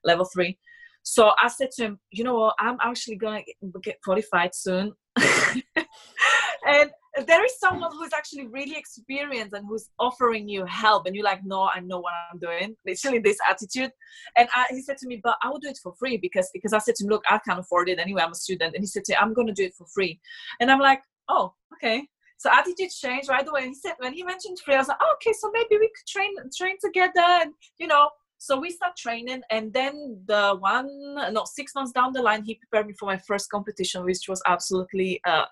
level 0.04 0.26
three. 0.26 0.58
So 1.02 1.32
I 1.42 1.48
said 1.48 1.70
to 1.72 1.84
him, 1.84 1.98
you 2.10 2.24
know 2.24 2.34
what, 2.34 2.54
I'm 2.58 2.76
actually 2.80 3.16
gonna 3.16 3.42
get 3.82 4.00
qualified 4.02 4.54
soon. 4.54 4.92
and 5.16 6.90
there 7.26 7.44
is 7.44 7.58
someone 7.58 7.90
who's 7.92 8.12
actually 8.14 8.46
really 8.46 8.76
experienced 8.76 9.52
and 9.52 9.66
who's 9.66 9.90
offering 9.98 10.48
you 10.48 10.64
help 10.64 11.06
and 11.06 11.14
you're 11.14 11.24
like 11.24 11.44
no 11.44 11.68
i 11.74 11.80
know 11.80 12.00
what 12.00 12.12
i'm 12.32 12.38
doing 12.38 12.74
literally 12.86 13.18
this 13.18 13.38
attitude. 13.48 13.90
And 14.36 14.48
I, 14.54 14.66
he 14.70 14.82
said 14.82 14.96
to 14.98 15.06
me 15.06 15.20
but 15.22 15.36
i 15.42 15.48
will 15.48 15.58
do 15.58 15.68
it 15.68 15.78
for 15.82 15.94
free 15.98 16.16
because 16.16 16.48
because 16.52 16.72
i 16.72 16.78
said 16.78 16.94
to 16.96 17.04
him 17.04 17.10
look 17.10 17.22
i 17.28 17.38
can't 17.38 17.60
afford 17.60 17.88
it 17.88 17.98
anyway 17.98 18.22
i'm 18.22 18.32
a 18.32 18.34
student. 18.34 18.74
And 18.74 18.82
he 18.82 18.86
said 18.86 19.04
to 19.04 19.12
me 19.12 19.16
i'm 19.20 19.34
going 19.34 19.46
to 19.46 19.52
do 19.52 19.64
it 19.64 19.74
for 19.74 19.86
free. 19.86 20.20
And 20.60 20.70
i'm 20.70 20.80
like 20.80 21.02
oh 21.28 21.54
okay. 21.74 22.06
So 22.38 22.50
attitude 22.50 22.90
changed 22.90 23.28
right 23.28 23.46
away. 23.46 23.60
And 23.60 23.68
he 23.68 23.74
said 23.74 23.94
when 23.98 24.14
he 24.14 24.22
mentioned 24.22 24.58
free 24.64 24.74
i 24.74 24.78
was 24.78 24.88
like 24.88 24.98
oh, 25.00 25.14
okay 25.14 25.32
so 25.38 25.50
maybe 25.52 25.78
we 25.78 25.88
could 25.88 26.06
train 26.08 26.34
train 26.56 26.76
together 26.82 27.28
and 27.42 27.52
you 27.78 27.86
know. 27.86 28.08
So 28.38 28.58
we 28.58 28.72
start 28.72 28.96
training 28.96 29.42
and 29.50 29.72
then 29.72 30.20
the 30.26 30.56
one 30.58 30.88
no 31.32 31.44
six 31.44 31.76
months 31.76 31.92
down 31.92 32.12
the 32.12 32.20
line 32.20 32.42
he 32.42 32.56
prepared 32.56 32.88
me 32.88 32.94
for 32.98 33.06
my 33.06 33.16
first 33.16 33.48
competition 33.48 34.04
which 34.04 34.28
was 34.28 34.42
absolutely 34.46 35.20
uh, 35.24 35.44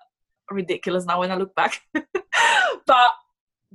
ridiculous 0.53 1.05
now 1.05 1.19
when 1.19 1.31
I 1.31 1.35
look 1.35 1.53
back. 1.55 1.81
but 1.93 3.11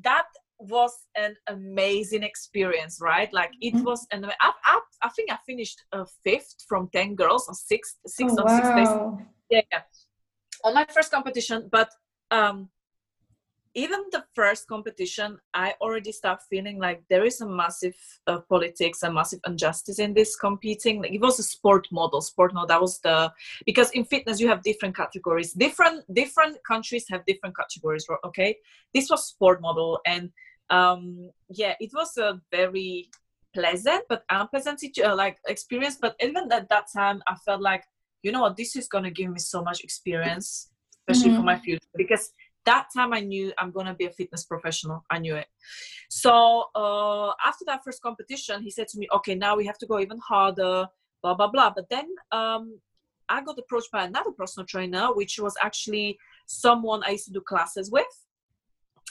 that 0.02 0.26
was 0.58 0.92
an 1.16 1.36
amazing 1.48 2.22
experience, 2.22 2.98
right? 3.00 3.32
Like 3.32 3.52
it 3.60 3.74
mm-hmm. 3.74 3.84
was, 3.84 4.06
and 4.10 4.26
I, 4.26 4.32
I, 4.64 4.80
I, 5.02 5.08
think 5.10 5.30
I 5.30 5.38
finished 5.46 5.82
uh, 5.92 6.04
fifth 6.24 6.54
from 6.68 6.88
ten 6.92 7.14
girls 7.14 7.46
or 7.48 7.54
sixth, 7.54 7.96
sixth 8.06 8.36
oh, 8.38 8.42
on 8.42 8.46
wow. 8.46 8.56
six 8.56 8.68
days. 8.68 9.26
Yeah, 9.50 9.60
yeah, 9.72 9.82
on 10.64 10.74
my 10.74 10.86
first 10.92 11.10
competition. 11.10 11.68
But 11.70 11.90
um, 12.30 12.68
even 13.76 14.00
the 14.10 14.24
first 14.34 14.66
competition, 14.66 15.38
I 15.52 15.74
already 15.82 16.10
start 16.10 16.40
feeling 16.48 16.78
like 16.78 17.02
there 17.10 17.26
is 17.26 17.42
a 17.42 17.46
massive 17.46 17.94
uh, 18.26 18.40
politics 18.48 19.02
and 19.02 19.14
massive 19.14 19.40
injustice 19.46 19.98
in 19.98 20.14
this 20.14 20.34
competing. 20.34 21.02
Like 21.02 21.12
it 21.12 21.20
was 21.20 21.38
a 21.38 21.42
sport 21.42 21.86
model, 21.92 22.22
sport 22.22 22.54
model. 22.54 22.68
That 22.68 22.80
was 22.80 22.98
the 23.00 23.30
because 23.66 23.90
in 23.90 24.06
fitness 24.06 24.40
you 24.40 24.48
have 24.48 24.62
different 24.62 24.96
categories. 24.96 25.52
Different 25.52 26.02
different 26.14 26.56
countries 26.66 27.04
have 27.10 27.26
different 27.26 27.54
categories. 27.54 28.06
Okay, 28.24 28.56
this 28.94 29.10
was 29.10 29.28
sport 29.28 29.60
model, 29.60 30.00
and 30.06 30.30
um, 30.70 31.30
yeah, 31.50 31.74
it 31.78 31.90
was 31.92 32.16
a 32.16 32.40
very 32.50 33.10
pleasant 33.52 34.04
but 34.08 34.24
unpleasant 34.30 34.80
uh, 35.04 35.14
like 35.14 35.36
experience. 35.48 35.98
But 36.00 36.16
even 36.20 36.50
at 36.50 36.70
that 36.70 36.86
time, 36.96 37.22
I 37.26 37.34
felt 37.44 37.60
like 37.60 37.84
you 38.22 38.32
know 38.32 38.40
what, 38.40 38.56
this 38.56 38.74
is 38.74 38.88
gonna 38.88 39.10
give 39.10 39.30
me 39.30 39.38
so 39.38 39.62
much 39.62 39.84
experience, 39.84 40.70
especially 41.06 41.32
mm-hmm. 41.32 41.40
for 41.40 41.44
my 41.44 41.58
future 41.58 41.92
because 41.94 42.32
that 42.66 42.88
time 42.94 43.12
I 43.12 43.20
knew 43.20 43.52
I'm 43.58 43.70
gonna 43.70 43.94
be 43.94 44.06
a 44.06 44.10
fitness 44.10 44.44
professional. 44.44 45.04
I 45.10 45.18
knew 45.18 45.36
it. 45.36 45.46
So 46.10 46.66
uh, 46.74 47.32
after 47.44 47.64
that 47.66 47.82
first 47.84 48.02
competition, 48.02 48.62
he 48.62 48.70
said 48.70 48.88
to 48.88 48.98
me, 48.98 49.08
"Okay, 49.14 49.34
now 49.34 49.56
we 49.56 49.66
have 49.66 49.78
to 49.78 49.86
go 49.86 49.98
even 49.98 50.18
harder." 50.18 50.86
Blah 51.22 51.34
blah 51.34 51.48
blah. 51.48 51.70
But 51.74 51.88
then 51.88 52.06
um, 52.30 52.78
I 53.28 53.42
got 53.42 53.58
approached 53.58 53.90
by 53.90 54.04
another 54.04 54.30
personal 54.30 54.66
trainer, 54.66 55.14
which 55.14 55.38
was 55.38 55.54
actually 55.62 56.18
someone 56.46 57.02
I 57.04 57.10
used 57.10 57.26
to 57.26 57.32
do 57.32 57.40
classes 57.40 57.90
with. 57.90 58.04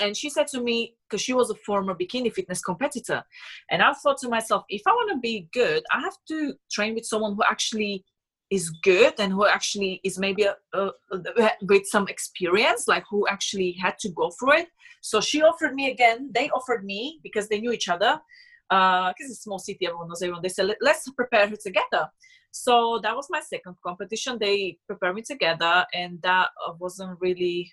And 0.02 0.16
she 0.16 0.30
said 0.30 0.48
to 0.48 0.62
me, 0.62 0.96
because 1.08 1.22
she 1.22 1.34
was 1.34 1.50
a 1.50 1.56
former 1.56 1.96
bikini 1.96 2.32
fitness 2.34 2.62
competitor, 2.62 3.24
and 3.72 3.82
I 3.82 3.94
thought 3.94 4.18
to 4.20 4.30
myself, 4.30 4.66
if 4.68 4.82
I 4.86 4.92
want 4.92 5.12
to 5.12 5.20
be 5.20 5.48
good, 5.54 5.84
I 5.92 6.02
have 6.02 6.18
to 6.28 6.54
train 6.70 6.96
with 6.96 7.06
someone 7.06 7.36
who 7.36 7.44
actually 7.50 8.04
is 8.50 8.70
good 8.84 9.14
and 9.20 9.32
who 9.32 9.46
actually 9.48 10.00
is 10.04 10.20
maybe 10.20 10.44
a, 10.44 10.56
a, 10.74 10.92
a, 11.12 11.52
with 11.64 11.86
some 11.88 12.08
experience 12.08 12.88
like 12.88 13.04
who 13.10 13.28
actually 13.28 13.72
had 13.74 13.98
to 14.00 14.10
go 14.10 14.30
through 14.32 14.60
it. 14.60 14.68
So 15.02 15.20
she 15.22 15.42
offered 15.42 15.74
me 15.74 15.92
again. 15.92 16.32
They 16.34 16.50
offered 16.50 16.86
me 16.86 17.20
because 17.24 17.48
they 17.50 17.60
knew 17.60 17.72
each 17.72 17.90
other. 17.90 18.20
Because 18.70 19.10
uh, 19.10 19.14
it's 19.20 19.32
a 19.32 19.36
small 19.36 19.60
city 19.60 19.86
everyone 19.86 20.08
knows 20.08 20.22
everyone. 20.22 20.42
They 20.42 20.50
said 20.50 20.76
let's 20.82 21.10
prepare 21.12 21.48
her 21.48 21.56
together. 21.56 22.10
So 22.52 23.00
that 23.04 23.16
was 23.16 23.28
my 23.30 23.42
second 23.42 23.76
competition. 23.86 24.38
They 24.40 24.78
prepared 24.88 25.16
me 25.16 25.22
together 25.22 25.86
and 25.94 26.22
that 26.22 26.50
wasn't 26.80 27.18
really 27.20 27.72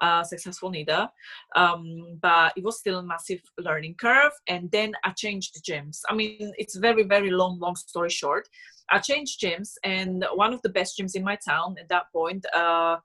uh, 0.00 0.24
successful 0.24 0.70
neither. 0.70 1.08
Um, 1.54 2.18
but 2.20 2.52
it 2.56 2.64
was 2.64 2.78
still 2.78 2.98
a 2.98 3.02
massive 3.02 3.40
learning 3.58 3.94
curve 3.94 4.32
and 4.48 4.70
then 4.70 4.92
i 5.04 5.10
changed 5.10 5.54
the 5.54 5.60
gyms 5.60 6.00
i 6.08 6.14
mean 6.14 6.52
it's 6.56 6.76
very 6.76 7.04
very 7.04 7.30
long 7.30 7.58
long 7.60 7.76
story 7.76 8.10
short 8.10 8.48
I 8.90 8.98
changed 8.98 9.40
gyms, 9.40 9.74
and 9.84 10.24
one 10.34 10.52
of 10.52 10.62
the 10.62 10.68
best 10.68 10.98
gyms 10.98 11.14
in 11.14 11.24
my 11.24 11.36
town 11.36 11.76
at 11.78 11.88
that 11.88 12.04
point, 12.12 12.44
uh, 12.54 12.96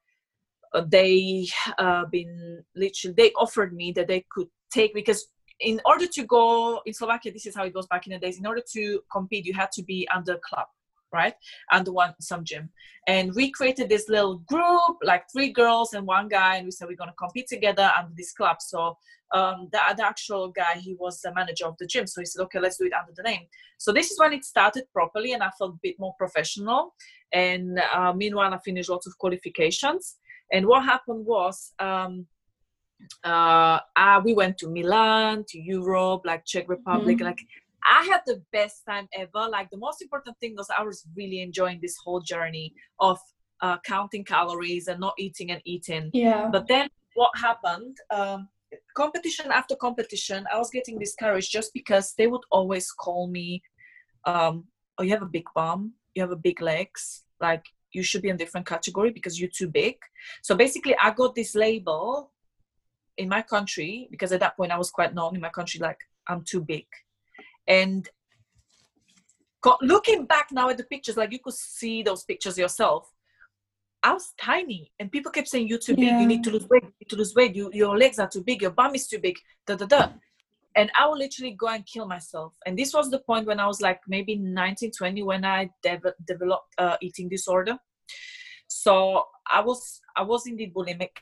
they 0.87 1.47
uh, 1.77 2.05
been 2.05 2.63
literally 2.75 3.13
they 3.15 3.31
offered 3.33 3.73
me 3.73 3.91
that 3.93 4.07
they 4.07 4.25
could 4.29 4.47
take 4.71 4.93
because 4.93 5.27
in 5.59 5.81
order 5.85 6.05
to 6.05 6.23
go 6.23 6.81
in 6.85 6.93
Slovakia, 6.93 7.31
this 7.31 7.45
is 7.45 7.55
how 7.55 7.63
it 7.65 7.73
was 7.73 7.87
back 7.87 8.05
in 8.05 8.13
the 8.13 8.19
days. 8.19 8.37
In 8.37 8.45
order 8.45 8.61
to 8.73 9.01
compete, 9.11 9.45
you 9.45 9.53
had 9.53 9.71
to 9.71 9.83
be 9.83 10.07
under 10.13 10.37
club. 10.37 10.67
Right? 11.11 11.33
Under 11.71 11.91
one 11.91 12.13
some 12.19 12.43
gym. 12.43 12.69
And 13.07 13.33
we 13.35 13.51
created 13.51 13.87
this 13.89 14.09
little 14.09 14.39
group, 14.39 14.97
like 15.03 15.23
three 15.31 15.51
girls 15.51 15.93
and 15.93 16.05
one 16.05 16.27
guy, 16.27 16.57
and 16.57 16.65
we 16.65 16.71
said 16.71 16.87
we're 16.87 16.97
gonna 16.97 17.13
compete 17.17 17.47
together 17.47 17.91
under 17.97 18.11
this 18.15 18.33
club. 18.33 18.57
So 18.61 18.97
um, 19.33 19.69
the, 19.71 19.79
the 19.95 20.05
actual 20.05 20.49
guy, 20.49 20.75
he 20.79 20.95
was 20.99 21.19
the 21.21 21.33
manager 21.33 21.65
of 21.65 21.77
the 21.79 21.87
gym. 21.87 22.07
So 22.07 22.21
he 22.21 22.25
said, 22.25 22.41
okay, 22.43 22.59
let's 22.59 22.77
do 22.77 22.85
it 22.85 22.93
under 22.93 23.13
the 23.15 23.23
name. 23.23 23.41
So 23.77 23.91
this 23.91 24.11
is 24.11 24.19
when 24.19 24.33
it 24.33 24.45
started 24.45 24.85
properly, 24.93 25.33
and 25.33 25.43
I 25.43 25.49
felt 25.57 25.75
a 25.75 25.79
bit 25.81 25.95
more 25.99 26.13
professional. 26.17 26.95
And 27.33 27.79
uh, 27.93 28.13
meanwhile, 28.13 28.53
I 28.53 28.59
finished 28.59 28.89
lots 28.89 29.07
of 29.07 29.17
qualifications. 29.17 30.17
And 30.51 30.65
what 30.65 30.85
happened 30.85 31.25
was, 31.25 31.73
um, 31.79 32.25
uh, 33.23 33.79
uh, 33.95 34.21
we 34.23 34.33
went 34.33 34.57
to 34.59 34.69
Milan, 34.69 35.45
to 35.49 35.59
Europe, 35.59 36.21
like 36.25 36.45
Czech 36.45 36.67
Republic, 36.67 37.17
mm-hmm. 37.17 37.25
like 37.25 37.39
I 37.87 38.03
had 38.03 38.21
the 38.25 38.43
best 38.51 38.83
time 38.87 39.07
ever. 39.13 39.49
Like 39.49 39.69
the 39.69 39.77
most 39.77 40.01
important 40.01 40.37
thing 40.39 40.55
was 40.57 40.67
I 40.77 40.83
was 40.83 41.05
really 41.15 41.41
enjoying 41.41 41.79
this 41.81 41.95
whole 42.03 42.19
journey 42.19 42.73
of 42.99 43.17
uh, 43.61 43.77
counting 43.85 44.23
calories 44.23 44.87
and 44.87 44.99
not 44.99 45.13
eating 45.17 45.51
and 45.51 45.61
eating. 45.65 46.09
Yeah. 46.13 46.49
But 46.51 46.67
then 46.67 46.89
what 47.15 47.31
happened? 47.35 47.97
Um, 48.11 48.49
competition 48.95 49.51
after 49.51 49.75
competition, 49.75 50.45
I 50.53 50.57
was 50.57 50.69
getting 50.69 50.99
discouraged 50.99 51.51
just 51.51 51.73
because 51.73 52.13
they 52.17 52.27
would 52.27 52.43
always 52.51 52.91
call 52.91 53.27
me, 53.27 53.63
um, 54.25 54.65
"Oh, 54.97 55.03
you 55.03 55.11
have 55.11 55.21
a 55.23 55.33
big 55.37 55.45
bum. 55.55 55.93
You 56.13 56.21
have 56.23 56.31
a 56.31 56.35
big 56.35 56.61
legs. 56.61 57.23
Like 57.39 57.65
you 57.91 58.03
should 58.03 58.21
be 58.21 58.29
in 58.29 58.35
a 58.35 58.37
different 58.37 58.67
category 58.67 59.11
because 59.11 59.39
you're 59.39 59.49
too 59.49 59.69
big." 59.69 59.95
So 60.43 60.55
basically, 60.55 60.95
I 61.01 61.11
got 61.11 61.35
this 61.35 61.55
label 61.55 62.31
in 63.17 63.29
my 63.29 63.41
country 63.41 64.07
because 64.11 64.31
at 64.31 64.41
that 64.41 64.57
point 64.57 64.71
I 64.71 64.77
was 64.77 64.91
quite 64.91 65.15
known 65.15 65.35
in 65.35 65.41
my 65.41 65.49
country. 65.49 65.79
Like 65.79 65.99
I'm 66.27 66.43
too 66.43 66.61
big 66.61 66.85
and 67.67 68.09
looking 69.81 70.25
back 70.25 70.47
now 70.51 70.69
at 70.69 70.77
the 70.77 70.83
pictures, 70.83 71.17
like 71.17 71.31
you 71.31 71.39
could 71.39 71.53
see 71.53 72.03
those 72.03 72.23
pictures 72.23 72.57
yourself. 72.57 73.11
I 74.03 74.13
was 74.13 74.33
tiny, 74.39 74.91
and 74.99 75.11
people 75.11 75.31
kept 75.31 75.47
saying, 75.47 75.67
"You're 75.67 75.79
too 75.79 75.95
big. 75.95 76.05
Yeah. 76.05 76.21
You 76.21 76.27
need 76.27 76.43
to 76.43 76.51
lose 76.51 76.67
weight. 76.69 76.83
You 76.83 76.93
need 77.01 77.09
to 77.09 77.15
lose 77.15 77.35
weight. 77.35 77.55
You, 77.55 77.71
your 77.73 77.97
legs 77.97 78.19
are 78.19 78.29
too 78.29 78.43
big. 78.43 78.61
Your 78.61 78.71
bum 78.71 78.95
is 78.95 79.07
too 79.07 79.19
big." 79.19 79.37
Da 79.65 79.75
da 79.75 79.85
da. 79.85 80.09
And 80.75 80.91
I 80.97 81.07
would 81.07 81.17
literally 81.17 81.55
go 81.59 81.67
and 81.67 81.83
kill 81.85 82.07
myself. 82.07 82.53
And 82.65 82.77
this 82.77 82.93
was 82.93 83.09
the 83.09 83.19
point 83.19 83.47
when 83.47 83.59
I 83.59 83.65
was 83.65 83.81
like 83.81 83.99
maybe 84.07 84.35
19, 84.35 84.91
20, 84.91 85.23
when 85.23 85.43
I 85.43 85.71
de- 85.81 86.13
developed 86.27 86.71
uh, 86.77 86.97
eating 87.01 87.27
disorder. 87.27 87.77
So 88.67 89.25
I 89.51 89.61
was 89.61 89.99
I 90.15 90.21
was 90.21 90.45
indeed 90.45 90.73
bulimic, 90.73 91.17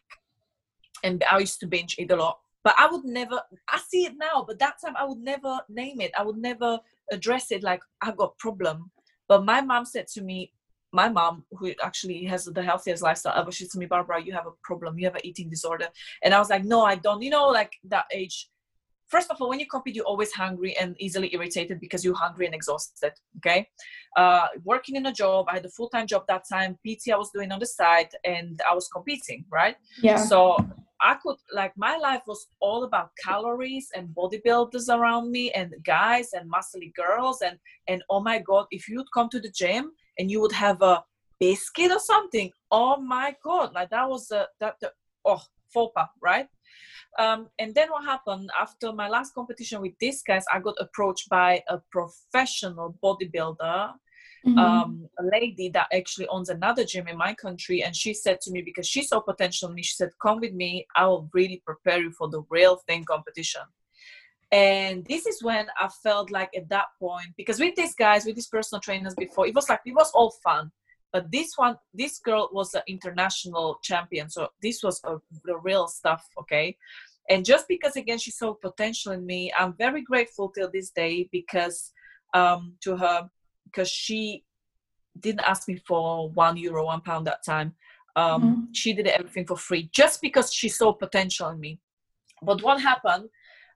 and 1.04 1.24
I 1.32 1.40
used 1.40 1.60
to 1.62 1.68
binge 1.68 1.96
eat 1.98 2.12
a 2.12 2.16
lot 2.18 2.40
but 2.66 2.76
i 2.78 2.88
would 2.92 3.06
never 3.06 3.40
i 3.70 3.80
see 3.88 4.04
it 4.06 4.14
now 4.18 4.44
but 4.46 4.60
that 4.60 4.76
time 4.84 4.96
i 4.98 5.06
would 5.06 5.20
never 5.20 5.60
name 5.70 6.02
it. 6.02 6.12
I 6.18 6.24
would 6.24 6.38
never 6.38 6.80
address 7.12 7.52
it 7.52 7.64
like 7.64 7.82
I've 8.02 8.18
got 8.18 8.38
problem. 8.38 8.92
But 9.28 9.46
my 9.46 9.62
mom 9.62 9.86
said 9.86 10.08
to 10.16 10.22
me 10.22 10.52
my 10.92 11.10
mom 11.10 11.44
who 11.52 11.74
actually 11.84 12.24
has 12.26 12.46
the 12.46 12.64
healthiest 12.64 13.04
lifestyle 13.04 13.38
ever 13.38 13.52
she 13.52 13.66
said 13.66 13.72
to 13.72 13.80
me 13.80 13.86
barbara 13.86 14.24
you 14.24 14.34
have 14.34 14.48
a 14.48 14.56
problem. 14.64 14.98
You 14.98 15.06
have 15.06 15.16
an 15.16 15.26
eating 15.26 15.50
disorder. 15.50 15.88
And 16.24 16.34
i 16.34 16.40
was 16.40 16.50
like 16.50 16.66
no 16.66 16.84
i 16.84 16.96
don't. 16.96 17.22
You 17.22 17.30
know 17.30 17.48
like 17.48 17.74
that 17.94 18.06
age 18.14 18.50
first 19.08 19.30
of 19.30 19.40
all 19.40 19.50
when 19.50 19.60
you 19.60 19.68
compete 19.68 19.96
you're 19.96 20.12
always 20.14 20.32
hungry 20.32 20.76
and 20.82 20.96
easily 21.00 21.30
irritated 21.36 21.80
because 21.80 22.04
you're 22.04 22.16
hungry 22.26 22.46
and 22.48 22.56
exhausted 22.56 23.14
okay? 23.38 23.68
Uh, 24.16 24.48
working 24.64 24.96
in 24.96 25.06
a 25.06 25.14
job 25.14 25.46
i 25.50 25.54
had 25.56 25.66
a 25.66 25.70
full-time 25.70 26.08
job 26.08 26.24
that 26.28 26.44
time. 26.52 26.78
Pt 26.86 27.10
i 27.14 27.18
was 27.18 27.30
doing 27.32 27.52
on 27.52 27.60
the 27.60 27.66
side 27.66 28.10
and 28.24 28.62
i 28.70 28.74
was 28.74 28.88
competing 28.88 29.46
right? 29.52 29.76
Yeah. 30.02 30.18
So 30.18 30.58
I 31.02 31.16
could 31.16 31.38
like 31.54 31.74
my 31.78 31.98
life 31.98 32.22
was 32.28 32.48
all 32.60 32.84
about 32.84 33.12
calories 33.24 33.90
and 33.96 34.10
bodybuilders 34.10 34.90
around 34.90 35.32
me 35.32 35.52
and 35.52 35.74
guys 35.84 36.30
and 36.34 36.52
muscly 36.52 36.94
girls 36.94 37.42
and 37.42 37.58
and 37.88 38.02
oh 38.10 38.22
my 38.22 38.40
god 38.40 38.66
if 38.72 38.88
you'd 38.88 39.12
come 39.14 39.30
to 39.30 39.40
the 39.40 39.52
gym 39.52 39.92
and 40.18 40.32
you 40.32 40.40
would 40.42 40.54
have 40.54 40.82
a 40.82 41.04
biscuit 41.40 41.92
or 41.92 42.00
something 42.00 42.50
oh 42.72 42.98
my 42.98 43.36
god 43.44 43.74
like 43.74 43.90
that 43.90 44.10
was 44.10 44.32
a 44.32 44.48
that 44.60 44.76
the, 44.82 44.92
oh 45.26 45.42
pas 45.74 46.08
right? 46.22 46.48
Um, 47.20 47.50
and 47.60 47.76
then 47.76 47.90
what 47.90 48.06
happened 48.06 48.50
after 48.58 48.94
my 48.94 49.10
last 49.10 49.34
competition 49.34 49.82
with 49.82 49.94
these 50.00 50.22
guys 50.22 50.46
i 50.54 50.60
got 50.60 50.76
approached 50.80 51.30
by 51.30 51.62
a 51.70 51.80
professional 51.92 52.98
bodybuilder 53.04 53.94
mm-hmm. 54.46 54.58
um, 54.60 55.10
a 55.20 55.24
lady 55.24 55.70
that 55.70 55.88
actually 55.92 56.28
owns 56.28 56.50
another 56.50 56.84
gym 56.84 57.08
in 57.08 57.18
my 57.18 57.34
country, 57.34 57.84
and 57.84 57.96
she 57.96 58.14
said 58.14 58.42
to 58.42 58.52
me 58.52 58.62
because 58.62 58.88
she 58.88 59.02
saw 59.02 59.20
potential 59.20 59.70
in 59.70 59.76
me, 59.76 59.84
she 59.84 59.96
said, 59.96 60.12
"Come 60.22 60.40
with 60.40 60.54
me. 60.54 60.86
I 60.96 61.08
will 61.08 61.30
really 61.34 61.62
prepare 61.66 62.00
you 62.02 62.12
for 62.12 62.30
the 62.30 62.44
real 62.50 62.78
thing 62.88 63.04
competition." 63.06 63.62
And 64.52 65.06
this 65.06 65.26
is 65.26 65.42
when 65.42 65.68
I 65.80 65.90
felt 66.04 66.30
like 66.32 66.52
at 66.56 66.70
that 66.70 66.86
point, 67.00 67.30
because 67.36 67.60
with 67.60 67.76
these 67.76 67.96
guys, 67.96 68.26
with 68.26 68.36
these 68.36 68.48
personal 68.48 68.80
trainers 68.80 69.16
before, 69.16 69.48
it 69.48 69.56
was 69.56 69.68
like 69.68 69.82
it 69.86 69.96
was 69.96 70.12
all 70.12 70.32
fun. 70.44 70.72
But 71.12 71.32
this 71.32 71.54
one, 71.56 71.78
this 71.94 72.20
girl 72.20 72.50
was 72.52 72.74
an 72.74 72.84
international 72.88 73.80
champion, 73.82 74.30
so 74.30 74.50
this 74.62 74.84
was 74.84 75.02
a, 75.06 75.18
the 75.46 75.58
real 75.58 75.88
stuff. 75.88 76.24
Okay, 76.40 76.78
and 77.30 77.44
just 77.44 77.68
because 77.68 77.96
again 77.96 78.20
she 78.20 78.32
saw 78.32 78.54
potential 78.54 79.14
in 79.14 79.26
me, 79.26 79.52
I'm 79.58 79.74
very 79.74 80.04
grateful 80.04 80.50
till 80.50 80.70
this 80.72 80.92
day 80.92 81.28
because 81.32 81.92
um, 82.36 82.76
to 82.82 82.98
her 82.98 83.30
because 83.76 83.90
she 83.90 84.44
didn't 85.20 85.42
ask 85.42 85.68
me 85.68 85.76
for 85.88 86.30
one 86.30 86.58
euro, 86.58 86.86
one 86.86 87.02
pound 87.02 87.28
that 87.28 87.44
time. 87.44 87.74
Um, 88.16 88.42
mm-hmm. 88.42 88.62
She 88.74 88.94
did 88.94 89.08
everything 89.08 89.46
for 89.46 89.58
free 89.58 89.90
just 89.94 90.22
because 90.22 90.54
she 90.54 90.70
saw 90.70 90.94
potential 90.94 91.50
in 91.50 91.60
me. 91.60 91.80
But 92.42 92.64
what 92.64 92.82
happened? 92.82 93.30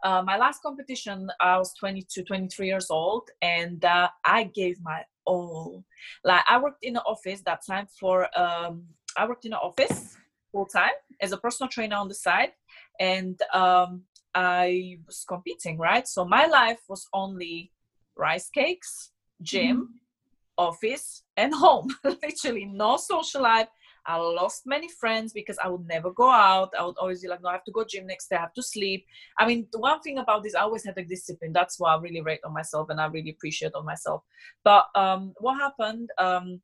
Uh, 0.04 0.22
my 0.22 0.38
last 0.38 0.62
competition, 0.62 1.30
I 1.42 1.58
was 1.58 1.74
22, 1.74 2.24
23 2.24 2.68
years 2.68 2.90
old, 2.90 3.30
and 3.42 3.84
uh, 3.84 4.08
I 4.24 4.46
gave 4.46 4.78
my 4.82 5.04
all. 5.26 5.84
Like 6.24 6.44
I 6.48 6.58
worked 6.62 6.84
in 6.84 6.94
the 6.94 7.02
office 7.02 7.42
that 7.46 7.66
time 7.70 7.88
for. 8.00 8.28
Um, 8.40 8.84
I 9.18 9.28
worked 9.28 9.44
in 9.44 9.52
the 9.52 9.58
office 9.58 10.16
full 10.52 10.68
time 10.68 10.98
as 11.20 11.34
a 11.34 11.38
personal 11.38 11.70
trainer 11.70 11.98
on 11.98 12.08
the 12.08 12.16
side, 12.16 12.52
and 13.00 13.42
um, 13.54 14.04
I 14.34 15.00
was 15.06 15.26
competing. 15.28 15.78
Right, 15.78 16.08
so 16.08 16.24
my 16.24 16.46
life 16.46 16.80
was 16.88 17.06
only 17.14 17.74
rice 18.16 18.50
cakes, 18.50 19.12
gym, 19.42 19.78
mm-hmm. 19.78 19.94
office, 20.58 21.24
and 21.38 21.54
home. 21.54 21.90
Literally 22.04 22.66
no 22.66 22.98
social 22.98 23.42
life. 23.42 23.68
I 24.06 24.16
lost 24.18 24.64
many 24.66 24.90
friends 24.90 25.34
because 25.34 25.58
I 25.64 25.68
would 25.68 25.86
never 25.86 26.12
go 26.12 26.30
out. 26.30 26.72
I 26.78 26.84
would 26.84 26.98
always 26.98 27.22
be 27.22 27.28
like, 27.28 27.42
no, 27.44 27.50
I 27.50 27.54
have 27.54 27.64
to 27.66 27.72
go 27.72 27.84
gym 27.84 28.08
next 28.08 28.30
day. 28.30 28.38
I 28.38 28.42
have 28.42 28.54
to 28.54 28.64
sleep. 28.64 29.06
I 29.38 29.46
mean, 29.46 29.68
the 29.72 29.80
one 29.80 30.02
thing 30.02 30.18
about 30.18 30.42
this, 30.42 30.56
I 30.56 30.62
always 30.62 30.86
had 30.86 30.98
a 30.98 31.04
discipline. 31.04 31.54
That's 31.54 31.80
what 31.80 31.90
I 31.90 32.02
really 32.02 32.22
rate 32.22 32.40
on 32.44 32.54
myself 32.54 32.90
and 32.90 33.00
I 33.00 33.06
really 33.06 33.32
appreciate 33.32 33.74
on 33.76 33.86
myself. 33.86 34.24
But 34.64 34.88
um, 34.96 35.34
what 35.38 35.60
happened? 35.60 36.10
Um, 36.18 36.62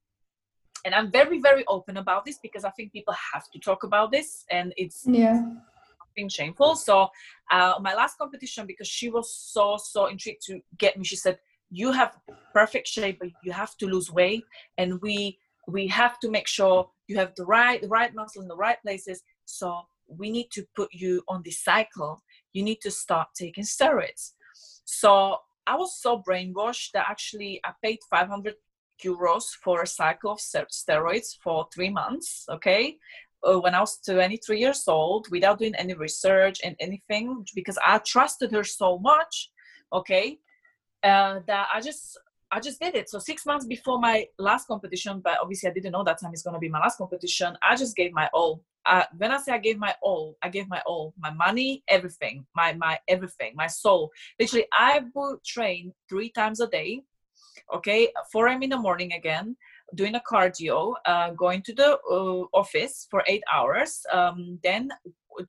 and 0.85 0.95
I'm 0.95 1.11
very, 1.11 1.39
very 1.39 1.65
open 1.67 1.97
about 1.97 2.25
this 2.25 2.39
because 2.41 2.63
I 2.63 2.71
think 2.71 2.93
people 2.93 3.13
have 3.33 3.49
to 3.51 3.59
talk 3.59 3.83
about 3.83 4.11
this, 4.11 4.45
and 4.51 4.71
it's 4.77 5.03
yeah 5.07 5.41
being 6.15 6.29
shameful. 6.29 6.75
So 6.75 7.09
uh, 7.51 7.73
my 7.81 7.93
last 7.93 8.17
competition, 8.17 8.65
because 8.65 8.87
she 8.87 9.09
was 9.09 9.35
so 9.35 9.77
so 9.77 10.07
intrigued 10.07 10.41
to 10.45 10.61
get 10.77 10.97
me, 10.97 11.03
she 11.03 11.15
said, 11.15 11.37
you 11.69 11.91
have 11.91 12.17
perfect 12.53 12.87
shape 12.87 13.19
but 13.19 13.29
you 13.43 13.51
have 13.51 13.75
to 13.77 13.87
lose 13.87 14.11
weight. 14.11 14.43
And 14.77 15.01
we 15.01 15.39
we 15.67 15.87
have 15.87 16.19
to 16.19 16.29
make 16.29 16.47
sure 16.47 16.89
you 17.07 17.17
have 17.17 17.33
the 17.35 17.45
right 17.45 17.81
the 17.81 17.87
right 17.87 18.13
muscle 18.13 18.41
in 18.41 18.47
the 18.47 18.55
right 18.55 18.81
places. 18.81 19.21
So 19.45 19.81
we 20.07 20.29
need 20.29 20.49
to 20.51 20.65
put 20.75 20.89
you 20.93 21.23
on 21.27 21.41
this 21.43 21.63
cycle. 21.63 22.21
You 22.53 22.63
need 22.63 22.81
to 22.81 22.91
start 22.91 23.27
taking 23.35 23.63
steroids. 23.63 24.31
So 24.85 25.37
i 25.67 25.75
was 25.75 25.99
so 25.99 26.21
brainwashed 26.21 26.91
that 26.93 27.05
actually 27.09 27.59
i 27.65 27.71
paid 27.83 27.99
500 28.09 28.55
euros 29.03 29.43
for 29.63 29.81
a 29.81 29.87
cycle 29.87 30.31
of 30.31 30.39
steroids 30.39 31.37
for 31.43 31.67
three 31.73 31.89
months 31.89 32.45
okay? 32.49 32.97
Uh, 33.43 33.59
when 33.59 33.75
i 33.75 33.79
was 33.79 33.99
23 34.05 34.59
years 34.59 34.87
old 34.87 35.27
without 35.29 35.59
doing 35.59 35.75
any 35.75 35.93
research 35.93 36.59
and 36.63 36.75
anything 36.79 37.45
because 37.53 37.77
i 37.85 37.97
trusted 37.99 38.51
her 38.51 38.63
so 38.63 38.97
much 38.99 39.51
okay 39.93 40.39
uh, 41.05 41.39
that 41.47 41.67
I 41.73 41.79
just 41.81 42.17
I 42.51 42.59
just 42.59 42.79
did 42.79 42.95
it. 42.95 43.09
So 43.09 43.19
six 43.19 43.45
months 43.45 43.65
before 43.65 43.99
my 43.99 44.27
last 44.39 44.67
competition, 44.67 45.21
but 45.23 45.37
obviously 45.41 45.69
I 45.69 45.73
didn't 45.73 45.91
know 45.91 46.03
that 46.03 46.19
time 46.19 46.33
is 46.33 46.43
gonna 46.43 46.59
be 46.59 46.69
my 46.69 46.79
last 46.79 46.97
competition. 46.97 47.55
I 47.63 47.75
just 47.75 47.95
gave 47.95 48.11
my 48.11 48.29
all. 48.33 48.63
Uh, 48.85 49.03
when 49.17 49.31
I 49.31 49.37
say 49.37 49.51
I 49.51 49.57
gave 49.57 49.77
my 49.77 49.95
all, 50.01 50.37
I 50.43 50.49
gave 50.49 50.67
my 50.67 50.81
all, 50.85 51.13
my 51.19 51.31
money, 51.31 51.83
everything, 51.87 52.45
my 52.55 52.73
my 52.73 52.99
everything, 53.07 53.53
my 53.55 53.67
soul. 53.67 54.11
Literally, 54.39 54.65
I 54.73 55.03
would 55.13 55.43
train 55.43 55.93
three 56.09 56.31
times 56.31 56.59
a 56.59 56.67
day. 56.67 57.03
Okay, 57.73 58.09
4 58.31 58.47
a.m. 58.47 58.63
in 58.63 58.69
the 58.69 58.77
morning 58.77 59.13
again, 59.13 59.55
doing 59.95 60.15
a 60.15 60.21
cardio, 60.29 60.93
uh, 61.05 61.31
going 61.31 61.61
to 61.63 61.73
the 61.73 61.97
uh, 62.11 62.45
office 62.53 63.07
for 63.09 63.23
eight 63.27 63.43
hours, 63.51 64.01
um, 64.11 64.59
then 64.63 64.89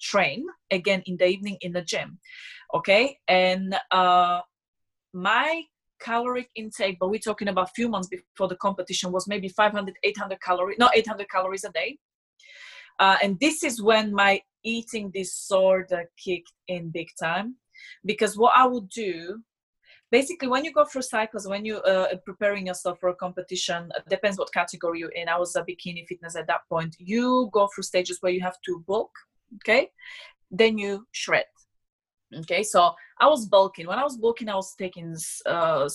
train 0.00 0.46
again 0.70 1.02
in 1.06 1.16
the 1.16 1.26
evening 1.26 1.58
in 1.60 1.72
the 1.72 1.82
gym. 1.82 2.18
Okay, 2.74 3.18
and 3.28 3.76
uh, 3.90 4.40
my 5.16 5.62
caloric 5.98 6.50
intake, 6.54 6.98
but 7.00 7.08
we're 7.08 7.18
talking 7.18 7.48
about 7.48 7.70
a 7.70 7.72
few 7.74 7.88
months 7.88 8.08
before 8.08 8.48
the 8.48 8.56
competition, 8.56 9.10
was 9.10 9.26
maybe 9.26 9.48
500, 9.48 9.94
800 10.04 10.40
calories, 10.40 10.78
not 10.78 10.96
800 10.96 11.28
calories 11.30 11.64
a 11.64 11.70
day. 11.70 11.98
Uh, 12.98 13.16
and 13.22 13.38
this 13.40 13.64
is 13.64 13.82
when 13.82 14.12
my 14.12 14.40
eating 14.62 15.10
disorder 15.10 16.04
kicked 16.22 16.52
in 16.68 16.90
big 16.90 17.08
time. 17.18 17.56
Because 18.04 18.36
what 18.36 18.52
I 18.56 18.66
would 18.66 18.88
do, 18.90 19.42
basically 20.10 20.48
when 20.48 20.64
you 20.64 20.72
go 20.72 20.84
through 20.84 21.02
cycles 21.02 21.48
when 21.48 21.64
you 21.64 21.78
uh, 21.78 22.14
preparing 22.24 22.66
yourself 22.66 22.98
for 23.00 23.08
a 23.08 23.14
competition 23.14 23.90
depends 24.08 24.38
what 24.38 24.52
category 24.52 25.00
you're 25.00 25.10
in 25.10 25.28
i 25.28 25.36
was 25.36 25.56
a 25.56 25.62
bikini 25.62 26.06
fitness 26.06 26.36
at 26.36 26.46
that 26.46 26.60
point 26.68 26.94
you 27.00 27.50
go 27.52 27.68
through 27.74 27.82
stages 27.82 28.18
where 28.20 28.32
you 28.32 28.40
have 28.40 28.60
to 28.64 28.84
bulk 28.86 29.10
okay 29.56 29.90
then 30.50 30.78
you 30.78 31.04
shred 31.10 31.46
okay 32.36 32.62
so 32.62 32.94
i 33.20 33.26
was 33.26 33.46
bulking. 33.46 33.86
When 33.86 33.98
i 33.98 34.04
was 34.04 34.16
bulking 34.16 34.48
i 34.48 34.54
was 34.54 34.74
taking 34.74 35.16
uh, 35.46 35.88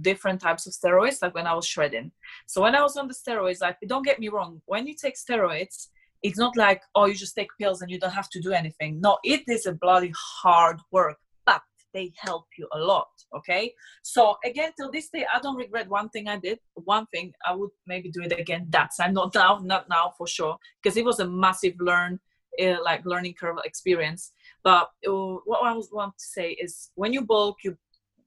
different 0.00 0.40
types 0.40 0.66
of 0.66 0.72
steroids 0.72 1.20
like 1.22 1.34
when 1.34 1.46
i 1.46 1.54
was 1.54 1.66
shredding. 1.66 2.10
So 2.46 2.62
when 2.62 2.74
i 2.74 2.82
was 2.82 2.96
on 2.96 3.08
the 3.08 3.14
steroids 3.14 3.60
like 3.60 3.76
don't 3.86 4.04
get 4.04 4.18
me 4.18 4.28
wrong 4.28 4.60
when 4.66 4.86
you 4.86 4.94
take 4.94 5.16
steroids 5.16 5.88
it's 6.22 6.38
not 6.38 6.56
like 6.56 6.82
oh 6.94 7.06
you 7.06 7.14
just 7.14 7.36
take 7.36 7.48
pills 7.60 7.82
and 7.82 7.90
you 7.90 7.98
don't 7.98 8.14
have 8.14 8.30
to 8.30 8.40
do 8.40 8.52
anything. 8.52 9.00
No 9.00 9.18
it 9.24 9.42
is 9.48 9.66
a 9.66 9.72
bloody 9.72 10.12
hard 10.16 10.78
work 10.90 11.18
but 11.44 11.62
they 11.92 12.12
help 12.16 12.46
you 12.58 12.66
a 12.72 12.78
lot 12.78 13.08
okay? 13.36 13.72
So 14.02 14.36
again 14.44 14.70
till 14.76 14.90
this 14.90 15.08
day 15.10 15.26
i 15.32 15.38
don't 15.40 15.56
regret 15.56 15.88
one 15.88 16.08
thing 16.08 16.28
i 16.28 16.38
did. 16.38 16.58
One 16.74 17.06
thing 17.06 17.32
i 17.46 17.54
would 17.54 17.70
maybe 17.86 18.10
do 18.10 18.22
it 18.22 18.32
again. 18.38 18.66
That's 18.70 18.98
i'm 19.00 19.12
not 19.12 19.34
now 19.34 19.60
not 19.62 19.88
now 19.88 20.14
for 20.16 20.26
sure 20.26 20.56
because 20.82 20.96
it 20.96 21.04
was 21.04 21.20
a 21.20 21.28
massive 21.28 21.74
learn 21.80 22.18
uh, 22.62 22.76
like 22.84 23.04
learning 23.04 23.34
curve 23.34 23.56
experience 23.64 24.32
but 24.62 24.90
uh, 25.06 25.36
what 25.44 25.64
i 25.64 25.72
was 25.72 25.88
want 25.92 26.16
to 26.18 26.24
say 26.24 26.50
is 26.52 26.90
when 26.94 27.12
you 27.12 27.22
bulk 27.22 27.56
you 27.64 27.76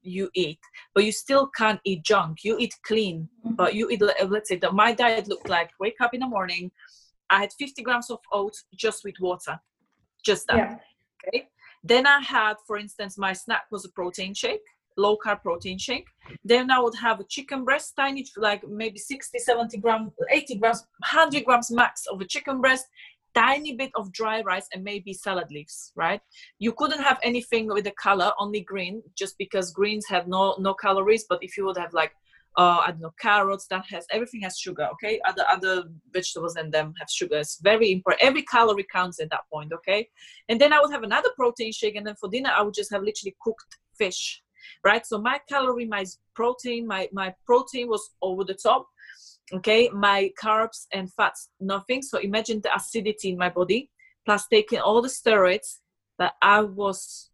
you 0.02 0.30
eat 0.34 0.58
but 0.94 1.04
you 1.04 1.12
still 1.12 1.46
can't 1.48 1.80
eat 1.84 2.02
junk 2.02 2.38
you 2.42 2.56
eat 2.58 2.74
clean 2.84 3.28
mm-hmm. 3.44 3.54
but 3.54 3.74
you 3.74 3.88
eat 3.90 4.02
let's 4.28 4.48
say 4.48 4.56
that 4.56 4.74
my 4.74 4.92
diet 4.92 5.28
looked 5.28 5.48
like 5.48 5.70
wake 5.78 6.00
up 6.00 6.14
in 6.14 6.20
the 6.20 6.26
morning 6.26 6.70
i 7.28 7.40
had 7.40 7.52
50 7.58 7.82
grams 7.82 8.10
of 8.10 8.18
oats 8.32 8.64
just 8.74 9.04
with 9.04 9.14
water 9.20 9.58
just 10.24 10.46
that 10.46 10.56
yeah. 10.56 10.76
okay 11.28 11.48
then 11.84 12.06
i 12.06 12.20
had 12.20 12.54
for 12.66 12.78
instance 12.78 13.18
my 13.18 13.32
snack 13.32 13.64
was 13.70 13.84
a 13.84 13.90
protein 13.90 14.34
shake 14.34 14.62
low 14.96 15.16
carb 15.16 15.42
protein 15.42 15.78
shake 15.78 16.06
then 16.44 16.70
i 16.70 16.78
would 16.78 16.94
have 16.94 17.20
a 17.20 17.24
chicken 17.24 17.64
breast 17.64 17.94
tiny 17.96 18.24
like 18.36 18.66
maybe 18.68 18.98
60 18.98 19.38
70 19.38 19.78
grams 19.78 20.10
80 20.30 20.56
grams 20.56 20.86
100 20.98 21.44
grams 21.44 21.70
max 21.70 22.06
of 22.06 22.20
a 22.20 22.24
chicken 22.24 22.60
breast 22.60 22.86
tiny 23.34 23.74
bit 23.74 23.90
of 23.94 24.12
dry 24.12 24.40
rice 24.42 24.66
and 24.74 24.82
maybe 24.82 25.12
salad 25.12 25.50
leaves 25.50 25.92
right 25.94 26.20
you 26.58 26.72
couldn't 26.72 27.02
have 27.02 27.18
anything 27.22 27.66
with 27.68 27.84
the 27.84 27.92
color 27.92 28.32
only 28.38 28.60
green 28.60 29.02
just 29.16 29.36
because 29.38 29.72
greens 29.72 30.06
have 30.08 30.26
no 30.26 30.56
no 30.58 30.74
calories 30.74 31.24
but 31.28 31.38
if 31.42 31.56
you 31.56 31.64
would 31.64 31.76
have 31.76 31.92
like 31.92 32.12
uh, 32.56 32.82
I 32.84 32.90
don't 32.90 33.00
know, 33.00 33.14
carrots, 33.20 33.66
that 33.68 33.84
has 33.90 34.06
everything 34.10 34.40
has 34.42 34.58
sugar, 34.58 34.88
okay? 34.94 35.20
Other 35.26 35.44
other 35.50 35.84
vegetables 36.12 36.56
and 36.56 36.72
them 36.72 36.94
have 36.98 37.08
sugar. 37.08 37.36
It's 37.36 37.60
very 37.60 37.92
important. 37.92 38.22
Every 38.22 38.42
calorie 38.42 38.86
counts 38.92 39.20
at 39.20 39.30
that 39.30 39.42
point, 39.52 39.72
okay? 39.72 40.08
And 40.48 40.60
then 40.60 40.72
I 40.72 40.80
would 40.80 40.90
have 40.90 41.04
another 41.04 41.30
protein 41.36 41.72
shake, 41.72 41.96
and 41.96 42.06
then 42.06 42.16
for 42.16 42.28
dinner 42.28 42.50
I 42.54 42.62
would 42.62 42.74
just 42.74 42.92
have 42.92 43.02
literally 43.02 43.36
cooked 43.42 43.76
fish, 43.96 44.42
right? 44.84 45.06
So 45.06 45.20
my 45.20 45.40
calorie, 45.48 45.86
my 45.86 46.04
protein, 46.34 46.86
my 46.86 47.08
my 47.12 47.34
protein 47.46 47.88
was 47.88 48.10
over 48.20 48.42
the 48.44 48.54
top, 48.54 48.88
okay? 49.52 49.88
My 49.92 50.32
carbs 50.42 50.86
and 50.92 51.12
fats 51.12 51.50
nothing. 51.60 52.02
So 52.02 52.18
imagine 52.18 52.60
the 52.62 52.74
acidity 52.74 53.30
in 53.30 53.38
my 53.38 53.48
body 53.48 53.90
plus 54.24 54.46
taking 54.48 54.78
all 54.80 55.02
the 55.02 55.08
steroids 55.08 55.78
that 56.18 56.34
i 56.42 56.60
was 56.60 57.30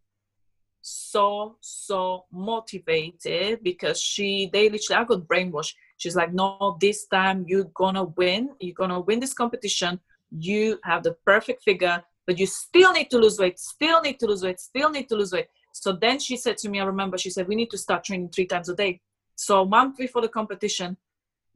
so 0.81 1.57
so 1.59 2.25
motivated 2.31 3.61
because 3.61 4.01
she 4.01 4.49
they 4.53 4.69
literally 4.69 5.01
i 5.01 5.03
got 5.03 5.27
brainwashed. 5.27 5.73
She's 5.97 6.15
like 6.15 6.33
no 6.33 6.77
this 6.79 7.07
time 7.07 7.43
you're 7.47 7.71
gonna 7.75 8.05
win. 8.05 8.51
You're 8.59 8.73
gonna 8.73 9.01
win 9.01 9.19
this 9.19 9.33
competition. 9.33 9.99
You 10.31 10.79
have 10.83 11.03
the 11.03 11.13
perfect 11.25 11.63
figure 11.63 12.01
but 12.25 12.39
you 12.39 12.45
still 12.45 12.91
need 12.93 13.09
to 13.09 13.17
lose 13.17 13.37
weight. 13.39 13.57
Still 13.57 14.01
need 14.01 14.19
to 14.19 14.27
lose 14.27 14.43
weight. 14.43 14.59
Still 14.59 14.89
need 14.89 15.07
to 15.09 15.15
lose 15.15 15.31
weight. 15.31 15.47
So 15.73 15.93
then 15.93 16.19
she 16.19 16.37
said 16.37 16.57
to 16.59 16.69
me 16.69 16.79
i 16.79 16.85
remember 16.85 17.17
she 17.17 17.31
said 17.31 17.47
we 17.47 17.55
need 17.55 17.71
to 17.71 17.77
start 17.77 18.05
training 18.05 18.29
three 18.29 18.45
times 18.45 18.69
a 18.69 18.75
day. 18.75 19.01
So 19.35 19.61
a 19.63 19.65
month 19.65 19.97
before 19.97 20.21
the 20.21 20.29
competition 20.29 20.95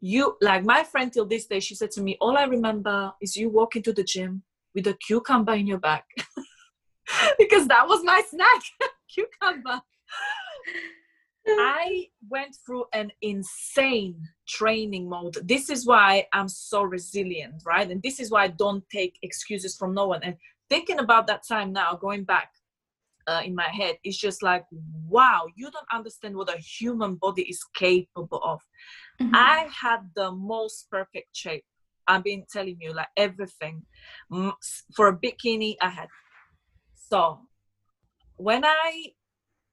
you 0.01 0.35
like 0.41 0.65
my 0.65 0.83
friend 0.83 1.13
till 1.13 1.25
this 1.25 1.45
day 1.45 1.59
she 1.59 1.75
said 1.75 1.91
to 1.91 2.01
me 2.01 2.17
all 2.19 2.37
i 2.37 2.43
remember 2.43 3.13
is 3.21 3.35
you 3.35 3.49
walking 3.49 3.83
to 3.83 3.93
the 3.93 4.03
gym 4.03 4.43
with 4.73 4.87
a 4.87 4.93
cucumber 4.93 5.53
in 5.53 5.67
your 5.67 5.79
back. 5.79 6.05
Because 7.37 7.67
that 7.67 7.87
was 7.87 8.05
my 8.05 8.21
snack 8.29 8.61
cucumber. 9.13 9.81
I 11.45 12.05
went 12.29 12.55
through 12.65 12.85
an 12.93 13.11
insane 13.21 14.29
training 14.47 15.09
mode. 15.09 15.35
This 15.43 15.69
is 15.69 15.85
why 15.85 16.27
i'm 16.31 16.47
so 16.47 16.83
resilient 16.83 17.63
right? 17.65 17.89
And 17.89 18.01
this 18.01 18.19
is 18.21 18.31
why 18.31 18.43
i 18.43 18.47
don't 18.47 18.87
take 18.89 19.17
excuses 19.23 19.75
from 19.75 19.93
no 19.93 20.07
one. 20.07 20.23
And 20.23 20.37
thinking 20.69 20.99
about 20.99 21.27
that 21.27 21.45
time 21.45 21.73
now 21.73 21.95
going 21.95 22.23
back 22.23 22.51
uh, 23.27 23.41
in 23.43 23.53
my 23.53 23.69
head 23.79 23.95
it's 24.03 24.17
just 24.17 24.41
like 24.41 24.65
wow 25.07 25.45
you 25.55 25.69
don't 25.69 25.93
understand 25.93 26.35
what 26.35 26.53
a 26.53 26.57
human 26.57 27.15
body 27.15 27.43
is 27.43 27.63
capable 27.75 28.41
of 28.43 28.61
mm-hmm. 29.21 29.35
i 29.35 29.67
had 29.81 30.09
the 30.15 30.31
most 30.31 30.89
perfect 30.89 31.35
shape. 31.35 31.63
I've 32.07 32.23
been 32.23 32.45
telling 32.51 32.77
you 32.79 32.93
like 32.93 33.07
everything. 33.15 33.83
For 34.95 35.07
a 35.07 35.17
bikini 35.17 35.75
i 35.81 35.89
had 35.89 36.07
so 36.95 37.41
when 38.37 38.63
i 38.65 39.13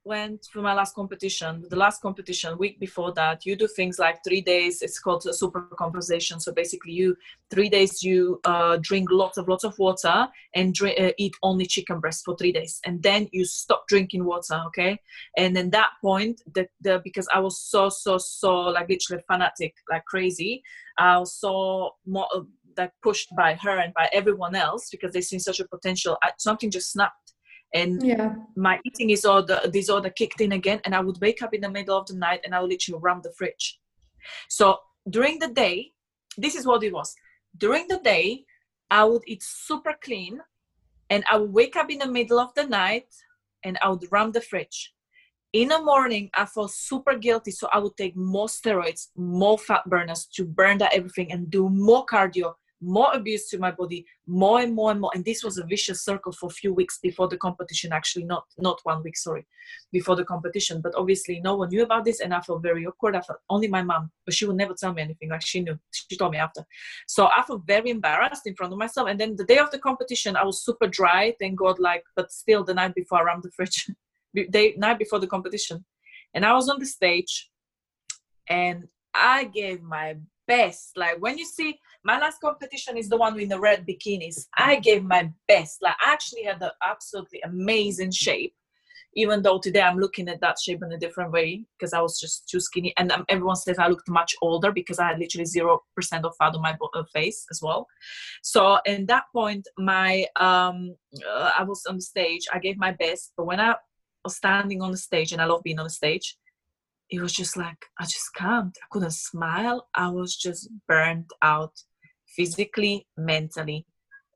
went 0.09 0.49
for 0.53 0.63
my 0.63 0.75
last 0.75 0.95
competition, 0.95 1.65
the 1.69 1.77
last 1.77 2.01
competition, 2.01 2.57
week 2.59 2.81
before 2.81 3.13
that, 3.13 3.45
you 3.47 3.55
do 3.55 3.69
things 3.69 3.99
like 3.99 4.19
three 4.27 4.41
days. 4.41 4.81
It's 4.81 4.99
called 4.99 5.27
a 5.27 5.35
super 5.35 5.61
compensation. 5.79 6.41
So 6.41 6.51
basically, 6.53 6.93
you 6.93 7.17
three 7.51 7.69
days 7.69 8.03
you 8.03 8.41
uh, 8.45 8.79
drink 8.81 9.11
lots 9.11 9.37
of 9.39 9.47
lots 9.47 9.65
of 9.65 9.79
water 9.79 10.27
and 10.55 10.75
drink, 10.75 10.99
uh, 10.99 11.13
eat 11.19 11.35
only 11.43 11.67
chicken 11.67 12.01
breast 12.01 12.25
for 12.25 12.35
three 12.37 12.53
days, 12.53 12.81
and 12.87 13.03
then 13.03 13.29
you 13.33 13.45
stop 13.45 13.87
drinking 13.87 14.25
water. 14.25 14.59
Okay, 14.69 14.99
and 15.37 15.55
then 15.55 15.71
that 15.71 15.91
point, 16.01 16.41
the, 16.55 16.67
the 16.81 17.01
because 17.05 17.29
I 17.33 17.39
was 17.41 17.61
so 17.61 17.91
so 17.91 18.19
so 18.19 18.53
like 18.77 18.89
literally 18.89 19.23
fanatic, 19.31 19.75
like 19.91 20.05
crazy. 20.07 20.63
I 20.99 21.19
was 21.19 21.35
so 21.35 21.97
more 22.07 22.29
like 22.77 22.93
pushed 23.03 23.29
by 23.37 23.55
her 23.55 23.79
and 23.79 23.93
by 23.93 24.09
everyone 24.13 24.55
else 24.55 24.89
because 24.91 25.13
they 25.13 25.21
seen 25.21 25.41
such 25.41 25.61
a 25.61 25.69
potential. 25.69 26.17
I, 26.23 26.31
something 26.39 26.71
just 26.71 26.93
snapped 26.93 27.35
and 27.75 28.03
yeah. 28.03 28.35
my 28.57 28.81
eating 28.85 29.09
disorder 29.09 29.61
disorder 29.71 30.11
kicked 30.11 30.41
in 30.41 30.53
again 30.53 30.81
and 30.85 30.95
i 30.95 31.01
would 31.01 31.21
wake 31.21 31.43
up 31.43 31.53
in 31.53 31.61
the 31.61 31.71
middle 31.71 31.97
of 31.97 32.07
the 32.07 32.15
night 32.15 32.41
and 32.45 32.55
i 32.55 32.61
would 32.61 32.71
literally 32.71 33.01
run 33.03 33.21
the 33.23 33.33
fridge. 33.33 33.81
So 34.49 34.79
during 35.09 35.39
the 35.39 35.49
day 35.49 35.93
this 36.37 36.55
is 36.55 36.67
what 36.67 36.85
it 36.85 36.93
was. 36.93 37.15
During 37.57 37.87
the 37.89 37.99
day 37.99 38.45
i 38.91 39.05
would 39.05 39.23
eat 39.27 39.43
super 39.43 39.95
clean 40.03 40.41
and 41.11 41.25
i 41.31 41.37
would 41.37 41.53
wake 41.53 41.77
up 41.77 41.91
in 41.91 41.99
the 41.99 42.07
middle 42.07 42.39
of 42.39 42.55
the 42.55 42.67
night 42.67 43.09
and 43.65 43.79
i 43.83 43.89
would 43.89 44.07
run 44.11 44.33
the 44.33 44.41
fridge. 44.41 44.95
In 45.53 45.69
the 45.69 45.83
morning 45.83 46.31
i 46.35 46.45
felt 46.47 46.71
super 46.71 47.17
guilty 47.17 47.51
so 47.51 47.69
i 47.73 47.79
would 47.79 47.97
take 47.97 48.17
more 48.17 48.47
steroids 48.47 49.09
more 49.17 49.59
fat 49.59 49.85
burners 49.87 50.27
to 50.35 50.45
burn 50.45 50.79
that 50.79 50.95
everything 50.95 51.33
and 51.33 51.51
do 51.51 51.69
more 51.69 52.07
cardio 52.07 52.55
more 52.81 53.13
abuse 53.13 53.49
to 53.49 53.59
my 53.59 53.71
body 53.71 54.07
more 54.27 54.61
and 54.61 54.75
more 54.75 54.91
and 54.91 55.01
more. 55.01 55.11
And 55.15 55.25
this 55.25 55.43
was 55.43 55.59
a 55.59 55.65
vicious 55.65 56.05
circle 56.05 56.33
for 56.33 56.47
a 56.47 56.51
few 56.51 56.73
weeks 56.73 56.99
before 57.03 57.29
the 57.29 57.37
competition 57.37 57.93
actually 57.93 58.25
not 58.25 58.45
not 58.59 58.81
one 58.85 59.03
week 59.03 59.17
sorry 59.17 59.47
before 59.93 60.17
the 60.17 60.25
competition. 60.25 60.81
But 60.81 60.95
obviously 60.95 61.41
no 61.41 61.57
one 61.57 61.71
knew 61.71 61.83
about 61.83 62.05
this 62.05 62.21
and 62.21 62.33
i 62.33 62.41
felt 62.41 62.63
very 62.63 62.87
awkward. 62.87 63.17
I 63.17 63.21
felt 63.21 63.41
only 63.51 63.69
my 63.69 63.83
mom 63.83 64.11
but 64.25 64.35
she 64.35 64.47
would 64.47 64.57
never 64.57 64.75
tell 64.75 64.93
me 64.93 65.03
anything 65.03 65.31
like 65.31 65.45
she 65.45 65.61
knew 65.61 65.79
she 65.93 66.17
told 66.17 66.33
me 66.33 66.39
after. 66.39 66.65
So 67.07 67.27
i 67.27 67.43
felt 67.43 67.67
very 67.67 67.91
embarrassed 67.91 68.47
in 68.47 68.55
front 68.55 68.73
of 68.73 68.79
myself. 68.79 69.09
And 69.09 69.19
then 69.19 69.37
the 69.37 69.45
day 69.45 69.59
of 69.59 69.71
the 69.71 69.79
competition 69.79 70.37
i 70.37 70.45
was 70.45 70.65
super 70.65 70.87
dry 70.87 71.35
thank 71.41 71.59
god 71.59 71.79
like 71.79 72.05
but 72.15 72.33
still 72.33 72.65
the 72.65 72.75
night 72.75 72.95
before 72.95 73.19
i 73.19 73.23
rammed 73.23 73.43
the 73.43 73.51
fridge 73.51 73.91
the 74.35 74.75
night 74.77 74.99
before 74.99 75.19
the 75.19 75.27
competition. 75.27 75.85
And 76.35 76.45
i 76.45 76.53
was 76.53 76.69
on 76.69 76.79
the 76.79 76.87
stage 76.87 77.51
and 78.49 78.87
i 79.15 79.45
gave 79.45 79.83
my 79.83 80.17
best. 80.49 80.97
Like 80.97 81.19
when 81.21 81.39
you 81.39 81.45
see 81.45 81.79
my 82.09 82.19
last 82.19 82.41
competition 82.41 82.97
is 82.97 83.11
the 83.11 83.19
one 83.19 83.35
with 83.35 83.51
the 83.51 83.61
red 83.61 83.87
bikinis. 83.87 84.47
I 84.57 84.77
gave 84.77 85.05
my 85.05 85.31
best. 85.47 85.83
Like 85.83 85.97
I 86.01 86.11
actually 86.11 86.45
had 86.45 86.59
the 86.59 86.73
absolutely 86.83 87.43
amazing 87.43 88.13
shape, 88.13 88.55
even 89.15 89.43
though 89.43 89.59
today 89.59 89.83
I'm 89.83 89.99
looking 89.99 90.27
at 90.31 90.41
that 90.41 90.59
shape 90.59 90.83
in 90.83 90.91
a 90.91 90.99
different 91.05 91.33
way 91.33 91.67
because 91.75 91.93
I 91.93 92.01
was 92.01 92.19
just 92.19 92.49
too 92.49 92.61
skinny. 92.61 92.95
And 92.97 93.13
um, 93.13 93.27
everyone 93.29 93.57
says 93.57 93.79
I 93.79 93.89
looked 93.89 94.09
much 94.09 94.35
older 94.41 94.73
because 94.73 94.99
I 94.99 95.09
had 95.09 95.19
literally 95.19 95.45
zero 95.45 95.83
percent 95.95 96.25
of 96.25 96.35
fat 96.39 96.55
on 96.55 96.63
my 96.63 96.75
uh, 96.95 97.03
face 97.13 97.45
as 97.51 97.61
well. 97.61 97.87
So 98.43 98.79
in 98.87 99.05
that 99.13 99.25
point, 99.31 99.69
my 99.77 100.25
um, 100.37 100.97
uh, 101.31 101.51
I 101.59 101.65
was 101.65 101.85
on 101.85 101.97
the 101.97 102.09
stage. 102.15 102.47
I 102.51 102.59
gave 102.59 102.79
my 102.79 102.93
best, 102.93 103.35
but 103.37 103.45
when 103.45 103.61
I 103.61 103.75
was 104.25 104.37
standing 104.37 104.81
on 104.81 104.93
the 104.93 105.03
stage, 105.09 105.33
and 105.33 105.43
I 105.43 105.45
love 105.45 105.63
being 105.63 105.79
on 105.79 105.85
the 105.85 105.91
stage 106.03 106.39
it 107.11 107.21
was 107.21 107.33
just 107.33 107.57
like 107.57 107.87
I 107.99 108.05
just 108.05 108.35
can't. 108.35 108.77
I 108.83 108.87
couldn't 108.91 109.13
smile. 109.13 109.89
I 109.95 110.09
was 110.09 110.37
just 110.37 110.69
burned 110.87 111.31
out 111.41 111.73
physically, 112.39 113.07
mentally. 113.17 113.81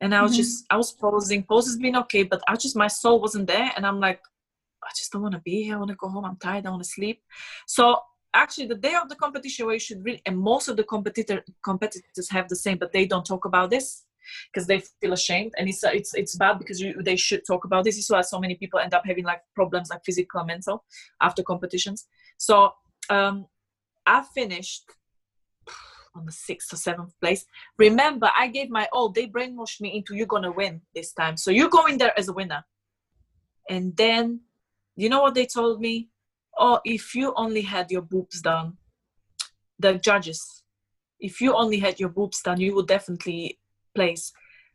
And 0.01 0.15
I 0.15 0.23
was 0.23 0.33
mm-hmm. 0.33 0.43
just 0.43 0.55
I 0.69 0.77
was 0.83 0.91
posing. 0.93 1.45
Poses 1.45 1.77
been 1.79 1.97
okay, 2.05 2.24
but 2.24 2.41
I 2.49 2.57
just 2.57 2.77
my 2.85 2.89
soul 2.89 3.20
wasn't 3.20 3.47
there. 3.47 3.69
And 3.77 3.87
I'm 3.87 4.01
like, 4.01 4.20
I 4.89 4.91
just 4.99 5.12
don't 5.12 5.23
want 5.27 5.35
to 5.35 5.41
be 5.51 5.62
here. 5.65 5.77
I 5.77 5.79
want 5.79 5.91
to 5.91 6.03
go 6.05 6.09
home. 6.09 6.24
I'm 6.24 6.37
tired. 6.37 6.66
I 6.66 6.70
want 6.70 6.83
to 6.83 6.95
sleep. 6.99 7.19
So 7.66 7.85
actually 8.35 8.66
the 8.66 8.83
day 8.89 8.97
of 9.03 9.09
the 9.09 9.15
competition 9.24 9.66
where 9.66 9.77
you 9.79 9.85
should 9.87 10.05
really 10.07 10.23
and 10.27 10.37
most 10.53 10.66
of 10.70 10.77
the 10.79 10.87
competitor 10.95 11.45
competitors 11.70 12.29
have 12.37 12.49
the 12.49 12.57
same, 12.65 12.79
but 12.79 12.93
they 12.93 13.07
don't 13.07 13.27
talk 13.33 13.45
about 13.45 13.70
this. 13.70 13.89
because 14.53 14.66
they 14.66 14.83
feel 15.01 15.12
ashamed 15.12 15.53
and 15.59 15.69
it's 15.69 15.83
it's 15.85 16.15
it's 16.15 16.37
bad 16.37 16.59
because 16.59 16.81
you, 16.81 17.03
they 17.03 17.16
should 17.16 17.43
talk 17.47 17.65
about 17.65 17.85
this. 17.85 17.97
This 17.97 18.05
is 18.05 18.11
why 18.11 18.23
so 18.23 18.39
many 18.39 18.55
people 18.55 18.79
end 18.81 18.95
up 18.95 19.05
having 19.07 19.24
like 19.24 19.43
problems 19.55 19.91
like 19.91 20.05
physical 20.05 20.41
and 20.41 20.49
mental 20.49 20.85
after 21.20 21.43
competitions. 21.43 22.07
So 22.39 22.73
um, 23.11 23.47
I 24.07 24.24
finished 24.35 24.85
on 26.14 26.26
the 26.26 26.32
sixth 26.32 26.72
or 26.72 26.76
seventh 26.76 27.18
place. 27.20 27.47
Remember, 27.78 28.30
I 28.36 28.48
gave 28.48 28.70
my 28.70 28.89
all. 28.93 29.09
They 29.09 29.26
brainwashed 29.26 29.80
me 29.80 29.97
into 29.97 30.14
you're 30.14 30.26
gonna 30.26 30.52
win 30.52 30.82
this 30.94 31.12
time. 31.12 31.36
So 31.36 31.51
you 31.51 31.68
go 31.68 31.86
in 31.86 31.98
there 31.98 32.18
as 32.18 32.28
a 32.28 32.32
winner. 32.32 32.64
And 33.68 33.97
then, 33.97 34.40
you 34.97 35.09
know 35.09 35.22
what 35.22 35.34
they 35.34 35.47
told 35.47 35.80
me? 35.80 36.09
Oh, 36.59 36.80
if 36.84 37.14
you 37.14 37.32
only 37.36 37.62
had 37.62 37.90
your 37.90 38.02
boobs 38.02 38.43
done, 38.43 38.76
the 39.78 39.94
judges, 39.94 40.62
if 41.18 41.40
you 41.40 41.55
only 41.55 41.78
had 41.78 41.98
your 41.98 42.10
boobs 42.10 42.43
done, 42.43 42.60
you 42.60 42.74
would 42.74 42.89
definitely 42.89 43.59
place. 43.94 44.32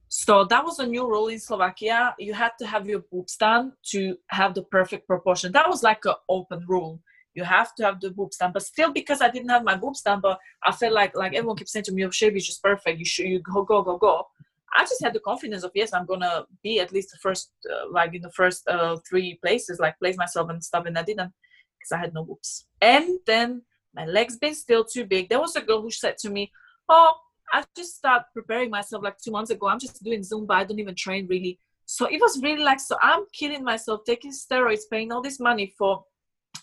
So 0.09 0.45
that 0.45 0.63
was 0.63 0.79
a 0.79 0.87
new 0.87 1.05
rule 1.07 1.27
in 1.27 1.39
Slovakia. 1.39 2.15
You 2.17 2.33
had 2.33 2.51
to 2.59 2.65
have 2.65 2.87
your 2.87 3.03
boobs 3.11 3.35
done 3.35 3.73
to 3.91 4.17
have 4.27 4.53
the 4.53 4.63
perfect 4.63 5.05
proportion. 5.05 5.51
That 5.51 5.69
was 5.69 5.83
like 5.83 6.05
an 6.05 6.15
open 6.29 6.63
rule 6.67 7.01
you 7.37 7.43
have 7.43 7.75
to 7.75 7.83
have 7.85 8.01
the 8.01 8.09
boobs 8.09 8.37
done. 8.37 8.51
But 8.51 8.63
still, 8.63 8.91
because 8.91 9.21
I 9.21 9.29
didn't 9.29 9.49
have 9.49 9.63
my 9.63 9.75
boobs 9.75 10.01
done, 10.01 10.21
but 10.21 10.39
I 10.63 10.71
felt 10.71 10.93
like 10.93 11.15
like 11.15 11.33
everyone 11.35 11.57
keeps 11.57 11.71
saying 11.71 11.85
to 11.85 11.93
me, 11.93 12.01
"Your 12.01 12.11
shape 12.11 12.35
is 12.35 12.47
just 12.47 12.63
perfect. 12.63 12.97
You 12.97 13.05
should 13.05 13.27
you 13.27 13.39
go 13.39 13.63
go 13.63 13.83
go 13.83 13.97
go." 13.97 14.27
I 14.75 14.81
just 14.83 15.03
had 15.03 15.13
the 15.13 15.19
confidence 15.19 15.63
of 15.63 15.71
yes, 15.75 15.93
I'm 15.93 16.07
gonna 16.07 16.45
be 16.63 16.79
at 16.79 16.91
least 16.91 17.11
the 17.11 17.19
first, 17.25 17.51
uh, 17.71 17.85
like 17.91 18.13
in 18.15 18.23
the 18.23 18.31
first 18.31 18.67
uh, 18.67 18.97
three 19.07 19.35
places, 19.43 19.79
like 19.79 19.99
place 19.99 20.17
myself 20.17 20.49
and 20.49 20.63
stuff, 20.63 20.85
and 20.87 20.97
I 20.97 21.03
didn't 21.03 21.31
because 21.77 21.91
I 21.93 21.99
had 21.99 22.13
no 22.13 22.23
boobs. 22.25 22.65
And 22.81 23.19
then 23.27 23.61
my 23.93 24.05
legs 24.05 24.35
been 24.37 24.55
still 24.55 24.83
too 24.83 25.05
big. 25.05 25.29
There 25.29 25.39
was 25.39 25.55
a 25.55 25.61
girl 25.61 25.81
who 25.83 25.91
said 25.91 26.17
to 26.23 26.29
me, 26.31 26.51
"Oh, 26.89 27.13
I 27.53 27.63
just 27.77 27.97
started 27.97 28.25
preparing 28.33 28.71
myself 28.71 29.03
like 29.03 29.19
two 29.19 29.31
months 29.31 29.51
ago. 29.51 29.67
I'm 29.67 29.79
just 29.79 30.03
doing 30.03 30.21
Zumba. 30.21 30.53
I 30.55 30.63
don't 30.63 30.79
even 30.79 30.95
train 30.95 31.27
really." 31.27 31.59
So 31.85 32.05
it 32.07 32.19
was 32.19 32.41
really 32.43 32.63
like, 32.63 32.81
so 32.81 32.97
I'm 33.01 33.23
killing 33.31 33.63
myself, 33.63 34.01
taking 34.05 34.31
steroids, 34.31 34.89
paying 34.91 35.09
all 35.13 35.21
this 35.21 35.39
money 35.39 35.73
for 35.77 36.03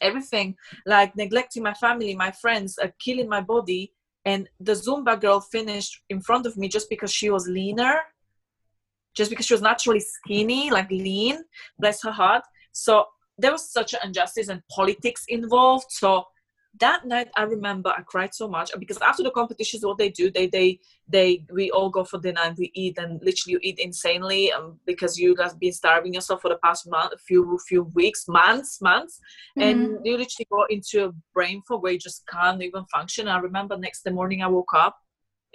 everything 0.04 0.54
like 0.86 1.16
neglecting 1.16 1.62
my 1.62 1.74
family 1.74 2.14
my 2.14 2.30
friends 2.30 2.78
uh, 2.82 2.88
killing 3.04 3.28
my 3.28 3.40
body. 3.40 3.92
And 4.26 4.48
the 4.58 4.72
zumba 4.72 5.20
girl 5.20 5.40
finished 5.40 6.00
in 6.08 6.20
front 6.20 6.46
of 6.46 6.56
me 6.56 6.66
just 6.68 6.88
because 6.88 7.12
she 7.12 7.28
was 7.28 7.46
leaner 7.46 7.96
just 9.14 9.30
because 9.30 9.46
she 9.46 9.54
was 9.54 9.62
naturally 9.62 10.00
skinny 10.00 10.70
like 10.70 10.90
lean 10.90 11.36
bless 11.78 12.02
her 12.02 12.10
heart. 12.10 12.42
So 12.72 13.04
there 13.38 13.52
was 13.52 13.70
such 13.70 13.92
an 13.94 14.00
injustice 14.04 14.48
and 14.48 14.62
politics 14.70 15.24
involved. 15.28 15.86
So 15.90 16.24
that 16.80 17.06
night 17.06 17.28
i 17.36 17.42
remember 17.42 17.90
i 17.90 18.02
cried 18.02 18.34
so 18.34 18.48
much 18.48 18.70
because 18.78 18.98
after 18.98 19.22
the 19.22 19.30
competitions 19.30 19.84
what 19.84 19.98
they 19.98 20.10
do 20.10 20.30
they 20.30 20.46
they 20.46 20.78
they 21.08 21.44
we 21.52 21.70
all 21.70 21.88
go 21.90 22.02
for 22.02 22.18
dinner 22.18 22.40
and 22.42 22.56
we 22.58 22.70
eat 22.74 22.98
and 22.98 23.20
literally 23.22 23.52
you 23.52 23.58
eat 23.62 23.78
insanely 23.78 24.50
um, 24.52 24.78
because 24.86 25.18
you 25.18 25.36
guys 25.36 25.54
been 25.54 25.72
starving 25.72 26.14
yourself 26.14 26.40
for 26.40 26.48
the 26.48 26.58
past 26.64 26.88
month 26.88 27.12
few 27.26 27.58
few 27.68 27.84
weeks 27.94 28.26
months 28.28 28.80
months 28.80 29.20
mm-hmm. 29.58 29.68
and 29.68 29.98
you 30.04 30.16
literally 30.16 30.46
go 30.50 30.64
into 30.70 31.06
a 31.06 31.12
brain 31.32 31.62
fog 31.66 31.82
where 31.82 31.92
you 31.92 31.98
just 31.98 32.26
can't 32.26 32.62
even 32.62 32.84
function. 32.86 33.28
I 33.28 33.38
remember 33.38 33.76
next 33.76 34.02
the 34.02 34.10
morning 34.10 34.42
i 34.42 34.46
woke 34.46 34.74
up 34.74 34.96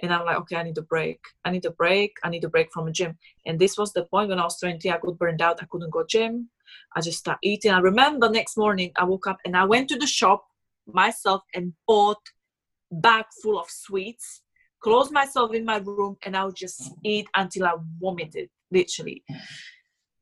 and 0.02 0.12
i'm 0.12 0.24
like 0.24 0.36
okay 0.36 0.56
i 0.56 0.62
need 0.62 0.78
a 0.78 0.82
break. 0.82 1.20
I 1.44 1.50
need 1.50 1.64
a 1.64 1.70
break. 1.70 2.12
I 2.24 2.28
need 2.30 2.44
a 2.44 2.48
break 2.48 2.68
from 2.72 2.88
a 2.88 2.92
gym. 2.92 3.18
And 3.46 3.58
this 3.58 3.76
was 3.76 3.92
the 3.92 4.04
point 4.04 4.28
when 4.28 4.38
i 4.38 4.44
was 4.44 4.58
20 4.58 4.90
i 4.90 4.98
got 4.98 5.18
burned 5.18 5.42
out. 5.42 5.62
I 5.62 5.66
couldn't 5.70 5.92
go 5.92 6.04
gym. 6.04 6.50
I 6.94 7.00
just 7.00 7.18
started 7.18 7.40
eating. 7.42 7.72
I 7.72 7.80
remember 7.80 8.28
next 8.28 8.56
morning 8.56 8.92
i 8.96 9.04
woke 9.04 9.26
up 9.26 9.38
and 9.44 9.56
i 9.56 9.64
went 9.64 9.88
to 9.90 9.98
the 9.98 10.06
shop 10.06 10.44
myself 10.94 11.42
and 11.54 11.72
bought 11.86 12.22
bag 12.90 13.24
full 13.42 13.58
of 13.58 13.66
sweets 13.68 14.42
close 14.80 15.10
myself 15.10 15.54
in 15.54 15.64
my 15.64 15.76
room 15.76 16.16
and 16.24 16.36
I 16.36 16.44
would 16.44 16.56
just 16.56 16.90
eat 17.04 17.28
until 17.36 17.66
I 17.66 17.74
vomited, 18.00 18.48
literally. 18.70 19.22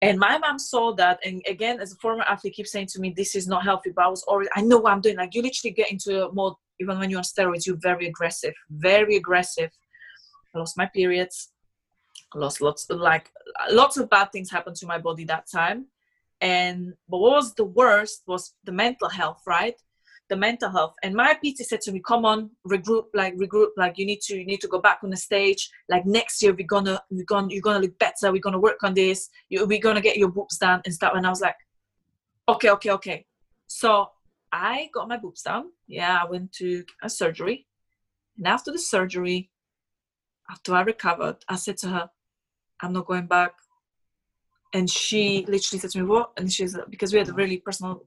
And 0.01 0.19
my 0.19 0.39
mom 0.39 0.59
saw 0.59 0.93
that, 0.95 1.19
and 1.25 1.43
again, 1.49 1.81
as 1.81 1.93
a 1.93 1.97
former 1.97 2.23
athlete, 2.23 2.55
keeps 2.55 2.71
saying 2.71 2.87
to 2.89 3.01
me, 3.01 3.13
"This 3.17 3.35
is 3.35 3.49
not 3.49 3.65
healthy." 3.65 3.91
But 3.91 4.05
I 4.05 4.09
was 4.09 4.23
already, 4.25 4.51
I 4.55 4.61
know 4.61 4.79
what 4.79 4.93
I'm 4.93 5.01
doing. 5.01 5.17
Like 5.17 5.35
you 5.35 5.43
literally 5.43 5.73
get 5.73 5.91
into 5.91 6.27
a 6.27 6.33
mode, 6.33 6.55
even 6.79 6.99
when 6.99 7.11
you're 7.11 7.19
on 7.19 7.25
steroids, 7.25 7.67
you're 7.67 7.77
very 7.81 8.07
aggressive, 8.07 8.55
very 8.71 9.17
aggressive. 9.17 9.71
I 10.55 10.59
lost 10.59 10.77
my 10.77 10.87
periods, 10.87 11.53
lost 12.35 12.61
lots, 12.61 12.89
like 12.89 13.31
lots 13.73 13.97
of 13.97 14.09
bad 14.09 14.31
things 14.31 14.51
happened 14.51 14.77
to 14.77 14.87
my 14.87 14.99
body 14.99 15.25
that 15.25 15.51
time. 15.51 15.87
And 16.41 16.95
but 17.09 17.19
what 17.19 17.33
was 17.33 17.55
the 17.55 17.65
worst 17.65 18.23
was 18.29 18.55
the 18.63 18.73
mental 18.73 19.09
health, 19.09 19.43
right? 19.47 19.75
The 20.29 20.37
mental 20.37 20.71
health. 20.71 20.95
And 21.03 21.15
my 21.15 21.35
pt 21.35 21.59
said 21.59 21.81
to 21.83 21.93
me 21.93 22.01
come 22.01 22.25
on 22.25 22.51
regroup 22.67 23.07
like 23.15 23.35
regroup 23.37 23.71
like 23.77 23.99
you 23.99 24.07
need 24.07 24.21
to 24.23 24.37
you 24.37 24.45
need 24.45 24.61
to 24.61 24.69
go 24.69 24.81
back 24.81 25.01
on 25.03 25.11
the 25.11 25.17
stage. 25.17 25.71
Like 25.89 26.07
next 26.07 26.43
year 26.43 26.53
we're 26.53 26.67
gonna 26.67 27.01
we're 27.11 27.25
gonna 27.25 27.49
you're 27.51 27.63
gonna 27.63 27.81
look 27.81 27.99
better. 27.99 28.31
We're 28.33 28.41
gonna 28.41 28.59
work 28.59 28.83
on 28.83 28.95
this. 28.95 29.31
You, 29.49 29.67
we're 29.67 29.81
gonna 29.81 30.01
get 30.01 30.19
your 30.19 30.31
boobs 30.31 30.59
done 30.59 30.83
and 30.85 30.95
stuff. 30.95 31.13
And 31.15 31.27
i 31.27 31.31
was 31.31 31.41
like 31.41 31.57
okay 32.49 32.71
okay 32.71 32.91
okay. 32.91 33.27
So 33.67 34.11
i 34.53 34.89
got 34.95 35.09
my 35.09 35.17
boobs 35.17 35.43
done. 35.43 35.71
Yeah 35.87 36.21
i 36.23 36.29
went 36.29 36.53
to 36.53 36.85
a 37.03 37.09
surgery. 37.09 37.67
And 38.37 38.47
after 38.47 38.71
the 38.71 38.79
surgery 38.79 39.51
after 40.51 40.75
i 40.75 40.83
recovered 40.83 41.37
i 41.49 41.57
said 41.57 41.77
to 41.79 41.89
her 41.89 42.11
i'm 42.81 42.93
not 42.93 43.07
going 43.07 43.27
back. 43.27 43.53
And 44.75 44.89
she 44.91 45.47
literally 45.49 45.81
said 45.81 45.91
to 45.93 45.99
me 45.99 46.05
what? 46.05 46.33
And 46.37 46.53
she's 46.53 46.77
because 46.91 47.13
we 47.13 47.19
had 47.19 47.31
a 47.31 47.33
really 47.33 47.57
personal 47.57 48.05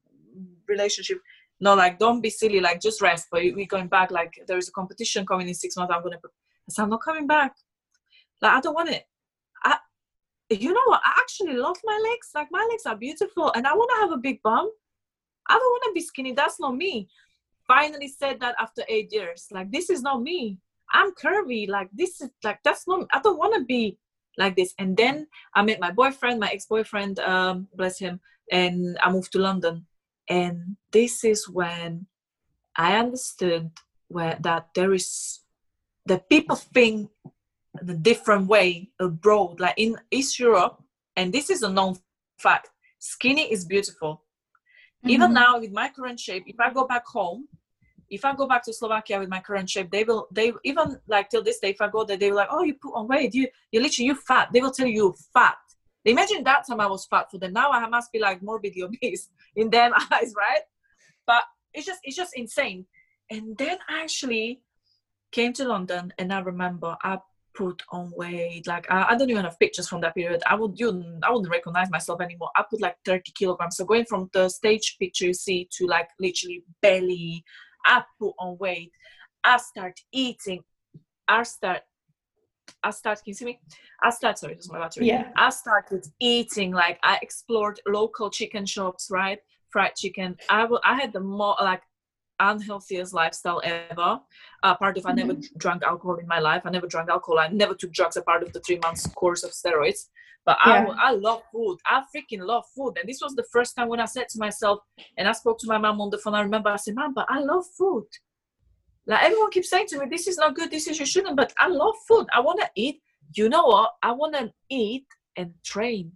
relationship 0.67 1.19
no 1.61 1.75
like 1.75 1.99
don't 1.99 2.21
be 2.21 2.29
silly 2.29 2.59
like 2.59 2.81
just 2.81 3.01
rest 3.01 3.27
but 3.31 3.41
we're 3.55 3.65
going 3.67 3.87
back 3.87 4.11
like 4.11 4.33
there 4.47 4.57
is 4.57 4.67
a 4.67 4.71
competition 4.71 5.25
coming 5.25 5.47
in 5.47 5.53
six 5.53 5.77
months 5.77 5.93
i'm 5.95 6.03
gonna 6.03 6.17
I 6.23 6.29
said, 6.69 6.83
i'm 6.83 6.89
not 6.89 7.03
coming 7.03 7.27
back. 7.27 7.55
Like 8.41 8.53
i 8.53 8.61
don't 8.61 8.73
want 8.73 8.89
it. 8.89 9.03
I 9.63 9.77
you 10.49 10.73
know 10.73 10.81
what? 10.85 11.01
I 11.05 11.13
actually 11.19 11.53
love 11.53 11.77
my 11.83 11.99
legs. 12.09 12.29
Like 12.35 12.47
my 12.51 12.67
legs 12.69 12.85
are 12.85 12.95
beautiful 12.95 13.51
and 13.55 13.65
i 13.65 13.73
want 13.73 13.91
to 13.95 14.01
have 14.01 14.11
a 14.11 14.17
big 14.17 14.41
bum. 14.43 14.69
I 15.49 15.53
don't 15.57 15.71
want 15.71 15.83
to 15.85 15.93
be 15.93 16.01
skinny 16.01 16.33
that's 16.33 16.59
not 16.59 16.75
me. 16.75 17.07
Finally 17.67 18.09
said 18.09 18.39
that 18.41 18.55
after 18.59 18.83
eight 18.89 19.13
years. 19.13 19.47
Like 19.51 19.71
this 19.71 19.89
is 19.89 20.01
not 20.01 20.21
me. 20.21 20.57
I'm 20.93 21.11
curvy. 21.13 21.69
Like 21.69 21.89
this 21.93 22.21
is 22.21 22.29
like 22.43 22.59
that's 22.63 22.87
not 22.87 23.07
i 23.13 23.19
don't 23.21 23.39
want 23.39 23.55
to 23.55 23.63
be 23.63 23.97
like 24.37 24.55
this. 24.55 24.73
And 24.79 24.97
then 24.97 25.27
i 25.55 25.61
met 25.61 25.79
my 25.79 25.91
boyfriend 25.91 26.39
my 26.39 26.49
ex-boyfriend 26.49 27.19
um 27.19 27.67
bless 27.75 27.99
him 27.99 28.19
and 28.51 28.97
i 29.03 29.11
moved 29.11 29.31
to 29.31 29.39
london 29.39 29.85
and 30.31 30.77
this 30.91 31.23
is 31.25 31.47
when 31.49 32.05
i 32.77 32.97
understood 32.97 33.69
where 34.07 34.37
that 34.39 34.69
there 34.73 34.93
is 34.93 35.41
that 36.05 36.29
people 36.29 36.55
think 36.55 37.09
the 37.81 37.93
different 37.93 38.47
way 38.47 38.89
abroad 38.99 39.59
like 39.59 39.75
in 39.77 39.97
east 40.09 40.39
europe 40.39 40.81
and 41.17 41.33
this 41.33 41.49
is 41.49 41.61
a 41.63 41.69
known 41.69 41.95
fact 42.37 42.69
skinny 42.99 43.51
is 43.51 43.65
beautiful 43.65 44.13
mm-hmm. 44.13 45.09
even 45.09 45.33
now 45.33 45.59
with 45.59 45.71
my 45.71 45.89
current 45.89 46.19
shape 46.19 46.43
if 46.47 46.59
i 46.59 46.71
go 46.71 46.87
back 46.87 47.05
home 47.05 47.45
if 48.09 48.23
i 48.23 48.33
go 48.33 48.47
back 48.47 48.63
to 48.63 48.73
slovakia 48.73 49.19
with 49.19 49.29
my 49.29 49.41
current 49.41 49.69
shape 49.69 49.91
they 49.91 50.05
will 50.05 50.27
they 50.31 50.53
even 50.63 50.97
like 51.07 51.29
till 51.29 51.43
this 51.43 51.59
day 51.59 51.71
if 51.71 51.81
i 51.81 51.89
go 51.89 52.05
there 52.05 52.17
they 52.17 52.29
will 52.29 52.37
like 52.37 52.51
oh 52.51 52.63
you 52.63 52.75
put 52.75 52.93
on 52.93 53.07
weight 53.07 53.33
you 53.33 53.47
you 53.71 53.81
literally 53.81 54.07
you 54.07 54.15
fat 54.15 54.47
they 54.53 54.61
will 54.61 54.71
tell 54.71 54.87
you 54.87 55.13
fat 55.33 55.57
Imagine 56.03 56.43
that 56.43 56.65
time 56.67 56.79
I 56.79 56.87
was 56.87 57.05
fat 57.05 57.29
for 57.29 57.37
them. 57.37 57.53
Now 57.53 57.71
I 57.71 57.87
must 57.87 58.11
be 58.11 58.19
like 58.19 58.41
morbidly 58.41 58.81
obese 58.87 59.29
in 59.55 59.69
their 59.69 59.91
eyes, 60.11 60.33
right? 60.37 60.61
But 61.25 61.43
it's 61.73 61.85
just 61.85 61.99
it's 62.03 62.15
just 62.15 62.35
insane. 62.35 62.85
And 63.29 63.57
then 63.57 63.77
I 63.89 64.01
actually 64.01 64.61
came 65.31 65.53
to 65.53 65.65
London 65.67 66.13
and 66.17 66.33
I 66.33 66.39
remember 66.39 66.97
I 67.01 67.19
put 67.53 67.81
on 67.89 68.11
weight. 68.15 68.67
Like 68.67 68.89
I, 68.89 69.07
I 69.09 69.15
don't 69.15 69.29
even 69.29 69.43
have 69.45 69.59
pictures 69.59 69.87
from 69.87 70.01
that 70.01 70.15
period. 70.15 70.41
I 70.45 70.55
would 70.55 70.79
you 70.79 71.19
I 71.23 71.31
wouldn't 71.31 71.51
recognize 71.51 71.89
myself 71.89 72.21
anymore. 72.21 72.49
I 72.55 72.63
put 72.69 72.81
like 72.81 72.97
30 73.05 73.31
kilograms. 73.33 73.77
So 73.77 73.85
going 73.85 74.05
from 74.05 74.29
the 74.33 74.49
stage 74.49 74.97
picture 74.99 75.25
you 75.25 75.33
see 75.33 75.67
to 75.77 75.87
like 75.87 76.09
literally 76.19 76.63
belly, 76.81 77.43
I 77.85 78.03
put 78.19 78.33
on 78.39 78.57
weight. 78.59 78.91
I 79.43 79.57
start 79.57 79.99
eating. 80.11 80.63
I 81.27 81.43
start 81.43 81.81
I 82.83 82.91
started, 82.91 83.23
can 83.23 83.29
you 83.31 83.33
see 83.35 83.45
me? 83.45 83.59
I 84.03 84.09
started, 84.09 84.37
sorry, 84.37 84.55
is 84.55 84.71
my 84.71 84.79
battery. 84.79 85.07
Yeah. 85.07 85.29
I 85.35 85.49
started 85.49 86.05
eating, 86.19 86.71
like, 86.71 86.99
I 87.03 87.19
explored 87.21 87.79
local 87.87 88.29
chicken 88.29 88.65
shops, 88.65 89.09
right? 89.11 89.39
Fried 89.71 89.95
chicken. 89.95 90.37
I, 90.49 90.65
will, 90.65 90.81
I 90.83 90.95
had 90.95 91.13
the 91.13 91.19
more, 91.19 91.55
like, 91.59 91.81
unhealthiest 92.39 93.13
lifestyle 93.13 93.61
ever. 93.63 94.19
Uh, 94.63 94.75
part 94.75 94.97
of 94.97 95.05
I 95.05 95.11
never 95.11 95.33
mm-hmm. 95.33 95.57
drank 95.57 95.83
alcohol 95.83 96.15
in 96.15 96.27
my 96.27 96.39
life. 96.39 96.63
I 96.65 96.71
never 96.71 96.87
drank 96.87 97.09
alcohol. 97.09 97.39
I 97.39 97.49
never 97.49 97.75
took 97.75 97.91
drugs 97.91 98.17
a 98.17 98.23
part 98.23 98.41
of 98.41 98.51
the 98.51 98.59
three 98.61 98.79
months 98.79 99.05
course 99.07 99.43
of 99.43 99.51
steroids. 99.51 100.07
But 100.43 100.57
yeah. 100.65 100.87
I, 100.99 101.09
I 101.09 101.11
love 101.11 101.43
food. 101.51 101.77
I 101.85 102.01
freaking 102.15 102.43
love 102.43 102.63
food. 102.75 102.97
And 102.99 103.07
this 103.07 103.19
was 103.21 103.35
the 103.35 103.45
first 103.51 103.75
time 103.75 103.89
when 103.89 103.99
I 103.99 104.05
said 104.05 104.27
to 104.29 104.39
myself, 104.39 104.79
and 105.17 105.27
I 105.27 105.33
spoke 105.33 105.59
to 105.59 105.67
my 105.67 105.77
mom 105.77 106.01
on 106.01 106.09
the 106.09 106.17
phone. 106.17 106.33
I 106.33 106.41
remember 106.41 106.69
I 106.69 106.77
said, 106.77 106.95
"Mom, 106.95 107.13
but 107.13 107.27
I 107.29 107.41
love 107.41 107.63
food. 107.77 108.07
Like 109.11 109.23
everyone 109.23 109.51
keeps 109.51 109.69
saying 109.69 109.87
to 109.87 109.99
me, 109.99 110.05
this 110.09 110.25
is 110.25 110.37
not 110.37 110.55
good, 110.55 110.71
this 110.71 110.87
is 110.87 110.97
you 110.97 111.05
shouldn't, 111.05 111.35
but 111.35 111.51
I 111.59 111.67
love 111.67 111.95
food. 112.07 112.27
I 112.33 112.39
want 112.39 112.61
to 112.61 112.69
eat. 112.75 113.01
You 113.33 113.49
know 113.49 113.65
what? 113.65 113.91
I 114.01 114.13
want 114.13 114.35
to 114.35 114.53
eat 114.69 115.05
and 115.35 115.53
train. 115.65 116.13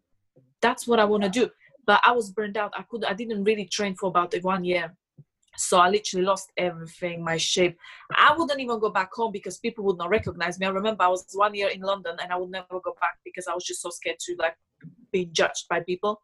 That's 0.61 0.87
what 0.87 0.99
I 0.99 1.03
want 1.03 1.23
to 1.23 1.29
do. 1.29 1.49
But 1.85 1.99
I 2.05 2.13
was 2.13 2.31
burned 2.31 2.55
out. 2.55 2.71
I 2.75 2.83
could 2.83 3.03
I 3.03 3.13
didn't 3.13 3.43
really 3.43 3.65
train 3.65 3.95
for 3.95 4.07
about 4.07 4.33
one 4.41 4.63
year. 4.63 4.95
so 5.57 5.77
i 5.79 5.87
literally 5.89 6.25
lost 6.25 6.51
everything 6.57 7.23
my 7.23 7.37
shape 7.37 7.77
i 8.25 8.35
wouldn't 8.37 8.59
even 8.59 8.77
go 8.85 8.89
back 8.89 9.09
home 9.13 9.31
because 9.31 9.57
people 9.65 9.83
would 9.85 9.97
not 9.97 10.09
recognize 10.09 10.59
me 10.59 10.65
i 10.65 10.69
remember 10.69 11.03
i 11.03 11.07
was 11.07 11.25
one 11.33 11.53
year 11.59 11.69
in 11.69 11.81
london 11.91 12.15
and 12.21 12.29
i 12.33 12.37
would 12.39 12.51
never 12.57 12.79
go 12.87 12.93
back 12.99 13.15
because 13.23 13.47
i 13.47 13.53
was 13.53 13.63
just 13.63 13.81
so 13.81 13.89
scared 13.89 14.19
to 14.19 14.35
like 14.37 14.57
be 15.17 15.25
judged 15.39 15.65
by 15.69 15.79
people. 15.91 16.21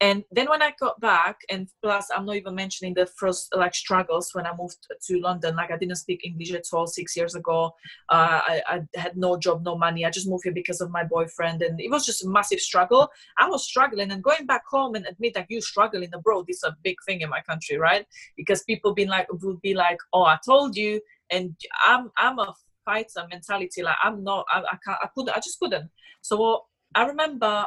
And 0.00 0.22
then 0.30 0.48
when 0.48 0.62
i 0.62 0.72
got 0.78 1.00
back 1.00 1.36
and 1.50 1.68
plus 1.82 2.06
i'm 2.14 2.24
not 2.24 2.36
even 2.36 2.54
mentioning 2.54 2.94
the 2.94 3.06
first 3.06 3.48
like 3.62 3.74
struggles 3.74 4.30
when 4.32 4.46
i 4.46 4.52
moved 4.56 4.78
to 5.06 5.20
london 5.20 5.56
like 5.56 5.72
i 5.72 5.76
didn't 5.76 5.96
speak 5.96 6.20
english 6.24 6.52
at 6.52 6.72
all 6.72 6.86
six 6.86 7.16
years 7.16 7.34
ago. 7.34 7.72
Uh, 8.08 8.40
I, 8.52 8.62
I 8.74 8.76
had 8.94 9.16
no 9.16 9.36
job 9.38 9.64
no 9.64 9.76
money. 9.76 10.04
I 10.04 10.10
just 10.10 10.28
moved 10.28 10.44
here 10.44 10.52
because 10.52 10.80
of 10.80 10.90
my 10.90 11.04
boyfriend 11.04 11.62
and 11.62 11.80
it 11.80 11.90
was 11.90 12.06
just 12.06 12.24
a 12.24 12.28
massive 12.28 12.60
struggle. 12.60 13.08
I 13.38 13.48
was 13.48 13.64
struggling 13.64 14.12
and 14.12 14.22
going 14.22 14.46
back 14.46 14.62
home 14.70 14.94
and 14.94 15.04
admit 15.06 15.34
that 15.34 15.50
you 15.50 15.60
struggling 15.60 16.10
abroad 16.14 16.46
is 16.48 16.62
a 16.62 16.76
big 16.84 16.96
thing 17.04 17.20
in 17.22 17.28
my 17.28 17.40
country 17.40 17.76
right? 17.76 18.06
Because 18.36 18.62
people 18.62 18.94
being 18.94 19.08
like 19.08 19.26
would 19.32 19.60
be 19.62 19.74
like 19.74 19.98
oh 20.12 20.26
i 20.34 20.38
told 20.46 20.76
you 20.76 21.00
and 21.30 21.56
i'm 21.84 22.10
i'm 22.18 22.38
a 22.38 22.54
fighter 22.84 23.26
mentality. 23.28 23.82
Like 23.82 23.96
i'm 24.02 24.22
not 24.22 24.46
i, 24.52 24.60
I 24.60 24.76
can't 24.84 24.98
i 25.02 25.08
couldn't 25.12 25.36
i 25.36 25.40
just 25.40 25.58
couldn't. 25.58 25.90
So 26.20 26.66
i 26.94 27.04
remember 27.04 27.66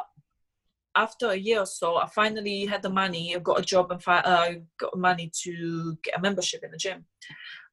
after 0.94 1.30
a 1.30 1.36
year 1.36 1.60
or 1.60 1.66
so, 1.66 1.96
I 1.96 2.06
finally 2.06 2.66
had 2.66 2.82
the 2.82 2.90
money. 2.90 3.34
I 3.34 3.38
got 3.38 3.60
a 3.60 3.64
job 3.64 3.90
and 3.90 4.02
fi- 4.02 4.20
uh, 4.20 4.54
got 4.78 4.96
money 4.96 5.30
to 5.42 5.96
get 6.02 6.18
a 6.18 6.20
membership 6.20 6.62
in 6.64 6.70
the 6.70 6.76
gym. 6.76 7.04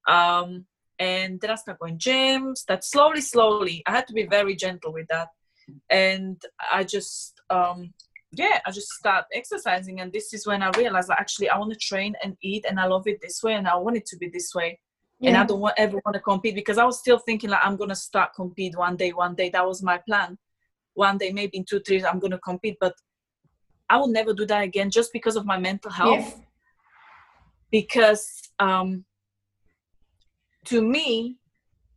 Um, 0.07 0.65
and 0.97 1.39
then 1.39 1.51
I 1.51 1.55
started 1.55 1.79
going 1.79 1.97
to 1.97 2.09
gyms. 2.09 2.65
That 2.65 2.83
slowly, 2.83 3.21
slowly, 3.21 3.83
I 3.85 3.91
had 3.91 4.07
to 4.07 4.13
be 4.13 4.25
very 4.25 4.55
gentle 4.55 4.93
with 4.93 5.07
that. 5.09 5.29
And 5.89 6.41
I 6.71 6.83
just, 6.83 7.39
um, 7.49 7.93
yeah, 8.31 8.59
I 8.65 8.71
just 8.71 8.89
start 8.89 9.25
exercising. 9.33 10.01
And 10.01 10.11
this 10.11 10.33
is 10.33 10.45
when 10.45 10.61
I 10.61 10.71
realized 10.77 11.09
that 11.09 11.19
actually 11.19 11.49
I 11.49 11.57
want 11.57 11.71
to 11.71 11.79
train 11.79 12.15
and 12.23 12.35
eat, 12.41 12.65
and 12.67 12.79
I 12.79 12.85
love 12.85 13.07
it 13.07 13.19
this 13.21 13.41
way, 13.43 13.53
and 13.55 13.67
I 13.67 13.75
want 13.75 13.97
it 13.97 14.05
to 14.07 14.17
be 14.17 14.29
this 14.29 14.53
way. 14.53 14.79
Yeah. 15.19 15.29
And 15.29 15.37
I 15.37 15.45
don't 15.45 15.59
want, 15.59 15.75
ever 15.77 15.99
want 16.05 16.15
to 16.15 16.21
compete 16.21 16.55
because 16.55 16.77
I 16.77 16.85
was 16.85 16.99
still 16.99 17.19
thinking 17.19 17.49
like 17.49 17.59
I'm 17.61 17.75
gonna 17.75 17.95
start 17.95 18.33
compete 18.33 18.77
one 18.77 18.95
day. 18.95 19.11
One 19.11 19.35
day 19.35 19.49
that 19.49 19.67
was 19.67 19.83
my 19.83 19.97
plan. 19.97 20.37
One 20.93 21.17
day, 21.17 21.31
maybe 21.31 21.57
in 21.57 21.65
two, 21.65 21.81
three 21.81 22.03
I'm 22.05 22.19
gonna 22.19 22.39
compete. 22.39 22.77
But 22.79 22.93
I 23.89 23.97
will 23.97 24.07
never 24.07 24.33
do 24.33 24.45
that 24.45 24.63
again 24.63 24.89
just 24.91 25.11
because 25.11 25.35
of 25.35 25.45
my 25.45 25.57
mental 25.57 25.91
health. 25.91 26.19
Yes. 26.19 26.39
Because 27.71 28.41
um, 28.59 29.05
to 30.65 30.81
me, 30.81 31.37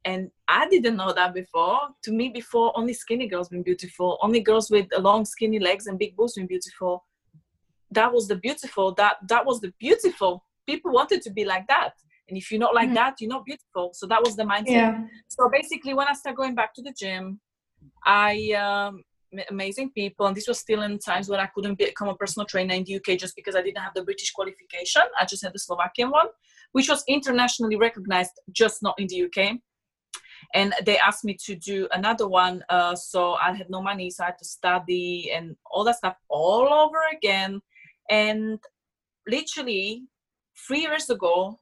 and 0.04 0.30
I 0.48 0.68
didn't 0.68 0.96
know 0.96 1.12
that 1.12 1.34
before. 1.34 1.80
To 2.04 2.12
me, 2.12 2.28
before 2.28 2.76
only 2.76 2.92
skinny 2.92 3.28
girls 3.28 3.48
been 3.48 3.62
beautiful, 3.62 4.18
only 4.22 4.40
girls 4.40 4.70
with 4.70 4.86
long 4.98 5.24
skinny 5.24 5.58
legs 5.58 5.86
and 5.86 5.98
big 5.98 6.16
boobs 6.16 6.34
been 6.34 6.46
beautiful. 6.46 7.04
That 7.90 8.12
was 8.12 8.26
the 8.26 8.36
beautiful. 8.36 8.94
That 8.94 9.16
that 9.28 9.46
was 9.46 9.60
the 9.60 9.72
beautiful. 9.78 10.44
People 10.66 10.92
wanted 10.92 11.22
to 11.22 11.30
be 11.30 11.44
like 11.44 11.66
that. 11.68 11.92
And 12.28 12.36
if 12.36 12.50
you're 12.50 12.60
not 12.60 12.74
like 12.74 12.86
mm-hmm. 12.86 12.94
that, 12.94 13.20
you're 13.20 13.28
not 13.28 13.44
beautiful. 13.44 13.90
So 13.92 14.06
that 14.06 14.20
was 14.24 14.36
the 14.36 14.44
mindset. 14.44 14.68
Yeah. 14.68 15.04
So 15.28 15.48
basically, 15.52 15.94
when 15.94 16.08
I 16.08 16.14
started 16.14 16.36
going 16.36 16.54
back 16.54 16.74
to 16.74 16.82
the 16.82 16.94
gym, 16.98 17.40
I 18.04 18.52
um, 18.52 19.02
amazing 19.48 19.90
people. 19.90 20.26
And 20.26 20.36
this 20.36 20.48
was 20.48 20.58
still 20.58 20.82
in 20.82 20.98
times 20.98 21.28
when 21.28 21.40
i 21.40 21.46
couldn't 21.54 21.78
become 21.78 22.08
a 22.08 22.14
personal 22.14 22.46
trainer 22.46 22.74
in 22.74 22.84
the 22.84 22.96
uk 22.96 23.18
just 23.18 23.36
because 23.36 23.56
i 23.56 23.62
didn't 23.62 23.78
have 23.78 23.94
the 23.94 24.04
british 24.04 24.30
qualification. 24.32 25.02
I 25.18 25.24
just 25.24 25.42
had 25.42 25.52
the 25.52 25.58
slovakian 25.58 26.10
one 26.10 26.26
which 26.72 26.88
was 26.88 27.04
internationally 27.06 27.76
recognized 27.76 28.32
just 28.50 28.82
not 28.82 28.98
in 28.98 29.06
the 29.08 29.24
uk 29.24 29.58
and 30.54 30.74
they 30.84 30.98
asked 30.98 31.24
me 31.24 31.36
to 31.44 31.54
do 31.54 31.88
another 31.92 32.28
one 32.28 32.62
uh, 32.68 32.94
so 32.94 33.34
i 33.34 33.52
had 33.52 33.70
no 33.70 33.82
money 33.82 34.10
so 34.10 34.24
i 34.24 34.26
had 34.26 34.38
to 34.38 34.44
study 34.44 35.30
and 35.34 35.56
all 35.70 35.84
that 35.84 35.96
stuff 35.96 36.16
all 36.28 36.72
over 36.72 36.98
again. 37.16 37.60
And 38.10 38.58
literally 39.26 40.02
three 40.66 40.80
years 40.80 41.08
ago 41.08 41.58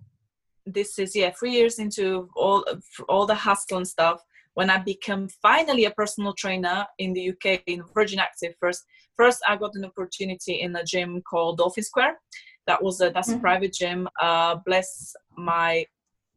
this 0.66 0.98
is 0.98 1.14
yeah 1.14 1.30
three 1.38 1.52
years 1.52 1.78
into 1.78 2.28
all 2.36 2.64
all 3.08 3.26
the 3.26 3.34
hustle 3.34 3.78
and 3.78 3.86
stuff 3.86 4.22
when 4.60 4.68
I 4.68 4.76
became 4.76 5.26
finally 5.40 5.86
a 5.86 5.90
personal 5.90 6.34
trainer 6.34 6.86
in 6.98 7.14
the 7.14 7.30
UK 7.30 7.62
in 7.66 7.82
Virgin 7.94 8.18
Active 8.18 8.52
first. 8.60 8.84
First, 9.16 9.38
I 9.48 9.56
got 9.56 9.74
an 9.74 9.86
opportunity 9.86 10.60
in 10.60 10.76
a 10.76 10.84
gym 10.84 11.22
called 11.22 11.56
Dolphin 11.56 11.82
Square. 11.82 12.20
That 12.66 12.82
was 12.82 13.00
a 13.00 13.08
that's 13.08 13.30
mm-hmm. 13.30 13.38
a 13.38 13.46
private 13.48 13.72
gym. 13.72 14.06
Uh, 14.20 14.56
bless 14.66 15.14
my 15.34 15.86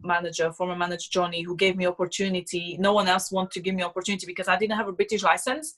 manager, 0.01 0.53
former 0.53 0.77
manager 0.77 1.09
Johnny, 1.11 1.41
who 1.41 1.57
gave 1.57 1.75
me 1.75 1.85
opportunity. 1.85 2.77
No 2.79 2.93
one 2.93 3.09
else 3.09 3.29
wanted 3.29 3.51
to 3.55 3.59
give 3.59 3.75
me 3.75 3.83
opportunity 3.83 4.25
because 4.25 4.47
I 4.47 4.55
didn't 4.55 4.77
have 4.77 4.87
a 4.87 4.93
British 4.93 5.21
license. 5.21 5.75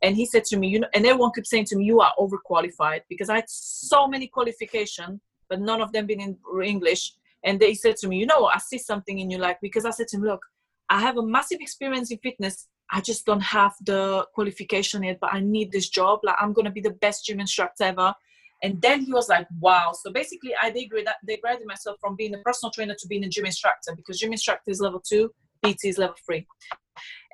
And 0.00 0.16
he 0.16 0.24
said 0.24 0.44
to 0.46 0.56
me, 0.56 0.68
you 0.68 0.80
know, 0.80 0.88
and 0.94 1.04
everyone 1.04 1.32
kept 1.32 1.46
saying 1.46 1.66
to 1.66 1.76
me, 1.76 1.84
you 1.84 2.00
are 2.00 2.14
overqualified 2.18 3.02
because 3.10 3.28
I 3.28 3.34
had 3.40 3.50
so 3.50 4.08
many 4.08 4.28
qualifications, 4.28 5.20
but 5.50 5.60
none 5.60 5.82
of 5.82 5.92
them 5.92 6.06
been 6.06 6.22
in 6.22 6.38
English. 6.64 7.12
And 7.44 7.60
they 7.60 7.74
said 7.74 7.96
to 7.96 8.08
me, 8.08 8.16
you 8.16 8.24
know, 8.24 8.46
I 8.46 8.56
see 8.60 8.78
something 8.78 9.18
in 9.18 9.28
you, 9.30 9.36
like 9.36 9.58
because 9.60 9.84
I 9.84 9.90
said 9.90 10.08
to 10.08 10.16
him, 10.16 10.24
look, 10.24 10.40
I 10.88 11.00
have 11.00 11.16
a 11.16 11.22
massive 11.22 11.60
experience 11.60 12.10
in 12.10 12.18
fitness. 12.18 12.68
I 12.90 13.00
just 13.00 13.24
don't 13.24 13.40
have 13.40 13.74
the 13.84 14.26
qualification 14.34 15.02
yet, 15.02 15.18
but 15.20 15.32
I 15.32 15.40
need 15.40 15.72
this 15.72 15.88
job. 15.88 16.20
Like 16.22 16.36
I'm 16.38 16.52
gonna 16.52 16.70
be 16.70 16.80
the 16.80 16.90
best 16.90 17.24
gym 17.24 17.40
instructor 17.40 17.84
ever. 17.84 18.14
And 18.62 18.80
then 18.80 19.00
he 19.00 19.12
was 19.12 19.28
like, 19.28 19.46
wow. 19.60 19.92
So 19.92 20.12
basically 20.12 20.52
I 20.60 20.70
degraded, 20.70 21.66
myself 21.66 21.96
from 22.00 22.14
being 22.16 22.34
a 22.34 22.38
personal 22.38 22.70
trainer 22.70 22.94
to 22.98 23.08
being 23.08 23.24
a 23.24 23.28
gym 23.28 23.46
instructor 23.46 23.94
because 23.96 24.20
gym 24.20 24.32
instructor 24.32 24.70
is 24.70 24.80
level 24.80 25.00
two, 25.00 25.30
PT 25.64 25.86
is 25.86 25.98
level 25.98 26.16
three. 26.24 26.46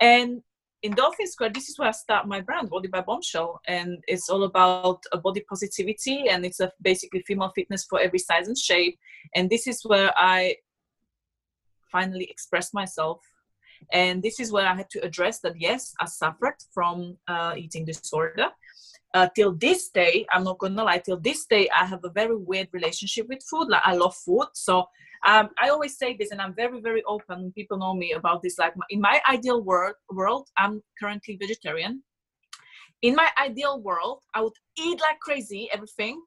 And 0.01 0.43
in 0.83 0.93
Dolphin 0.93 1.27
Square, 1.27 1.51
this 1.51 1.69
is 1.69 1.79
where 1.79 1.89
I 1.89 1.93
start 1.93 2.29
my 2.29 2.41
brand, 2.41 2.71
Body 2.71 2.89
by 2.89 3.01
Bombshell. 3.01 3.61
And 3.67 3.99
it's 4.07 4.31
all 4.31 4.45
about 4.45 5.03
a 5.13 5.19
body 5.19 5.45
positivity 5.49 6.29
and 6.29 6.47
it's 6.47 6.61
a 6.61 6.73
basically 6.81 7.23
female 7.27 7.53
fitness 7.55 7.85
for 7.85 8.01
every 8.01 8.21
size 8.21 8.49
and 8.49 8.57
shape. 8.57 8.99
And 9.35 9.51
this 9.51 9.67
is 9.67 9.83
where 9.85 10.13
I 10.17 10.57
finally 11.91 12.25
express 12.31 12.73
myself 12.73 13.21
and 13.93 14.23
this 14.23 14.41
is 14.41 14.53
where 14.53 14.67
I 14.67 14.75
had 14.75 14.91
to 14.91 15.05
address 15.05 15.41
that 15.41 15.55
yes, 15.59 15.95
I 16.01 16.07
suffered 16.07 16.57
from 16.73 17.17
uh, 17.27 17.55
eating 17.57 17.85
disorder. 17.85 18.49
Uh, 19.15 19.27
till 19.35 19.55
this 19.55 19.89
day, 19.89 20.27
I'm 20.33 20.45
not 20.45 20.59
gonna 20.59 20.85
lie, 20.85 20.99
till 20.99 21.19
this 21.19 21.47
day, 21.47 21.69
I 21.75 21.87
have 21.87 22.05
a 22.05 22.11
very 22.11 22.37
weird 22.37 22.69
relationship 22.73 23.27
with 23.29 23.43
food. 23.51 23.69
Like 23.69 23.83
I 23.85 23.95
love 23.95 24.15
food. 24.15 24.49
So 24.53 24.87
um, 25.27 25.49
I 25.61 25.71
always 25.71 25.97
say 25.97 26.17
this, 26.17 26.31
and 26.31 26.41
I'm 26.41 26.55
very, 26.55 26.81
very 26.81 27.03
open. 27.05 27.53
People 27.53 27.79
know 27.79 27.95
me 27.95 28.13
about 28.13 28.43
this. 28.43 28.59
Like 28.59 28.75
in 28.91 29.01
my 29.01 29.21
ideal 29.29 29.63
world, 29.63 29.95
world, 30.11 30.49
I'm 30.57 30.83
currently 31.01 31.37
vegetarian. 31.37 32.03
In 33.03 33.15
my 33.15 33.31
ideal 33.41 33.81
world, 33.81 34.23
I 34.35 34.43
would 34.43 34.53
eat 34.77 35.01
like 35.01 35.21
crazy, 35.21 35.69
everything, 35.73 36.21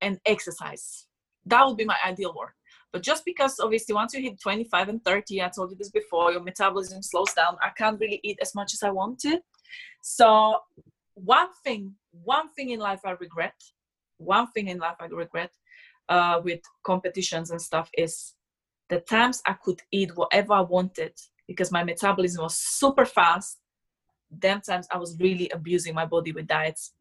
and 0.00 0.18
exercise. 0.26 1.06
That 1.46 1.66
would 1.66 1.76
be 1.76 1.84
my 1.84 1.96
ideal 2.04 2.34
world. 2.36 2.52
But 2.92 3.02
just 3.02 3.24
because 3.24 3.58
obviously 3.58 3.94
once 3.94 4.12
you 4.12 4.20
hit 4.20 4.40
25 4.40 4.88
and 4.90 5.04
30, 5.04 5.42
I 5.42 5.48
told 5.48 5.70
you 5.70 5.76
this 5.76 5.90
before, 5.90 6.30
your 6.30 6.42
metabolism 6.42 7.02
slows 7.02 7.32
down. 7.32 7.56
I 7.62 7.70
can't 7.70 7.98
really 7.98 8.20
eat 8.22 8.38
as 8.42 8.54
much 8.54 8.74
as 8.74 8.82
I 8.82 8.90
want 8.90 9.18
to. 9.20 9.40
So 10.02 10.58
one 11.14 11.48
thing, 11.64 11.94
one 12.10 12.50
thing 12.50 12.70
in 12.70 12.80
life 12.80 13.00
I 13.04 13.12
regret, 13.12 13.54
one 14.18 14.46
thing 14.52 14.68
in 14.68 14.78
life 14.78 14.96
I 15.00 15.06
regret 15.06 15.52
uh, 16.10 16.40
with 16.44 16.60
competitions 16.82 17.50
and 17.50 17.60
stuff 17.60 17.90
is 17.96 18.34
the 18.90 19.00
times 19.00 19.40
I 19.46 19.54
could 19.54 19.80
eat 19.90 20.14
whatever 20.14 20.52
I 20.52 20.60
wanted 20.60 21.14
because 21.46 21.72
my 21.72 21.82
metabolism 21.82 22.42
was 22.42 22.56
super 22.56 23.06
fast. 23.06 23.58
Them 24.30 24.60
times 24.60 24.86
I 24.90 24.98
was 24.98 25.18
really 25.18 25.48
abusing 25.50 25.94
my 25.94 26.04
body 26.04 26.32
with 26.32 26.46
diets. 26.46 26.92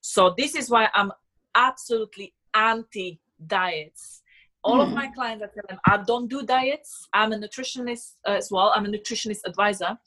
So 0.00 0.34
this 0.38 0.54
is 0.54 0.70
why 0.70 0.88
I'm 0.94 1.10
absolutely 1.54 2.32
anti 2.54 3.20
diets 3.44 4.21
all 4.64 4.78
mm. 4.78 4.82
of 4.82 4.88
hmm. 4.88 4.94
my 4.94 5.08
clients, 5.08 5.44
I 5.44 5.48
tell 5.48 5.64
them, 5.68 5.80
I 5.86 5.96
don't 5.98 6.28
do 6.28 6.42
diets. 6.44 7.08
I'm 7.12 7.32
a 7.32 7.36
nutritionist 7.36 8.14
uh, 8.26 8.32
as 8.32 8.50
well. 8.50 8.72
I'm 8.74 8.86
a 8.86 8.88
nutritionist 8.88 9.40
advisor, 9.46 9.98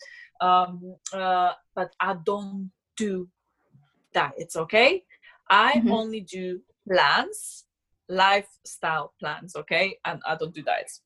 um, 0.41 0.95
uh, 1.13 1.51
but 1.75 1.93
I 1.99 2.15
don't 2.25 2.71
do 2.97 3.27
diets. 4.13 4.55
Okay, 4.55 5.03
I 5.49 5.73
mm-hmm. 5.73 5.91
only 5.91 6.21
do 6.21 6.61
plans, 6.87 7.65
lifestyle 8.07 9.13
plans. 9.19 9.55
Okay, 9.55 9.97
and 10.05 10.21
I 10.25 10.35
don't 10.35 10.53
do 10.53 10.61
diets 10.61 11.01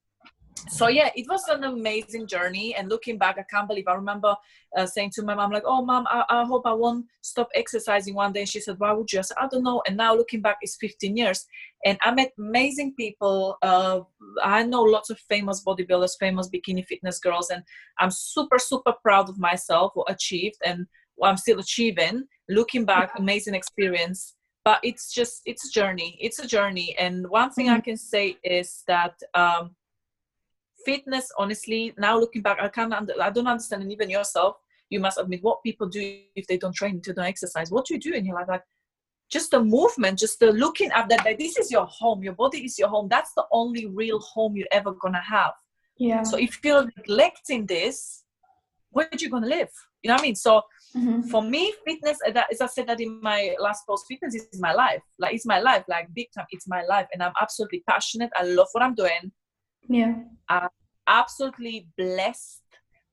so 0.69 0.87
yeah 0.87 1.09
it 1.15 1.25
was 1.29 1.43
an 1.49 1.63
amazing 1.63 2.27
journey. 2.27 2.75
And 2.75 2.89
looking 2.89 3.17
back 3.17 3.37
i 3.37 3.43
can't 3.43 3.67
believe 3.67 3.87
i 3.87 3.93
remember 3.93 4.35
uh, 4.77 4.85
saying 4.85 5.11
to 5.15 5.23
my 5.23 5.35
mom 5.35 5.51
like 5.51 5.63
oh 5.65 5.83
mom 5.83 6.05
I, 6.09 6.23
I, 6.29 6.45
hope 6.45 6.65
i 6.65 6.73
won't 6.73 7.05
stop 7.21 7.49
exercising 7.55 8.13
one 8.13 8.33
day. 8.33 8.41
And 8.41 8.49
she 8.49 8.59
said 8.59 8.79
why 8.79 8.91
would 8.91 9.11
you? 9.11 9.19
I, 9.19 9.21
said, 9.23 9.37
I 9.39 9.47
don't 9.47 9.63
know. 9.63 9.81
And 9.87 9.97
now 9.97 10.15
looking 10.15 10.41
back 10.41 10.57
it's 10.61 10.77
15 10.77 11.15
years. 11.17 11.45
And 11.85 11.97
i 12.03 12.11
met 12.11 12.33
amazing 12.37 12.93
people 12.95 13.57
uh, 13.61 14.01
i 14.43 14.63
know 14.63 14.81
lots 14.81 15.09
of 15.09 15.19
famous 15.19 15.63
bodybuilders 15.63 16.17
famous 16.19 16.49
bikini 16.49 16.85
fitness 16.85 17.19
girls 17.19 17.49
and 17.49 17.63
i'm 17.99 18.11
super 18.11 18.59
super 18.59 18.93
proud 19.01 19.29
of 19.29 19.37
myself 19.39 19.91
what 19.95 20.11
achieved 20.11 20.57
and 20.65 20.87
what 21.15 21.29
i'm 21.29 21.37
still 21.37 21.59
achieving. 21.59 22.23
Looking 22.49 22.85
back 22.85 23.11
amazing 23.17 23.53
experience. 23.53 24.35
But 24.65 24.79
it's 24.83 25.13
just 25.13 25.41
it's 25.45 25.67
a 25.67 25.71
journey. 25.71 26.17
It's 26.19 26.39
a 26.39 26.47
journey. 26.47 26.95
And 26.99 27.27
one 27.29 27.51
thing 27.51 27.67
mm-hmm. 27.67 27.75
i 27.75 27.81
can 27.81 27.97
say 27.97 28.37
is 28.43 28.83
that 28.87 29.15
um, 29.33 29.75
fitness 30.85 31.31
honestly 31.37 31.93
now 31.97 32.17
looking 32.17 32.41
back 32.41 32.57
i 32.61 32.67
can't 32.67 32.93
under, 32.93 33.13
i 33.21 33.29
don't 33.29 33.47
understand 33.47 33.81
and 33.83 33.91
even 33.91 34.09
yourself 34.09 34.57
you 34.89 34.99
must 34.99 35.19
admit 35.19 35.43
what 35.43 35.63
people 35.63 35.87
do 35.87 36.19
if 36.35 36.47
they 36.47 36.57
don't 36.57 36.73
train 36.73 37.01
to 37.01 37.13
don't 37.13 37.25
exercise. 37.25 37.71
What 37.71 37.85
do 37.85 37.93
you 37.93 37.99
do 37.99 38.13
in 38.13 38.25
your 38.25 38.35
life? 38.35 38.47
Like 38.47 38.63
just 39.29 39.51
the 39.51 39.63
movement 39.63 40.17
just 40.17 40.39
the 40.39 40.51
looking 40.51 40.91
at 40.91 41.07
that, 41.09 41.23
this 41.37 41.57
is 41.57 41.71
your 41.71 41.85
home 41.85 42.23
your 42.23 42.33
body 42.33 42.65
is 42.65 42.79
your 42.79 42.89
home. 42.89 43.07
That's 43.07 43.33
the 43.35 43.45
only 43.51 43.85
real 43.85 44.19
home 44.19 44.55
you're 44.57 44.67
ever 44.71 44.91
gonna 44.93 45.21
have. 45.21 45.53
Yeah. 45.97 46.23
So 46.23 46.37
if 46.37 46.59
you're 46.63 46.89
neglecting 46.97 47.65
this 47.65 48.23
where 48.91 49.05
are 49.11 49.17
you 49.17 49.29
gonna 49.29 49.47
live? 49.47 49.69
You 50.01 50.07
know 50.07 50.15
what 50.15 50.21
i 50.21 50.23
mean? 50.23 50.35
So 50.35 50.63
Mhm. 50.95 51.29
for 51.29 51.43
me 51.43 51.71
fitness 51.85 52.17
uh, 52.27 52.41
as 52.51 52.61
i 52.61 52.65
said 52.65 52.87
that 52.87 52.99
in 52.99 53.21
my 53.21 53.55
last 53.59 53.85
post 53.85 54.05
fitness 54.07 54.33
is 54.33 54.59
my 54.59 54.73
life. 54.73 55.03
Like 55.19 55.35
it's 55.35 55.45
my 55.45 55.59
life 55.59 55.83
like 55.87 56.07
big 56.15 56.29
time 56.35 56.47
it's 56.49 56.67
my 56.67 56.83
life 56.85 57.07
and 57.13 57.21
i'm 57.21 57.33
absolutely 57.39 57.83
passionate. 57.87 58.31
I 58.35 58.43
love 58.43 58.69
what 58.71 58.83
i'm 58.83 58.95
doing 58.95 59.31
yeah. 59.87 60.15
Absolutely 61.07 61.87
blessed 61.97 62.61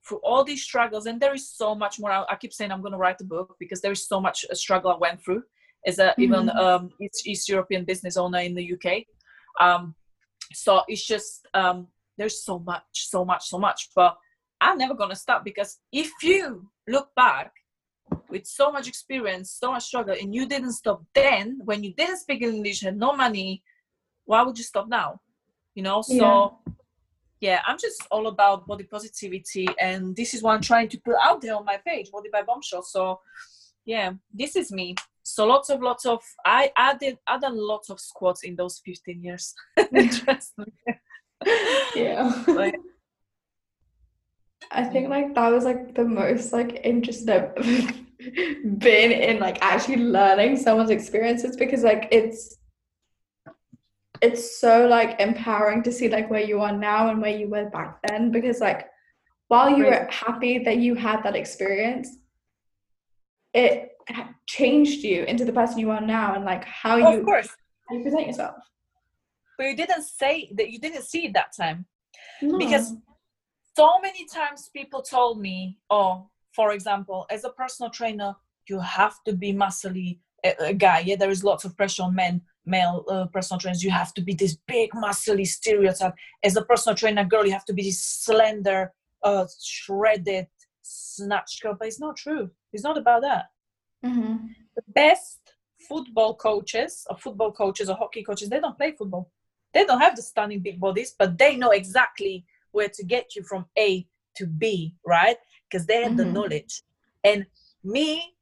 through 0.06 0.18
all 0.22 0.44
these 0.44 0.62
struggles 0.62 1.06
and 1.06 1.20
there 1.20 1.34
is 1.34 1.48
so 1.48 1.74
much 1.74 1.98
more. 1.98 2.10
I, 2.10 2.24
I 2.30 2.36
keep 2.36 2.52
saying 2.52 2.70
i'm 2.70 2.80
going 2.82 2.92
to 2.92 2.98
write 2.98 3.20
a 3.20 3.24
book 3.24 3.56
because 3.58 3.80
there 3.80 3.92
is 3.92 4.06
so 4.06 4.20
much 4.20 4.44
uh, 4.50 4.54
struggle 4.54 4.90
i 4.92 4.96
went 4.96 5.22
through 5.22 5.42
as 5.86 5.98
a 5.98 6.14
even 6.18 6.46
Mhm. 6.46 6.56
um 6.56 6.90
east, 7.00 7.26
east 7.26 7.48
european 7.48 7.84
business 7.84 8.16
owner 8.16 8.40
in 8.40 8.54
the 8.54 8.72
uk 8.74 8.86
um 9.60 9.94
so 10.52 10.82
it's 10.88 11.06
just 11.06 11.46
um 11.54 11.88
there's 12.18 12.44
so 12.44 12.58
much 12.58 12.84
so 12.92 13.24
much 13.24 13.44
so 13.48 13.58
much 13.58 13.90
but 13.96 14.16
i'm 14.60 14.78
never 14.78 14.94
going 14.94 15.10
to 15.10 15.16
stop 15.16 15.42
because 15.44 15.78
if 15.90 16.10
you 16.22 16.68
look 16.86 17.08
back 17.16 17.50
with 18.30 18.46
so 18.46 18.70
much 18.70 18.86
experience 18.88 19.50
so 19.62 19.72
much 19.72 19.84
struggle 19.84 20.14
and 20.20 20.34
you 20.34 20.46
didn't 20.46 20.72
stop 20.72 21.02
then 21.14 21.58
when 21.64 21.82
you 21.82 21.92
didn't 21.94 22.18
speak 22.18 22.42
english 22.42 22.82
had 22.82 22.96
no 22.96 23.10
money 23.16 23.62
why 24.26 24.42
would 24.42 24.58
you 24.58 24.64
stop 24.64 24.86
now 24.88 25.18
you 25.76 25.82
know? 25.82 26.02
So 26.02 26.58
yeah. 27.40 27.60
i'm 27.66 27.78
just 27.78 28.02
all 28.10 28.26
about 28.26 28.66
body 28.66 28.84
positivity 28.84 29.68
and 29.78 30.16
this 30.16 30.32
is 30.34 30.42
what 30.42 30.54
i'm 30.54 30.62
trying 30.62 30.88
to 30.88 30.98
put 30.98 31.14
out 31.22 31.40
there 31.42 31.54
on 31.54 31.64
my 31.64 31.76
page 31.86 32.10
body 32.10 32.30
by 32.32 32.42
bombshell. 32.42 32.82
So 32.82 33.20
yeah 33.84 34.14
this 34.34 34.56
is 34.56 34.72
me. 34.72 34.96
So 35.22 35.46
lots 35.46 35.70
of 35.70 35.80
lots 35.80 36.06
of 36.06 36.20
i 36.44 36.72
added 36.76 37.18
done 37.40 37.56
lots 37.56 37.90
of 37.90 38.00
squats 38.00 38.42
in 38.42 38.56
those 38.56 38.80
15 38.84 39.22
years. 39.22 39.54
Mm. 39.78 40.24
Trust 40.24 40.54
yeah. 41.94 42.42
But, 42.46 42.74
I 44.70 44.84
think 44.84 45.08
like 45.08 45.34
that 45.34 45.52
was 45.52 45.64
like 45.64 45.94
the 45.94 46.04
most 46.04 46.52
like 46.52 46.80
interested 46.82 47.28
I've 47.30 47.56
been 48.78 49.12
in 49.12 49.38
like 49.38 49.58
actually 49.60 49.98
learning 49.98 50.56
someone's 50.56 50.90
experiences 50.90 51.56
because 51.56 51.82
like 51.82 52.08
it's 52.10 52.56
it's 54.22 54.60
so 54.60 54.86
like 54.86 55.20
empowering 55.20 55.82
to 55.82 55.92
see 55.92 56.08
like 56.08 56.30
where 56.30 56.42
you 56.42 56.60
are 56.60 56.72
now 56.72 57.08
and 57.08 57.20
where 57.20 57.36
you 57.36 57.48
were 57.48 57.68
back 57.70 57.98
then 58.08 58.30
because 58.30 58.60
like 58.60 58.88
while 59.48 59.70
you 59.70 59.84
were 59.84 60.08
happy 60.10 60.58
that 60.58 60.78
you 60.78 60.94
had 60.94 61.22
that 61.22 61.36
experience 61.36 62.18
it 63.54 63.92
changed 64.46 65.02
you 65.02 65.24
into 65.24 65.44
the 65.44 65.52
person 65.52 65.78
you 65.78 65.90
are 65.90 66.00
now 66.00 66.34
and 66.34 66.44
like 66.44 66.64
how 66.64 67.00
of 67.00 67.14
you, 67.14 67.24
course. 67.24 67.48
how 67.88 67.96
you 67.96 68.02
present 68.02 68.26
yourself. 68.26 68.56
But 69.58 69.66
you 69.68 69.76
didn't 69.76 70.02
say 70.02 70.50
that 70.54 70.70
you 70.70 70.78
didn't 70.78 71.02
see 71.02 71.26
it 71.26 71.32
that 71.34 71.56
time. 71.56 71.86
No. 72.42 72.58
because 72.58 72.92
so 73.76 73.98
many 74.00 74.26
times 74.26 74.70
people 74.74 75.02
told 75.02 75.40
me 75.40 75.78
oh 75.90 76.28
for 76.52 76.72
example 76.72 77.26
as 77.30 77.44
a 77.44 77.50
personal 77.50 77.90
trainer 77.90 78.34
you 78.68 78.78
have 78.80 79.22
to 79.24 79.32
be 79.32 79.52
muscly 79.52 80.18
a, 80.44 80.54
a 80.60 80.74
guy. 80.74 81.00
Yeah 81.00 81.16
there 81.16 81.30
is 81.30 81.44
lots 81.44 81.64
of 81.64 81.76
pressure 81.76 82.02
on 82.02 82.14
men 82.14 82.42
male 82.66 83.04
uh, 83.08 83.26
personal 83.26 83.58
trainers 83.60 83.82
you 83.82 83.90
have 83.90 84.12
to 84.14 84.20
be 84.20 84.34
this 84.34 84.56
big 84.66 84.90
muscly 84.92 85.46
stereotype. 85.46 86.14
As 86.42 86.56
a 86.56 86.62
personal 86.62 86.96
trainer 86.96 87.24
girl 87.24 87.46
you 87.46 87.52
have 87.52 87.64
to 87.66 87.72
be 87.72 87.82
this 87.82 88.02
slender 88.02 88.92
uh 89.22 89.46
shredded 89.62 90.46
snatched 90.82 91.62
girl. 91.62 91.76
But 91.78 91.88
it's 91.88 92.00
not 92.00 92.16
true. 92.16 92.50
It's 92.72 92.84
not 92.84 92.98
about 92.98 93.22
that. 93.22 93.46
Mhm. 94.04 94.50
the 94.76 94.82
best 95.02 95.40
football 95.88 96.34
coaches 96.36 97.06
or 97.08 97.16
football 97.16 97.50
coaches 97.52 97.88
or 97.88 97.96
hockey 97.96 98.22
coaches 98.22 98.48
they 98.50 98.60
don't 98.60 98.76
play 98.76 98.92
football. 98.92 99.30
They 99.72 99.84
don't 99.86 100.00
have 100.00 100.16
the 100.16 100.22
stunning 100.22 100.60
big 100.60 100.78
bodies 100.80 101.14
but 101.18 101.38
they 101.38 101.56
know 101.56 101.70
exactly 101.70 102.44
where 102.72 102.90
to 102.90 103.02
get 103.04 103.34
you 103.34 103.42
from 103.42 103.64
a 103.78 104.06
to 104.36 104.46
b 104.46 104.94
right? 105.06 105.38
Because 105.68 105.86
they 105.86 106.02
have 106.02 106.16
the 106.16 106.24
Mhm. 106.24 106.32
knowledge. 106.32 106.82
And 107.24 107.46
me 107.82 108.34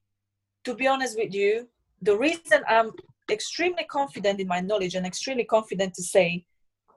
to 0.64 0.74
be 0.74 0.86
honest 0.86 1.16
with 1.18 1.32
you 1.34 1.68
the 2.02 2.16
reason 2.26 2.62
i'm 2.68 2.90
extremely 3.30 3.84
confident 3.84 4.40
in 4.40 4.46
my 4.46 4.60
knowledge 4.60 4.94
and 4.94 5.06
extremely 5.06 5.44
confident 5.44 5.94
to 5.94 6.02
say 6.02 6.44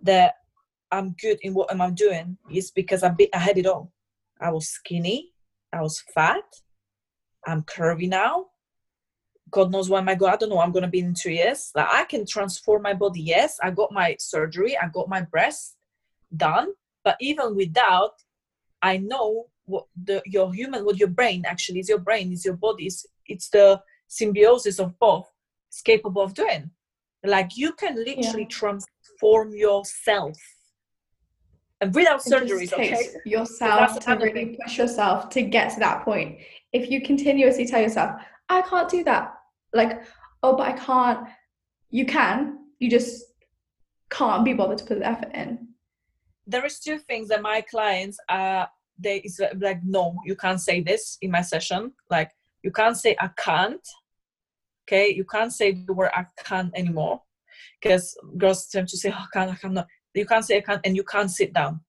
that 0.02 0.36
i'm 0.92 1.16
good 1.22 1.38
in 1.42 1.54
what 1.54 1.72
am 1.72 1.82
i 1.82 1.90
doing 1.90 2.38
is 2.52 2.72
because 2.72 3.04
i, 3.04 3.10
be, 3.10 3.34
I 3.34 3.40
had 3.40 3.58
it 3.58 3.66
all 3.66 3.92
i 4.42 4.52
was 4.52 4.68
skinny 4.68 5.32
i 5.74 5.82
was 5.82 6.04
fat 6.14 6.44
i'm 7.46 7.64
curvy 7.64 8.10
now 8.10 8.48
God 9.52 9.72
knows 9.72 9.90
where 9.90 10.04
I 10.08 10.16
going. 10.16 10.34
I 10.34 10.36
don't 10.36 10.50
know. 10.50 10.60
I'm 10.60 10.72
gonna 10.72 10.90
be 10.90 11.00
in 11.00 11.14
two 11.14 11.32
years. 11.32 11.72
Like 11.76 11.88
I 11.92 12.04
can 12.06 12.26
transform 12.26 12.82
my 12.82 12.94
body. 12.94 13.22
Yes, 13.22 13.58
I 13.64 13.72
got 13.72 13.92
my 13.92 14.16
surgery. 14.20 14.78
I 14.78 14.88
got 14.90 15.10
my 15.10 15.22
breast 15.22 15.78
done. 16.36 16.74
But 17.04 17.16
even 17.22 17.56
without, 17.56 18.14
I 18.82 18.98
know 18.98 19.46
what 19.66 19.86
the 20.02 20.22
your 20.26 20.54
human, 20.54 20.86
what 20.86 20.98
your 20.98 21.10
brain 21.10 21.44
actually 21.46 21.80
is. 21.80 21.90
Your 21.90 22.00
brain 22.00 22.32
is 22.32 22.44
your 22.44 22.56
body. 22.56 22.88
It's, 22.88 23.06
it's 23.26 23.50
the 23.50 23.82
symbiosis 24.08 24.80
of 24.80 24.98
both. 25.00 25.32
Is 25.72 25.82
capable 25.82 26.22
of 26.22 26.34
doing. 26.34 26.72
Like 27.24 27.58
you 27.58 27.74
can 27.74 27.96
literally 27.96 28.46
transform 28.46 29.54
yourself, 29.54 30.38
and 31.82 31.94
without 31.94 32.26
It 32.26 32.32
surgeries. 32.32 32.74
Okay. 32.74 33.08
yourself 33.26 34.00
to 34.00 34.12
really 34.16 34.32
thing. 34.34 34.58
push 34.64 34.78
yourself 34.78 35.30
to 35.30 35.42
get 35.42 35.74
to 35.74 35.80
that 35.80 36.04
point. 36.06 36.40
If 36.74 36.90
you 36.92 37.02
continuously 37.02 37.66
tell 37.66 37.82
yourself, 37.82 38.22
I 38.50 38.62
can't 38.62 38.90
do 38.90 39.04
that, 39.06 39.34
like, 39.74 40.04
oh, 40.44 40.56
but 40.56 40.68
I 40.68 40.72
can't, 40.74 41.28
you 41.90 42.06
can, 42.06 42.60
you 42.80 42.90
just 42.90 43.26
can't 44.10 44.46
be 44.46 44.54
bothered 44.54 44.78
to 44.80 44.86
put 44.86 45.00
the 45.00 45.06
effort 45.08 45.32
in. 45.34 45.68
there 46.46 46.66
is 46.66 46.80
two 46.80 46.98
things 46.98 47.28
that 47.28 47.42
my 47.42 47.60
clients 47.62 48.18
are 48.30 48.70
they 48.98 49.18
is 49.18 49.40
like 49.60 49.82
no 49.84 50.16
you 50.26 50.36
can't 50.36 50.62
say 50.62 50.82
this 50.82 51.18
in 51.22 51.30
my 51.30 51.42
session 51.42 51.92
like 52.10 52.32
you 52.64 52.72
can't 52.72 52.98
say 52.98 53.16
i 53.20 53.30
can't 53.38 53.86
okay? 54.88 55.10
You 55.14 55.26
can't 55.26 55.52
say 55.52 55.72
the 55.86 55.94
word 55.94 56.12
i 56.14 56.26
can't 56.44 56.72
anymore. 56.76 57.22
Because 57.82 58.18
girls 58.38 58.68
tend 58.68 58.88
to 58.90 58.98
say 58.98 59.12
oh, 59.12 59.26
i 59.26 59.28
can't 59.34 59.52
i 59.52 59.56
cannot 59.56 59.88
you 60.14 60.26
can't 60.26 60.46
say 60.46 60.58
i 60.58 60.62
can't 60.62 60.82
and 60.86 60.96
you 60.96 61.04
can't 61.04 61.30
sit 61.32 61.54
down. 61.54 61.82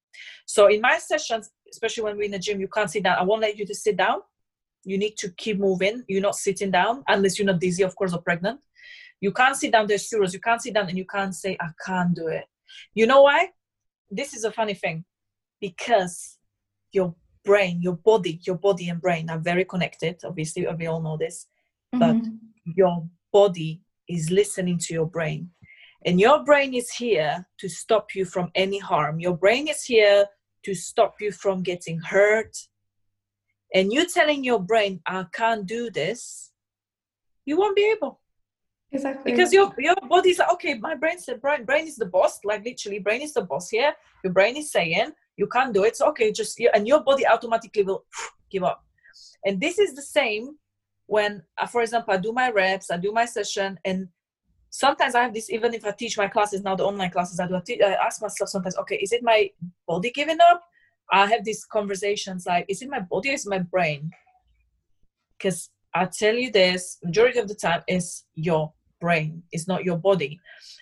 So 0.46 0.66
in 0.66 0.80
my 0.80 0.98
sessions 0.98 1.50
especially 1.70 2.04
when 2.04 2.16
we're 2.16 2.24
in 2.24 2.30
the 2.32 2.38
gym 2.38 2.60
you 2.60 2.68
can't 2.68 2.90
sit 2.90 3.02
down. 3.04 3.16
I 3.18 3.22
won't 3.22 3.42
let 3.42 3.56
you 3.58 3.66
to 3.66 3.74
sit 3.74 3.96
down. 3.96 4.18
You 4.84 4.96
need 4.98 5.16
to 5.18 5.30
keep 5.42 5.58
moving. 5.58 6.02
You're 6.08 6.22
not 6.22 6.34
sitting 6.36 6.70
down 6.70 7.04
unless 7.08 7.38
you're 7.38 7.46
not 7.46 7.60
dizzy 7.60 7.82
of 7.84 7.94
course 7.94 8.12
or 8.14 8.22
pregnant. 8.22 8.60
You 9.20 9.32
can't 9.32 9.56
sit 9.56 9.72
down. 9.72 9.86
There's 9.86 10.08
zeros 10.08 10.32
you 10.34 10.40
can't 10.40 10.62
sit 10.62 10.74
down 10.74 10.88
and 10.88 10.96
you 10.98 11.04
can't 11.06 11.34
say 11.34 11.56
i 11.60 11.68
can't 11.86 12.14
do 12.14 12.26
it. 12.28 12.44
You 12.94 13.06
know 13.06 13.22
why? 13.22 13.50
This 14.10 14.34
is 14.34 14.44
a 14.44 14.52
funny 14.52 14.74
thing. 14.74 15.04
Because 15.60 16.38
your 16.92 17.14
brain 17.44 17.80
your 17.82 17.96
body 18.10 18.40
your 18.48 18.56
body 18.56 18.88
and 18.90 19.00
brain 19.00 19.30
are 19.30 19.38
very 19.38 19.64
connected. 19.64 20.16
Obviously 20.24 20.66
we 20.78 20.86
all 20.86 21.00
know 21.00 21.16
this. 21.16 21.46
But- 21.92 22.16
Mhm. 22.16 22.38
Your 22.76 23.06
body 23.32 23.82
is 24.08 24.30
listening 24.30 24.78
to 24.78 24.94
your 24.94 25.06
brain. 25.06 25.50
And 26.06 26.20
your 26.20 26.44
brain 26.44 26.74
is 26.74 26.90
here 26.90 27.46
to 27.58 27.68
stop 27.68 28.14
you 28.14 28.24
from 28.24 28.50
any 28.54 28.78
harm. 28.78 29.20
Your 29.20 29.36
brain 29.36 29.68
is 29.68 29.82
here 29.84 30.26
to 30.64 30.74
stop 30.74 31.16
you 31.20 31.32
from 31.32 31.62
getting 31.62 31.98
hurt. 32.00 32.56
And 33.74 33.92
you're 33.92 34.06
telling 34.06 34.44
your 34.44 34.60
brain 34.60 35.00
i 35.06 35.26
can't 35.34 35.66
do 35.66 35.90
this 35.90 36.48
you 37.48 37.56
won't 37.56 37.74
be 37.74 37.90
able. 37.96 38.20
Exactly. 38.90 39.30
because 39.30 39.52
your 39.52 39.70
your 39.78 39.96
body's 40.08 40.38
like 40.38 40.50
okay 40.50 40.72
my 40.74 40.94
brain 40.94 41.18
said 41.18 41.42
brain 41.42 41.64
brain 41.64 41.86
is 41.86 41.96
the 41.96 42.06
boss 42.06 42.38
like 42.42 42.64
literally 42.64 42.98
brain 42.98 43.20
is 43.20 43.34
the 43.34 43.42
boss 43.42 43.68
here. 43.68 43.92
Your 44.24 44.32
brain 44.32 44.56
is 44.56 44.72
saying 44.72 45.10
you 45.36 45.46
can't 45.46 45.74
do 45.74 45.84
it. 45.84 45.94
So 45.96 46.08
okay 46.10 46.32
just 46.32 46.58
and 46.74 46.88
your 46.88 47.02
body 47.02 47.26
automatically 47.26 47.82
will 47.82 48.04
give 48.50 48.64
up. 48.64 48.82
And 49.44 49.60
this 49.60 49.78
is 49.78 49.94
the 49.94 50.06
same 50.18 50.56
when 51.08 51.42
uh, 51.56 51.66
for 51.66 51.80
example 51.82 52.14
i 52.14 52.18
do 52.18 52.32
my 52.32 52.50
reps 52.50 52.90
i 52.90 52.96
do 52.96 53.12
my 53.12 53.24
session 53.24 53.78
and 53.84 54.08
sometimes 54.70 55.14
i 55.14 55.22
have 55.22 55.32
this 55.32 55.50
even 55.50 55.72
if 55.74 55.84
i 55.84 55.90
teach 55.90 56.16
my 56.18 56.28
classes 56.28 56.62
now 56.62 56.76
the 56.76 56.84
online 56.84 57.10
classes 57.10 57.40
i 57.40 57.46
do 57.48 57.56
I, 57.56 57.60
te- 57.60 57.82
I 57.82 57.94
ask 57.94 58.20
myself 58.22 58.50
sometimes 58.50 58.76
okay 58.76 58.96
is 58.96 59.12
it 59.12 59.22
my 59.22 59.50
body 59.86 60.10
giving 60.10 60.38
up? 60.50 60.62
I 61.10 61.26
have 61.26 61.44
these 61.44 61.64
conversations 61.64 62.44
like 62.46 62.66
is 62.68 62.82
it 62.82 62.90
my 62.90 63.00
body 63.00 63.30
or 63.30 63.32
is 63.32 63.46
my 63.46 63.58
brain? 63.58 64.10
Because 65.36 65.70
i 65.94 66.04
tell 66.04 66.34
you 66.34 66.52
this 66.52 66.98
majority 67.02 67.38
of 67.38 67.48
the 67.48 67.54
time 67.54 67.82
is 67.88 68.24
your 68.34 68.72
brain 69.00 69.42
it's 69.52 69.68
not 69.68 69.84
your 69.84 69.96
body. 69.96 70.38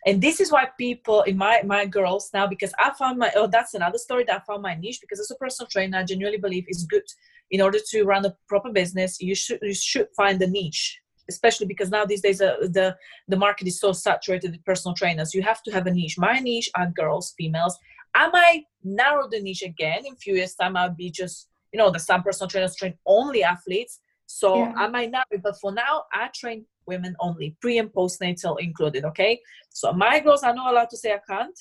And 0.06 0.20
this 0.20 0.40
is 0.40 0.50
why 0.50 0.68
people 0.76 1.22
in 1.22 1.36
my 1.36 1.62
my 1.64 1.86
girls 1.86 2.30
now 2.34 2.48
because 2.48 2.72
i 2.80 2.90
found 2.98 3.18
my 3.18 3.30
oh 3.36 3.46
that's 3.46 3.74
another 3.74 3.98
story 3.98 4.24
that 4.24 4.42
i 4.42 4.44
found 4.44 4.62
my 4.62 4.74
niche 4.74 5.00
because 5.00 5.20
as 5.20 5.30
a 5.30 5.36
personal 5.36 5.68
trainer 5.68 5.98
i 5.98 6.02
genuinely 6.02 6.38
believe 6.38 6.64
is 6.68 6.84
good 6.84 7.06
in 7.50 7.60
order 7.60 7.78
to 7.90 8.04
run 8.04 8.24
a 8.24 8.34
proper 8.48 8.70
business 8.72 9.20
you 9.20 9.34
should 9.34 9.58
you 9.62 9.74
should 9.74 10.08
find 10.16 10.40
a 10.42 10.46
niche 10.46 11.00
especially 11.28 11.66
because 11.66 11.90
now 11.90 12.04
these 12.04 12.22
days 12.22 12.40
uh, 12.40 12.56
the 12.60 12.96
the 13.28 13.36
market 13.36 13.66
is 13.66 13.80
so 13.80 13.92
saturated 13.92 14.52
with 14.52 14.64
personal 14.64 14.94
trainers 14.94 15.34
you 15.34 15.42
have 15.42 15.62
to 15.62 15.70
have 15.70 15.86
a 15.86 15.90
niche 15.90 16.18
my 16.18 16.38
niche 16.38 16.70
are 16.74 16.90
girls 16.90 17.34
females 17.38 17.76
i 18.14 18.28
might 18.28 18.64
narrow 18.84 19.28
the 19.28 19.40
niche 19.40 19.62
again 19.62 20.02
in 20.04 20.14
few 20.16 20.34
years 20.34 20.54
time 20.54 20.76
i'll 20.76 20.90
be 20.90 21.10
just 21.10 21.48
you 21.72 21.78
know 21.78 21.90
the 21.90 21.98
some 21.98 22.22
personal 22.22 22.48
trainers 22.48 22.76
train 22.76 22.94
only 23.06 23.42
athletes 23.42 24.00
So 24.26 24.48
Yeah. 24.58 24.72
I 24.76 24.88
might 24.88 25.10
not 25.10 25.26
be, 25.30 25.38
but 25.38 25.56
for 25.60 25.72
now, 25.72 26.04
I 26.12 26.28
train 26.34 26.66
women 26.86 27.14
only, 27.20 27.56
pre 27.60 27.78
and 27.78 27.90
postnatal 27.92 28.58
included. 28.60 29.04
Okay. 29.04 29.40
So 29.70 29.92
my 29.92 30.20
girls 30.20 30.42
are 30.42 30.54
not 30.54 30.70
allowed 30.72 30.90
to 30.90 30.96
say 30.96 31.12
I 31.14 31.20
can't. 31.28 31.58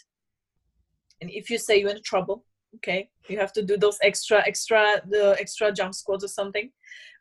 And 1.21 1.29
if 1.29 1.49
you 1.49 1.57
say 1.57 1.79
you're 1.79 1.91
in 1.91 2.01
trouble, 2.03 2.43
okay, 2.75 3.09
you 3.29 3.37
have 3.37 3.53
to 3.53 3.63
do 3.63 3.77
those 3.77 3.97
extra, 4.01 4.45
extra, 4.45 5.01
the 5.07 5.35
extra 5.39 5.71
jump 5.71 5.93
squats 5.93 6.23
or 6.23 6.27
something. 6.27 6.71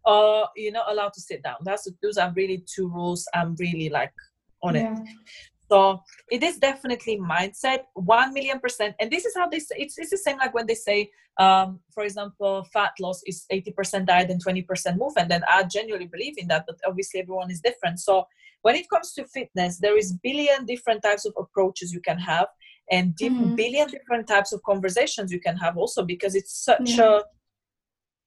Or 0.04 0.48
you're 0.54 0.72
not 0.72 0.90
allowed 0.90 1.14
to 1.14 1.20
sit 1.20 1.42
down. 1.42 1.56
That's 1.64 1.88
those 2.02 2.18
are 2.18 2.32
really 2.36 2.64
two 2.66 2.88
rules. 2.88 3.26
I'm 3.34 3.56
really 3.58 3.88
like 3.88 4.12
on 4.62 4.76
it. 4.76 4.98
So 5.70 6.02
it 6.30 6.42
is 6.42 6.58
definitely 6.58 7.18
mindset, 7.18 7.84
one 7.94 8.34
million 8.34 8.60
percent. 8.60 8.94
And 9.00 9.10
this 9.10 9.24
is 9.24 9.34
how 9.34 9.48
they 9.48 9.60
say 9.60 9.76
it's, 9.78 9.96
it's 9.98 10.10
the 10.10 10.18
same 10.18 10.36
like 10.38 10.52
when 10.52 10.66
they 10.66 10.74
say, 10.74 11.10
um, 11.38 11.80
for 11.92 12.04
example, 12.04 12.66
fat 12.72 12.92
loss 13.00 13.22
is 13.26 13.46
80% 13.50 14.06
diet 14.06 14.30
and 14.30 14.44
20% 14.44 14.66
movement. 14.98 15.16
And 15.18 15.30
then 15.30 15.42
I 15.48 15.64
genuinely 15.64 16.06
believe 16.06 16.34
in 16.36 16.48
that, 16.48 16.64
but 16.66 16.76
obviously 16.86 17.20
everyone 17.20 17.50
is 17.50 17.60
different. 17.60 17.98
So 17.98 18.26
when 18.62 18.76
it 18.76 18.88
comes 18.88 19.12
to 19.14 19.24
fitness, 19.26 19.78
there 19.78 19.96
is 19.96 20.12
billion 20.22 20.64
different 20.66 21.02
types 21.02 21.24
of 21.24 21.32
approaches 21.38 21.92
you 21.92 22.00
can 22.00 22.18
have 22.18 22.46
and 22.90 23.16
Mhm. 23.16 23.56
billion 23.56 23.88
different 23.88 24.26
types 24.28 24.52
of 24.52 24.62
conversations 24.62 25.32
you 25.32 25.40
can 25.40 25.56
have 25.56 25.76
also 25.76 26.04
because 26.04 26.34
it's 26.34 26.54
such 26.64 26.98
Yeah. 26.98 27.20
a 27.20 27.22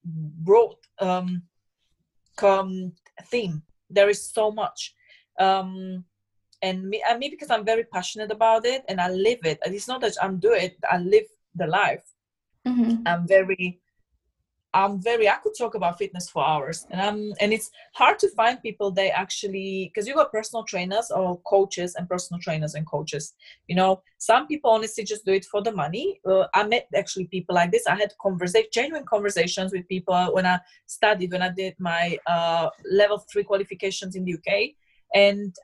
broad 0.04 0.76
um, 1.00 1.42
com- 2.36 2.92
theme. 3.30 3.62
There 3.90 4.08
is 4.08 4.30
so 4.30 4.50
much. 4.50 4.94
Um, 5.38 6.04
and 6.62 6.88
me, 6.88 7.02
and 7.08 7.18
me 7.20 7.28
because 7.28 7.50
I'm 7.50 7.64
very 7.64 7.84
passionate 7.84 8.32
about 8.32 8.66
it 8.66 8.84
and 8.88 9.00
I 9.00 9.08
live 9.10 9.38
it. 9.44 9.58
And 9.64 9.74
it's 9.74 9.86
not 9.88 10.00
that 10.00 10.16
I'm 10.20 10.38
doing 10.38 10.62
it; 10.64 10.76
I 10.90 10.98
live 10.98 11.26
the 11.54 11.66
life. 11.66 12.04
Mhm. 12.66 13.02
I'm 13.06 13.26
very, 13.26 13.80
I'm 14.74 15.00
very. 15.00 15.28
I 15.28 15.36
could 15.36 15.54
talk 15.56 15.74
about 15.74 15.96
fitness 15.96 16.28
for 16.28 16.46
hours, 16.46 16.86
and 16.90 17.00
I'm. 17.00 17.32
And 17.40 17.52
it's 17.54 17.70
hard 17.94 18.18
to 18.18 18.28
find 18.30 18.60
people 18.62 18.90
they 18.90 19.10
actually 19.10 19.90
because 19.92 20.06
you 20.06 20.14
got 20.14 20.30
personal 20.30 20.62
trainers 20.64 21.10
or 21.10 21.40
coaches 21.40 21.94
and 21.94 22.06
personal 22.06 22.38
trainers 22.40 22.74
and 22.74 22.86
coaches. 22.86 23.34
You 23.66 23.76
know, 23.76 24.02
some 24.18 24.46
people 24.46 24.70
honestly 24.70 25.04
just 25.04 25.24
do 25.24 25.32
it 25.32 25.46
for 25.46 25.62
the 25.62 25.72
money. 25.72 26.20
Uh, 26.26 26.46
I 26.54 26.64
met 26.64 26.86
actually 26.94 27.28
people 27.28 27.54
like 27.54 27.72
this. 27.72 27.86
I 27.86 27.94
had 27.94 28.12
conversation, 28.20 28.68
genuine 28.70 29.06
conversations 29.06 29.72
with 29.72 29.88
people 29.88 30.34
when 30.34 30.44
I 30.44 30.60
studied, 30.86 31.32
when 31.32 31.42
I 31.42 31.50
did 31.50 31.74
my 31.78 32.18
uh, 32.26 32.68
level 32.90 33.24
three 33.32 33.44
qualifications 33.44 34.16
in 34.16 34.24
the 34.24 34.34
UK, 34.34 34.72
and 35.14 35.56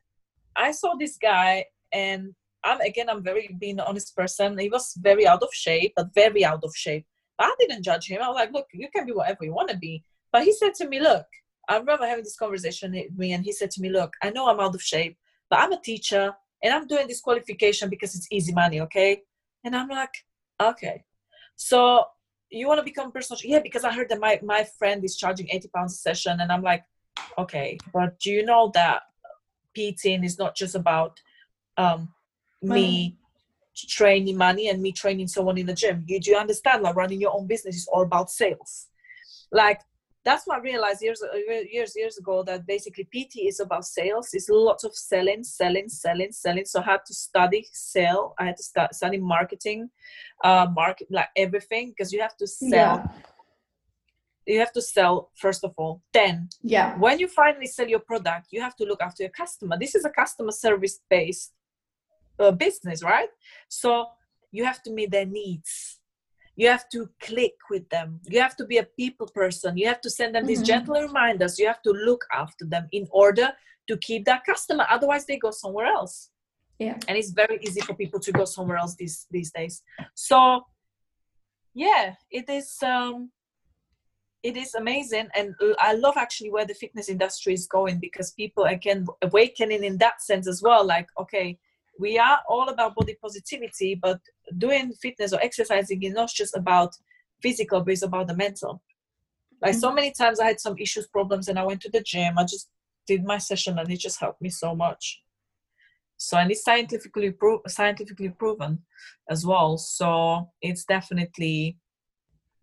I 0.57 0.71
saw 0.71 0.95
this 0.95 1.19
guy, 1.19 1.67
and 1.93 2.35
I'm 2.65 2.81
again, 2.81 3.11
I'm 3.11 3.23
very 3.23 3.55
being 3.61 3.81
an 3.81 3.87
honest 3.87 4.17
person. 4.17 4.57
He 4.57 4.71
was 4.71 4.95
very 4.99 5.27
out 5.27 5.43
of 5.43 5.53
shape, 5.53 5.93
but 5.95 6.15
very 6.15 6.43
out 6.43 6.65
of 6.65 6.75
shape. 6.75 7.07
But 7.39 7.49
I 7.49 7.55
didn't 7.59 7.83
judge 7.83 8.09
him. 8.09 8.23
I 8.23 8.29
was 8.29 8.37
like, 8.37 8.53
look, 8.53 8.69
you 8.73 8.89
can 8.95 9.07
be 9.07 9.13
whatever 9.13 9.45
you 9.45 9.55
want 9.55 9.71
to 9.71 9.77
be. 9.77 10.05
But 10.33 10.45
he 10.45 10.53
said 10.53 10.75
to 10.75 10.89
me, 10.89 11.01
look, 11.01 11.27
I 11.69 11.77
remember 11.77 12.07
having 12.07 12.25
this 12.25 12.37
conversation 12.37 12.93
with 12.93 13.17
me, 13.17 13.33
and 13.33 13.45
he 13.45 13.53
said 13.53 13.71
to 13.73 13.81
me, 13.81 13.89
look, 13.89 14.13
I 14.23 14.31
know 14.31 14.49
I'm 14.49 14.61
out 14.61 14.75
of 14.75 14.83
shape, 14.83 15.17
but 15.49 15.61
I'm 15.61 15.73
a 15.73 15.81
teacher, 15.81 16.33
and 16.63 16.75
I'm 16.75 16.87
doing 16.87 17.07
this 17.07 17.21
qualification 17.21 17.89
because 17.89 18.15
it's 18.15 18.29
easy 18.31 18.53
money, 18.53 18.81
okay? 18.81 19.23
And 19.65 19.75
I'm 19.75 19.89
like, 19.89 20.15
okay. 20.61 21.05
So 21.57 22.05
you 22.51 22.69
want 22.69 22.79
to 22.79 22.85
become 22.85 23.13
personal? 23.13 23.41
Yeah, 23.43 23.61
because 23.61 23.85
I 23.85 23.93
heard 23.93 24.09
that 24.11 24.21
my 24.21 24.39
my 24.43 24.65
friend 24.79 25.05
is 25.05 25.17
charging 25.17 25.49
80 25.51 25.69
pounds 25.75 25.95
a 25.95 25.97
session, 25.97 26.41
and 26.41 26.53
I'm 26.53 26.63
like, 26.63 26.85
okay, 27.39 27.79
but 27.93 28.19
do 28.21 28.31
you 28.31 28.45
know 28.45 28.71
that 28.75 29.03
PTing 29.77 30.25
is 30.25 30.39
not 30.39 30.55
just 30.55 30.75
about 30.75 31.21
um, 31.77 32.13
me 32.63 33.17
training 33.75 34.37
money 34.37 34.69
and 34.69 34.81
me 34.81 34.93
training 34.93 35.29
someone 35.29 35.59
in 35.59 35.67
the 35.67 35.75
gym. 35.75 36.05
You 36.07 36.21
do 36.21 36.31
you 36.31 36.37
understand? 36.37 36.83
Like 36.83 36.97
running 36.97 37.21
your 37.21 37.35
own 37.35 37.47
business 37.47 37.77
is 37.77 37.89
all 37.93 38.03
about 38.03 38.31
sales. 38.31 38.89
Like 39.53 39.81
that's 40.25 40.47
what 40.47 40.59
I 40.59 40.63
realized 40.63 41.03
years 41.03 41.23
years 41.71 41.95
years 41.95 42.17
ago 42.19 42.43
that 42.45 42.67
basically 42.67 43.05
PT 43.05 43.41
is 43.47 43.61
about 43.61 43.85
sales. 43.85 44.31
It's 44.33 44.49
lots 44.49 44.85
of 44.85 44.95
selling, 44.95 45.45
selling, 45.45 45.89
selling, 45.89 46.33
selling. 46.33 46.65
So 46.65 46.81
I 46.81 46.85
had 46.85 47.05
to 47.07 47.15
study 47.15 47.67
sell. 47.73 48.35
I 48.39 48.47
had 48.47 48.57
to 48.57 48.63
start 48.63 48.95
study 48.95 49.19
marketing, 49.19 49.91
uh, 50.43 50.67
market 50.75 51.09
like 51.11 51.29
everything 51.37 51.91
because 51.91 52.13
you 52.13 52.23
have 52.23 52.37
to 52.39 52.47
sell. 52.47 52.71
Yeah. 52.71 53.07
You 54.47 54.59
have 54.59 54.73
to 54.73 54.83
sell 54.83 55.31
first 55.37 55.65
of 55.65 55.73
all. 55.79 56.03
Then 56.13 56.49
Yeah. 56.63 56.99
when 56.99 57.19
you 57.19 57.29
finally 57.29 57.67
sell 57.67 57.89
your 57.89 58.01
product 58.01 58.49
you 58.51 58.61
have 58.61 58.77
to 58.77 58.85
look 58.85 59.01
after 59.03 59.23
your 59.23 59.31
customer 59.33 59.79
this 59.79 59.95
is 59.95 60.05
a 60.05 60.11
customer 60.11 60.53
service 60.53 61.01
based 61.09 61.54
uh, 62.39 62.51
business 62.51 63.03
right? 63.03 63.29
So 63.69 64.07
you 64.53 64.65
have 64.65 64.83
to 64.85 64.91
meet 64.91 65.11
their 65.11 65.27
needs. 65.27 65.99
You 66.57 66.69
have 66.69 66.89
to 66.91 67.09
click 67.21 67.55
with 67.71 67.89
them. 67.91 68.21
You 68.29 68.41
have 68.41 68.57
to 68.57 68.65
be 68.65 68.79
a 68.79 68.85
people 68.85 69.27
person. 69.27 69.77
You 69.77 69.89
have 69.89 70.01
to 70.03 70.11
send 70.11 70.35
them 70.35 70.47
these 70.47 70.61
Mhm. 70.63 70.67
gentle 70.67 71.01
reminders. 71.03 71.59
You 71.59 71.67
have 71.67 71.83
to 71.83 71.91
look 71.91 72.25
after 72.33 72.65
them 72.65 72.87
in 72.93 73.09
order 73.11 73.53
to 73.89 73.97
keep 73.99 74.25
that 74.27 74.45
customer. 74.45 74.87
Otherwise 74.89 75.27
they 75.27 75.37
go 75.39 75.51
somewhere 75.51 75.87
else. 75.87 76.31
Yeah. 76.81 76.99
and 77.09 77.17
it's 77.17 77.31
very 77.31 77.59
easy 77.63 77.81
for 77.81 77.95
people 77.95 78.19
to 78.19 78.33
go 78.33 78.45
somewhere 78.45 78.79
else 78.79 78.95
these 78.97 79.27
these 79.31 79.51
days. 79.53 79.83
So 80.15 80.65
yeah 81.73 82.15
it 82.31 82.49
is 82.49 82.77
um 82.83 83.31
it 84.43 84.57
is 84.57 84.75
amazing. 84.75 85.29
And 85.35 85.55
i 85.79 85.93
love 85.95 86.17
actually 86.17 86.51
where 86.51 86.67
the 86.67 86.75
fitness 86.75 87.09
industry 87.09 87.55
is 87.55 87.67
going 87.67 87.99
because 88.01 88.33
people 88.33 88.65
again 88.65 89.07
awakening 89.23 89.85
in 89.85 89.99
that 89.99 90.21
sense 90.23 90.47
as 90.49 90.63
well. 90.63 90.85
Like 90.85 91.09
okay 91.19 91.59
we 91.99 92.19
are 92.19 92.39
all 92.49 92.69
about 92.69 92.95
body 92.95 93.17
positivity 93.21 93.95
but 93.95 94.21
doing 94.59 94.93
fitness 95.01 95.33
or 95.33 95.41
exercising 95.41 96.03
is 96.03 96.13
not 96.13 96.29
just 96.29 96.57
about 96.57 96.95
physical 97.43 97.81
but 97.81 97.93
it's 97.93 98.03
about 98.03 98.27
the 98.27 98.37
mental. 98.37 98.83
Like 99.63 99.75
so 99.75 99.89
mm-hmm. 99.89 99.97
many 99.97 100.13
times 100.13 100.41
i 100.41 100.47
had 100.47 100.61
some 100.61 100.77
issues 100.79 101.07
problems 101.07 101.49
and 101.49 101.59
i 101.59 101.65
went 101.65 101.81
to 101.83 101.91
the 101.91 102.03
gym. 102.03 102.39
I 102.39 102.45
just 102.45 102.69
did 103.07 103.25
my 103.25 103.39
session 103.39 103.79
and 103.79 103.91
it 103.91 104.01
just 104.01 104.21
helped 104.21 104.41
me 104.41 104.51
so 104.51 104.75
much. 104.75 105.23
So 106.17 106.39
and 106.39 106.51
it's 106.51 106.65
scientifically 106.65 107.31
pro- 107.33 107.63
scientifically 107.67 108.31
proven 108.31 108.83
as 109.29 109.45
well. 109.45 109.79
So 109.79 110.51
it's 110.63 110.85
definitely 110.85 111.79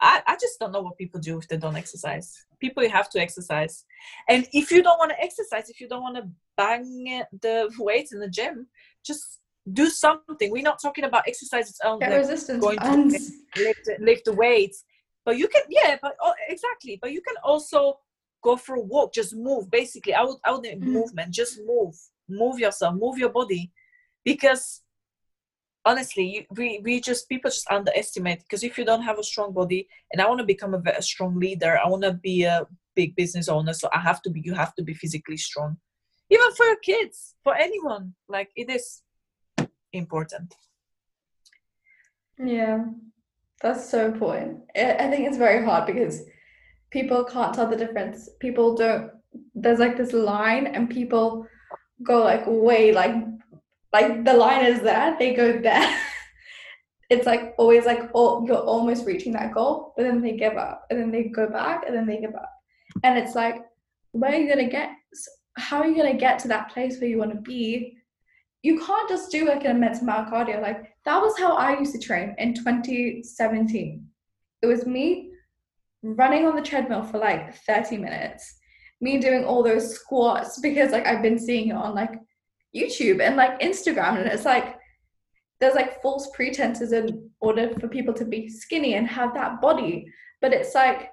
I, 0.01 0.21
I 0.25 0.35
just 0.35 0.59
don't 0.59 0.71
know 0.71 0.81
what 0.81 0.97
people 0.97 1.19
do 1.19 1.37
if 1.37 1.47
they 1.47 1.57
don't 1.57 1.75
exercise. 1.75 2.45
People 2.59 2.83
you 2.83 2.89
have 2.89 3.09
to 3.11 3.19
exercise. 3.21 3.85
And 4.27 4.47
if 4.51 4.71
you 4.71 4.81
don't 4.81 4.97
want 4.97 5.11
to 5.11 5.21
exercise 5.21 5.69
if 5.69 5.79
you 5.79 5.87
don't 5.87 6.01
want 6.01 6.15
to 6.17 6.27
bang 6.57 7.23
the 7.41 7.71
weights 7.77 8.11
in 8.11 8.19
the 8.19 8.29
gym 8.29 8.67
just 9.05 9.39
do 9.71 9.89
something. 9.89 10.51
We're 10.51 10.63
not 10.63 10.81
talking 10.81 11.03
about 11.03 11.27
exercise 11.27 11.69
its 11.69 11.79
own 11.83 11.99
like 11.99 12.11
resistance. 12.11 12.61
going 12.61 12.79
to 12.79 13.19
lift, 13.57 13.89
lift 13.99 14.25
the 14.25 14.33
weights. 14.33 14.83
But 15.23 15.37
you 15.37 15.47
can 15.47 15.61
yeah 15.69 15.97
but 16.01 16.15
oh, 16.21 16.33
exactly. 16.49 16.97
But 16.99 17.11
you 17.11 17.21
can 17.21 17.35
also 17.43 17.99
go 18.43 18.57
for 18.57 18.75
a 18.75 18.81
walk. 18.81 19.13
Just 19.13 19.35
move. 19.35 19.69
Basically 19.69 20.15
i 20.15 20.23
would 20.23 20.37
i 20.43 20.51
would 20.51 20.63
Mhm. 20.63 20.81
movement. 20.81 21.31
Just 21.31 21.59
move. 21.65 21.95
Move 22.27 22.59
yourself. 22.59 22.95
Move 22.95 23.19
your 23.19 23.29
body. 23.29 23.71
Because 24.23 24.80
honestly 25.85 26.25
you, 26.25 26.43
we 26.57 26.79
we 26.83 27.01
just 27.01 27.27
people 27.27 27.49
just 27.49 27.69
underestimate 27.71 28.39
because 28.39 28.63
if 28.63 28.77
you 28.77 28.85
don't 28.85 29.01
have 29.01 29.19
a 29.19 29.23
strong 29.23 29.51
body 29.51 29.87
and 30.11 30.21
i 30.21 30.27
want 30.27 30.39
to 30.39 30.45
become 30.45 30.73
a, 30.73 30.81
a 30.97 31.01
strong 31.01 31.39
leader 31.39 31.79
i 31.83 31.87
want 31.87 32.03
to 32.03 32.13
be 32.13 32.43
a 32.43 32.65
big 32.95 33.15
business 33.15 33.49
owner 33.49 33.73
so 33.73 33.89
i 33.93 33.99
have 33.99 34.21
to 34.21 34.29
be 34.29 34.41
you 34.43 34.53
have 34.53 34.75
to 34.75 34.83
be 34.83 34.93
physically 34.93 35.37
strong 35.37 35.77
even 36.29 36.51
for 36.53 36.65
your 36.65 36.79
kids 36.79 37.35
for 37.43 37.55
anyone 37.55 38.13
like 38.27 38.49
it 38.55 38.69
is 38.69 39.01
important 39.93 40.53
Yeah, 42.43 42.85
that's 43.61 43.89
so 43.89 44.05
important. 44.05 44.61
I 44.75 45.07
think 45.09 45.27
it's 45.27 45.37
very 45.37 45.63
hard 45.63 45.85
because 45.85 46.23
people 46.89 47.23
can't 47.23 47.53
tell 47.53 47.67
the 47.67 47.75
difference. 47.75 48.29
People 48.39 48.75
don't, 48.75 49.11
there's 49.53 49.79
like 49.79 49.97
this 49.97 50.13
line, 50.13 50.67
and 50.67 50.89
people 50.89 51.45
go 52.03 52.23
like 52.23 52.43
way 52.47 52.91
like 52.91 53.13
like 53.93 54.23
the 54.23 54.33
line 54.33 54.65
is 54.65 54.81
there, 54.81 55.15
they 55.17 55.33
go 55.33 55.59
there. 55.59 55.97
It's 57.09 57.25
like 57.25 57.55
always 57.57 57.85
like 57.85 58.09
oh 58.15 58.45
you're 58.47 58.55
almost 58.55 59.05
reaching 59.05 59.33
that 59.33 59.53
goal, 59.53 59.93
but 59.97 60.03
then 60.03 60.21
they 60.21 60.37
give 60.37 60.55
up, 60.55 60.85
and 60.89 60.97
then 60.97 61.11
they 61.11 61.25
go 61.25 61.49
back, 61.49 61.83
and 61.85 61.93
then 61.93 62.07
they 62.07 62.21
give 62.21 62.33
up. 62.33 62.49
And 63.03 63.19
it's 63.19 63.35
like, 63.35 63.57
where 64.13 64.31
are 64.31 64.37
you 64.37 64.47
gonna 64.47 64.69
get? 64.69 64.91
How 65.57 65.81
are 65.81 65.87
you 65.87 65.97
gonna 65.97 66.17
get 66.17 66.39
to 66.39 66.47
that 66.47 66.71
place 66.71 67.01
where 67.01 67.09
you 67.09 67.17
want 67.17 67.33
to 67.33 67.41
be? 67.41 67.97
You 68.63 68.79
can't 68.79 69.09
just 69.09 69.29
do 69.29 69.45
like 69.45 69.65
an 69.65 69.75
immense 69.75 70.01
amount 70.01 70.27
of 70.27 70.33
cardio. 70.33 70.61
Like 70.61 70.95
that 71.03 71.21
was 71.21 71.37
how 71.37 71.57
I 71.57 71.77
used 71.77 71.91
to 71.91 71.99
train 71.99 72.33
in 72.37 72.53
2017. 72.53 74.07
It 74.61 74.67
was 74.67 74.85
me 74.85 75.31
running 76.03 76.45
on 76.45 76.55
the 76.55 76.61
treadmill 76.61 77.03
for 77.03 77.17
like 77.17 77.55
30 77.65 77.97
minutes, 77.97 78.57
me 79.01 79.19
doing 79.19 79.43
all 79.43 79.63
those 79.63 79.95
squats 79.95 80.59
because 80.59 80.91
like 80.91 81.05
I've 81.05 81.21
been 81.21 81.39
seeing 81.39 81.69
it 81.69 81.75
on 81.75 81.95
like 81.95 82.13
YouTube 82.75 83.21
and 83.21 83.35
like 83.35 83.59
Instagram, 83.59 84.17
and 84.19 84.27
it's 84.27 84.45
like 84.45 84.77
there's 85.59 85.75
like 85.75 86.01
false 86.01 86.29
pretenses 86.33 86.91
in 86.91 87.29
order 87.39 87.73
for 87.79 87.87
people 87.87 88.13
to 88.15 88.25
be 88.25 88.49
skinny 88.49 88.95
and 88.95 89.07
have 89.07 89.33
that 89.33 89.61
body. 89.61 90.11
But 90.41 90.53
it's 90.53 90.73
like 90.73 91.11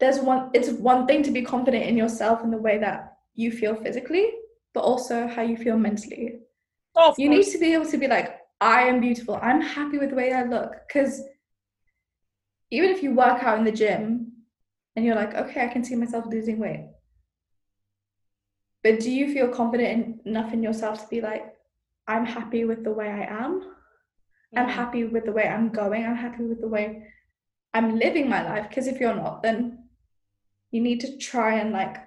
there's 0.00 0.18
one 0.18 0.50
it's 0.54 0.70
one 0.70 1.06
thing 1.06 1.22
to 1.24 1.30
be 1.30 1.42
confident 1.42 1.84
in 1.84 1.96
yourself 1.96 2.42
in 2.42 2.50
the 2.50 2.58
way 2.58 2.78
that 2.78 3.14
you 3.34 3.52
feel 3.52 3.74
physically, 3.74 4.30
but 4.74 4.80
also 4.80 5.26
how 5.26 5.42
you 5.42 5.56
feel 5.56 5.76
mentally 5.76 6.40
oh, 6.96 7.14
you 7.16 7.28
need 7.28 7.44
to 7.44 7.58
be 7.58 7.72
able 7.74 7.86
to 7.86 7.96
be 7.96 8.08
like 8.08 8.38
i 8.60 8.82
am 8.82 9.00
beautiful 9.00 9.38
i'm 9.40 9.60
happy 9.60 9.98
with 9.98 10.10
the 10.10 10.16
way 10.16 10.32
i 10.32 10.42
look 10.42 10.72
because 10.88 11.22
even 12.70 12.90
if 12.90 13.02
you 13.02 13.14
work 13.14 13.42
out 13.42 13.58
in 13.58 13.64
the 13.64 13.72
gym 13.72 14.32
and 14.96 15.04
you're 15.04 15.14
like, 15.14 15.34
okay, 15.34 15.64
I 15.64 15.68
can 15.68 15.84
see 15.84 15.94
myself 15.94 16.26
losing 16.26 16.58
weight. 16.58 16.86
But 18.88 19.00
do 19.00 19.10
you 19.10 19.30
feel 19.34 19.48
confident 19.48 20.22
enough 20.24 20.54
in 20.54 20.62
yourself 20.62 21.02
to 21.02 21.08
be 21.08 21.20
like, 21.20 21.54
I'm 22.06 22.24
happy 22.24 22.64
with 22.64 22.84
the 22.84 22.92
way 22.92 23.10
I 23.10 23.24
am? 23.44 23.74
I'm 24.56 24.66
Mm. 24.66 24.70
happy 24.70 25.04
with 25.04 25.26
the 25.26 25.32
way 25.32 25.46
I'm 25.46 25.68
going. 25.68 26.06
I'm 26.06 26.16
happy 26.16 26.44
with 26.44 26.62
the 26.62 26.68
way 26.68 27.06
I'm 27.74 27.98
living 27.98 28.30
my 28.30 28.42
life. 28.42 28.66
Because 28.66 28.86
if 28.86 28.98
you're 28.98 29.14
not, 29.14 29.42
then 29.42 29.90
you 30.70 30.80
need 30.80 31.00
to 31.00 31.18
try 31.18 31.58
and 31.58 31.70
like 31.70 31.98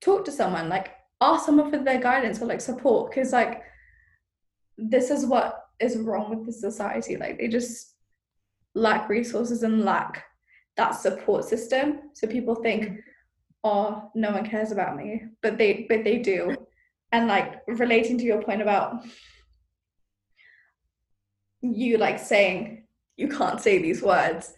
talk 0.00 0.24
to 0.24 0.32
someone, 0.32 0.68
like 0.68 0.88
ask 1.20 1.46
someone 1.46 1.70
for 1.70 1.78
their 1.78 2.00
guidance 2.00 2.42
or 2.42 2.46
like 2.46 2.60
support. 2.60 3.12
Because 3.12 3.32
like 3.32 3.62
this 4.76 5.12
is 5.12 5.24
what 5.26 5.68
is 5.78 5.98
wrong 5.98 6.30
with 6.30 6.46
the 6.46 6.52
society. 6.52 7.16
Like 7.16 7.38
they 7.38 7.46
just 7.46 7.94
lack 8.74 9.08
resources 9.08 9.62
and 9.62 9.84
lack 9.84 10.24
that 10.76 10.96
support 10.96 11.44
system. 11.44 12.10
So 12.14 12.26
people 12.26 12.56
think, 12.56 12.98
oh, 13.64 14.10
no 14.14 14.30
one 14.30 14.46
cares 14.46 14.70
about 14.70 14.96
me, 14.96 15.22
but 15.42 15.58
they 15.58 15.86
but 15.88 16.04
they 16.04 16.18
do. 16.18 16.54
And 17.12 17.28
like 17.28 17.62
relating 17.66 18.18
to 18.18 18.24
your 18.24 18.42
point 18.42 18.60
about 18.60 19.04
you 21.62 21.96
like 21.96 22.18
saying 22.18 22.84
you 23.16 23.28
can't 23.28 23.60
say 23.60 23.80
these 23.80 24.02
words 24.02 24.52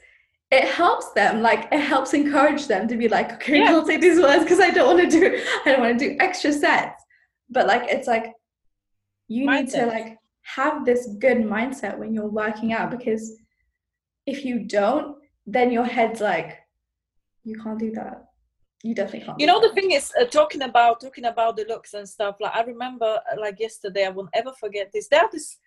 it 0.51 0.65
helps 0.65 1.13
them 1.13 1.43
like 1.43 1.69
it 1.73 1.81
helps 1.81 2.15
encourage 2.15 2.67
them 2.67 2.89
to 2.89 2.97
be 2.97 3.09
like 3.09 3.33
okay 3.33 3.59
Yeah. 3.59 3.65
i 3.65 3.67
can't 3.69 3.87
say 3.87 3.97
these 3.97 4.21
words 4.21 4.43
because 4.43 4.61
i 4.61 4.71
don't 4.71 4.97
want 4.97 5.11
to 5.11 5.21
do 5.21 5.43
i 5.65 5.73
don't 5.73 5.81
want 5.81 5.99
to 5.99 6.09
do 6.09 6.17
extra 6.21 6.53
sets 6.53 7.03
but 7.51 7.67
like 7.67 7.85
it's 7.89 8.09
like 8.09 8.33
you 9.29 9.49
need 9.51 9.69
to 9.71 9.87
like 9.87 10.19
have 10.43 10.85
this 10.85 11.09
good 11.19 11.39
mindset 11.39 11.99
when 11.99 12.15
you're 12.15 12.29
working 12.29 12.73
out 12.73 12.91
because 12.91 13.33
if 14.27 14.45
you 14.45 14.61
don't 14.61 15.17
then 15.47 15.71
your 15.71 15.85
head's 15.85 16.21
like 16.21 16.59
you 17.45 17.57
can't 17.61 17.79
do 17.79 17.91
that 17.93 18.26
you 18.83 18.95
definitely 18.95 19.27
can't 19.27 19.41
you 19.41 19.47
know 19.47 19.61
the 19.61 19.73
thing 19.75 19.93
is 19.93 20.13
uh, 20.21 20.25
talking 20.25 20.63
about 20.63 21.01
talking 21.01 21.25
about 21.25 21.57
the 21.57 21.65
looks 21.69 21.95
and 21.95 22.09
stuff 22.09 22.37
like 22.41 22.55
i 22.55 22.63
remember 22.63 23.19
uh, 23.33 23.41
like 23.41 23.59
yesterday 23.59 24.05
i 24.07 24.09
won't 24.09 24.29
ever 24.35 24.53
forget 24.61 24.91
this. 24.93 25.09
There 25.09 25.21
are 25.21 25.31
these 25.33 25.59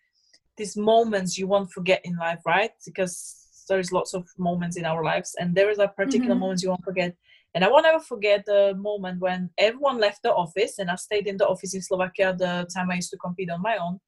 these 0.58 0.76
moments 0.76 1.38
you 1.38 1.48
won't 1.48 1.72
forget 1.72 2.02
in 2.04 2.16
life 2.18 2.40
right? 2.46 2.72
Because 2.86 3.46
there's 3.70 3.92
lots 3.92 4.14
of 4.14 4.28
moments 4.38 4.78
in 4.78 4.86
our 4.86 5.04
lives 5.04 5.36
and 5.40 5.56
there 5.56 5.70
is 5.70 5.80
a 5.80 5.88
particular 5.88 6.36
Mhm. 6.36 6.40
moments 6.40 6.64
you 6.64 6.70
won't 6.70 6.84
forget. 6.84 7.16
And 7.56 7.64
i 7.66 7.70
won't 7.70 7.86
ever 7.86 8.00
forget 8.00 8.46
the 8.46 8.76
moment 8.76 9.20
when 9.20 9.50
everyone 9.58 9.98
left 10.00 10.22
the 10.24 10.34
office 10.34 10.80
and 10.80 10.90
i 10.92 10.96
stayed 10.96 11.28
in 11.28 11.38
the 11.38 11.48
office 11.48 11.74
in 11.74 11.82
slovakia 11.82 12.28
the 12.38 12.68
time 12.74 12.90
i 12.92 12.96
used 12.96 13.12
to 13.12 13.18
compete 13.18 13.50
on 13.50 13.62
my 13.62 13.78
own. 13.78 14.00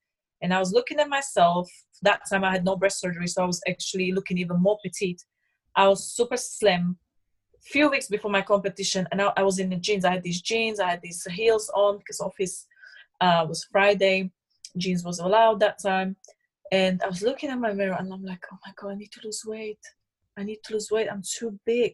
And 0.41 0.53
i 0.53 0.59
was 0.59 0.71
looking 0.73 0.99
at 0.99 1.09
myself. 1.09 1.69
That 2.03 2.21
time 2.29 2.43
i 2.43 2.51
had 2.51 2.65
no 2.65 2.75
breast 2.75 2.99
surgery 2.99 3.27
so 3.27 3.43
i 3.43 3.45
was 3.53 3.61
actually 3.71 4.11
looking 4.11 4.37
even 4.37 4.59
more 4.61 4.77
petite. 4.83 5.21
I 5.75 5.87
was 5.87 5.99
super 6.17 6.37
slim 6.37 6.97
few 7.61 7.89
weeks 7.89 8.07
before 8.07 8.31
my 8.31 8.41
competition 8.41 9.07
and 9.11 9.21
I, 9.21 9.31
I 9.37 9.43
was 9.43 9.59
in 9.59 9.69
the 9.69 9.75
jeans. 9.75 10.05
I 10.05 10.11
had 10.11 10.23
these 10.23 10.41
jeans 10.41 10.79
i 10.79 10.89
had 10.89 11.01
these 11.01 11.23
heels 11.25 11.69
on 11.75 11.97
because 11.99 12.19
office 12.19 12.67
uh, 13.19 13.45
was 13.47 13.63
friday. 13.71 14.31
Jeans 14.77 15.03
was 15.03 15.19
allowed 15.19 15.59
that 15.59 15.81
time. 15.81 16.15
And 16.71 17.01
i 17.03 17.07
was 17.07 17.21
looking 17.21 17.49
at 17.49 17.59
my 17.59 17.73
mirror 17.73 17.97
and 17.99 18.11
i'm 18.11 18.23
like 18.23 18.43
oh 18.51 18.57
my 18.65 18.73
god 18.75 18.91
i 18.91 18.95
need 18.95 19.11
to 19.11 19.21
lose 19.23 19.43
weight. 19.45 19.79
I 20.37 20.43
need 20.43 20.59
to 20.65 20.73
lose 20.73 20.89
weight. 20.91 21.09
I'm 21.11 21.23
too 21.23 21.59
big. 21.65 21.93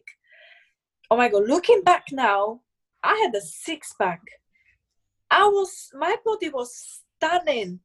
Oh 1.10 1.16
my 1.16 1.28
god 1.28 1.46
looking 1.46 1.82
back 1.82 2.04
now 2.12 2.60
i 3.02 3.14
had 3.22 3.34
a 3.34 3.40
six 3.40 3.94
pack 4.00 4.20
i 5.30 5.44
was 5.44 5.88
my 5.94 6.16
body 6.24 6.48
was 6.48 7.02
stunning 7.16 7.78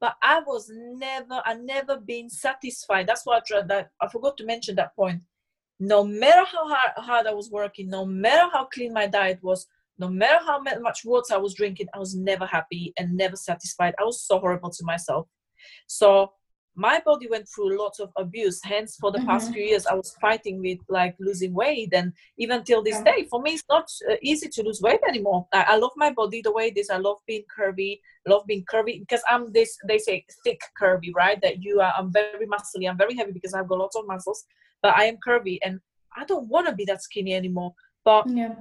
but 0.00 0.14
i 0.22 0.40
was 0.46 0.70
never 0.72 1.42
i 1.44 1.54
never 1.54 1.96
been 1.96 2.28
satisfied. 2.28 3.06
That's 3.06 3.24
what 3.24 3.38
i 3.38 3.42
tried 3.46 3.68
that. 3.68 3.90
I 4.00 4.08
forgot 4.08 4.36
to 4.38 4.44
mention 4.46 4.74
that 4.76 4.94
point 4.96 5.22
no 5.82 6.04
matter 6.04 6.44
how 6.44 6.68
hard, 6.68 6.92
hard 6.96 7.26
I 7.26 7.34
was 7.34 7.50
working, 7.50 7.90
no 7.90 8.06
matter 8.06 8.48
how 8.52 8.66
clean 8.66 8.92
my 8.92 9.08
diet 9.08 9.40
was, 9.42 9.66
no 9.98 10.08
matter 10.08 10.38
how 10.46 10.62
much 10.62 11.04
water 11.04 11.34
I 11.34 11.38
was 11.38 11.54
drinking, 11.54 11.88
I 11.92 11.98
was 11.98 12.14
never 12.14 12.46
happy 12.46 12.92
and 12.98 13.16
never 13.16 13.34
satisfied. 13.34 13.94
I 13.98 14.04
was 14.04 14.22
so 14.22 14.38
horrible 14.38 14.70
to 14.70 14.84
myself. 14.84 15.26
So 15.88 16.34
my 16.76 17.02
body 17.04 17.26
went 17.28 17.48
through 17.48 17.76
lots 17.76 17.98
of 17.98 18.12
abuse. 18.16 18.60
Hence, 18.62 18.96
for 18.96 19.10
the 19.10 19.18
past 19.26 19.50
Mhm. 19.50 19.54
few 19.54 19.64
years, 19.64 19.84
I 19.86 19.94
was 19.94 20.16
fighting 20.20 20.60
with 20.60 20.78
like 20.88 21.16
losing 21.18 21.52
weight, 21.52 21.92
and 21.92 22.12
even 22.38 22.62
till 22.62 22.82
this 22.82 23.00
day, 23.02 23.26
for 23.28 23.42
me, 23.42 23.54
it's 23.54 23.64
not 23.68 23.86
uh, 24.08 24.14
easy 24.22 24.48
to 24.48 24.62
lose 24.62 24.80
weight 24.80 25.02
anymore. 25.08 25.48
I, 25.52 25.62
I 25.72 25.76
love 25.76 25.92
my 25.96 26.12
body 26.12 26.40
the 26.42 26.52
way 26.52 26.68
it 26.68 26.78
is. 26.78 26.90
I 26.90 26.96
love 26.96 27.18
being 27.26 27.44
curvy. 27.58 28.00
Love 28.26 28.46
being 28.46 28.64
curvy 28.72 29.00
because 29.00 29.22
I'm 29.28 29.52
this. 29.52 29.76
They 29.88 29.98
say 29.98 30.24
thick 30.44 30.60
curvy, 30.80 31.10
right? 31.22 31.38
That 31.42 31.60
you 31.60 31.80
are. 31.80 31.92
I'm 31.98 32.10
very 32.12 32.46
muscly. 32.46 32.88
I'm 32.88 32.96
very 33.04 33.16
heavy 33.16 33.32
because 33.32 33.52
I've 33.52 33.68
got 33.68 33.78
lots 33.78 33.96
of 33.96 34.06
muscles 34.06 34.46
but 34.82 34.96
I 34.96 35.04
am 35.04 35.16
curvy 35.26 35.58
and 35.62 35.80
I 36.16 36.24
don't 36.24 36.48
want 36.48 36.66
to 36.68 36.74
be 36.74 36.84
that 36.86 37.02
skinny 37.02 37.34
anymore. 37.34 37.74
But 38.04 38.26
yeah 38.30 38.54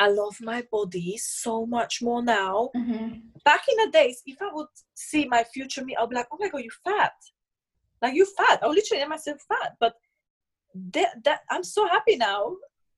I 0.00 0.08
love 0.08 0.36
my 0.40 0.62
body 0.70 1.16
so 1.18 1.66
much 1.66 2.00
more 2.00 2.22
now. 2.22 2.70
Mhm. 2.76 3.20
Back 3.44 3.64
in 3.68 3.76
the 3.84 3.90
days, 3.90 4.22
if 4.26 4.40
I 4.40 4.48
would 4.52 4.68
see 4.94 5.26
my 5.26 5.42
future 5.42 5.84
me, 5.84 5.96
I'll 5.96 6.06
be 6.06 6.14
like, 6.14 6.28
oh 6.30 6.36
my 6.38 6.48
god, 6.48 6.62
you're 6.62 6.72
fat. 6.84 7.12
Like 8.00 8.14
you're 8.14 8.26
fat. 8.26 8.60
I'll 8.62 8.70
literally 8.70 9.00
name 9.00 9.08
myself 9.08 9.40
fat. 9.48 9.74
But 9.80 9.94
that, 10.92 11.24
that 11.24 11.40
I'm 11.50 11.64
so 11.64 11.88
happy 11.88 12.16
now, 12.16 12.56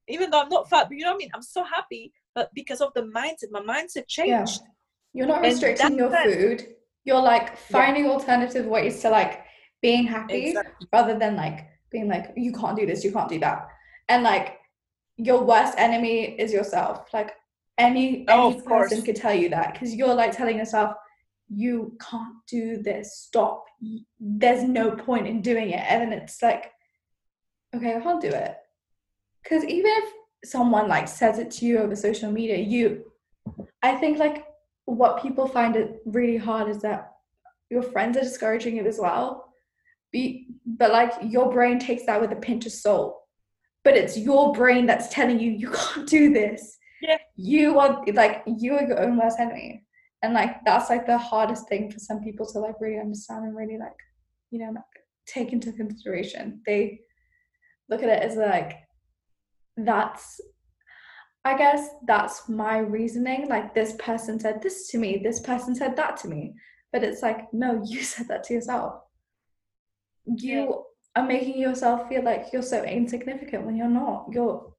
even 0.08 0.30
though 0.30 0.42
I'm 0.42 0.50
not 0.50 0.68
fat, 0.68 0.88
but 0.88 0.98
you 0.98 1.04
know 1.04 1.12
what 1.12 1.22
I 1.22 1.24
mean? 1.24 1.30
I'm 1.32 1.42
so 1.42 1.64
happy. 1.64 2.12
But 2.34 2.50
because 2.54 2.82
of 2.82 2.92
the 2.94 3.02
mindset, 3.02 3.50
my 3.50 3.60
mindset 3.60 4.04
Yeah. 4.22 4.44
changed. 4.44 4.60
You're 5.14 5.26
not 5.26 5.40
restricting 5.40 5.96
your 5.96 6.10
food. 6.10 6.76
You're 7.04 7.22
like 7.22 7.56
finding 7.56 8.06
alternative 8.06 8.66
ways 8.66 9.00
to 9.02 9.08
like 9.08 9.42
being 9.80 10.04
happy 10.04 10.48
Exactly. 10.48 10.86
rather 10.92 11.18
than 11.18 11.34
like 11.36 11.66
being 11.90 12.08
like, 12.08 12.32
you 12.36 12.52
can't 12.52 12.76
do 12.76 12.86
this, 12.86 13.04
you 13.04 13.12
can't 13.12 13.28
do 13.28 13.38
that. 13.40 13.68
And 14.08 14.22
like 14.22 14.58
your 15.16 15.42
worst 15.42 15.74
enemy 15.76 16.36
is 16.38 16.52
yourself. 16.52 17.12
Like 17.12 17.32
any 17.78 18.24
Oh, 18.28 18.52
any 18.52 18.60
person 18.62 19.02
could 19.02 19.16
tell 19.16 19.34
you 19.34 19.48
that 19.50 19.72
because 19.72 19.94
you're 19.94 20.14
like 20.14 20.36
telling 20.36 20.58
yourself, 20.58 20.94
you 21.48 21.96
can't 22.00 22.34
do 22.48 22.82
this, 22.82 23.16
stop. 23.16 23.64
There's 24.18 24.62
no 24.62 24.92
point 24.92 25.26
in 25.26 25.42
doing 25.42 25.70
it. 25.70 25.84
And 25.88 26.12
then 26.12 26.18
it's 26.18 26.42
like, 26.42 26.72
okay, 27.74 27.96
I 27.96 28.00
can't 28.00 28.20
do 28.20 28.28
it. 28.28 28.56
Because 29.42 29.64
even 29.64 29.90
if 29.96 30.12
someone 30.44 30.88
like 30.88 31.08
says 31.08 31.38
it 31.38 31.50
to 31.50 31.66
you 31.66 31.78
over 31.78 31.96
social 31.96 32.30
media, 32.30 32.56
you 32.56 33.04
I 33.82 33.96
think 33.96 34.18
like 34.18 34.44
what 34.84 35.22
people 35.22 35.46
find 35.46 35.76
it 35.76 36.02
really 36.04 36.36
hard 36.36 36.68
is 36.68 36.82
that 36.82 37.12
your 37.70 37.82
friends 37.82 38.16
are 38.16 38.22
discouraging 38.22 38.76
it 38.76 38.86
as 38.86 38.98
well. 38.98 39.49
Be, 40.12 40.48
but 40.66 40.90
like 40.90 41.12
your 41.22 41.52
brain 41.52 41.78
takes 41.78 42.06
that 42.06 42.20
with 42.20 42.32
a 42.32 42.36
pinch 42.36 42.66
of 42.66 42.72
salt. 42.72 43.20
But 43.84 43.96
it's 43.96 44.18
your 44.18 44.52
brain 44.52 44.86
that's 44.86 45.08
telling 45.08 45.38
you 45.38 45.50
you 45.50 45.70
can't 45.94 46.08
do 46.08 46.32
this. 46.32 46.78
Yeah. 47.00 47.18
You 47.36 47.78
are 47.78 48.04
like 48.12 48.42
you 48.46 48.74
are 48.74 48.86
your 48.86 49.00
own 49.00 49.18
worst 49.18 49.38
enemy. 49.38 49.84
And 50.22 50.34
like 50.34 50.56
that's 50.64 50.90
like 50.90 51.06
the 51.06 51.18
hardest 51.18 51.68
thing 51.68 51.90
for 51.90 51.98
some 51.98 52.22
people 52.22 52.46
to 52.46 52.58
like 52.58 52.74
really 52.80 53.00
understand 53.00 53.44
and 53.44 53.56
really 53.56 53.78
like, 53.78 53.96
you 54.50 54.58
know, 54.58 54.72
like, 54.72 54.84
take 55.26 55.52
into 55.52 55.72
consideration. 55.72 56.60
They 56.66 57.00
look 57.88 58.02
at 58.02 58.08
it 58.08 58.22
as 58.22 58.36
like 58.36 58.74
that's 59.76 60.40
I 61.44 61.56
guess 61.56 61.88
that's 62.06 62.48
my 62.48 62.78
reasoning. 62.78 63.48
Like, 63.48 63.74
this 63.74 63.94
person 63.98 64.38
said 64.38 64.60
this 64.62 64.88
to 64.88 64.98
me, 64.98 65.20
this 65.22 65.40
person 65.40 65.74
said 65.74 65.96
that 65.96 66.16
to 66.18 66.28
me. 66.28 66.54
But 66.92 67.02
it's 67.02 67.22
like, 67.22 67.52
no, 67.52 67.82
you 67.86 68.02
said 68.02 68.28
that 68.28 68.44
to 68.44 68.54
yourself. 68.54 69.02
You 70.26 70.84
are 71.16 71.26
making 71.26 71.58
yourself 71.58 72.08
feel 72.08 72.24
like 72.24 72.46
you're 72.52 72.62
so 72.62 72.82
insignificant 72.84 73.64
when 73.64 73.76
you're 73.76 73.88
not. 73.88 74.26
You're, 74.30 74.72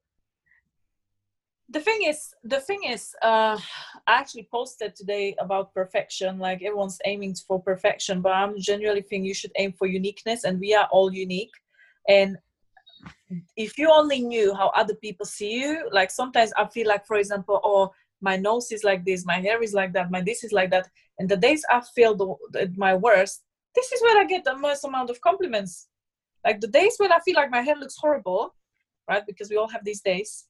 the 1.72 1.80
thing 1.80 2.02
is 2.04 2.34
the 2.44 2.60
thing 2.60 2.80
is 2.84 3.14
uh 3.22 3.56
i 4.06 4.12
actually 4.20 4.46
posted 4.52 4.94
today 4.94 5.34
about 5.38 5.72
perfection 5.72 6.38
like 6.38 6.62
everyone's 6.62 6.98
aiming 7.06 7.34
for 7.34 7.62
perfection 7.62 8.20
but 8.20 8.32
i'm 8.32 8.54
genuinely 8.58 9.00
think 9.02 9.24
you 9.24 9.34
should 9.34 9.52
aim 9.56 9.72
for 9.72 9.86
uniqueness 9.86 10.44
and 10.44 10.60
we 10.60 10.74
are 10.74 10.88
all 10.92 11.12
unique 11.12 11.54
and 12.08 12.36
if 13.56 13.78
you 13.78 13.90
only 13.90 14.20
knew 14.20 14.54
how 14.54 14.68
other 14.70 14.94
people 14.96 15.24
see 15.24 15.52
you 15.60 15.88
like 15.92 16.10
sometimes 16.10 16.52
i 16.58 16.66
feel 16.66 16.86
like 16.86 17.06
for 17.06 17.16
example 17.16 17.60
oh 17.64 17.90
my 18.20 18.36
nose 18.36 18.70
is 18.70 18.84
like 18.84 19.04
this 19.04 19.24
my 19.24 19.40
hair 19.40 19.62
is 19.62 19.72
like 19.72 19.92
that 19.92 20.10
my 20.10 20.20
this 20.20 20.44
is 20.44 20.52
like 20.52 20.70
that 20.70 20.88
and 21.18 21.28
the 21.28 21.36
days 21.36 21.64
i 21.70 21.80
feel 21.94 22.14
the, 22.14 22.34
the, 22.52 22.72
my 22.76 22.94
worst 22.94 23.44
this 23.74 23.92
is 23.92 24.02
where 24.02 24.20
i 24.20 24.24
get 24.24 24.44
the 24.44 24.56
most 24.56 24.84
amount 24.84 25.10
of 25.10 25.20
compliments 25.20 25.88
like 26.44 26.60
the 26.60 26.68
days 26.68 26.94
when 26.98 27.12
i 27.12 27.18
feel 27.20 27.36
like 27.36 27.50
my 27.50 27.60
hair 27.60 27.76
looks 27.76 27.96
horrible 27.98 28.54
right 29.08 29.26
because 29.26 29.50
we 29.50 29.56
all 29.56 29.68
have 29.68 29.84
these 29.84 30.00
days 30.00 30.46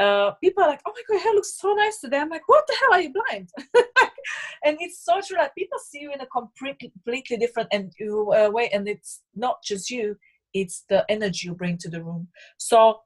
uh, 0.00 0.32
people 0.42 0.62
are 0.62 0.68
like, 0.70 0.80
"Oh 0.86 0.92
my 0.94 1.02
god, 1.06 1.14
your 1.14 1.22
hair 1.22 1.34
looks 1.34 1.58
so 1.58 1.72
nice 1.74 2.00
today." 2.00 2.18
I'm 2.18 2.30
like, 2.30 2.48
"What 2.48 2.64
the 2.66 2.76
hell 2.80 2.94
are 2.94 3.00
you 3.00 3.12
blind?" 3.12 3.50
and 4.64 4.76
it's 4.80 5.04
so 5.04 5.20
true 5.20 5.36
that 5.36 5.54
people 5.54 5.78
see 5.78 6.00
you 6.00 6.12
in 6.12 6.20
a 6.20 6.26
completely, 6.26 7.36
different 7.36 7.68
and 7.72 7.92
uh, 8.00 8.50
way, 8.50 8.70
and 8.70 8.88
it's 8.88 9.22
not 9.34 9.62
just 9.62 9.90
you; 9.90 10.16
it's 10.54 10.84
the 10.88 11.04
energy 11.10 11.48
you 11.48 11.54
bring 11.54 11.76
to 11.78 11.90
the 11.90 12.02
room. 12.02 12.28
So, 12.56 13.00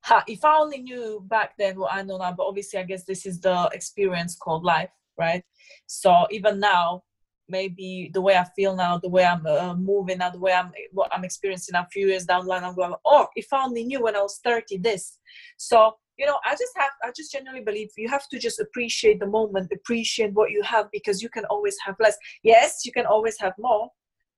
ha, 0.00 0.24
if 0.26 0.44
I 0.44 0.56
only 0.56 0.78
knew 0.78 1.22
back 1.28 1.52
then 1.58 1.78
what 1.78 1.92
I 1.92 2.02
know 2.02 2.16
now, 2.16 2.32
but 2.32 2.46
obviously, 2.46 2.78
I 2.80 2.84
guess 2.84 3.04
this 3.04 3.26
is 3.26 3.40
the 3.40 3.68
experience 3.72 4.36
called 4.36 4.64
life, 4.64 4.90
right? 5.18 5.44
So 5.86 6.26
even 6.30 6.60
now, 6.60 7.02
maybe 7.48 8.10
the 8.12 8.20
way 8.20 8.36
I 8.36 8.44
feel 8.56 8.74
now, 8.74 8.98
the 8.98 9.08
way 9.08 9.24
I'm 9.24 9.46
uh, 9.46 9.74
moving 9.74 10.18
now, 10.18 10.30
the 10.30 10.38
way 10.38 10.52
I'm 10.52 10.72
what 10.92 11.14
I'm 11.14 11.24
experiencing 11.24 11.74
a 11.74 11.86
few 11.92 12.08
years 12.08 12.24
down 12.24 12.44
the 12.44 12.50
line, 12.50 12.64
I'm 12.64 12.74
going, 12.74 12.94
oh, 13.04 13.28
if 13.36 13.52
I 13.52 13.64
only 13.64 13.84
knew 13.84 14.02
when 14.02 14.16
I 14.16 14.22
was 14.22 14.40
30 14.42 14.78
this. 14.78 15.18
So 15.56 15.94
you 16.16 16.26
know, 16.26 16.38
I 16.44 16.52
just 16.52 16.72
have, 16.76 16.92
I 17.02 17.10
just 17.14 17.32
genuinely 17.32 17.64
believe 17.64 17.90
you 17.96 18.08
have 18.08 18.28
to 18.28 18.38
just 18.38 18.60
appreciate 18.60 19.18
the 19.18 19.26
moment, 19.26 19.72
appreciate 19.72 20.32
what 20.32 20.50
you 20.50 20.62
have 20.62 20.88
because 20.92 21.22
you 21.22 21.28
can 21.28 21.44
always 21.46 21.76
have 21.84 21.96
less. 21.98 22.16
Yes, 22.42 22.82
you 22.84 22.92
can 22.92 23.04
always 23.06 23.38
have 23.40 23.54
more, 23.58 23.90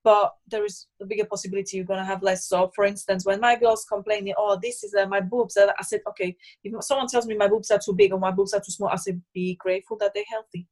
but 0.02 0.32
there 0.48 0.64
is 0.64 0.86
a 1.02 1.04
bigger 1.04 1.26
possibility 1.26 1.76
you're 1.76 1.86
gonna 1.86 2.04
have 2.04 2.22
less. 2.22 2.48
So, 2.48 2.70
for 2.74 2.84
instance, 2.84 3.26
when 3.26 3.40
my 3.40 3.56
girls 3.56 3.84
complaining, 3.84 4.34
oh, 4.38 4.58
this 4.60 4.84
is 4.84 4.94
uh, 4.94 5.06
my 5.06 5.20
boobs, 5.20 5.58
I 5.58 5.82
said, 5.82 6.00
okay, 6.08 6.34
if 6.64 6.72
someone 6.82 7.08
tells 7.08 7.26
me 7.26 7.36
my 7.36 7.48
boobs 7.48 7.70
are 7.70 7.80
too 7.84 7.92
big 7.92 8.12
or 8.12 8.18
my 8.18 8.30
boobs 8.30 8.54
are 8.54 8.60
too 8.60 8.72
small, 8.72 8.88
I 8.88 8.96
say, 8.96 9.18
be 9.34 9.56
grateful 9.56 9.98
that 9.98 10.12
they're 10.14 10.24
healthy 10.30 10.66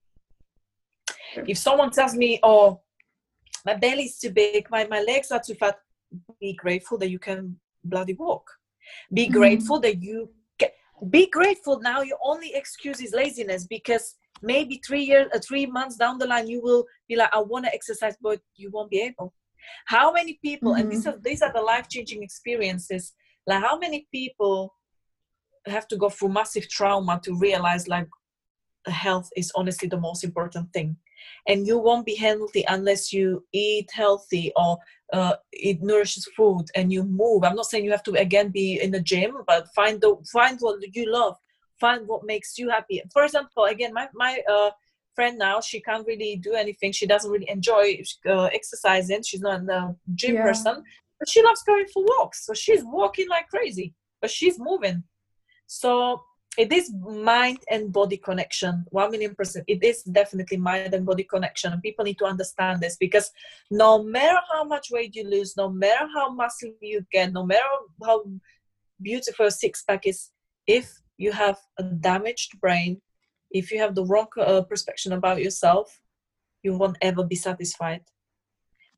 if 1.46 1.58
someone 1.58 1.90
tells 1.90 2.14
me, 2.14 2.38
oh, 2.42 2.80
my 3.64 3.74
belly 3.74 4.04
is 4.04 4.18
too 4.18 4.30
big, 4.30 4.70
my, 4.70 4.86
my 4.86 5.00
legs 5.00 5.30
are 5.30 5.40
too 5.40 5.54
fat, 5.54 5.78
be 6.40 6.54
grateful 6.54 6.98
that 6.98 7.10
you 7.10 7.18
can 7.18 7.56
bloody 7.82 8.14
walk. 8.14 8.48
Be 9.12 9.24
mm-hmm. 9.24 9.32
grateful 9.32 9.80
that 9.80 10.02
you 10.02 10.30
can, 10.58 10.68
be 11.10 11.26
grateful 11.26 11.80
now 11.80 12.02
your 12.02 12.18
only 12.22 12.54
excuse 12.54 13.00
is 13.00 13.12
laziness 13.14 13.66
because 13.66 14.16
maybe 14.42 14.80
three 14.86 15.02
years 15.02 15.26
uh, 15.34 15.38
three 15.38 15.66
months 15.66 15.96
down 15.96 16.18
the 16.18 16.26
line 16.26 16.48
you 16.48 16.60
will 16.62 16.84
be 17.08 17.16
like 17.16 17.30
i 17.32 17.40
want 17.40 17.64
to 17.64 17.74
exercise 17.74 18.16
but 18.20 18.40
you 18.56 18.70
won't 18.70 18.90
be 18.90 19.00
able 19.00 19.32
how 19.86 20.12
many 20.12 20.38
people 20.42 20.72
mm-hmm. 20.72 20.82
and 20.82 20.92
these 20.92 21.06
are 21.06 21.16
these 21.22 21.42
are 21.42 21.52
the 21.52 21.60
life-changing 21.60 22.22
experiences 22.22 23.12
like 23.46 23.62
how 23.62 23.78
many 23.78 24.06
people 24.12 24.74
have 25.66 25.88
to 25.88 25.96
go 25.96 26.08
through 26.08 26.28
massive 26.28 26.68
trauma 26.68 27.20
to 27.22 27.34
realize 27.34 27.88
like 27.88 28.08
health 28.86 29.30
is 29.36 29.50
honestly 29.56 29.88
the 29.88 30.00
most 30.00 30.24
important 30.24 30.70
thing 30.72 30.96
and 31.46 31.66
you 31.66 31.78
won't 31.78 32.06
be 32.06 32.14
healthy 32.14 32.64
unless 32.68 33.12
you 33.12 33.44
eat 33.52 33.90
healthy 33.92 34.52
or 34.56 34.78
uh, 35.12 35.34
eat 35.52 35.82
nourishes 35.82 36.28
food 36.36 36.64
and 36.74 36.92
you 36.92 37.04
move. 37.04 37.44
I'm 37.44 37.56
not 37.56 37.66
saying 37.66 37.84
you 37.84 37.90
have 37.90 38.02
to 38.04 38.12
again 38.12 38.48
be 38.50 38.80
in 38.80 38.90
the 38.90 39.00
gym 39.00 39.36
but 39.46 39.68
find 39.74 40.00
the 40.00 40.16
find 40.32 40.58
what 40.60 40.80
you 40.94 41.10
love. 41.10 41.36
Find 41.80 42.06
what 42.06 42.24
makes 42.24 42.58
you 42.58 42.70
happy. 42.70 43.02
For 43.12 43.24
example 43.24 43.64
again 43.64 43.92
my 43.92 44.08
my 44.14 44.40
uh, 44.50 44.70
friend 45.14 45.38
now 45.38 45.60
she 45.60 45.80
can't 45.80 46.06
really 46.06 46.36
do 46.36 46.54
anything. 46.54 46.92
She 46.92 47.06
doesn't 47.06 47.30
really 47.30 47.48
enjoy 47.48 48.02
uh, 48.26 48.44
exercising. 48.46 49.22
She's 49.22 49.40
not 49.40 49.68
a 49.68 49.94
gym 50.14 50.34
yeah. 50.36 50.42
person 50.42 50.82
but 51.18 51.28
she 51.28 51.42
loves 51.42 51.62
going 51.62 51.86
for 51.92 52.04
walks. 52.04 52.46
So 52.46 52.54
she's 52.54 52.82
walking 52.84 53.28
like 53.28 53.48
crazy 53.48 53.94
but 54.20 54.30
she's 54.30 54.58
moving. 54.58 55.04
So 55.66 56.22
it 56.58 56.72
is 56.72 56.92
mind 56.92 57.58
and 57.70 57.92
body 57.92 58.16
connection 58.16 58.84
one 58.90 59.10
million 59.10 59.34
percent. 59.34 59.64
It 59.68 59.82
is 59.82 60.02
definitely 60.02 60.58
mind 60.58 60.94
and 60.94 61.04
body 61.06 61.24
connection 61.24 61.72
and 61.72 61.82
people 61.82 62.04
need 62.04 62.18
to 62.18 62.26
understand 62.26 62.80
this 62.80 62.96
because 62.96 63.30
no 63.70 64.02
matter 64.02 64.38
how 64.52 64.64
much 64.64 64.88
weight 64.90 65.14
you 65.14 65.24
lose 65.28 65.56
no 65.56 65.68
matter 65.68 66.06
how 66.14 66.32
muscle 66.32 66.72
you 66.80 67.04
get 67.10 67.32
no 67.32 67.44
matter 67.44 67.60
how 68.02 68.24
beautiful 69.02 69.50
six 69.50 69.82
pack 69.82 70.06
is 70.06 70.30
if 70.66 71.00
you 71.18 71.32
have 71.32 71.58
a 71.78 71.82
damaged 71.82 72.60
brain 72.60 73.00
if 73.50 73.70
you 73.70 73.78
have 73.78 73.94
the 73.94 74.04
wrong 74.04 74.26
uh, 74.38 74.62
perception 74.62 75.12
about 75.12 75.42
yourself 75.42 76.00
you 76.64 76.76
won't 76.76 76.98
ever 77.00 77.22
be 77.22 77.36
satisfied. 77.36 78.00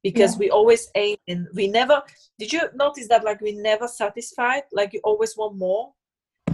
Because 0.02 0.34
yeah. 0.34 0.38
we 0.38 0.50
always 0.50 0.88
aim 0.94 1.16
and 1.26 1.48
we 1.52 1.66
never 1.66 2.00
did 2.38 2.52
you 2.52 2.62
notice 2.74 3.08
that 3.08 3.24
like 3.24 3.40
we 3.40 3.52
never 3.52 3.88
satisfied? 3.88 4.62
Like 4.72 4.92
you 4.92 5.00
always 5.02 5.36
want 5.36 5.58
more 5.58 5.92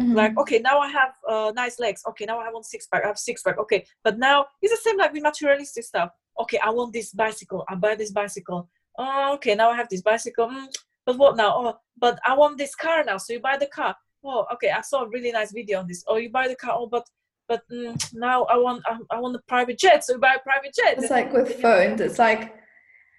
Mm-hmm. 0.02 0.14
Like, 0.14 0.38
okay, 0.38 0.58
now 0.58 0.78
I 0.78 0.88
have 0.88 1.12
uh, 1.28 1.52
nice 1.54 1.78
legs. 1.78 2.02
Okay, 2.08 2.24
now 2.24 2.38
I 2.38 2.50
want 2.50 2.66
six 2.66 2.86
pack. 2.86 3.04
I 3.04 3.08
have 3.08 3.18
six 3.18 3.42
pack. 3.42 3.58
Okay, 3.58 3.84
but 4.02 4.18
now 4.18 4.46
it's 4.60 4.72
the 4.72 4.80
same 4.82 4.98
like 4.98 5.12
with 5.12 5.22
materialistic 5.22 5.84
stuff. 5.84 6.10
Okay, 6.40 6.58
I 6.58 6.70
want 6.70 6.92
this 6.92 7.12
bicycle. 7.12 7.64
I 7.68 7.74
buy 7.74 7.94
this 7.94 8.10
bicycle. 8.10 8.68
Oh, 8.98 9.34
okay, 9.34 9.54
now 9.54 9.70
I 9.70 9.76
have 9.76 9.88
this 9.88 10.02
bicycle. 10.02 10.48
Mm, 10.48 10.66
but 11.06 11.18
what 11.18 11.36
now? 11.36 11.54
Oh, 11.56 11.78
but 11.98 12.18
I 12.26 12.36
want 12.36 12.58
this 12.58 12.74
car 12.74 13.04
now. 13.04 13.18
So 13.18 13.32
you 13.32 13.40
buy 13.40 13.56
the 13.56 13.66
car. 13.66 13.94
Oh, 14.24 14.46
okay. 14.54 14.70
I 14.70 14.80
saw 14.82 15.02
a 15.04 15.08
really 15.08 15.32
nice 15.32 15.52
video 15.52 15.80
on 15.80 15.88
this. 15.88 16.04
Oh, 16.06 16.16
you 16.16 16.30
buy 16.30 16.48
the 16.48 16.56
car. 16.56 16.74
Oh, 16.74 16.86
but 16.86 17.06
but 17.48 17.62
mm, 17.70 17.96
now 18.14 18.44
I 18.44 18.56
want 18.56 18.82
I, 18.86 18.98
I 19.10 19.20
want 19.20 19.36
a 19.36 19.40
private 19.48 19.78
jet. 19.78 20.04
So 20.04 20.14
you 20.14 20.18
buy 20.18 20.34
a 20.34 20.40
private 20.40 20.74
jet. 20.74 20.98
It's 20.98 21.10
like 21.10 21.32
with 21.32 21.60
phones. 21.60 22.00
It's 22.00 22.18
like 22.18 22.54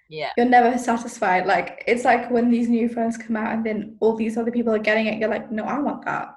yeah 0.08 0.30
you're 0.36 0.46
never 0.46 0.76
satisfied 0.76 1.46
like 1.46 1.82
it's 1.86 2.04
like 2.04 2.30
when 2.30 2.50
these 2.50 2.68
new 2.68 2.88
phones 2.88 3.16
come 3.16 3.36
out 3.36 3.52
and 3.52 3.64
then 3.64 3.96
all 4.00 4.14
these 4.14 4.36
other 4.36 4.50
people 4.50 4.74
are 4.74 4.78
getting 4.78 5.06
it 5.06 5.18
you're 5.18 5.30
like 5.30 5.50
no 5.50 5.64
i 5.64 5.78
want 5.78 6.04
that 6.04 6.34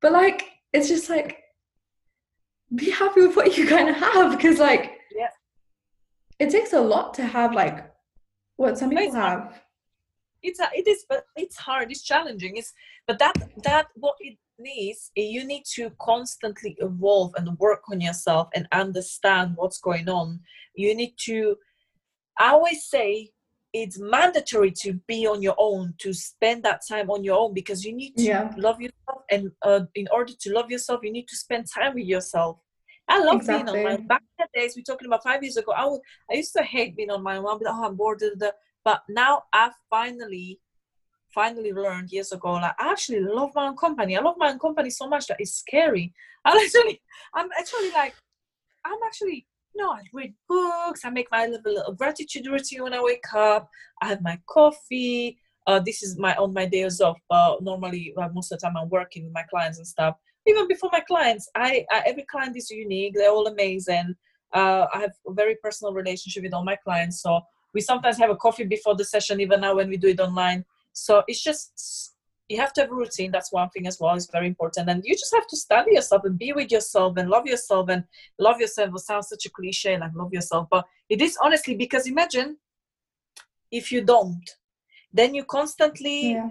but 0.00 0.12
like, 0.12 0.44
it's 0.72 0.88
just 0.88 1.10
like, 1.10 1.38
be 2.74 2.90
happy 2.90 3.22
with 3.22 3.36
what 3.36 3.56
you 3.56 3.66
kind 3.66 3.88
of 3.88 3.96
have 3.96 4.36
because 4.36 4.58
like, 4.58 4.98
yeah, 5.14 5.30
it 6.38 6.50
takes 6.50 6.72
a 6.72 6.80
lot 6.80 7.14
to 7.14 7.22
have 7.22 7.54
like 7.54 7.90
what 8.56 8.78
some 8.78 8.90
people 8.90 9.12
have. 9.12 9.62
It's 10.42 10.60
a, 10.60 10.68
it 10.74 10.86
is, 10.86 11.04
but 11.08 11.24
it's 11.36 11.56
hard. 11.56 11.90
It's 11.90 12.02
challenging. 12.02 12.56
It's 12.56 12.72
but 13.06 13.18
that 13.18 13.34
that 13.64 13.88
what 13.94 14.14
it 14.20 14.38
needs. 14.58 15.10
Eh, 15.16 15.22
you 15.22 15.44
need 15.44 15.64
to 15.74 15.90
constantly 16.00 16.76
evolve 16.78 17.32
and 17.36 17.58
work 17.58 17.82
on 17.90 18.00
yourself 18.00 18.48
and 18.54 18.66
understand 18.72 19.52
what's 19.56 19.80
going 19.80 20.08
on. 20.08 20.40
You 20.74 20.94
need 20.94 21.14
to. 21.24 21.56
I 22.38 22.50
always 22.50 22.84
say 22.84 23.32
it's 23.72 23.98
mandatory 23.98 24.72
to 24.72 24.94
be 25.06 25.26
on 25.26 25.42
your 25.42 25.54
own 25.58 25.94
to 25.98 26.12
spend 26.12 26.62
that 26.64 26.80
time 26.88 27.10
on 27.10 27.22
your 27.22 27.38
own 27.38 27.54
because 27.54 27.84
you 27.84 27.92
need 27.94 28.16
to 28.16 28.24
yeah. 28.24 28.52
love 28.56 28.80
yourself 28.80 29.22
and 29.30 29.50
uh, 29.62 29.80
in 29.94 30.08
order 30.12 30.32
to 30.38 30.52
love 30.52 30.70
yourself 30.70 31.00
you 31.02 31.12
need 31.12 31.28
to 31.28 31.36
spend 31.36 31.66
time 31.72 31.94
with 31.94 32.04
yourself 32.04 32.58
i 33.08 33.22
love 33.22 33.36
exactly. 33.36 33.72
being 33.74 33.86
on 33.86 33.92
my 33.92 33.96
back 34.06 34.22
in 34.38 34.46
the 34.52 34.60
days 34.60 34.74
we're 34.76 34.82
talking 34.82 35.06
about 35.06 35.22
five 35.22 35.42
years 35.42 35.56
ago 35.56 35.72
i 35.72 35.84
would 35.84 36.00
i 36.30 36.34
used 36.34 36.52
to 36.52 36.62
hate 36.62 36.96
being 36.96 37.10
on 37.10 37.22
my 37.22 37.36
own 37.36 37.44
but 37.44 37.68
oh 37.68 37.84
i'm 37.84 37.94
bored 37.94 38.22
but 38.84 39.02
now 39.08 39.42
i 39.52 39.70
finally 39.88 40.58
finally 41.32 41.72
learned 41.72 42.10
years 42.10 42.32
ago 42.32 42.52
like 42.52 42.74
i 42.78 42.90
actually 42.90 43.20
love 43.20 43.50
my 43.54 43.68
own 43.68 43.76
company 43.76 44.16
i 44.16 44.20
love 44.20 44.36
my 44.36 44.50
own 44.50 44.58
company 44.58 44.90
so 44.90 45.08
much 45.08 45.26
that 45.28 45.36
it's 45.38 45.54
scary 45.54 46.12
i'm 46.44 46.58
actually 46.58 47.00
i'm 47.34 47.48
actually 47.58 47.90
like 47.92 48.14
i'm 48.84 48.98
actually 49.06 49.46
no, 49.74 49.92
I 49.92 50.02
read 50.12 50.34
books. 50.48 51.04
I 51.04 51.10
make 51.10 51.28
my 51.30 51.46
little, 51.46 51.72
little 51.72 51.92
gratitude 51.94 52.46
routine 52.46 52.82
when 52.82 52.94
I 52.94 53.02
wake 53.02 53.32
up. 53.34 53.68
I 54.02 54.08
have 54.08 54.22
my 54.22 54.38
coffee. 54.48 55.38
Uh, 55.66 55.80
this 55.80 56.02
is 56.02 56.18
my 56.18 56.34
on 56.36 56.52
my 56.52 56.66
days 56.66 57.00
off. 57.00 57.18
But 57.28 57.62
normally, 57.62 58.12
well, 58.16 58.30
most 58.32 58.52
of 58.52 58.58
the 58.58 58.66
time, 58.66 58.76
I'm 58.76 58.88
working 58.88 59.24
with 59.24 59.32
my 59.32 59.44
clients 59.50 59.78
and 59.78 59.86
stuff. 59.86 60.16
Even 60.46 60.66
before 60.68 60.90
my 60.92 61.00
clients, 61.00 61.48
I, 61.54 61.84
I 61.90 62.02
every 62.06 62.24
client 62.30 62.56
is 62.56 62.70
unique. 62.70 63.14
They're 63.14 63.30
all 63.30 63.46
amazing. 63.46 64.14
Uh, 64.52 64.86
I 64.92 65.00
have 65.00 65.12
a 65.26 65.32
very 65.32 65.56
personal 65.62 65.94
relationship 65.94 66.42
with 66.42 66.54
all 66.54 66.64
my 66.64 66.76
clients. 66.76 67.22
So 67.22 67.40
we 67.72 67.80
sometimes 67.80 68.18
have 68.18 68.30
a 68.30 68.36
coffee 68.36 68.64
before 68.64 68.96
the 68.96 69.04
session, 69.04 69.40
even 69.40 69.60
now 69.60 69.76
when 69.76 69.88
we 69.88 69.96
do 69.96 70.08
it 70.08 70.20
online. 70.20 70.64
So 70.92 71.22
it's 71.28 71.42
just 71.42 72.14
you 72.50 72.58
have 72.58 72.72
to 72.72 72.80
have 72.80 72.90
a 72.90 72.94
routine 72.94 73.30
that's 73.30 73.52
one 73.52 73.70
thing 73.70 73.86
as 73.86 73.98
well 74.00 74.16
is 74.16 74.28
very 74.30 74.48
important 74.48 74.90
and 74.90 75.04
you 75.04 75.14
just 75.14 75.32
have 75.32 75.46
to 75.46 75.56
study 75.56 75.92
yourself 75.92 76.24
and 76.24 76.36
be 76.36 76.52
with 76.52 76.70
yourself 76.72 77.16
and 77.16 77.30
love 77.30 77.46
yourself 77.46 77.88
and 77.88 78.02
love 78.38 78.60
yourself 78.60 78.90
it 78.92 78.98
sounds 78.98 79.28
such 79.28 79.46
a 79.46 79.50
cliche 79.50 79.96
like 79.96 80.10
love 80.14 80.32
yourself 80.32 80.66
but 80.68 80.84
it 81.08 81.22
is 81.22 81.38
honestly 81.40 81.76
because 81.76 82.08
imagine 82.08 82.56
if 83.70 83.92
you 83.92 84.02
don't 84.02 84.56
then 85.12 85.32
you 85.32 85.44
constantly 85.44 86.32
yeah. 86.32 86.48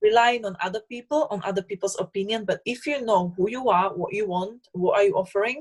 relying 0.00 0.44
on 0.44 0.56
other 0.62 0.82
people 0.88 1.26
on 1.30 1.42
other 1.42 1.62
people's 1.62 1.98
opinion 1.98 2.44
but 2.44 2.60
if 2.64 2.86
you 2.86 3.04
know 3.04 3.34
who 3.36 3.50
you 3.50 3.68
are 3.68 3.92
what 3.94 4.14
you 4.14 4.28
want 4.28 4.68
what 4.72 4.96
are 4.96 5.02
you 5.02 5.14
offering 5.14 5.60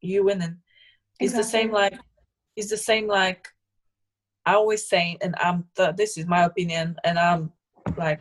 you 0.00 0.24
winning 0.24 0.56
it's 1.20 1.32
exactly. 1.32 1.42
the 1.42 1.48
same 1.48 1.70
like 1.70 1.98
it's 2.56 2.70
the 2.70 2.76
same 2.76 3.06
like 3.06 3.46
I 4.46 4.54
always 4.54 4.88
say, 4.88 5.18
and 5.20 5.34
I'm 5.38 5.66
th- 5.76 5.96
this 5.96 6.16
is 6.16 6.26
my 6.26 6.44
opinion, 6.44 6.96
and 7.04 7.18
I'm 7.18 7.52
like 7.96 8.20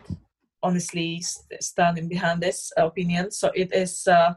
honestly 0.61 1.23
standing 1.59 2.07
behind 2.07 2.41
this 2.41 2.71
opinion. 2.77 3.31
So 3.31 3.51
it 3.55 3.73
is 3.73 4.07
uh, 4.07 4.33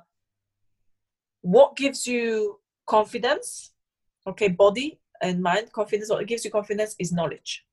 what 1.41 1.77
gives 1.77 2.07
you 2.07 2.61
confidence, 2.87 3.73
okay, 4.27 4.49
body 4.49 5.01
and 5.21 5.43
mind 5.43 5.73
confidence. 5.73 6.11
What 6.11 6.27
gives 6.27 6.45
you 6.45 6.51
confidence 6.51 6.95
is 6.99 7.13
knowledge. 7.13 7.65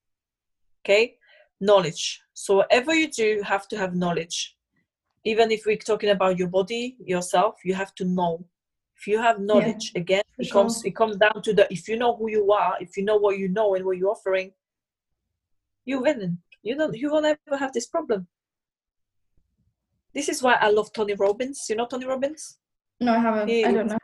Okay, 0.81 1.17
knowledge. 1.59 2.21
So 2.33 2.57
whatever 2.57 2.93
you 2.93 3.09
do, 3.09 3.25
you 3.25 3.43
have 3.43 3.67
to 3.69 3.77
have 3.77 3.95
knowledge. 3.95 4.55
Even 5.25 5.51
if 5.51 5.65
we're 5.65 5.77
talking 5.77 6.09
about 6.09 6.37
your 6.37 6.47
body, 6.47 6.95
yourself, 7.03 7.55
you 7.63 7.73
have 7.73 7.93
to 7.95 8.05
know. 8.05 8.45
If 8.97 9.07
you 9.07 9.21
have 9.21 9.39
knowledge, 9.39 9.91
yeah, 9.93 10.01
again, 10.01 10.23
it 10.37 10.47
sure. 10.47 10.61
comes 10.61 10.83
it 10.83 10.95
comes 10.95 11.17
down 11.17 11.41
to 11.43 11.53
the 11.53 11.71
if 11.71 11.87
you 11.87 11.97
know 11.97 12.15
who 12.15 12.29
you 12.29 12.51
are, 12.51 12.75
if 12.79 12.97
you 12.97 13.03
know 13.03 13.17
what 13.17 13.37
you 13.37 13.49
know 13.49 13.75
and 13.75 13.85
what 13.85 13.97
you're 13.97 14.11
offering, 14.11 14.51
you're 15.85 16.01
winning 16.01 16.37
you 16.63 16.75
don't 16.75 16.95
you 16.95 17.11
will 17.11 17.21
never 17.21 17.57
have 17.57 17.73
this 17.73 17.87
problem. 17.87 18.27
This 20.13 20.29
is 20.29 20.41
why 20.41 20.53
i 20.59 20.69
love 20.69 20.91
tony 20.93 21.13
robbins. 21.13 21.65
You 21.69 21.75
know 21.75 21.85
tony 21.85 22.05
robbins? 22.05 22.59
No 22.99 23.13
i 23.13 23.19
haven't. 23.19 23.47
He, 23.47 23.65
i 23.65 23.71
don't 23.71 23.87
know. 23.87 23.97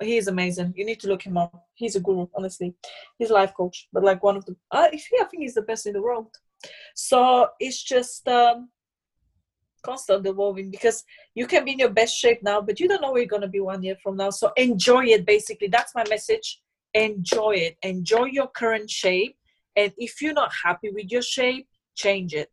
He 0.00 0.16
is 0.16 0.28
amazing. 0.28 0.74
You 0.76 0.84
need 0.84 1.00
to 1.00 1.08
look 1.08 1.22
him 1.22 1.36
up. 1.36 1.66
He's 1.74 1.96
a 1.96 2.00
guru 2.00 2.26
honestly. 2.34 2.74
He's 3.18 3.30
a 3.30 3.34
life 3.34 3.54
coach 3.56 3.88
but 3.92 4.04
like 4.04 4.22
one 4.22 4.36
of 4.36 4.44
the 4.44 4.56
uh, 4.70 4.88
i 4.92 4.96
think 4.96 5.42
he's 5.42 5.54
the 5.54 5.62
best 5.62 5.86
in 5.86 5.94
the 5.94 6.02
world. 6.02 6.30
So 6.94 7.48
it's 7.60 7.82
just 7.82 8.28
um 8.28 8.68
constant 9.82 10.26
evolving 10.26 10.70
because 10.70 11.04
you 11.36 11.46
can 11.46 11.64
be 11.64 11.72
in 11.72 11.78
your 11.78 11.88
best 11.88 12.14
shape 12.16 12.42
now 12.42 12.60
but 12.60 12.80
you 12.80 12.88
don't 12.88 13.00
know 13.00 13.12
where 13.12 13.20
you're 13.22 13.28
going 13.28 13.42
to 13.42 13.48
be 13.48 13.60
one 13.60 13.82
year 13.82 13.96
from 14.02 14.16
now. 14.16 14.30
So 14.30 14.52
enjoy 14.56 15.04
it 15.06 15.24
basically. 15.24 15.68
That's 15.68 15.94
my 15.94 16.04
message. 16.10 16.60
Enjoy 16.94 17.52
it. 17.52 17.76
Enjoy 17.82 18.24
your 18.24 18.48
current 18.48 18.90
shape 18.90 19.37
and 19.78 19.92
if 19.96 20.20
you're 20.20 20.40
not 20.42 20.50
happy 20.64 20.90
with 20.90 21.08
your 21.14 21.22
shape 21.22 21.68
change 21.94 22.34
it. 22.34 22.50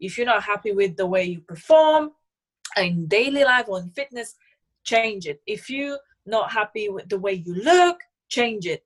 If 0.00 0.16
you're 0.16 0.32
not 0.34 0.42
happy 0.42 0.72
with 0.72 0.96
the 0.96 1.06
way 1.06 1.24
you 1.24 1.40
perform 1.40 2.12
in 2.76 3.06
daily 3.06 3.44
life 3.44 3.66
or 3.68 3.78
in 3.80 3.90
fitness 3.90 4.36
change 4.84 5.26
it. 5.26 5.42
If 5.46 5.68
you're 5.68 5.98
not 6.24 6.50
happy 6.50 6.88
with 6.88 7.08
the 7.10 7.18
way 7.18 7.34
you 7.34 7.54
look 7.54 7.98
change 8.28 8.64
it. 8.66 8.84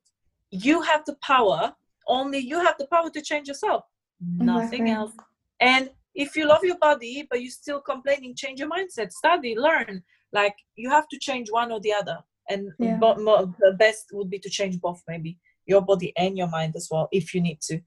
You 0.51 0.83
have 0.83 1.05
the 1.05 1.17
power 1.33 1.75
only 2.09 2.39
you 2.39 2.59
have 2.67 2.77
the 2.79 2.89
power 2.89 3.09
to 3.11 3.23
change 3.23 3.47
yourself. 3.47 3.85
Nothing 4.21 4.91
else. 4.91 5.13
And 5.61 5.91
if 6.17 6.35
you 6.37 6.47
love 6.47 6.65
your 6.65 6.79
body 6.79 7.27
but 7.31 7.41
you're 7.41 7.61
still 7.65 7.81
complaining 7.81 8.35
change 8.35 8.59
your 8.59 8.71
mindset. 8.77 9.13
Study 9.13 9.55
learn. 9.57 10.03
Like 10.33 10.57
you 10.75 10.91
have 10.91 11.07
to 11.13 11.19
change 11.21 11.49
one 11.53 11.71
or 11.71 11.81
the 11.81 11.93
other. 11.93 12.19
And 12.51 12.73
yeah. 12.81 12.97
bo- 12.99 13.21
mo- 13.27 13.55
the 13.61 13.75
best 13.79 14.07
would 14.13 14.29
be 14.29 14.41
to 14.41 14.51
change 14.51 14.81
both 14.81 15.01
maybe 15.07 15.39
your 15.67 15.81
body 15.81 16.13
and 16.17 16.37
your 16.37 16.49
mind 16.49 16.75
as 16.77 16.89
well 16.91 17.09
if 17.13 17.35
you 17.35 17.41
need 17.41 17.61
to. 17.63 17.81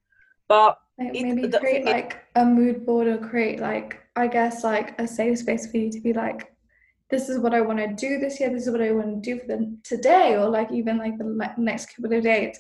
But 0.47 0.77
like 0.97 1.14
maybe 1.14 1.43
it, 1.43 1.60
create 1.60 1.85
like 1.85 2.23
a 2.35 2.45
mood 2.45 2.85
board 2.85 3.07
or 3.07 3.18
create 3.18 3.60
like 3.60 4.02
i 4.15 4.27
guess 4.27 4.64
like 4.64 4.97
a 4.97 5.06
safe 5.06 5.39
space 5.39 5.69
for 5.69 5.76
you 5.76 5.91
to 5.91 5.99
be 5.99 6.14
like 6.14 6.56
this 7.10 7.27
is 7.27 7.38
what 7.38 7.53
i 7.53 7.60
want 7.60 7.77
to 7.77 7.88
do 7.95 8.18
this 8.18 8.39
year 8.39 8.49
this 8.49 8.65
is 8.65 8.72
what 8.72 8.81
i 8.81 8.91
want 8.91 9.22
to 9.22 9.34
do 9.34 9.38
for 9.41 9.47
the 9.47 9.77
today 9.84 10.38
or 10.38 10.47
like 10.47 10.72
even 10.72 10.97
like 10.97 11.18
the 11.18 11.53
next 11.57 11.93
couple 11.93 12.14
of 12.14 12.23
days 12.23 12.57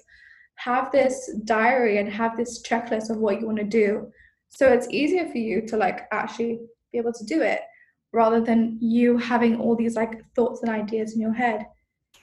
have 0.55 0.91
this 0.91 1.31
diary 1.43 1.97
and 1.97 2.11
have 2.11 2.35
this 2.35 2.61
checklist 2.63 3.09
of 3.09 3.17
what 3.17 3.39
you 3.39 3.45
want 3.45 3.57
to 3.59 3.63
do. 3.63 4.11
So 4.49 4.71
it's 4.71 4.87
easier 4.89 5.27
for 5.27 5.37
you 5.37 5.65
to 5.67 5.77
like 5.77 6.07
actually 6.11 6.59
be 6.91 6.97
able 6.97 7.13
to 7.13 7.25
do 7.25 7.41
it 7.41 7.61
rather 8.13 8.39
than 8.39 8.77
you 8.81 9.17
having 9.17 9.59
all 9.59 9.75
these 9.75 9.95
like 9.95 10.23
thoughts 10.33 10.61
and 10.61 10.71
ideas 10.71 11.13
in 11.13 11.21
your 11.21 11.33
head. 11.33 11.67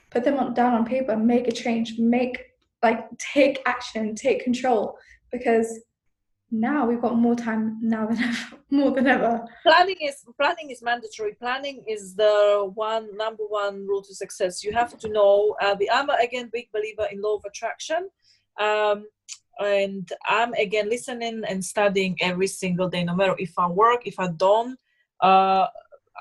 Put 0.09 0.23
them 0.23 0.37
on, 0.39 0.53
down 0.53 0.73
on 0.73 0.85
paper, 0.85 1.15
make 1.15 1.47
a 1.47 1.51
change, 1.51 1.97
make 1.99 2.43
like 2.83 3.07
take 3.17 3.61
action, 3.65 4.13
take 4.13 4.43
control 4.43 4.97
because 5.31 5.79
now 6.51 6.85
we've 6.85 7.01
got 7.01 7.15
more 7.15 7.35
time 7.35 7.79
now 7.81 8.05
than 8.05 8.19
ever 8.23 8.57
more 8.69 8.91
than 8.91 9.07
ever. 9.07 9.43
Planning 9.63 9.97
is 10.01 10.23
planning 10.39 10.69
is 10.69 10.81
mandatory. 10.83 11.33
Planning 11.33 11.83
is 11.87 12.15
the 12.15 12.69
one 12.75 13.15
number 13.17 13.43
one 13.47 13.87
rule 13.87 14.03
to 14.03 14.13
success. 14.13 14.63
You 14.63 14.73
have 14.73 14.97
to 14.99 15.09
know 15.09 15.55
uh, 15.61 15.75
the 15.75 15.89
i'm 15.89 16.09
again 16.09 16.49
big 16.51 16.71
believer 16.71 17.07
in 17.11 17.21
law 17.21 17.35
of 17.37 17.45
attraction 17.45 18.09
um, 18.59 19.05
and 19.59 20.11
i'm 20.27 20.53
again 20.53 20.89
listening 20.89 21.43
and 21.47 21.63
studying 21.63 22.17
every 22.21 22.47
single 22.47 22.89
day 22.89 23.03
no 23.03 23.15
matter 23.15 23.35
if 23.37 23.53
i 23.57 23.67
work 23.67 24.01
if 24.05 24.19
i 24.19 24.27
don't 24.27 24.77
uh, 25.21 25.67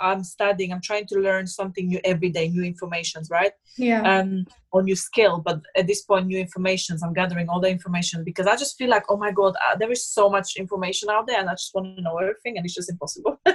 i'm 0.00 0.22
studying 0.24 0.72
i'm 0.72 0.80
trying 0.80 1.06
to 1.06 1.18
learn 1.18 1.46
something 1.46 1.86
new 1.88 2.00
every 2.04 2.30
day 2.30 2.48
new 2.48 2.62
informations 2.62 3.28
right? 3.30 3.52
Yeah. 3.76 4.02
Um 4.02 4.46
or 4.72 4.82
new 4.82 4.96
skill 4.96 5.40
but 5.44 5.60
at 5.76 5.86
this 5.86 6.02
point 6.02 6.26
new 6.26 6.38
informations 6.38 7.02
i'm 7.02 7.12
gathering 7.12 7.48
all 7.48 7.60
the 7.60 7.68
information 7.68 8.24
because 8.24 8.46
i 8.46 8.56
just 8.56 8.76
feel 8.78 8.88
like 8.88 9.04
oh 9.08 9.16
my 9.16 9.32
god 9.32 9.54
uh, 9.64 9.76
there 9.76 9.92
is 9.92 10.06
so 10.06 10.30
much 10.30 10.56
information 10.56 11.10
out 11.10 11.26
there 11.26 11.38
and 11.38 11.48
i 11.48 11.52
just 11.52 11.74
want 11.74 11.96
to 11.96 12.02
know 12.02 12.16
everything 12.18 12.56
and 12.56 12.64
it's 12.64 12.74
just 12.74 12.90
impossible. 12.90 13.40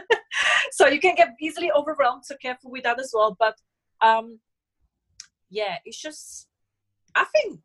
So 0.72 0.86
you 0.88 1.00
can 1.00 1.16
get 1.16 1.30
easily 1.42 1.72
overwhelmed 1.72 2.24
so 2.26 2.36
careful 2.40 2.70
with 2.70 2.84
that 2.84 3.00
as 3.00 3.12
well 3.16 3.36
but 3.40 3.56
um 4.02 4.40
yeah 5.50 5.78
it's 5.86 6.00
just 6.00 6.48
i 7.16 7.24
think 7.34 7.60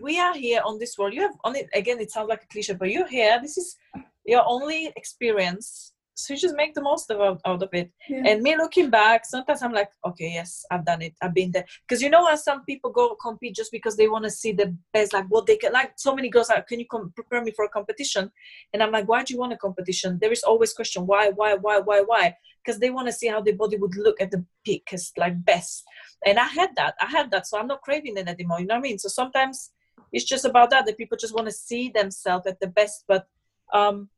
we 0.00 0.18
are 0.18 0.34
here 0.34 0.62
on 0.64 0.78
this 0.78 0.96
world. 0.96 1.14
You 1.14 1.22
have 1.22 1.36
only 1.44 1.68
again 1.74 2.00
it 2.00 2.10
sounds 2.10 2.28
like 2.28 2.42
a 2.42 2.46
cliche 2.46 2.74
but 2.74 2.90
you're 2.90 3.08
here. 3.08 3.38
This 3.40 3.58
is 3.58 3.76
your 4.24 4.42
only 4.46 4.92
experience 4.96 5.92
so 6.14 6.32
you 6.32 6.40
just 6.40 6.56
make 6.56 6.74
the 6.74 6.80
most 6.82 7.10
of 7.10 7.40
out 7.44 7.62
of 7.62 7.68
it. 7.72 7.90
Yeah. 8.08 8.22
and 8.26 8.42
me 8.42 8.56
looking 8.56 8.88
back 8.88 9.24
sometimes 9.26 9.62
i'm 9.62 9.72
like 9.72 9.90
okay 10.04 10.30
yes 10.34 10.64
i've 10.70 10.84
done 10.84 11.02
it. 11.02 11.14
I've 11.20 11.34
been 11.34 11.50
there. 11.50 11.64
Because 11.86 12.02
you 12.02 12.10
know 12.10 12.24
how 12.26 12.36
some 12.36 12.64
people 12.64 12.90
go 12.90 13.16
compete 13.16 13.54
just 13.54 13.72
because 13.72 13.96
they 13.96 14.08
want 14.08 14.24
to 14.24 14.30
see 14.30 14.52
the 14.52 14.76
best 14.92 15.12
like 15.12 15.26
what 15.28 15.46
they 15.46 15.56
can 15.56 15.72
like 15.72 15.92
so 15.96 16.14
many 16.14 16.28
girls 16.28 16.50
are 16.50 16.62
can 16.62 16.78
you 16.80 16.86
come 16.86 17.12
prepare 17.14 17.42
me 17.42 17.50
for 17.50 17.64
a 17.64 17.68
competition? 17.68 18.30
And 18.72 18.82
i'm 18.82 18.92
like 18.92 19.08
why 19.08 19.22
do 19.24 19.34
you 19.34 19.40
want 19.40 19.52
a 19.52 19.56
competition? 19.56 20.18
There 20.20 20.32
is 20.32 20.42
always 20.42 20.72
question 20.72 21.06
why 21.06 21.30
why 21.30 21.54
why 21.54 21.80
why 21.80 22.00
why? 22.00 22.36
Because 22.64 22.80
they 22.80 22.90
want 22.90 23.08
to 23.08 23.12
see 23.12 23.28
how 23.28 23.40
their 23.40 23.56
body 23.56 23.76
would 23.76 23.96
look 23.96 24.20
at 24.20 24.30
the 24.30 24.44
peakest 24.64 25.18
like 25.18 25.44
best. 25.44 25.84
And 26.26 26.38
i 26.38 26.46
had 26.46 26.70
that. 26.76 26.94
I 27.00 27.06
had 27.06 27.30
that. 27.32 27.46
So 27.46 27.58
i'm 27.58 27.66
not 27.66 27.82
craving 27.82 28.16
it 28.16 28.28
anymore 28.28 28.60
you 28.60 28.66
know 28.66 28.74
what 28.74 28.86
i 28.86 28.88
mean? 28.88 28.98
So 28.98 29.08
sometimes 29.08 29.72
it's 30.12 30.24
just 30.24 30.44
about 30.44 30.70
that 30.70 30.86
that 30.86 30.96
people 30.96 31.18
just 31.18 31.34
want 31.34 31.48
to 31.48 31.52
see 31.52 31.88
themselves 31.88 32.46
at 32.46 32.60
the 32.60 32.68
best. 32.68 33.04
But 33.08 33.26
um 33.72 34.08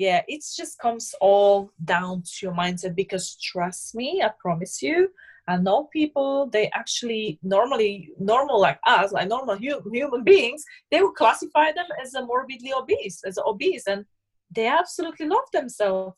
yeah 0.00 0.22
it 0.28 0.42
just 0.56 0.78
comes 0.78 1.14
all 1.20 1.70
down 1.84 2.22
to 2.22 2.46
your 2.46 2.54
mindset 2.54 2.94
because 2.96 3.36
trust 3.36 3.94
me 3.94 4.22
i 4.24 4.30
promise 4.40 4.80
you 4.80 5.10
i 5.46 5.56
know 5.58 5.88
people 5.92 6.48
they 6.54 6.70
actually 6.70 7.38
normally 7.42 8.08
normal 8.18 8.58
like 8.58 8.80
us 8.86 9.12
like 9.12 9.28
normal 9.28 9.56
hu- 9.56 9.90
human 9.92 10.24
beings 10.24 10.64
they 10.90 11.02
would 11.02 11.14
classify 11.14 11.70
them 11.72 11.90
as 12.02 12.14
a 12.14 12.24
morbidly 12.24 12.72
obese 12.72 13.22
as 13.26 13.38
obese 13.46 13.86
and 13.86 14.06
they 14.56 14.66
absolutely 14.66 15.26
love 15.26 15.48
themselves 15.52 16.16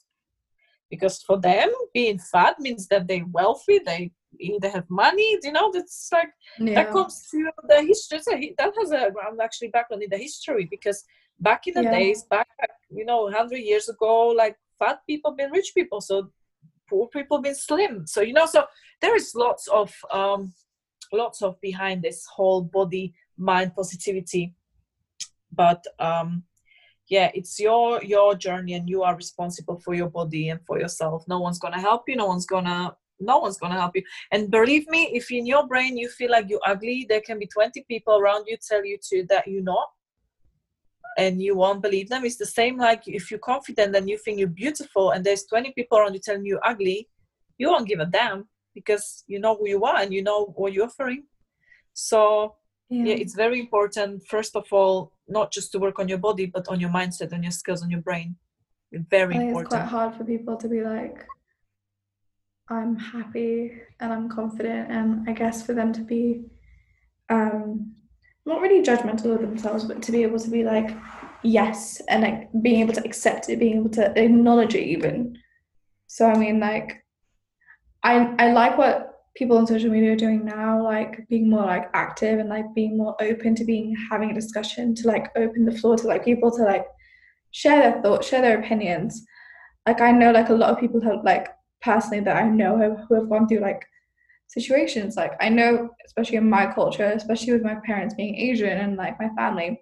because 0.88 1.20
for 1.22 1.40
them 1.40 1.68
being 1.92 2.18
fat 2.18 2.54
means 2.60 2.86
that 2.86 3.08
they're 3.08 3.32
wealthy 3.32 3.80
they 3.84 4.12
they 4.60 4.70
have 4.70 4.88
money 4.88 5.38
you 5.42 5.52
know 5.52 5.70
that's 5.74 6.08
like 6.12 6.32
yeah. 6.60 6.74
that 6.74 6.92
comes 6.92 7.14
through 7.28 7.50
the 7.68 7.82
history 7.82 8.54
that 8.58 8.72
has 8.78 8.92
a 8.92 9.10
ground 9.10 9.40
actually 9.42 9.68
background 9.68 10.02
in 10.04 10.10
the 10.10 10.16
history 10.16 10.68
because 10.70 11.04
back 11.42 11.66
in 11.66 11.74
the 11.74 11.82
yeah. 11.82 11.90
days 11.98 12.22
back 12.24 12.48
you 12.90 13.04
know 13.04 13.22
100 13.24 13.56
years 13.56 13.88
ago 13.88 14.28
like 14.28 14.56
fat 14.78 15.00
people 15.06 15.32
been 15.32 15.50
rich 15.50 15.72
people 15.74 16.00
so 16.00 16.30
poor 16.92 17.08
people 17.08 17.40
been 17.40 17.54
slim. 17.54 18.06
So 18.06 18.20
you 18.20 18.34
know 18.34 18.46
so 18.46 18.64
there 19.00 19.16
is 19.16 19.34
lots 19.34 19.66
of 19.68 19.92
um 20.10 20.52
lots 21.12 21.42
of 21.42 21.60
behind 21.60 22.02
this 22.02 22.26
whole 22.26 22.62
body 22.62 23.14
mind 23.38 23.74
positivity. 23.74 24.54
But 25.52 25.82
um 25.98 26.44
yeah 27.08 27.30
it's 27.34 27.58
your 27.58 28.02
your 28.04 28.34
journey 28.34 28.74
and 28.74 28.88
you 28.88 29.02
are 29.02 29.16
responsible 29.16 29.78
for 29.84 29.94
your 29.94 30.10
body 30.10 30.50
and 30.50 30.60
for 30.66 30.78
yourself. 30.78 31.24
No 31.28 31.40
one's 31.40 31.58
gonna 31.58 31.80
help 31.80 32.02
you 32.08 32.16
no 32.16 32.26
one's 32.26 32.46
gonna 32.46 32.94
no 33.20 33.38
one's 33.38 33.56
to 33.58 33.68
help 33.68 33.94
you. 33.94 34.02
And 34.32 34.50
believe 34.50 34.88
me 34.88 35.10
if 35.14 35.30
in 35.30 35.46
your 35.46 35.64
brain 35.68 35.96
you 35.96 36.08
feel 36.08 36.30
like 36.30 36.46
you're 36.48 36.66
ugly 36.66 37.06
there 37.08 37.20
can 37.20 37.38
be 37.38 37.46
20 37.46 37.84
people 37.88 38.18
around 38.18 38.46
you 38.48 38.56
tell 38.68 38.84
you 38.84 38.98
to 39.10 39.24
that 39.28 39.46
you're 39.46 39.62
not 39.62 39.88
and 41.18 41.40
you 41.42 41.56
won't 41.56 41.82
believe 41.82 42.08
them. 42.08 42.24
It's 42.24 42.36
the 42.36 42.46
same 42.46 42.76
like 42.78 43.02
if 43.06 43.30
you're 43.30 43.40
confident 43.40 43.94
and 43.96 44.08
you 44.08 44.18
think 44.18 44.38
you're 44.38 44.48
beautiful 44.48 45.10
and 45.10 45.24
there's 45.24 45.44
20 45.44 45.72
people 45.72 45.98
around 45.98 46.14
you 46.14 46.20
telling 46.20 46.44
you 46.44 46.58
ugly 46.64 47.08
you 47.58 47.68
won't 47.68 47.88
give 47.88 48.00
a 48.00 48.06
damn 48.06 48.48
because 48.74 49.24
you 49.26 49.38
know 49.38 49.56
who 49.56 49.68
you 49.68 49.84
are 49.84 49.98
and 49.98 50.12
you 50.12 50.22
know 50.22 50.46
what 50.56 50.72
you're 50.72 50.86
offering. 50.86 51.24
So 51.92 52.56
yeah. 52.88 53.04
yeah 53.06 53.14
it's 53.14 53.34
very 53.34 53.60
important 53.60 54.26
first 54.26 54.56
of 54.56 54.66
all 54.72 55.12
not 55.28 55.52
just 55.52 55.72
to 55.72 55.78
work 55.78 55.98
on 55.98 56.08
your 56.08 56.18
body 56.18 56.46
but 56.46 56.66
on 56.68 56.80
your 56.80 56.90
mindset 56.90 57.32
on 57.32 57.42
your 57.42 57.52
skills 57.52 57.82
on 57.82 57.90
your 57.90 58.00
brain. 58.00 58.36
Very 58.92 59.36
important 59.36 59.72
it's 59.72 59.74
quite 59.74 59.88
hard 59.88 60.14
for 60.14 60.24
people 60.24 60.56
to 60.56 60.68
be 60.68 60.82
like 60.82 61.26
I'm 62.72 62.96
happy 62.96 63.72
and 64.00 64.12
I'm 64.12 64.28
confident, 64.28 64.90
and 64.90 65.28
I 65.28 65.32
guess 65.32 65.64
for 65.64 65.74
them 65.74 65.92
to 65.92 66.00
be 66.00 66.44
um, 67.28 67.94
not 68.44 68.60
really 68.60 68.82
judgmental 68.82 69.34
of 69.34 69.40
themselves, 69.40 69.84
but 69.84 70.02
to 70.02 70.12
be 70.12 70.22
able 70.22 70.38
to 70.38 70.50
be 70.50 70.64
like, 70.64 70.90
yes, 71.42 72.00
and 72.08 72.22
like 72.22 72.50
being 72.62 72.80
able 72.80 72.94
to 72.94 73.04
accept 73.04 73.48
it, 73.48 73.58
being 73.58 73.78
able 73.78 73.90
to 73.90 74.18
acknowledge 74.18 74.74
it, 74.74 74.86
even. 74.86 75.38
So, 76.08 76.28
I 76.28 76.36
mean, 76.36 76.60
like, 76.60 77.04
I 78.02 78.34
I 78.38 78.52
like 78.52 78.76
what 78.76 79.12
people 79.34 79.56
on 79.56 79.66
social 79.66 79.90
media 79.90 80.12
are 80.12 80.16
doing 80.16 80.44
now, 80.44 80.82
like 80.82 81.26
being 81.28 81.48
more 81.48 81.64
like 81.64 81.88
active 81.94 82.38
and 82.38 82.48
like 82.48 82.66
being 82.74 82.98
more 82.98 83.16
open 83.22 83.54
to 83.54 83.64
being 83.64 83.96
having 84.10 84.30
a 84.30 84.34
discussion, 84.34 84.94
to 84.96 85.08
like 85.08 85.30
open 85.36 85.64
the 85.64 85.78
floor 85.78 85.96
to 85.96 86.06
like 86.06 86.24
people 86.24 86.50
to 86.50 86.62
like 86.64 86.86
share 87.52 87.78
their 87.80 88.02
thoughts, 88.02 88.28
share 88.28 88.42
their 88.42 88.58
opinions. 88.58 89.24
Like 89.86 90.00
I 90.00 90.10
know 90.10 90.32
like 90.32 90.50
a 90.50 90.54
lot 90.54 90.70
of 90.70 90.80
people 90.80 91.00
have 91.02 91.24
like 91.24 91.48
personally 91.80 92.20
that 92.20 92.36
I 92.36 92.48
know 92.48 92.76
who, 92.76 92.96
who 93.06 93.14
have 93.14 93.28
gone 93.28 93.48
through 93.48 93.60
like 93.60 93.86
situations. 94.52 95.16
Like 95.16 95.32
I 95.40 95.48
know, 95.48 95.90
especially 96.04 96.36
in 96.36 96.48
my 96.48 96.72
culture, 96.72 97.12
especially 97.14 97.54
with 97.54 97.62
my 97.62 97.76
parents 97.86 98.14
being 98.14 98.36
Asian 98.36 98.78
and 98.78 98.96
like 98.96 99.18
my 99.18 99.30
family, 99.30 99.80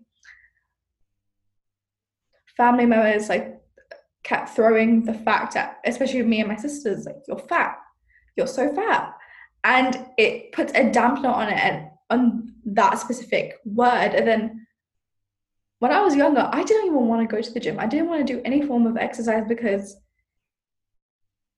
family 2.57 2.87
members 2.87 3.29
like 3.29 3.61
kept 4.23 4.51
throwing 4.51 5.05
the 5.05 5.15
fact 5.15 5.57
at, 5.57 5.79
especially 5.85 6.23
me 6.23 6.41
and 6.41 6.49
my 6.49 6.57
sisters, 6.57 7.05
like 7.05 7.17
you're 7.27 7.39
fat, 7.39 7.77
you're 8.37 8.47
so 8.47 8.75
fat, 8.75 9.15
and 9.65 10.07
it 10.17 10.53
puts 10.53 10.73
a 10.73 10.91
dampener 10.91 11.35
on 11.35 11.49
it 11.49 11.59
and 11.59 11.89
on 12.11 12.55
that 12.65 12.99
specific 12.99 13.57
word. 13.65 14.15
And 14.15 14.27
then 14.27 14.67
when 15.81 15.91
I 15.91 16.03
was 16.03 16.15
younger, 16.15 16.49
I 16.53 16.63
didn't 16.63 16.87
even 16.87 17.07
want 17.07 17.29
to 17.29 17.35
go 17.35 17.43
to 17.43 17.53
the 17.53 17.61
gym. 17.61 17.81
I 17.81 17.87
didn't 17.87 18.09
want 18.09 18.27
to 18.27 18.33
do 18.33 18.43
any 18.45 18.63
form 18.63 18.87
of 18.87 18.97
exercise 18.97 19.45
because 19.49 19.97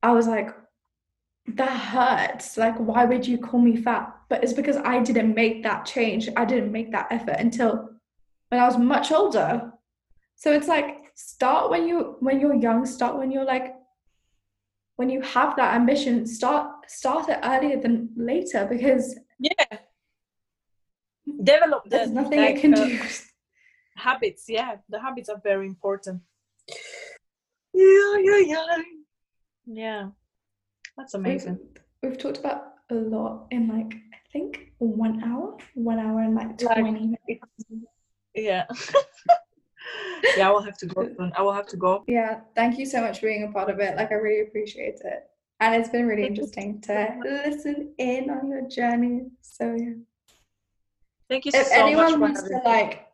I 0.03 0.13
was 0.13 0.27
like, 0.27 0.51
that 1.47 1.70
hurts. 1.70 2.56
Like, 2.56 2.77
why 2.78 3.05
would 3.05 3.27
you 3.27 3.39
call 3.39 3.60
me 3.60 3.77
fat? 3.77 4.14
But 4.28 4.43
it's 4.43 4.52
because 4.52 4.77
I 4.77 5.01
didn't 5.01 5.35
make 5.35 5.62
that 5.62 5.85
change. 5.85 6.28
I 6.36 6.44
didn't 6.44 6.73
make 6.73 6.93
that 6.93 7.09
effort 7.10 7.36
until 7.39 7.90
when 8.48 8.60
I 8.60 8.66
was 8.66 8.78
much 8.78 9.12
older. 9.12 9.73
So 10.36 10.52
it's 10.52 10.69
like 10.69 11.12
start 11.14 11.70
when 11.70 11.86
you 11.86 12.16
when 12.20 12.40
you're 12.40 12.55
young, 12.55 12.86
start 12.86 13.16
when 13.19 13.31
you're 13.31 13.44
like 13.44 13.74
when 14.97 15.10
you 15.10 15.23
have 15.23 15.56
that 15.56 15.74
ambition, 15.74 16.27
start 16.27 16.90
start 16.90 17.28
it 17.28 17.39
earlier 17.43 17.81
than 17.81 18.10
later 18.16 18.66
because 18.70 19.19
yeah 19.39 19.78
develop 21.43 21.85
the, 21.85 21.90
there's 21.90 22.10
nothing 22.10 22.39
like, 22.39 22.56
it 22.56 22.60
can 22.60 22.74
uh, 22.74 22.85
do. 22.85 22.98
habits 23.97 24.44
yeah 24.48 24.77
the 24.89 25.01
habits 25.01 25.28
are 25.28 25.40
very 25.43 25.66
important 25.66 26.20
yeah 27.73 28.16
yeah 28.19 28.39
yeah 28.39 28.77
yeah 29.66 30.09
that's 30.97 31.14
amazing 31.14 31.59
We've, 32.02 32.12
we've 32.12 32.19
talked 32.19 32.39
about 32.39 32.64
a 32.90 32.94
lot 32.94 33.47
in 33.51 33.69
like 33.69 33.94
I 33.94 34.19
think 34.32 34.73
one 34.78 35.23
hour, 35.24 35.56
one 35.74 35.98
hour 35.98 36.20
and 36.20 36.35
like 36.35 36.60
Like- 36.62 36.77
twenty 36.78 36.93
minutes. 36.93 37.44
yeah 38.35 38.64
yeah 40.36 40.48
i 40.48 40.51
will 40.51 40.62
have 40.62 40.78
to 40.78 40.86
go 40.86 41.02
soon 41.16 41.32
i 41.36 41.43
will 41.43 41.52
have 41.52 41.66
to 41.66 41.77
go 41.77 42.02
Yeah, 42.06 42.40
thank 42.55 42.78
you 42.78 42.86
so 42.86 43.01
much 43.01 43.20
for 43.20 43.27
being 43.27 43.44
a 43.44 43.52
part 43.52 43.69
of 43.70 43.78
it. 43.81 43.97
Like 43.97 44.10
I 44.12 44.14
really 44.14 44.43
appreciate 44.48 45.01
it, 45.05 45.24
and 45.60 45.74
it's 45.74 45.89
been 45.90 46.06
really 46.06 46.27
interesting 46.27 46.81
to 46.82 47.20
listen 47.24 47.93
in 47.98 48.31
on 48.31 48.48
your 48.48 48.69
journey. 48.69 49.27
So 49.43 49.74
yeah. 49.78 49.94
thank 51.28 51.44
you 51.47 51.52
if 51.55 51.66
so 51.66 51.73
much 51.74 51.78
anyone 51.82 52.20
wants 52.20 52.43
to 52.43 52.60
like 52.64 53.06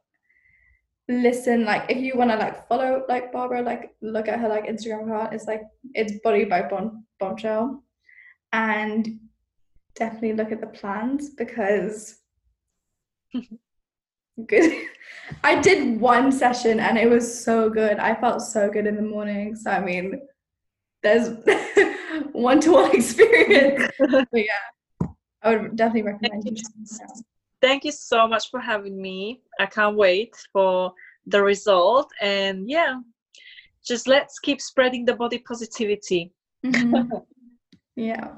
listen 1.09 1.64
like 1.64 1.85
if 1.89 1.98
you 1.98 2.16
want 2.16 2.30
to 2.30 2.36
like 2.36 2.68
follow 2.68 3.02
like 3.09 3.32
barbara 3.32 3.62
like 3.62 3.94
look 4.02 4.28
at 4.28 4.39
her 4.39 4.48
like 4.48 4.66
instagram 4.66 5.05
account 5.05 5.32
it's 5.32 5.47
like 5.47 5.62
it's 5.94 6.20
body 6.22 6.44
by 6.44 6.60
bon- 6.60 7.02
bombshell 7.18 7.82
and 8.52 9.18
definitely 9.94 10.35
look 10.35 10.52
at 10.52 10.60
the 10.60 10.66
plans 10.66 11.30
because 11.30 12.20
good. 14.47 14.86
I 15.44 15.60
did 15.60 16.01
one 16.01 16.30
session 16.32 16.80
and 16.80 16.97
it 16.97 17.10
was 17.10 17.44
so 17.44 17.68
good. 17.68 17.98
I 17.98 18.14
felt 18.14 18.40
so 18.43 18.70
good 18.70 18.86
in 18.86 18.97
the 18.97 19.02
morning. 19.02 19.56
So 19.56 19.70
i 19.70 19.80
mean 19.80 20.20
there's 21.02 21.28
one-to-one 22.32 22.90
experience. 22.94 23.90
But 23.98 24.26
yeah 24.32 25.09
i 25.43 25.56
would 25.56 25.76
definitely 25.76 26.02
recommend 26.02 26.44
you 26.44 26.56
you. 27.62 27.68
checking 27.68 27.70
it 27.70 27.70
out. 27.70 27.70
thank 27.70 27.85
you 27.85 27.93
so 27.93 28.28
much 28.28 28.51
for 28.51 28.60
having 28.60 29.01
me 29.01 29.40
i 29.60 29.66
can't 29.66 29.97
wait 29.97 30.35
for 30.52 30.93
the 31.26 31.43
result 31.43 32.10
and 32.20 32.68
yeah 32.68 33.01
just 33.86 34.06
let's 34.06 34.39
keep 34.39 34.60
spreading 34.60 35.05
the 35.05 35.14
body 35.14 35.39
positivity 35.39 36.32
Mhm. 36.64 37.22
yeah. 37.97 38.28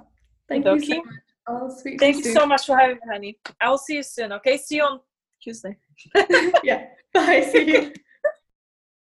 Thank 0.48 0.66
you 0.66 0.80
so 0.80 0.96
much. 0.96 1.14
I'll 1.46 1.70
speak 1.70 1.98
thank 2.00 2.16
you 2.16 2.22
soon. 2.24 2.34
so 2.34 2.46
much 2.46 2.66
for 2.66 2.76
having 2.76 2.96
me 2.96 3.12
honey 3.12 3.38
i 3.60 3.68
will 3.70 3.78
see 3.78 3.96
you 3.96 4.02
soon 4.02 4.32
okay 4.32 4.56
see 4.58 4.76
you 4.76 4.84
on 4.84 5.00
tuesday 5.42 5.76
yeah. 6.64 6.86
Bye. 7.12 7.40
See 7.52 7.70
you. 7.72 7.92